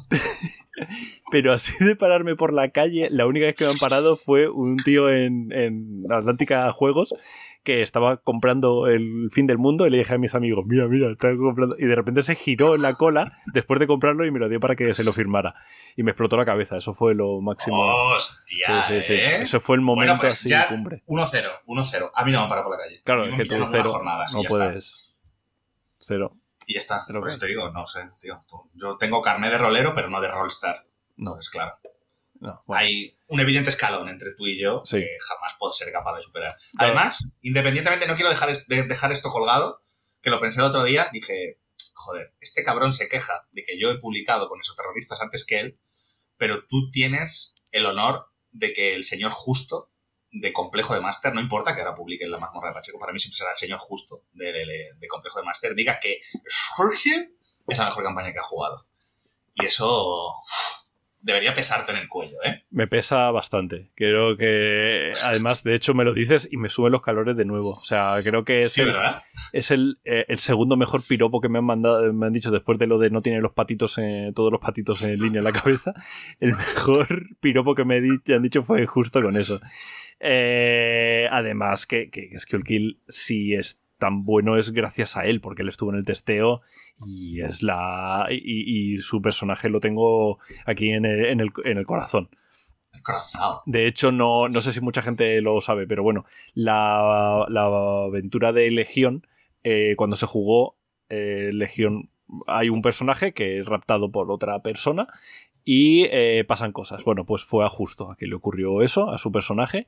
Pero 1.31 1.53
así 1.53 1.83
de 1.83 1.95
pararme 1.95 2.35
por 2.35 2.53
la 2.53 2.69
calle, 2.69 3.09
la 3.11 3.25
única 3.25 3.47
vez 3.47 3.55
que 3.55 3.65
me 3.65 3.71
han 3.71 3.77
parado 3.77 4.15
fue 4.15 4.47
un 4.47 4.77
tío 4.77 5.09
en, 5.11 5.51
en 5.51 6.05
Atlántica 6.09 6.71
Juegos 6.71 7.13
que 7.67 7.81
estaba 7.81 8.15
comprando 8.15 8.87
el 8.87 9.29
fin 9.33 9.45
del 9.45 9.57
mundo 9.57 9.85
y 9.85 9.89
le 9.89 9.97
dije 9.97 10.13
a 10.13 10.17
mis 10.17 10.33
amigos, 10.35 10.63
mira, 10.65 10.87
mira, 10.87 11.11
está 11.11 11.35
comprando. 11.35 11.75
Y 11.77 11.85
de 11.85 11.95
repente 11.95 12.21
se 12.21 12.33
giró 12.35 12.75
en 12.75 12.81
la 12.81 12.93
cola 12.93 13.25
después 13.53 13.77
de 13.81 13.87
comprarlo 13.87 14.25
y 14.25 14.31
me 14.31 14.39
lo 14.39 14.47
dio 14.47 14.61
para 14.61 14.77
que 14.77 14.93
se 14.93 15.03
lo 15.03 15.11
firmara. 15.11 15.53
Y 15.97 16.03
me 16.03 16.11
explotó 16.11 16.37
la 16.37 16.45
cabeza, 16.45 16.77
eso 16.77 16.93
fue 16.93 17.13
lo 17.13 17.41
máximo. 17.41 17.77
¡Hostia! 17.77 18.83
Sí, 18.83 18.93
sí, 18.93 19.03
sí. 19.03 19.13
¿eh? 19.15 19.41
Eso 19.41 19.59
fue 19.59 19.75
el 19.75 19.81
momento 19.81 20.15
pues 20.21 20.35
así 20.35 20.47
ya 20.47 20.69
cumbre. 20.69 21.03
1-0, 21.07 21.63
1-0. 21.65 22.11
A 22.13 22.23
mí 22.23 22.31
no 22.31 22.43
me 22.43 22.47
parado 22.47 22.69
por 22.69 22.77
la 22.77 22.83
calle. 22.85 23.01
Claro, 23.03 23.25
es 23.25 23.35
que 23.35 23.43
tú 23.43 23.55
cero. 23.69 24.01
no 24.33 24.43
puedes. 24.43 25.17
Cero. 25.99 26.37
Y 26.67 26.75
ya 26.75 26.79
está. 26.79 27.05
Por 27.05 27.27
eso 27.27 27.37
te 27.37 27.47
digo, 27.47 27.69
no 27.71 27.85
sé, 27.85 28.09
tío. 28.17 28.39
Yo 28.75 28.97
tengo 28.97 29.21
carnet 29.21 29.51
de 29.51 29.57
rolero, 29.57 29.93
pero 29.93 30.09
no 30.09 30.21
de 30.21 30.31
rollstar. 30.31 30.85
No. 31.17 31.37
es 31.37 31.49
claro. 31.49 31.73
Hay 32.67 33.17
un 33.29 33.39
evidente 33.39 33.69
escalón 33.69 34.09
entre 34.09 34.33
tú 34.33 34.47
y 34.47 34.59
yo 34.59 34.83
que 34.89 35.17
jamás 35.27 35.55
puedo 35.59 35.73
ser 35.73 35.91
capaz 35.91 36.15
de 36.15 36.21
superar. 36.21 36.55
Además, 36.77 37.23
independientemente, 37.41 38.07
no 38.07 38.15
quiero 38.15 38.29
dejar, 38.29 38.55
dejar 38.67 39.11
esto 39.11 39.29
colgado, 39.29 39.79
que 40.21 40.29
lo 40.29 40.39
pensé 40.39 40.59
el 40.59 40.67
otro 40.67 40.83
día, 40.83 41.09
dije, 41.11 41.59
joder, 41.93 42.33
este 42.39 42.63
cabrón 42.63 42.93
se 42.93 43.09
queja 43.09 43.47
de 43.51 43.63
que 43.63 43.79
yo 43.79 43.89
he 43.89 43.97
publicado 43.97 44.49
con 44.49 44.59
esos 44.59 44.75
terroristas 44.75 45.19
antes 45.21 45.45
que 45.45 45.59
él, 45.59 45.79
pero 46.37 46.65
tú 46.67 46.91
tienes 46.91 47.55
el 47.71 47.85
honor 47.85 48.27
de 48.51 48.73
que 48.73 48.95
el 48.95 49.03
señor 49.03 49.31
justo 49.31 49.91
de 50.31 50.53
Complejo 50.53 50.93
de 50.93 51.01
Máster, 51.01 51.33
no 51.33 51.41
importa 51.41 51.73
que 51.73 51.81
ahora 51.81 51.95
publique 51.95 52.27
la 52.27 52.37
mazmorra 52.37 52.69
de 52.69 52.75
Pacheco, 52.75 52.99
para 52.99 53.13
mí 53.13 53.19
siempre 53.19 53.37
será 53.37 53.51
el 53.51 53.57
señor 53.57 53.79
justo 53.79 54.25
de, 54.33 55.07
Complejo 55.07 55.39
de 55.39 55.45
Máster, 55.45 55.73
diga 55.75 55.99
que 55.99 56.19
Jorge 56.75 57.31
es 57.67 57.77
la 57.77 57.85
mejor 57.85 58.03
campaña 58.03 58.31
que 58.33 58.39
ha 58.39 58.43
jugado. 58.43 58.87
Y 59.55 59.65
eso 59.65 60.33
debería 61.21 61.53
pesarte 61.53 61.91
en 61.91 61.97
el 61.97 62.07
cuello, 62.07 62.37
¿eh? 62.45 62.63
Me 62.69 62.87
pesa 62.87 63.31
bastante. 63.31 63.91
Creo 63.95 64.37
que, 64.37 65.11
además, 65.23 65.63
de 65.63 65.75
hecho, 65.75 65.93
me 65.93 66.03
lo 66.03 66.13
dices 66.13 66.47
y 66.51 66.57
me 66.57 66.69
suben 66.69 66.91
los 66.91 67.01
calores 67.01 67.35
de 67.35 67.45
nuevo. 67.45 67.71
O 67.71 67.85
sea, 67.85 68.15
creo 68.23 68.45
que 68.45 68.59
es, 68.59 68.77
el, 68.77 68.93
es 69.53 69.71
eh, 69.71 70.25
el, 70.27 70.39
segundo 70.39 70.77
mejor 70.77 71.01
piropo 71.07 71.41
que 71.41 71.49
me 71.49 71.59
han 71.59 71.65
mandado, 71.65 72.11
me 72.13 72.27
han 72.27 72.33
dicho 72.33 72.51
después 72.51 72.79
de 72.79 72.87
lo 72.87 72.99
de 72.99 73.09
no 73.09 73.21
tiene 73.21 73.41
los 73.41 73.53
patitos, 73.53 73.97
todos 74.33 74.51
los 74.51 74.61
patitos 74.61 75.01
en 75.03 75.15
línea 75.19 75.39
en 75.39 75.45
la 75.45 75.51
cabeza. 75.51 75.93
El 76.39 76.55
mejor 76.55 77.07
piropo 77.39 77.75
que 77.75 77.85
me 77.85 77.97
han 77.97 78.41
dicho 78.43 78.63
fue 78.63 78.85
justo 78.85 79.21
con 79.21 79.35
eso. 79.37 79.59
Eh, 80.19 81.27
además, 81.31 81.85
que, 81.85 82.09
que, 82.09 82.29
que 82.29 82.63
Kill 82.63 82.99
si 83.07 83.53
es 83.53 83.81
tan 83.97 84.23
bueno 84.23 84.57
es 84.57 84.71
gracias 84.71 85.17
a 85.17 85.25
él, 85.25 85.41
porque 85.41 85.61
él 85.61 85.69
estuvo 85.69 85.91
en 85.91 85.97
el 85.97 86.05
testeo 86.05 86.61
y 87.05 87.41
es 87.41 87.63
la. 87.63 88.27
Y, 88.29 88.97
su 88.99 89.21
personaje 89.21 89.69
lo 89.69 89.79
tengo 89.79 90.39
aquí 90.65 90.89
en 90.89 91.05
el, 91.05 91.25
en 91.25 91.39
el, 91.39 91.51
en 91.65 91.77
el 91.77 91.85
corazón. 91.85 92.29
De 93.65 93.87
hecho, 93.87 94.11
no, 94.11 94.47
no, 94.49 94.61
sé 94.61 94.71
si 94.71 94.81
mucha 94.81 95.01
gente 95.01 95.41
lo 95.41 95.61
sabe, 95.61 95.87
pero 95.87 96.03
bueno, 96.03 96.25
la, 96.53 97.45
la 97.49 97.65
aventura 98.05 98.51
de 98.53 98.71
Legión, 98.71 99.27
eh, 99.63 99.95
cuando 99.97 100.15
se 100.15 100.25
jugó, 100.25 100.77
eh, 101.09 101.51
Legión, 101.53 102.09
hay 102.47 102.69
un 102.69 102.81
personaje 102.81 103.33
que 103.33 103.59
es 103.59 103.65
raptado 103.65 104.11
por 104.11 104.31
otra 104.31 104.61
persona 104.61 105.07
y 105.63 106.05
eh, 106.05 106.43
pasan 106.47 106.71
cosas. 106.71 107.03
Bueno, 107.03 107.25
pues 107.25 107.43
fue 107.43 107.65
a 107.65 107.69
justo 107.69 108.11
a 108.11 108.15
que 108.15 108.27
le 108.27 108.35
ocurrió 108.35 108.81
eso 108.81 109.11
a 109.11 109.17
su 109.17 109.31
personaje. 109.31 109.85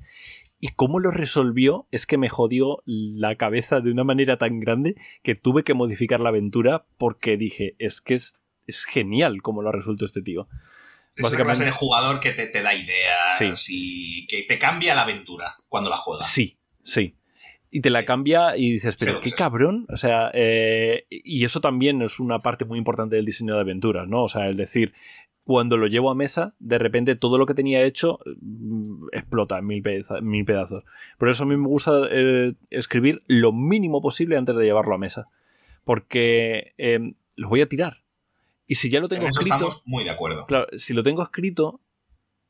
Y 0.60 0.70
cómo 0.70 1.00
lo 1.00 1.12
resolvió 1.12 1.88
es 1.92 2.06
que 2.06 2.18
me 2.18 2.30
jodió 2.30 2.84
la 2.86 3.36
cabeza 3.36 3.80
de 3.80 3.92
una 3.92 4.04
manera 4.04 4.38
tan 4.38 4.60
grande 4.60 4.96
que 5.24 5.36
tuve 5.36 5.64
que 5.64 5.74
modificar 5.74 6.20
la 6.20 6.30
aventura 6.30 6.86
porque 6.98 7.38
dije, 7.38 7.76
es 7.80 8.02
que 8.02 8.16
es, 8.16 8.36
es 8.68 8.84
genial 8.84 9.42
cómo 9.42 9.62
lo 9.62 9.70
ha 9.70 9.74
resuelto 9.74 10.06
este 10.06 10.22
tío. 10.22 10.48
Es 11.16 11.24
Básicamente, 11.24 11.60
clase 11.60 11.66
de 11.66 11.72
jugador 11.72 12.20
que 12.20 12.32
te, 12.32 12.48
te 12.48 12.62
da 12.62 12.74
ideas 12.74 13.68
y 13.70 14.28
que 14.28 14.44
te 14.44 14.60
cambia 14.60 14.96
la 14.96 15.04
aventura 15.04 15.56
cuando 15.68 15.90
la 15.90 15.96
juegas. 15.96 16.28
Sí, 16.30 16.58
sí 16.84 17.16
y 17.72 17.82
te 17.82 17.90
la 17.90 18.04
cambia 18.04 18.58
y 18.58 18.72
dices, 18.72 18.96
pero 19.00 19.22
qué 19.22 19.32
cabrón. 19.32 19.86
O 19.90 19.98
sea, 19.98 20.32
eh, 20.34 21.06
y 21.10 21.46
eso 21.46 21.62
también 21.62 22.02
es 22.02 22.20
una 22.20 22.40
parte 22.40 22.66
muy 22.66 22.78
importante 22.78 23.16
del 23.16 23.26
diseño 23.26 23.56
de 23.56 23.62
aventuras, 23.62 24.08
¿no? 24.08 24.24
O 24.24 24.30
sea, 24.30 24.48
el 24.48 24.58
decir, 24.58 24.94
cuando 25.50 25.78
lo 25.78 25.88
llevo 25.88 26.12
a 26.12 26.16
mesa, 26.16 26.54
de 26.60 26.78
repente 26.78 27.16
todo 27.16 27.40
lo 27.40 27.48
que 27.48 27.56
tenía 27.56 27.82
hecho 27.82 28.20
mm, 28.40 29.08
explota 29.14 29.58
en 29.58 29.66
mil, 29.66 29.82
pedazos. 29.82 30.84
Por 31.18 31.28
eso 31.28 31.42
a 31.42 31.48
mí 31.48 31.58
me 31.58 31.68
gusta 31.68 32.04
eh, 32.12 32.54
escribir 32.70 33.24
lo 33.26 33.52
mínimo 33.52 34.00
posible 34.00 34.38
antes 34.38 34.56
de 34.56 34.64
llevarlo 34.64 34.94
a 34.94 35.00
mesa. 35.00 35.28
Porque 35.84 36.76
eh, 36.78 37.00
lo 37.36 37.50
voy 37.50 37.62
a 37.62 37.68
tirar. 37.68 38.04
Y 38.68 38.76
si 38.76 38.92
ya 38.92 39.00
lo 39.00 39.08
tengo 39.08 39.26
escrito. 39.26 39.56
Estamos 39.56 39.82
muy 39.88 40.04
de 40.04 40.12
acuerdo. 40.12 40.46
Claro, 40.46 40.68
si 40.78 40.94
lo 40.94 41.02
tengo 41.02 41.24
escrito, 41.24 41.82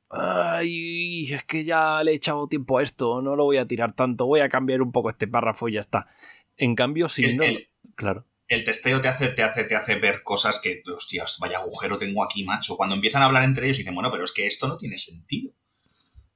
ay, 0.09 1.31
es 1.31 1.45
que 1.45 1.63
ya 1.63 2.03
le 2.03 2.11
he 2.11 2.15
echado 2.15 2.49
tiempo 2.49 2.79
a 2.79 2.83
esto, 2.83 3.21
no 3.21 3.37
lo 3.37 3.45
voy 3.45 3.59
a 3.59 3.65
tirar 3.65 3.93
tanto, 3.93 4.25
voy 4.25 4.41
a 4.41 4.49
cambiar 4.49 4.81
un 4.81 4.91
poco 4.91 5.09
este 5.09 5.25
párrafo 5.25 5.69
y 5.69 5.75
ya 5.75 5.81
está. 5.81 6.09
En 6.57 6.75
cambio, 6.75 7.07
si 7.07 7.37
no... 7.37 7.45
claro. 7.95 8.25
El 8.49 8.63
testeo 8.63 8.99
te 8.99 9.07
hace, 9.07 9.29
te, 9.29 9.43
hace, 9.43 9.63
te 9.63 9.75
hace 9.75 9.95
ver 9.95 10.23
cosas 10.23 10.59
que, 10.59 10.81
hostias, 10.93 11.37
vaya 11.39 11.59
agujero 11.59 11.97
tengo 11.97 12.23
aquí, 12.23 12.43
macho. 12.43 12.75
Cuando 12.75 12.95
empiezan 12.95 13.21
a 13.21 13.25
hablar 13.25 13.43
entre 13.43 13.65
ellos 13.65 13.77
y 13.77 13.81
dicen, 13.81 13.95
bueno, 13.95 14.11
pero 14.11 14.25
es 14.25 14.31
que 14.31 14.47
esto 14.47 14.67
no 14.67 14.75
tiene 14.75 14.97
sentido. 14.97 15.53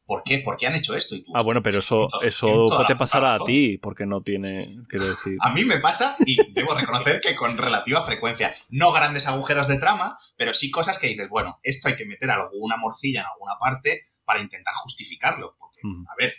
¿Por 0.05 0.23
qué? 0.23 0.39
¿Por 0.39 0.57
qué 0.57 0.67
han 0.67 0.75
hecho 0.75 0.95
esto? 0.95 1.15
Y 1.15 1.25
ah, 1.33 1.41
bueno, 1.41 1.63
pero 1.63 1.79
eso, 1.79 2.07
eso 2.23 2.67
te 2.87 2.95
pasará 2.95 3.35
a 3.35 3.39
ti, 3.39 3.77
porque 3.77 4.05
no 4.05 4.21
tiene, 4.21 4.67
quiero 4.89 5.05
decir. 5.05 5.37
A 5.39 5.53
mí 5.53 5.63
me 5.63 5.79
pasa, 5.79 6.15
y 6.25 6.51
debo 6.51 6.75
reconocer 6.75 7.21
que 7.21 7.35
con 7.35 7.57
relativa 7.57 8.01
frecuencia. 8.01 8.53
No 8.69 8.91
grandes 8.91 9.27
agujeros 9.27 9.67
de 9.67 9.77
trama, 9.77 10.15
pero 10.37 10.53
sí 10.53 10.69
cosas 10.69 10.97
que 10.97 11.07
dices, 11.07 11.29
bueno, 11.29 11.59
esto 11.63 11.87
hay 11.87 11.95
que 11.95 12.05
meter 12.05 12.29
alguna 12.29 12.75
morcilla 12.77 13.21
en 13.21 13.27
alguna 13.27 13.53
parte 13.59 14.01
para 14.25 14.41
intentar 14.41 14.73
justificarlo. 14.75 15.55
Porque, 15.57 15.79
a 15.83 16.15
ver, 16.17 16.33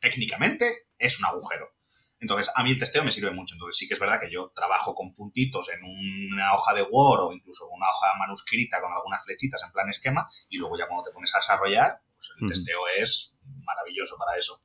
técnicamente 0.00 0.70
es 0.98 1.18
un 1.18 1.24
agujero. 1.24 1.75
Entonces, 2.18 2.50
a 2.54 2.62
mí 2.62 2.70
el 2.70 2.78
testeo 2.78 3.04
me 3.04 3.10
sirve 3.10 3.30
mucho. 3.30 3.54
Entonces, 3.54 3.76
sí 3.76 3.86
que 3.86 3.94
es 3.94 4.00
verdad 4.00 4.18
que 4.20 4.30
yo 4.30 4.50
trabajo 4.54 4.94
con 4.94 5.14
puntitos 5.14 5.68
en 5.68 5.84
una 5.84 6.54
hoja 6.54 6.74
de 6.74 6.82
Word 6.82 7.20
o 7.20 7.32
incluso 7.32 7.68
una 7.68 7.86
hoja 7.86 8.18
manuscrita 8.18 8.80
con 8.80 8.92
algunas 8.92 9.24
flechitas 9.24 9.62
en 9.64 9.72
plan 9.72 9.88
esquema, 9.88 10.26
y 10.48 10.56
luego 10.56 10.78
ya 10.78 10.86
cuando 10.86 11.04
te 11.04 11.12
pones 11.12 11.34
a 11.34 11.38
desarrollar, 11.38 12.00
pues 12.08 12.32
el 12.40 12.48
testeo 12.48 12.80
es 13.00 13.36
maravilloso 13.64 14.16
para 14.18 14.38
eso. 14.38 14.62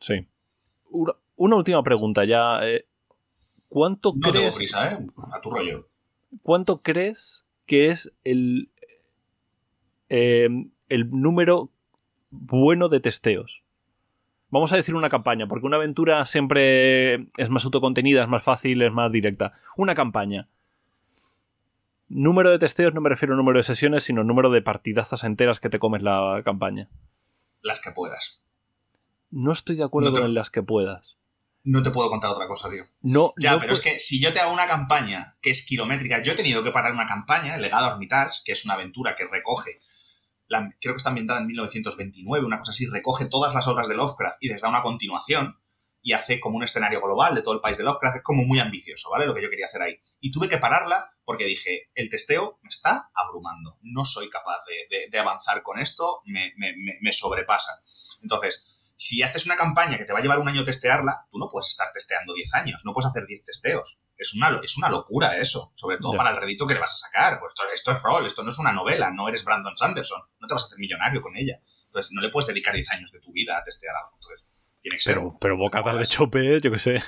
Sí. 0.00 0.26
Una, 1.36 1.56
última 1.56 1.82
pregunta 1.82 2.24
ya. 2.24 2.58
Eh, 2.62 2.86
¿Cuánto 3.68 4.12
no 4.14 4.20
crees... 4.20 4.44
tengo 4.44 4.56
prisa, 4.56 4.92
¿eh? 4.92 4.98
A 5.32 5.40
tu 5.40 5.50
rollo. 5.50 5.88
¿Cuánto 6.42 6.82
crees 6.82 7.44
que 7.66 7.90
es 7.90 8.12
el, 8.24 8.72
eh, 10.08 10.48
el 10.88 11.10
número 11.10 11.70
bueno 12.30 12.88
de 12.88 13.00
testeos? 13.00 13.61
Vamos 14.52 14.70
a 14.70 14.76
decir 14.76 14.94
una 14.94 15.08
campaña, 15.08 15.48
porque 15.48 15.64
una 15.64 15.78
aventura 15.78 16.26
siempre 16.26 17.14
es 17.38 17.48
más 17.48 17.64
autocontenida, 17.64 18.22
es 18.22 18.28
más 18.28 18.44
fácil, 18.44 18.82
es 18.82 18.92
más 18.92 19.10
directa. 19.10 19.54
Una 19.78 19.94
campaña. 19.94 20.46
Número 22.10 22.50
de 22.50 22.58
testeos 22.58 22.92
no 22.92 23.00
me 23.00 23.08
refiero 23.08 23.32
a 23.32 23.38
número 23.38 23.58
de 23.58 23.62
sesiones, 23.62 24.04
sino 24.04 24.24
número 24.24 24.50
de 24.50 24.60
partidazas 24.60 25.24
enteras 25.24 25.58
que 25.58 25.70
te 25.70 25.78
comes 25.78 26.02
la 26.02 26.42
campaña. 26.44 26.90
Las 27.62 27.80
que 27.80 27.92
puedas. 27.92 28.42
No 29.30 29.52
estoy 29.52 29.76
de 29.76 29.84
acuerdo 29.84 30.12
con 30.12 30.34
las 30.34 30.50
que 30.50 30.62
puedas. 30.62 31.16
No 31.64 31.82
te 31.82 31.90
puedo 31.90 32.10
contar 32.10 32.32
otra 32.32 32.46
cosa, 32.46 32.68
tío. 32.68 32.84
No, 33.00 33.32
ya, 33.38 33.58
pero 33.58 33.72
es 33.72 33.80
que 33.80 33.98
si 33.98 34.20
yo 34.20 34.34
te 34.34 34.40
hago 34.40 34.52
una 34.52 34.66
campaña 34.66 35.34
que 35.40 35.48
es 35.48 35.64
kilométrica, 35.64 36.22
yo 36.22 36.32
he 36.32 36.36
tenido 36.36 36.62
que 36.62 36.72
parar 36.72 36.92
una 36.92 37.06
campaña, 37.06 37.54
el 37.54 37.62
Legado 37.62 37.86
Armitage, 37.86 38.42
que 38.44 38.52
es 38.52 38.66
una 38.66 38.74
aventura 38.74 39.16
que 39.16 39.26
recoge 39.26 39.78
creo 40.80 40.94
que 40.94 40.98
está 40.98 41.10
ambientada 41.10 41.40
en 41.40 41.46
1929, 41.46 42.46
una 42.46 42.58
cosa 42.58 42.72
así, 42.72 42.86
recoge 42.86 43.26
todas 43.26 43.54
las 43.54 43.66
obras 43.66 43.88
de 43.88 43.94
Lovecraft 43.94 44.36
y 44.40 44.48
les 44.48 44.62
da 44.62 44.68
una 44.68 44.82
continuación 44.82 45.58
y 46.02 46.12
hace 46.12 46.40
como 46.40 46.56
un 46.56 46.64
escenario 46.64 47.00
global 47.00 47.34
de 47.34 47.42
todo 47.42 47.54
el 47.54 47.60
país 47.60 47.78
de 47.78 47.84
Lovecraft, 47.84 48.16
es 48.16 48.22
como 48.22 48.44
muy 48.44 48.58
ambicioso, 48.58 49.10
¿vale? 49.10 49.26
Lo 49.26 49.34
que 49.34 49.42
yo 49.42 49.50
quería 49.50 49.66
hacer 49.66 49.82
ahí. 49.82 50.00
Y 50.20 50.32
tuve 50.32 50.48
que 50.48 50.58
pararla 50.58 51.08
porque 51.24 51.44
dije, 51.44 51.84
el 51.94 52.10
testeo 52.10 52.58
me 52.62 52.68
está 52.68 53.10
abrumando, 53.14 53.78
no 53.82 54.04
soy 54.04 54.28
capaz 54.28 54.58
de, 55.10 55.18
avanzar 55.18 55.62
con 55.62 55.78
esto, 55.78 56.22
me, 56.26 57.12
sobrepasa. 57.12 57.72
Entonces, 58.20 58.94
si 58.96 59.22
haces 59.22 59.46
una 59.46 59.56
campaña 59.56 59.96
que 59.96 60.04
te 60.04 60.12
va 60.12 60.18
a 60.18 60.22
llevar 60.22 60.40
un 60.40 60.48
año 60.48 60.64
testearla, 60.64 61.28
tú 61.30 61.38
no 61.38 61.48
puedes 61.48 61.68
estar 61.68 61.92
testeando 61.92 62.34
10 62.34 62.54
años, 62.54 62.82
no 62.84 62.92
puedes 62.92 63.08
hacer 63.08 63.26
10 63.26 63.44
testeos 63.44 64.00
es 64.16 64.34
una, 64.34 64.60
es 64.62 64.76
una 64.76 64.88
locura 64.88 65.36
eso, 65.36 65.72
sobre 65.74 65.98
todo 65.98 66.16
para 66.16 66.30
el 66.30 66.36
redito 66.36 66.66
que 66.66 66.74
le 66.74 66.80
vas 66.80 66.92
a 66.92 67.06
sacar. 67.08 67.40
Pues 67.40 67.54
esto, 67.74 67.92
es 67.92 68.02
rol, 68.02 68.26
esto 68.26 68.42
no 68.42 68.50
es 68.50 68.58
una 68.58 68.72
novela, 68.72 69.10
no 69.10 69.28
eres 69.28 69.44
Brandon 69.44 69.76
Sanderson, 69.76 70.22
no 70.40 70.46
te 70.46 70.54
vas 70.54 70.64
a 70.64 70.66
hacer 70.66 70.78
millonario 70.78 71.20
con 71.20 71.36
ella. 71.36 71.60
Entonces 71.86 72.12
no 72.12 72.20
le 72.20 72.30
puedes 72.30 72.48
dedicar 72.48 72.74
10 72.74 72.90
años 72.92 73.12
de 73.12 73.20
tu 73.20 73.32
vida 73.32 73.58
a 73.58 73.64
testear 73.64 73.94
algo. 73.96 74.12
Entonces 74.14 74.48
tiene 74.80 74.96
que 74.96 75.02
ser. 75.02 75.14
Pero, 75.14 75.36
pero 75.40 75.56
bocatas 75.56 75.98
de 75.98 76.06
chope, 76.06 76.60
yo 76.60 76.70
qué 76.70 76.78
sé. 76.78 76.96
eso 76.96 77.02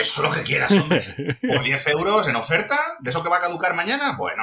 es 0.00 0.18
lo 0.18 0.32
que 0.32 0.42
quieras, 0.42 0.72
hombre. 0.72 1.04
Por 1.46 1.62
10 1.62 1.86
euros 1.88 2.28
en 2.28 2.36
oferta, 2.36 2.78
de 3.00 3.10
eso 3.10 3.22
que 3.22 3.30
va 3.30 3.38
a 3.38 3.40
caducar 3.40 3.74
mañana, 3.74 4.16
bueno. 4.16 4.42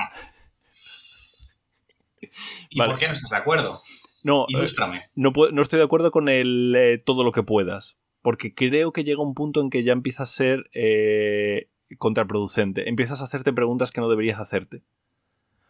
¿Y 2.69 2.77
por 2.77 2.97
qué 2.97 3.07
no 3.07 3.13
estás 3.13 3.29
de 3.29 3.37
acuerdo? 3.37 3.81
No, 4.23 4.43
eh, 4.43 4.45
Ilústrame. 4.49 5.05
no, 5.15 5.31
no, 5.51 5.61
estoy 5.61 5.79
de 5.79 5.85
acuerdo 5.85 6.11
con 6.11 6.29
el 6.29 6.73
eh, 6.75 6.97
todo 6.97 7.23
lo 7.23 7.31
que 7.31 7.43
puedas. 7.43 7.97
Porque 8.23 8.55
creo 8.55 8.91
que 8.91 9.03
llega 9.03 9.21
un 9.21 9.35
punto 9.35 9.61
en 9.61 9.69
que 9.69 9.83
ya 9.83 9.93
empieza 9.93 10.23
a 10.23 10.25
ser 10.25 10.71
eh, 10.73 11.67
contraproducente. 11.99 12.89
Empiezas 12.89 13.21
a 13.21 13.25
hacerte 13.25 13.53
preguntas 13.53 13.91
que 13.91 14.01
no 14.01 14.09
deberías 14.09 14.39
hacerte. 14.39 14.81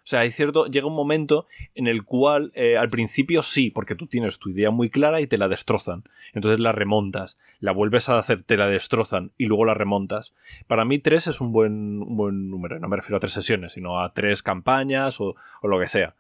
O 0.04 0.06
sea, 0.06 0.20
hay 0.20 0.32
cierto, 0.32 0.68
llega 0.68 0.86
un 0.86 0.96
momento 0.96 1.48
en 1.76 1.88
el 1.88 2.04
cual 2.04 2.52
eh, 2.56 2.76
al 2.78 2.90
principio 2.90 3.42
sí, 3.42 3.72
porque 3.72 3.96
tú 3.96 4.06
tienes 4.06 4.38
tu 4.38 4.50
idea 4.50 4.70
muy 4.70 4.90
clara 4.90 5.22
y 5.22 5.28
te 5.28 5.38
la 5.38 5.48
destrozan. 5.48 6.04
Entonces 6.34 6.60
la 6.60 6.74
remontas, 6.74 7.38
la 7.62 7.72
vuelves 7.72 8.10
a 8.10 8.20
hacer, 8.20 8.44
te 8.44 8.58
la 8.58 8.68
destrozan 8.68 9.32
y 9.38 9.46
luego 9.46 9.64
la 9.64 9.76
remontas. 9.76 10.34
Para 10.68 10.84
mí 10.84 11.00
tres 11.00 11.28
es 11.28 11.40
un 11.40 11.54
buen, 11.54 12.02
buen 12.18 12.50
número. 12.50 12.80
No 12.80 12.90
me 12.90 12.98
refiero 12.98 13.16
a 13.16 13.22
tres 13.22 13.32
sesiones, 13.32 13.74
sino 13.74 14.02
a 14.02 14.14
tres 14.14 14.44
campañas 14.44 15.22
o, 15.22 15.36
lo 15.64 15.80
que 15.80 15.88
sea. 15.88 16.16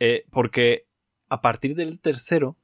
Eh, 0.00 0.24
porque 0.30 0.86
a 1.28 1.40
partir 1.40 1.76
del 1.76 2.00
tercero 2.00 2.56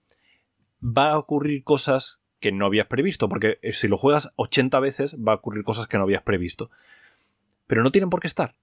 va 0.82 1.12
a 1.12 1.18
ocurrir 1.18 1.62
cosas 1.62 2.18
que 2.40 2.52
no 2.52 2.66
habías 2.66 2.86
previsto, 2.86 3.28
porque 3.28 3.58
eh, 3.62 3.72
si 3.72 3.88
lo 3.88 3.96
juegas 3.96 4.32
80 4.36 4.78
veces 4.80 5.16
va 5.16 5.32
a 5.32 5.36
ocurrir 5.36 5.64
cosas 5.64 5.86
que 5.86 5.96
no 5.96 6.04
habías 6.04 6.22
previsto. 6.22 6.70
Pero 7.66 7.82
no 7.82 7.90
tienen 7.90 8.10
por 8.10 8.20
qué 8.20 8.26
estar. 8.26 8.54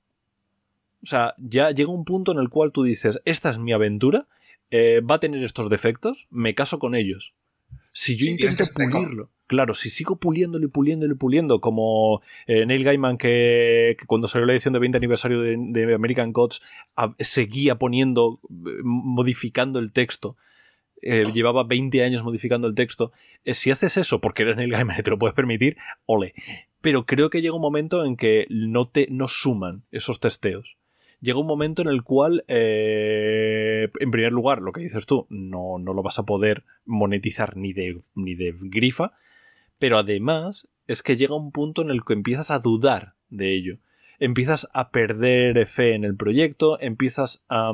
O 1.04 1.06
sea, 1.06 1.34
ya 1.38 1.72
llega 1.72 1.92
un 1.92 2.06
punto 2.06 2.32
en 2.32 2.40
el 2.40 2.50
cual 2.50 2.72
tú 2.72 2.84
dices, 2.84 3.20
esta 3.26 3.50
es 3.50 3.58
mi 3.58 3.74
aventura, 3.74 4.28
eh, 4.72 5.02
va 5.02 5.16
a 5.16 5.20
tener 5.20 5.44
estos 5.44 5.70
defectos, 5.70 6.28
me 6.32 6.56
caso 6.56 6.80
con 6.80 6.96
ellos. 6.96 7.34
Si 7.92 8.16
yo 8.16 8.26
intento 8.26 8.64
pulirlo, 8.92 9.30
claro, 9.46 9.76
si 9.76 9.90
sigo 9.90 10.16
puliéndolo 10.16 10.66
y 10.66 10.70
puliéndolo 10.70 11.14
y 11.14 11.18
puliendo, 11.18 11.60
como 11.60 12.22
eh, 12.48 12.66
Neil 12.66 12.84
Gaiman, 12.84 13.18
que, 13.18 13.98
cuando 14.08 14.28
salió 14.28 14.48
la 14.48 14.54
edición 14.54 14.74
de 14.74 14.80
20 14.80 14.98
aniversario 14.98 15.42
de, 15.42 15.58
de 15.58 15.94
American 15.94 16.32
Gods, 16.32 16.62
seguía 17.20 17.76
poniendo, 17.76 18.40
modificando 18.50 19.80
el 19.80 19.92
texto, 19.92 20.38
eh, 21.04 21.24
llevaba 21.34 21.64
20 21.64 22.04
años 22.04 22.24
modificando 22.24 22.68
el 22.68 22.76
texto. 22.76 23.12
Eh, 23.44 23.54
si 23.54 23.72
haces 23.72 23.98
eso 23.98 24.22
porque 24.22 24.44
eres 24.44 24.56
Neil 24.56 24.72
Gaiman 24.72 25.00
y 25.00 25.04
te 25.04 25.12
lo 25.12 25.20
puedes 25.20 25.36
permitir, 25.36 25.78
ole. 26.06 26.34
Pero 26.82 27.06
creo 27.06 27.30
que 27.30 27.42
llega 27.42 27.56
un 27.56 27.62
momento 27.62 28.06
en 28.06 28.16
que 28.16 28.46
no 28.50 28.88
te 28.88 29.08
no 29.10 29.28
suman 29.28 29.84
esos 29.92 30.20
testeos. 30.20 30.78
Llega 31.22 31.40
un 31.40 31.48
momento 31.48 31.82
en 31.82 31.88
el 31.88 32.04
cual, 32.04 32.44
eh, 32.50 33.90
en 34.00 34.12
primer 34.12 34.34
lugar, 34.34 34.62
lo 34.62 34.74
que 34.74 34.82
dices 34.82 35.06
tú, 35.06 35.26
no, 35.30 35.80
no 35.80 35.94
lo 35.94 36.04
vas 36.04 36.20
a 36.20 36.24
poder 36.24 36.66
monetizar 36.86 37.56
ni 37.56 37.72
de, 37.72 38.02
ni 38.14 38.36
de 38.36 38.54
grifa, 38.60 39.14
pero 39.80 39.98
además 39.98 40.68
es 40.86 41.02
que 41.02 41.16
llega 41.16 41.36
un 41.36 41.54
punto 41.54 41.82
en 41.82 41.92
el 41.92 42.04
que 42.04 42.12
empiezas 42.12 42.52
a 42.52 42.60
dudar 42.60 43.14
de 43.30 43.56
ello. 43.56 43.78
Empiezas 44.20 44.70
a 44.74 44.92
perder 44.92 45.66
fe 45.68 45.96
en 45.96 46.04
el 46.04 46.18
proyecto, 46.18 46.78
empiezas 46.82 47.46
a, 47.48 47.72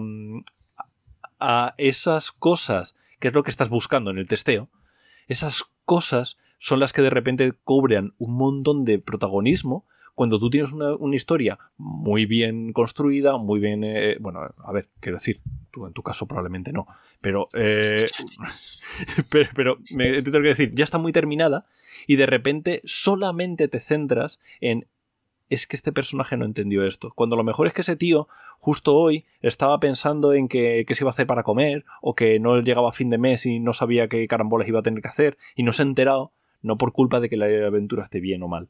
a 1.39 1.73
esas 1.77 2.31
cosas 2.31 2.95
que 3.19 3.29
es 3.29 3.33
lo 3.33 3.43
que 3.43 3.51
estás 3.51 3.69
buscando 3.69 4.11
en 4.11 4.17
el 4.17 4.27
testeo, 4.27 4.69
esas 5.27 5.65
cosas 5.85 6.37
son 6.57 6.79
las 6.79 6.93
que 6.93 7.01
de 7.01 7.09
repente 7.09 7.53
cobran 7.63 8.13
un 8.17 8.35
montón 8.35 8.85
de 8.85 8.99
protagonismo 8.99 9.85
cuando 10.19 10.37
tú 10.37 10.49
tienes 10.49 10.73
una, 10.73 11.15
historia 11.15 11.57
muy 11.77 12.25
bien 12.25 12.73
construida, 12.73 13.37
muy 13.37 13.61
bien... 13.61 13.85
Eh, 13.85 14.17
bueno, 14.19 14.41
a 14.41 14.71
ver, 14.73 14.89
quiero 14.99 15.15
decir, 15.15 15.39
tú 15.71 15.85
en 15.87 15.93
tu 15.93 16.03
caso 16.03 16.27
probablemente 16.27 16.73
no, 16.73 16.87
pero... 17.21 17.47
Eh, 17.53 18.05
pero, 19.55 19.77
me, 19.95 20.11
te 20.11 20.23
tengo 20.23 20.41
decir, 20.41 20.73
ya 20.75 20.83
está 20.83 20.97
muy 20.97 21.13
terminada 21.13 21.67
y 22.05 22.17
de 22.17 22.25
repente 22.25 22.81
solamente 22.83 23.69
te 23.69 23.79
centras 23.79 24.41
en 24.59 24.87
es 25.49 25.65
que 25.65 25.75
este 25.75 25.91
personaje 25.91 26.37
no 26.37 26.45
entendió 26.45 26.85
esto. 26.85 27.11
Cuando 27.15 27.35
lo 27.35 27.43
mejor 27.43 27.67
es 27.67 27.73
que 27.73 27.81
ese 27.81 27.95
tío, 27.95 28.27
justo 28.59 28.95
hoy, 28.95 29.25
estaba 29.41 29.79
pensando 29.79 30.33
en 30.33 30.47
que, 30.47 30.85
se 30.89 31.03
iba 31.03 31.09
a 31.09 31.13
hacer 31.13 31.27
para 31.27 31.43
comer, 31.43 31.85
o 32.01 32.15
que 32.15 32.39
no 32.39 32.61
llegaba 32.61 32.89
a 32.89 32.93
fin 32.93 33.09
de 33.09 33.17
mes 33.17 33.45
y 33.45 33.59
no 33.59 33.73
sabía 33.73 34.07
qué 34.07 34.27
carambolas 34.27 34.67
iba 34.67 34.79
a 34.79 34.83
tener 34.83 35.01
que 35.01 35.07
hacer, 35.07 35.37
y 35.55 35.63
no 35.63 35.73
se 35.73 35.81
ha 35.81 35.85
enterado, 35.85 36.31
no 36.61 36.77
por 36.77 36.93
culpa 36.93 37.19
de 37.19 37.29
que 37.29 37.37
la 37.37 37.45
aventura 37.67 38.03
esté 38.03 38.19
bien 38.19 38.43
o 38.43 38.47
mal. 38.47 38.69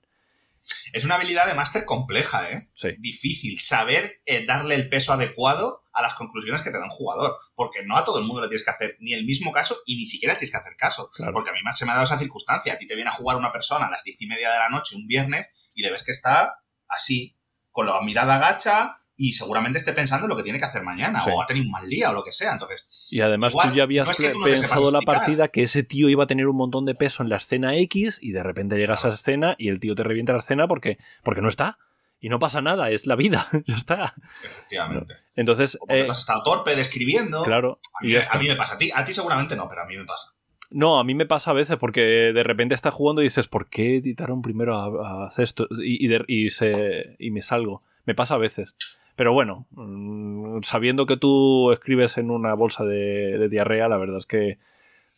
Es 0.93 1.05
una 1.05 1.15
habilidad 1.15 1.47
de 1.47 1.53
máster 1.53 1.85
compleja, 1.85 2.51
¿eh? 2.51 2.69
Sí. 2.75 2.89
Difícil. 2.99 3.59
Saber 3.59 4.21
eh, 4.25 4.45
darle 4.45 4.75
el 4.75 4.89
peso 4.89 5.13
adecuado 5.13 5.81
a 5.93 6.01
las 6.01 6.15
conclusiones 6.15 6.61
que 6.61 6.69
te 6.69 6.77
da 6.77 6.83
un 6.83 6.89
jugador. 6.89 7.37
Porque 7.55 7.85
no 7.85 7.95
a 7.95 8.03
todo 8.03 8.19
el 8.19 8.25
mundo 8.25 8.41
le 8.41 8.49
tienes 8.49 8.65
que 8.65 8.71
hacer 8.71 8.97
ni 8.99 9.13
el 9.13 9.25
mismo 9.25 9.51
caso 9.51 9.77
y 9.85 9.95
ni 9.95 10.05
siquiera 10.05 10.35
tienes 10.35 10.51
que 10.51 10.57
hacer 10.57 10.75
caso. 10.75 11.09
Porque 11.31 11.49
a 11.49 11.53
mí 11.53 11.59
se 11.73 11.85
me 11.85 11.91
ha 11.91 11.95
dado 11.95 12.05
esa 12.05 12.17
circunstancia. 12.17 12.73
A 12.73 12.77
ti 12.77 12.87
te 12.87 12.95
viene 12.95 13.09
a 13.09 13.13
jugar 13.13 13.37
una 13.37 13.51
persona 13.51 13.87
a 13.87 13.91
las 13.91 14.03
diez 14.03 14.21
y 14.21 14.27
media 14.27 14.51
de 14.51 14.59
la 14.59 14.69
noche 14.69 14.95
un 14.95 15.07
viernes 15.07 15.71
y 15.73 15.81
le 15.81 15.91
ves 15.91 16.03
que 16.03 16.11
está 16.11 16.59
así, 16.89 17.37
con 17.71 17.85
la 17.85 18.01
mirada 18.01 18.37
gacha 18.37 18.97
y 19.21 19.33
seguramente 19.33 19.79
esté 19.79 19.91
pensando 19.91 20.25
en 20.25 20.29
lo 20.29 20.37
que 20.37 20.43
tiene 20.43 20.59
que 20.59 20.65
hacer 20.65 20.81
mañana 20.81 21.21
o 21.25 21.41
ha 21.41 21.45
tenido 21.45 21.65
un 21.65 21.71
mal 21.71 21.89
día 21.89 22.09
o 22.09 22.13
lo 22.13 22.23
que 22.23 22.31
sea. 22.31 22.53
Entonces, 22.53 23.09
y 23.11 23.19
además 23.19 23.53
tú 23.53 23.69
ya 23.73 23.83
habías 23.83 24.09
pensado 24.43 24.91
la 24.91 25.01
partida 25.01 25.49
que 25.49 25.63
ese 25.63 25.83
tío 25.83 26.07
iba 26.07 26.23
a 26.23 26.27
tener 26.27 26.47
un 26.47 26.55
montón 26.55 26.85
de 26.85 26.95
peso 26.95 27.21
en 27.21 27.27
la 27.27 27.35
escena 27.35 27.75
X 27.75 28.19
y 28.21 28.31
de 28.31 28.43
repente 28.43 28.77
llegas 28.77 29.03
a 29.03 29.09
esa 29.09 29.15
escena 29.15 29.55
y 29.57 29.67
el 29.67 29.81
tío 29.81 29.93
te 29.93 30.03
revienta 30.03 30.31
la 30.31 30.39
escena 30.39 30.69
porque, 30.69 30.99
porque 31.21 31.41
no 31.41 31.49
está. 31.49 31.77
Y 32.21 32.29
no 32.29 32.39
pasa 32.39 32.61
nada, 32.61 32.89
es 32.89 33.07
la 33.07 33.15
vida, 33.15 33.47
ya 33.67 33.75
está. 33.75 34.13
Efectivamente. 34.43 35.15
Entonces. 35.35 35.75
O 35.75 35.87
porque 35.87 36.07
has 36.09 36.19
estado 36.19 36.43
torpe 36.43 36.75
describiendo. 36.75 37.43
Claro. 37.43 37.79
A 38.01 38.05
mí, 38.05 38.13
a 38.15 38.37
mí 38.37 38.47
me 38.47 38.55
pasa. 38.55 38.75
A 38.75 38.77
ti, 38.77 38.89
a 38.93 39.03
ti 39.05 39.13
seguramente 39.13 39.55
no, 39.55 39.67
pero 39.67 39.83
a 39.83 39.85
mí 39.85 39.97
me 39.97 40.05
pasa. 40.05 40.33
No, 40.71 40.99
a 40.99 41.03
mí 41.03 41.15
me 41.15 41.25
pasa 41.25 41.51
a 41.51 41.55
veces 41.55 41.77
porque 41.79 42.01
de 42.01 42.43
repente 42.43 42.75
estás 42.75 42.93
jugando 42.93 43.21
y 43.21 43.25
dices, 43.25 43.47
¿por 43.47 43.69
qué 43.69 43.97
editaron 43.97 44.41
primero 44.41 44.77
a, 44.77 45.27
hacer 45.27 45.43
esto? 45.43 45.67
Y, 45.83 46.13
y, 46.27 46.49
se, 46.49 47.15
y 47.17 47.31
me 47.31 47.41
salgo. 47.41 47.81
Me 48.05 48.13
pasa 48.13 48.35
a 48.35 48.39
veces. 48.39 48.75
Pero 49.15 49.33
bueno, 49.33 49.65
mm, 49.71 50.61
sabiendo 50.61 51.05
que 51.05 51.17
tú 51.17 51.71
escribes 51.71 52.17
en 52.17 52.31
una 52.31 52.53
bolsa 52.53 52.85
de, 52.85 53.49
diarrea, 53.49 53.89
la 53.89 53.97
verdad 53.97 54.17
es 54.17 54.25
que 54.25 54.53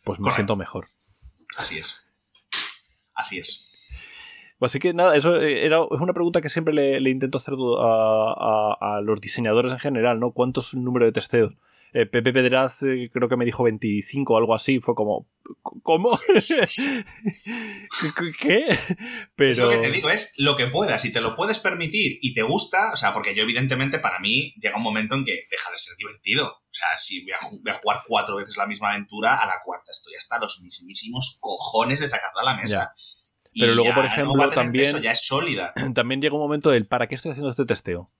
pues 0.04 0.18
me 0.18 0.32
siento 0.32 0.56
mejor. 0.56 0.86
Así 1.56 1.78
es. 1.78 2.08
Así 3.14 3.38
es. 3.38 3.68
Pues 4.58 4.72
así 4.72 4.78
que 4.78 4.94
nada, 4.94 5.16
eso 5.16 5.36
eh, 5.36 5.66
era, 5.66 5.82
es 5.90 6.00
una 6.00 6.14
pregunta 6.14 6.40
que 6.40 6.48
siempre 6.48 6.72
le, 6.72 7.10
intento 7.10 7.38
hacer 7.38 7.54
a, 7.78 8.76
a, 8.80 9.00
los 9.02 9.20
diseñadores 9.20 9.72
en 9.72 9.78
general, 9.78 10.18
¿no? 10.18 10.30
¿Cuánto 10.32 10.60
es 10.60 10.72
el 10.72 10.82
número 10.82 11.04
de 11.04 11.12
testeos? 11.12 11.52
Eh, 11.94 12.06
Pepe 12.06 12.32
Pedraz 12.32 12.84
eh, 12.84 13.10
creo 13.12 13.28
que 13.28 13.36
me 13.36 13.44
dijo 13.44 13.64
25 13.64 14.32
o 14.32 14.38
algo 14.38 14.54
así. 14.54 14.80
Fue 14.80 14.94
como, 14.94 15.28
¿cómo? 15.82 16.18
¿Qué? 18.40 18.78
Pero... 19.36 19.50
Es 19.50 19.58
lo 19.58 19.68
que 19.68 19.76
te 19.76 19.90
digo, 19.90 20.08
es 20.08 20.32
lo 20.38 20.56
que 20.56 20.68
puedas. 20.68 21.02
Si 21.02 21.12
te 21.12 21.20
lo 21.20 21.34
puedes 21.34 21.58
permitir 21.58 22.18
y 22.22 22.32
te 22.32 22.42
gusta, 22.42 22.92
o 22.94 22.96
sea, 22.96 23.12
porque 23.12 23.34
yo 23.34 23.42
evidentemente 23.42 23.98
para 23.98 24.20
mí 24.20 24.54
llega 24.58 24.78
un 24.78 24.82
momento 24.82 25.14
en 25.14 25.24
que 25.24 25.38
deja 25.50 25.70
de 25.70 25.78
ser 25.78 25.94
divertido. 25.98 26.46
O 26.46 26.74
sea, 26.74 26.98
si 26.98 27.24
voy 27.24 27.32
a, 27.32 27.74
jugar 27.74 28.00
cuatro 28.06 28.36
veces 28.36 28.56
la 28.56 28.66
misma 28.66 28.92
aventura, 28.92 29.36
a 29.36 29.46
la 29.46 29.60
cuarta 29.62 29.92
estoy 29.92 30.14
hasta 30.14 30.38
los 30.38 30.62
mismísimos 30.62 31.36
cojones 31.40 32.00
de 32.00 32.08
sacarla 32.08 32.40
a 32.40 32.44
la 32.44 32.56
mesa. 32.56 32.92
Pero 33.54 33.74
luego, 33.74 33.94
por 33.94 34.06
ejemplo, 34.06 34.50
también. 34.50 35.02
ya 35.02 35.12
es 35.12 35.26
sólida. 35.26 35.74
También 35.94 36.22
llega 36.22 36.34
un 36.34 36.40
momento 36.40 36.70
del 36.70 36.86
¿para 36.86 37.06
qué 37.06 37.16
estoy 37.16 37.32
haciendo 37.32 37.50
este 37.50 37.66
testeo? 37.66 38.10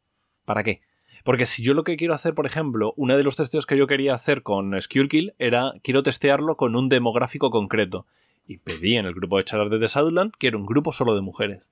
¿Para 0.45 0.63
qué? 0.63 0.83
Porque 1.25 1.47
si 1.47 1.63
yo 1.63 1.75
lo 1.75 1.85
que 1.85 1.97
quiero 1.97 2.15
hacer, 2.15 2.35
por 2.35 2.47
ejemplo, 2.47 2.95
uno 2.97 3.17
de 3.17 3.23
los 3.23 3.37
testeos 3.37 3.67
que 3.67 3.77
yo 3.77 3.87
quería 3.87 4.15
hacer 4.15 4.43
con 4.43 4.79
Skullkill 4.81 5.35
era 5.39 5.75
quiero 5.83 6.03
testearlo 6.03 6.57
con 6.57 6.75
un 6.77 6.89
demográfico 6.89 7.51
concreto. 7.51 8.07
Y 8.47 8.59
pedí 8.59 8.97
en 8.97 9.07
el 9.07 9.15
grupo 9.15 9.39
de 9.39 9.45
charlas 9.45 9.71
de 9.71 9.89
Southland 9.89 10.33
que 10.39 10.49
era 10.49 10.57
un 10.57 10.67
grupo 10.67 10.93
solo 10.93 11.15
de 11.15 11.21
mujeres. 11.21 11.69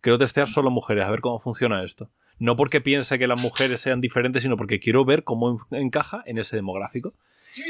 Quiero 0.00 0.18
testear 0.18 0.46
solo 0.46 0.70
mujeres, 0.70 1.04
a 1.04 1.10
ver 1.10 1.20
cómo 1.20 1.38
funciona 1.38 1.82
esto. 1.82 2.10
No 2.38 2.56
porque 2.56 2.80
piense 2.80 3.18
que 3.18 3.26
las 3.26 3.40
mujeres 3.40 3.80
sean 3.80 4.00
diferentes, 4.00 4.42
sino 4.42 4.56
porque 4.56 4.80
quiero 4.80 5.04
ver 5.04 5.24
cómo 5.24 5.66
encaja 5.70 6.22
en 6.26 6.38
ese 6.38 6.56
demográfico. 6.56 7.12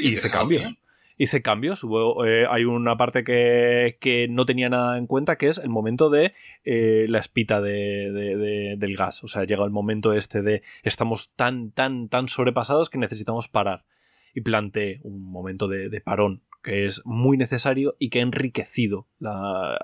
y 0.01 0.17
se 0.17 0.31
cambia 0.31 0.75
hice 1.17 1.41
cambios. 1.41 1.83
Hubo, 1.83 2.25
eh, 2.25 2.45
hay 2.49 2.65
una 2.65 2.97
parte 2.97 3.23
que, 3.23 4.27
no 4.29 4.45
tenía 4.45 4.69
nada 4.69 4.97
en 4.97 5.07
cuenta, 5.07 5.37
que 5.37 5.47
es 5.47 5.57
el 5.57 5.69
momento 5.69 6.09
de 6.09 6.33
eh, 6.63 7.05
la 7.09 7.19
espita 7.19 7.61
de, 7.61 8.75
del 8.77 8.95
gas. 8.95 9.23
O 9.23 9.27
sea, 9.27 9.43
llega 9.45 9.63
el 9.63 9.71
momento 9.71 10.13
este 10.13 10.41
de 10.41 10.61
estamos 10.83 11.31
tan, 11.35 11.71
tan, 11.71 12.09
tan 12.09 12.27
sobrepasados 12.27 12.89
que 12.89 12.97
necesitamos 12.97 13.47
parar. 13.47 13.85
Y 14.33 14.41
planteé 14.41 14.99
un 15.03 15.31
momento 15.31 15.69
de, 15.69 16.01
parón 16.01 16.41
que 16.61 16.87
es 16.87 17.03
muy 17.05 17.37
necesario 17.37 17.95
y 17.99 18.09
que 18.09 18.19
ha 18.19 18.23
enriquecido 18.23 19.07
la, 19.19 19.77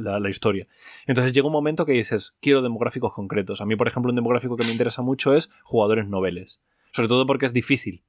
la, 0.00 0.30
historia. 0.30 0.68
Entonces 1.06 1.32
llega 1.32 1.48
un 1.48 1.52
momento 1.52 1.84
que 1.84 1.92
dices, 1.92 2.36
quiero 2.40 2.62
demográficos 2.62 3.12
concretos. 3.12 3.60
A 3.60 3.66
mí, 3.66 3.74
por 3.74 3.88
ejemplo, 3.88 4.10
un 4.10 4.16
demográfico 4.16 4.56
que 4.56 4.64
me 4.64 4.70
interesa 4.70 5.02
mucho 5.02 5.34
es 5.34 5.50
jugadores 5.64 6.06
noveles. 6.06 6.60
Sobre 6.92 7.08
todo 7.08 7.26
porque 7.26 7.46
es 7.46 7.52
difícil. 7.52 8.04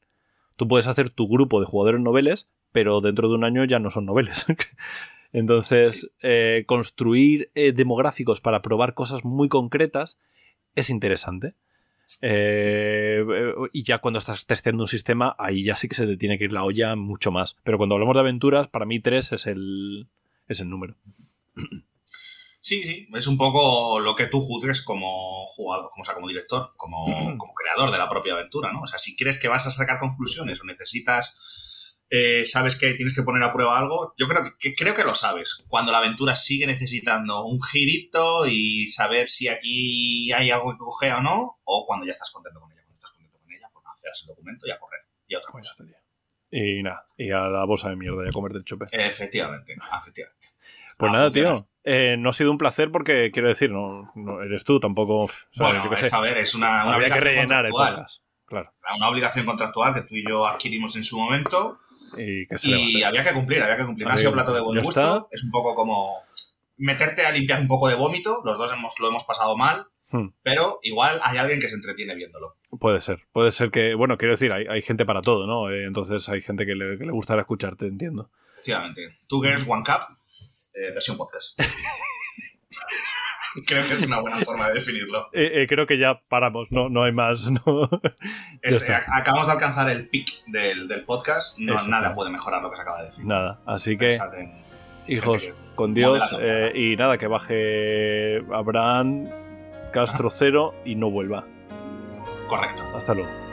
Tú 0.59 0.67
puedes 0.67 0.87
hacer 0.87 1.09
tu 1.09 1.29
grupo 1.29 1.61
de 1.61 1.65
jugadores 1.65 2.01
noveles, 2.01 2.53
pero 2.73 2.99
dentro 2.99 3.29
de 3.29 3.35
un 3.35 3.45
año 3.45 3.63
ya 3.63 3.79
no 3.79 3.91
son 3.91 4.05
noveles. 4.05 4.45
Entonces, 5.31 6.11
eh, 6.21 6.65
construir 6.67 7.49
eh, 7.55 7.71
demográficos 7.71 8.41
para 8.41 8.61
probar 8.61 8.93
cosas 8.93 9.23
muy 9.23 9.47
concretas 9.47 10.17
es 10.75 10.89
interesante. 10.89 11.53
Eh, 12.21 13.23
y 13.71 13.83
ya 13.83 13.99
cuando 13.99 14.19
estás 14.19 14.45
testeando 14.45 14.83
un 14.83 14.87
sistema, 14.87 15.33
ahí 15.39 15.63
ya 15.63 15.77
sí 15.77 15.87
que 15.87 15.95
se 15.95 16.05
te 16.05 16.17
tiene 16.17 16.37
que 16.37 16.43
ir 16.43 16.51
la 16.51 16.65
olla 16.65 16.93
mucho 16.97 17.31
más. 17.31 17.55
Pero 17.63 17.77
cuando 17.77 17.95
hablamos 17.95 18.15
de 18.15 18.19
aventuras, 18.19 18.67
para 18.67 18.85
mí 18.85 18.99
3 18.99 19.31
es 19.31 19.47
el, 19.47 20.07
es 20.49 20.59
el 20.59 20.69
número. 20.69 20.95
Sí, 22.61 22.83
sí, 22.83 23.07
es 23.13 23.27
un 23.27 23.37
poco 23.37 24.01
lo 24.01 24.15
que 24.15 24.27
tú 24.27 24.41
juzgues 24.41 24.81
como 24.81 25.45
jugador, 25.47 25.89
como, 25.91 26.01
o 26.01 26.05
sea, 26.05 26.13
como 26.13 26.27
director, 26.27 26.73
como, 26.75 27.05
como, 27.37 27.53
creador 27.53 27.91
de 27.91 27.97
la 27.97 28.09
propia 28.09 28.33
aventura, 28.33 28.73
¿no? 28.73 28.81
O 28.81 28.87
sea, 28.87 28.99
si 28.99 29.15
crees 29.15 29.39
que 29.39 29.47
vas 29.47 29.65
a 29.65 29.71
sacar 29.71 29.99
conclusiones 29.99 30.61
o 30.61 30.65
necesitas, 30.65 32.01
eh, 32.09 32.45
sabes 32.45 32.75
que 32.75 32.95
tienes 32.95 33.15
que 33.15 33.23
poner 33.23 33.43
a 33.43 33.53
prueba 33.53 33.77
algo, 33.77 34.13
yo 34.17 34.27
creo 34.27 34.55
que, 34.59 34.75
creo 34.75 34.95
que 34.95 35.03
lo 35.03 35.15
sabes. 35.15 35.63
Cuando 35.67 35.91
la 35.91 35.99
aventura 35.99 36.35
sigue 36.35 36.67
necesitando 36.67 37.45
un 37.45 37.61
girito 37.61 38.45
y 38.45 38.87
saber 38.87 39.29
si 39.29 39.47
aquí 39.47 40.31
hay 40.33 40.51
algo 40.51 40.71
que 40.71 40.77
coge 40.79 41.13
o 41.13 41.21
no, 41.21 41.59
o 41.63 41.85
cuando 41.87 42.05
ya 42.05 42.11
estás 42.11 42.31
contento 42.31 42.59
con 42.59 42.71
ella. 42.71 42.81
Cuando 42.81 42.97
estás 42.97 43.11
contento 43.11 43.39
con 43.39 43.51
ella, 43.53 43.69
pues 43.71 43.85
hacer 43.85 44.11
el 44.23 44.27
documento 44.27 44.67
y 44.67 44.71
a 44.71 44.79
correr. 44.79 45.01
Y 45.27 45.35
a 45.35 45.37
otra 45.37 45.51
pues 45.51 45.69
cosa. 45.69 45.85
Y 46.51 46.81
nada, 46.81 47.03
y 47.15 47.29
a 47.29 47.41
la 47.41 47.63
bolsa 47.65 47.89
de 47.89 47.95
mierda 47.95 48.25
y 48.25 48.29
a 48.29 48.31
comer 48.31 48.53
del 48.53 48.63
chupe. 48.63 48.85
Efectivamente, 48.91 49.75
efectivamente. 50.01 50.47
Pues 50.99 51.11
nada, 51.13 51.31
tío. 51.31 51.65
Eh, 51.85 52.17
no 52.19 52.29
ha 52.29 52.33
sido 52.33 52.51
un 52.51 52.57
placer 52.57 52.91
porque, 52.91 53.31
quiero 53.31 53.47
decir, 53.47 53.71
no, 53.71 54.11
eres 54.43 54.65
tú 54.65 54.81
tampoco. 54.81 55.29
Bueno, 55.55 55.89
a 56.11 56.21
ver, 56.21 56.37
es 56.37 56.53
una, 56.53 56.83
una 56.85 56.95
Habría 56.95 57.09
que 57.09 57.21
rellenar 57.21 57.65
el 57.65 57.71
podcast. 57.71 58.21
Claro. 58.45 58.73
Una 58.97 59.09
obligación 59.09 59.45
contractual 59.45 59.93
que 59.93 60.01
tú 60.01 60.15
y 60.15 60.27
yo 60.27 60.45
adquirimos 60.45 60.95
en 60.97 61.03
su 61.03 61.17
momento. 61.17 61.79
Y, 62.17 62.47
que 62.47 62.55
y 62.63 63.03
había 63.03 63.23
que 63.23 63.31
cumplir, 63.31 63.63
había 63.63 63.77
que 63.77 63.85
cumplir. 63.85 64.07
No 64.07 64.13
ha 64.13 64.17
sido 64.17 64.33
plato 64.33 64.53
de 64.53 64.59
buen 64.59 64.83
gusto. 64.83 65.29
Es 65.31 65.43
un 65.43 65.51
poco 65.51 65.73
como 65.73 66.15
meterte 66.75 67.25
a 67.25 67.31
limpiar 67.31 67.61
un 67.61 67.67
poco 67.67 67.87
de 67.87 67.95
vómito. 67.95 68.41
Los 68.43 68.57
dos 68.57 68.73
hemos, 68.73 68.99
lo 68.99 69.07
hemos 69.07 69.23
pasado 69.23 69.55
mal. 69.55 69.85
Hmm. 70.11 70.29
Pero 70.41 70.79
igual 70.81 71.19
hay 71.23 71.37
alguien 71.37 71.59
que 71.61 71.69
se 71.69 71.75
entretiene 71.75 72.15
viéndolo. 72.15 72.55
Puede 72.79 72.99
ser, 72.99 73.21
puede 73.31 73.51
ser 73.51 73.71
que, 73.71 73.93
bueno, 73.93 74.17
quiero 74.17 74.33
decir, 74.33 74.51
hay, 74.51 74.65
hay 74.67 74.81
gente 74.81 75.05
para 75.05 75.21
todo, 75.21 75.47
¿no? 75.47 75.69
Eh, 75.69 75.85
entonces 75.85 76.27
hay 76.29 76.41
gente 76.41 76.65
que 76.65 76.75
le, 76.75 76.97
que 76.97 77.05
le 77.05 77.11
gustará 77.11 77.41
escucharte, 77.41 77.85
entiendo. 77.85 78.31
Efectivamente. 78.53 79.17
Two 79.27 79.41
Girls, 79.41 79.65
One 79.67 79.83
Cup, 79.85 80.01
eh, 80.73 80.91
versión 80.93 81.17
podcast. 81.17 81.59
creo 83.65 83.85
que 83.85 83.93
es 83.93 84.05
una 84.05 84.21
buena 84.21 84.37
forma 84.37 84.69
de 84.69 84.75
definirlo. 84.75 85.29
Eh, 85.33 85.63
eh, 85.63 85.67
creo 85.67 85.87
que 85.87 85.97
ya 85.97 86.21
paramos, 86.29 86.71
no, 86.71 86.89
no 86.89 87.03
hay 87.03 87.11
más. 87.11 87.49
Este, 88.61 88.93
acabamos 88.93 89.47
de 89.47 89.53
alcanzar 89.53 89.89
el 89.89 90.09
pic 90.09 90.43
del, 90.47 91.05
podcast, 91.05 91.57
no, 91.57 91.75
nada 91.87 92.13
puede 92.13 92.29
mejorar 92.29 92.61
lo 92.61 92.69
que 92.69 92.75
se 92.75 92.81
acaba 92.81 92.99
de 92.99 93.05
decir. 93.05 93.25
Nada, 93.25 93.61
así 93.65 93.97
que, 93.97 94.19
hijos, 95.07 95.43
con 95.75 95.93
Dios, 95.93 96.21
y 96.75 96.97
nada, 96.97 97.17
que 97.17 97.27
baje 97.27 98.39
Abraham 98.53 99.29
Castro 99.91 100.29
cero 100.29 100.73
y 100.85 100.95
no 100.95 101.09
vuelva. 101.09 101.45
Correcto. 102.47 102.83
Hasta 102.95 103.13
luego. 103.13 103.48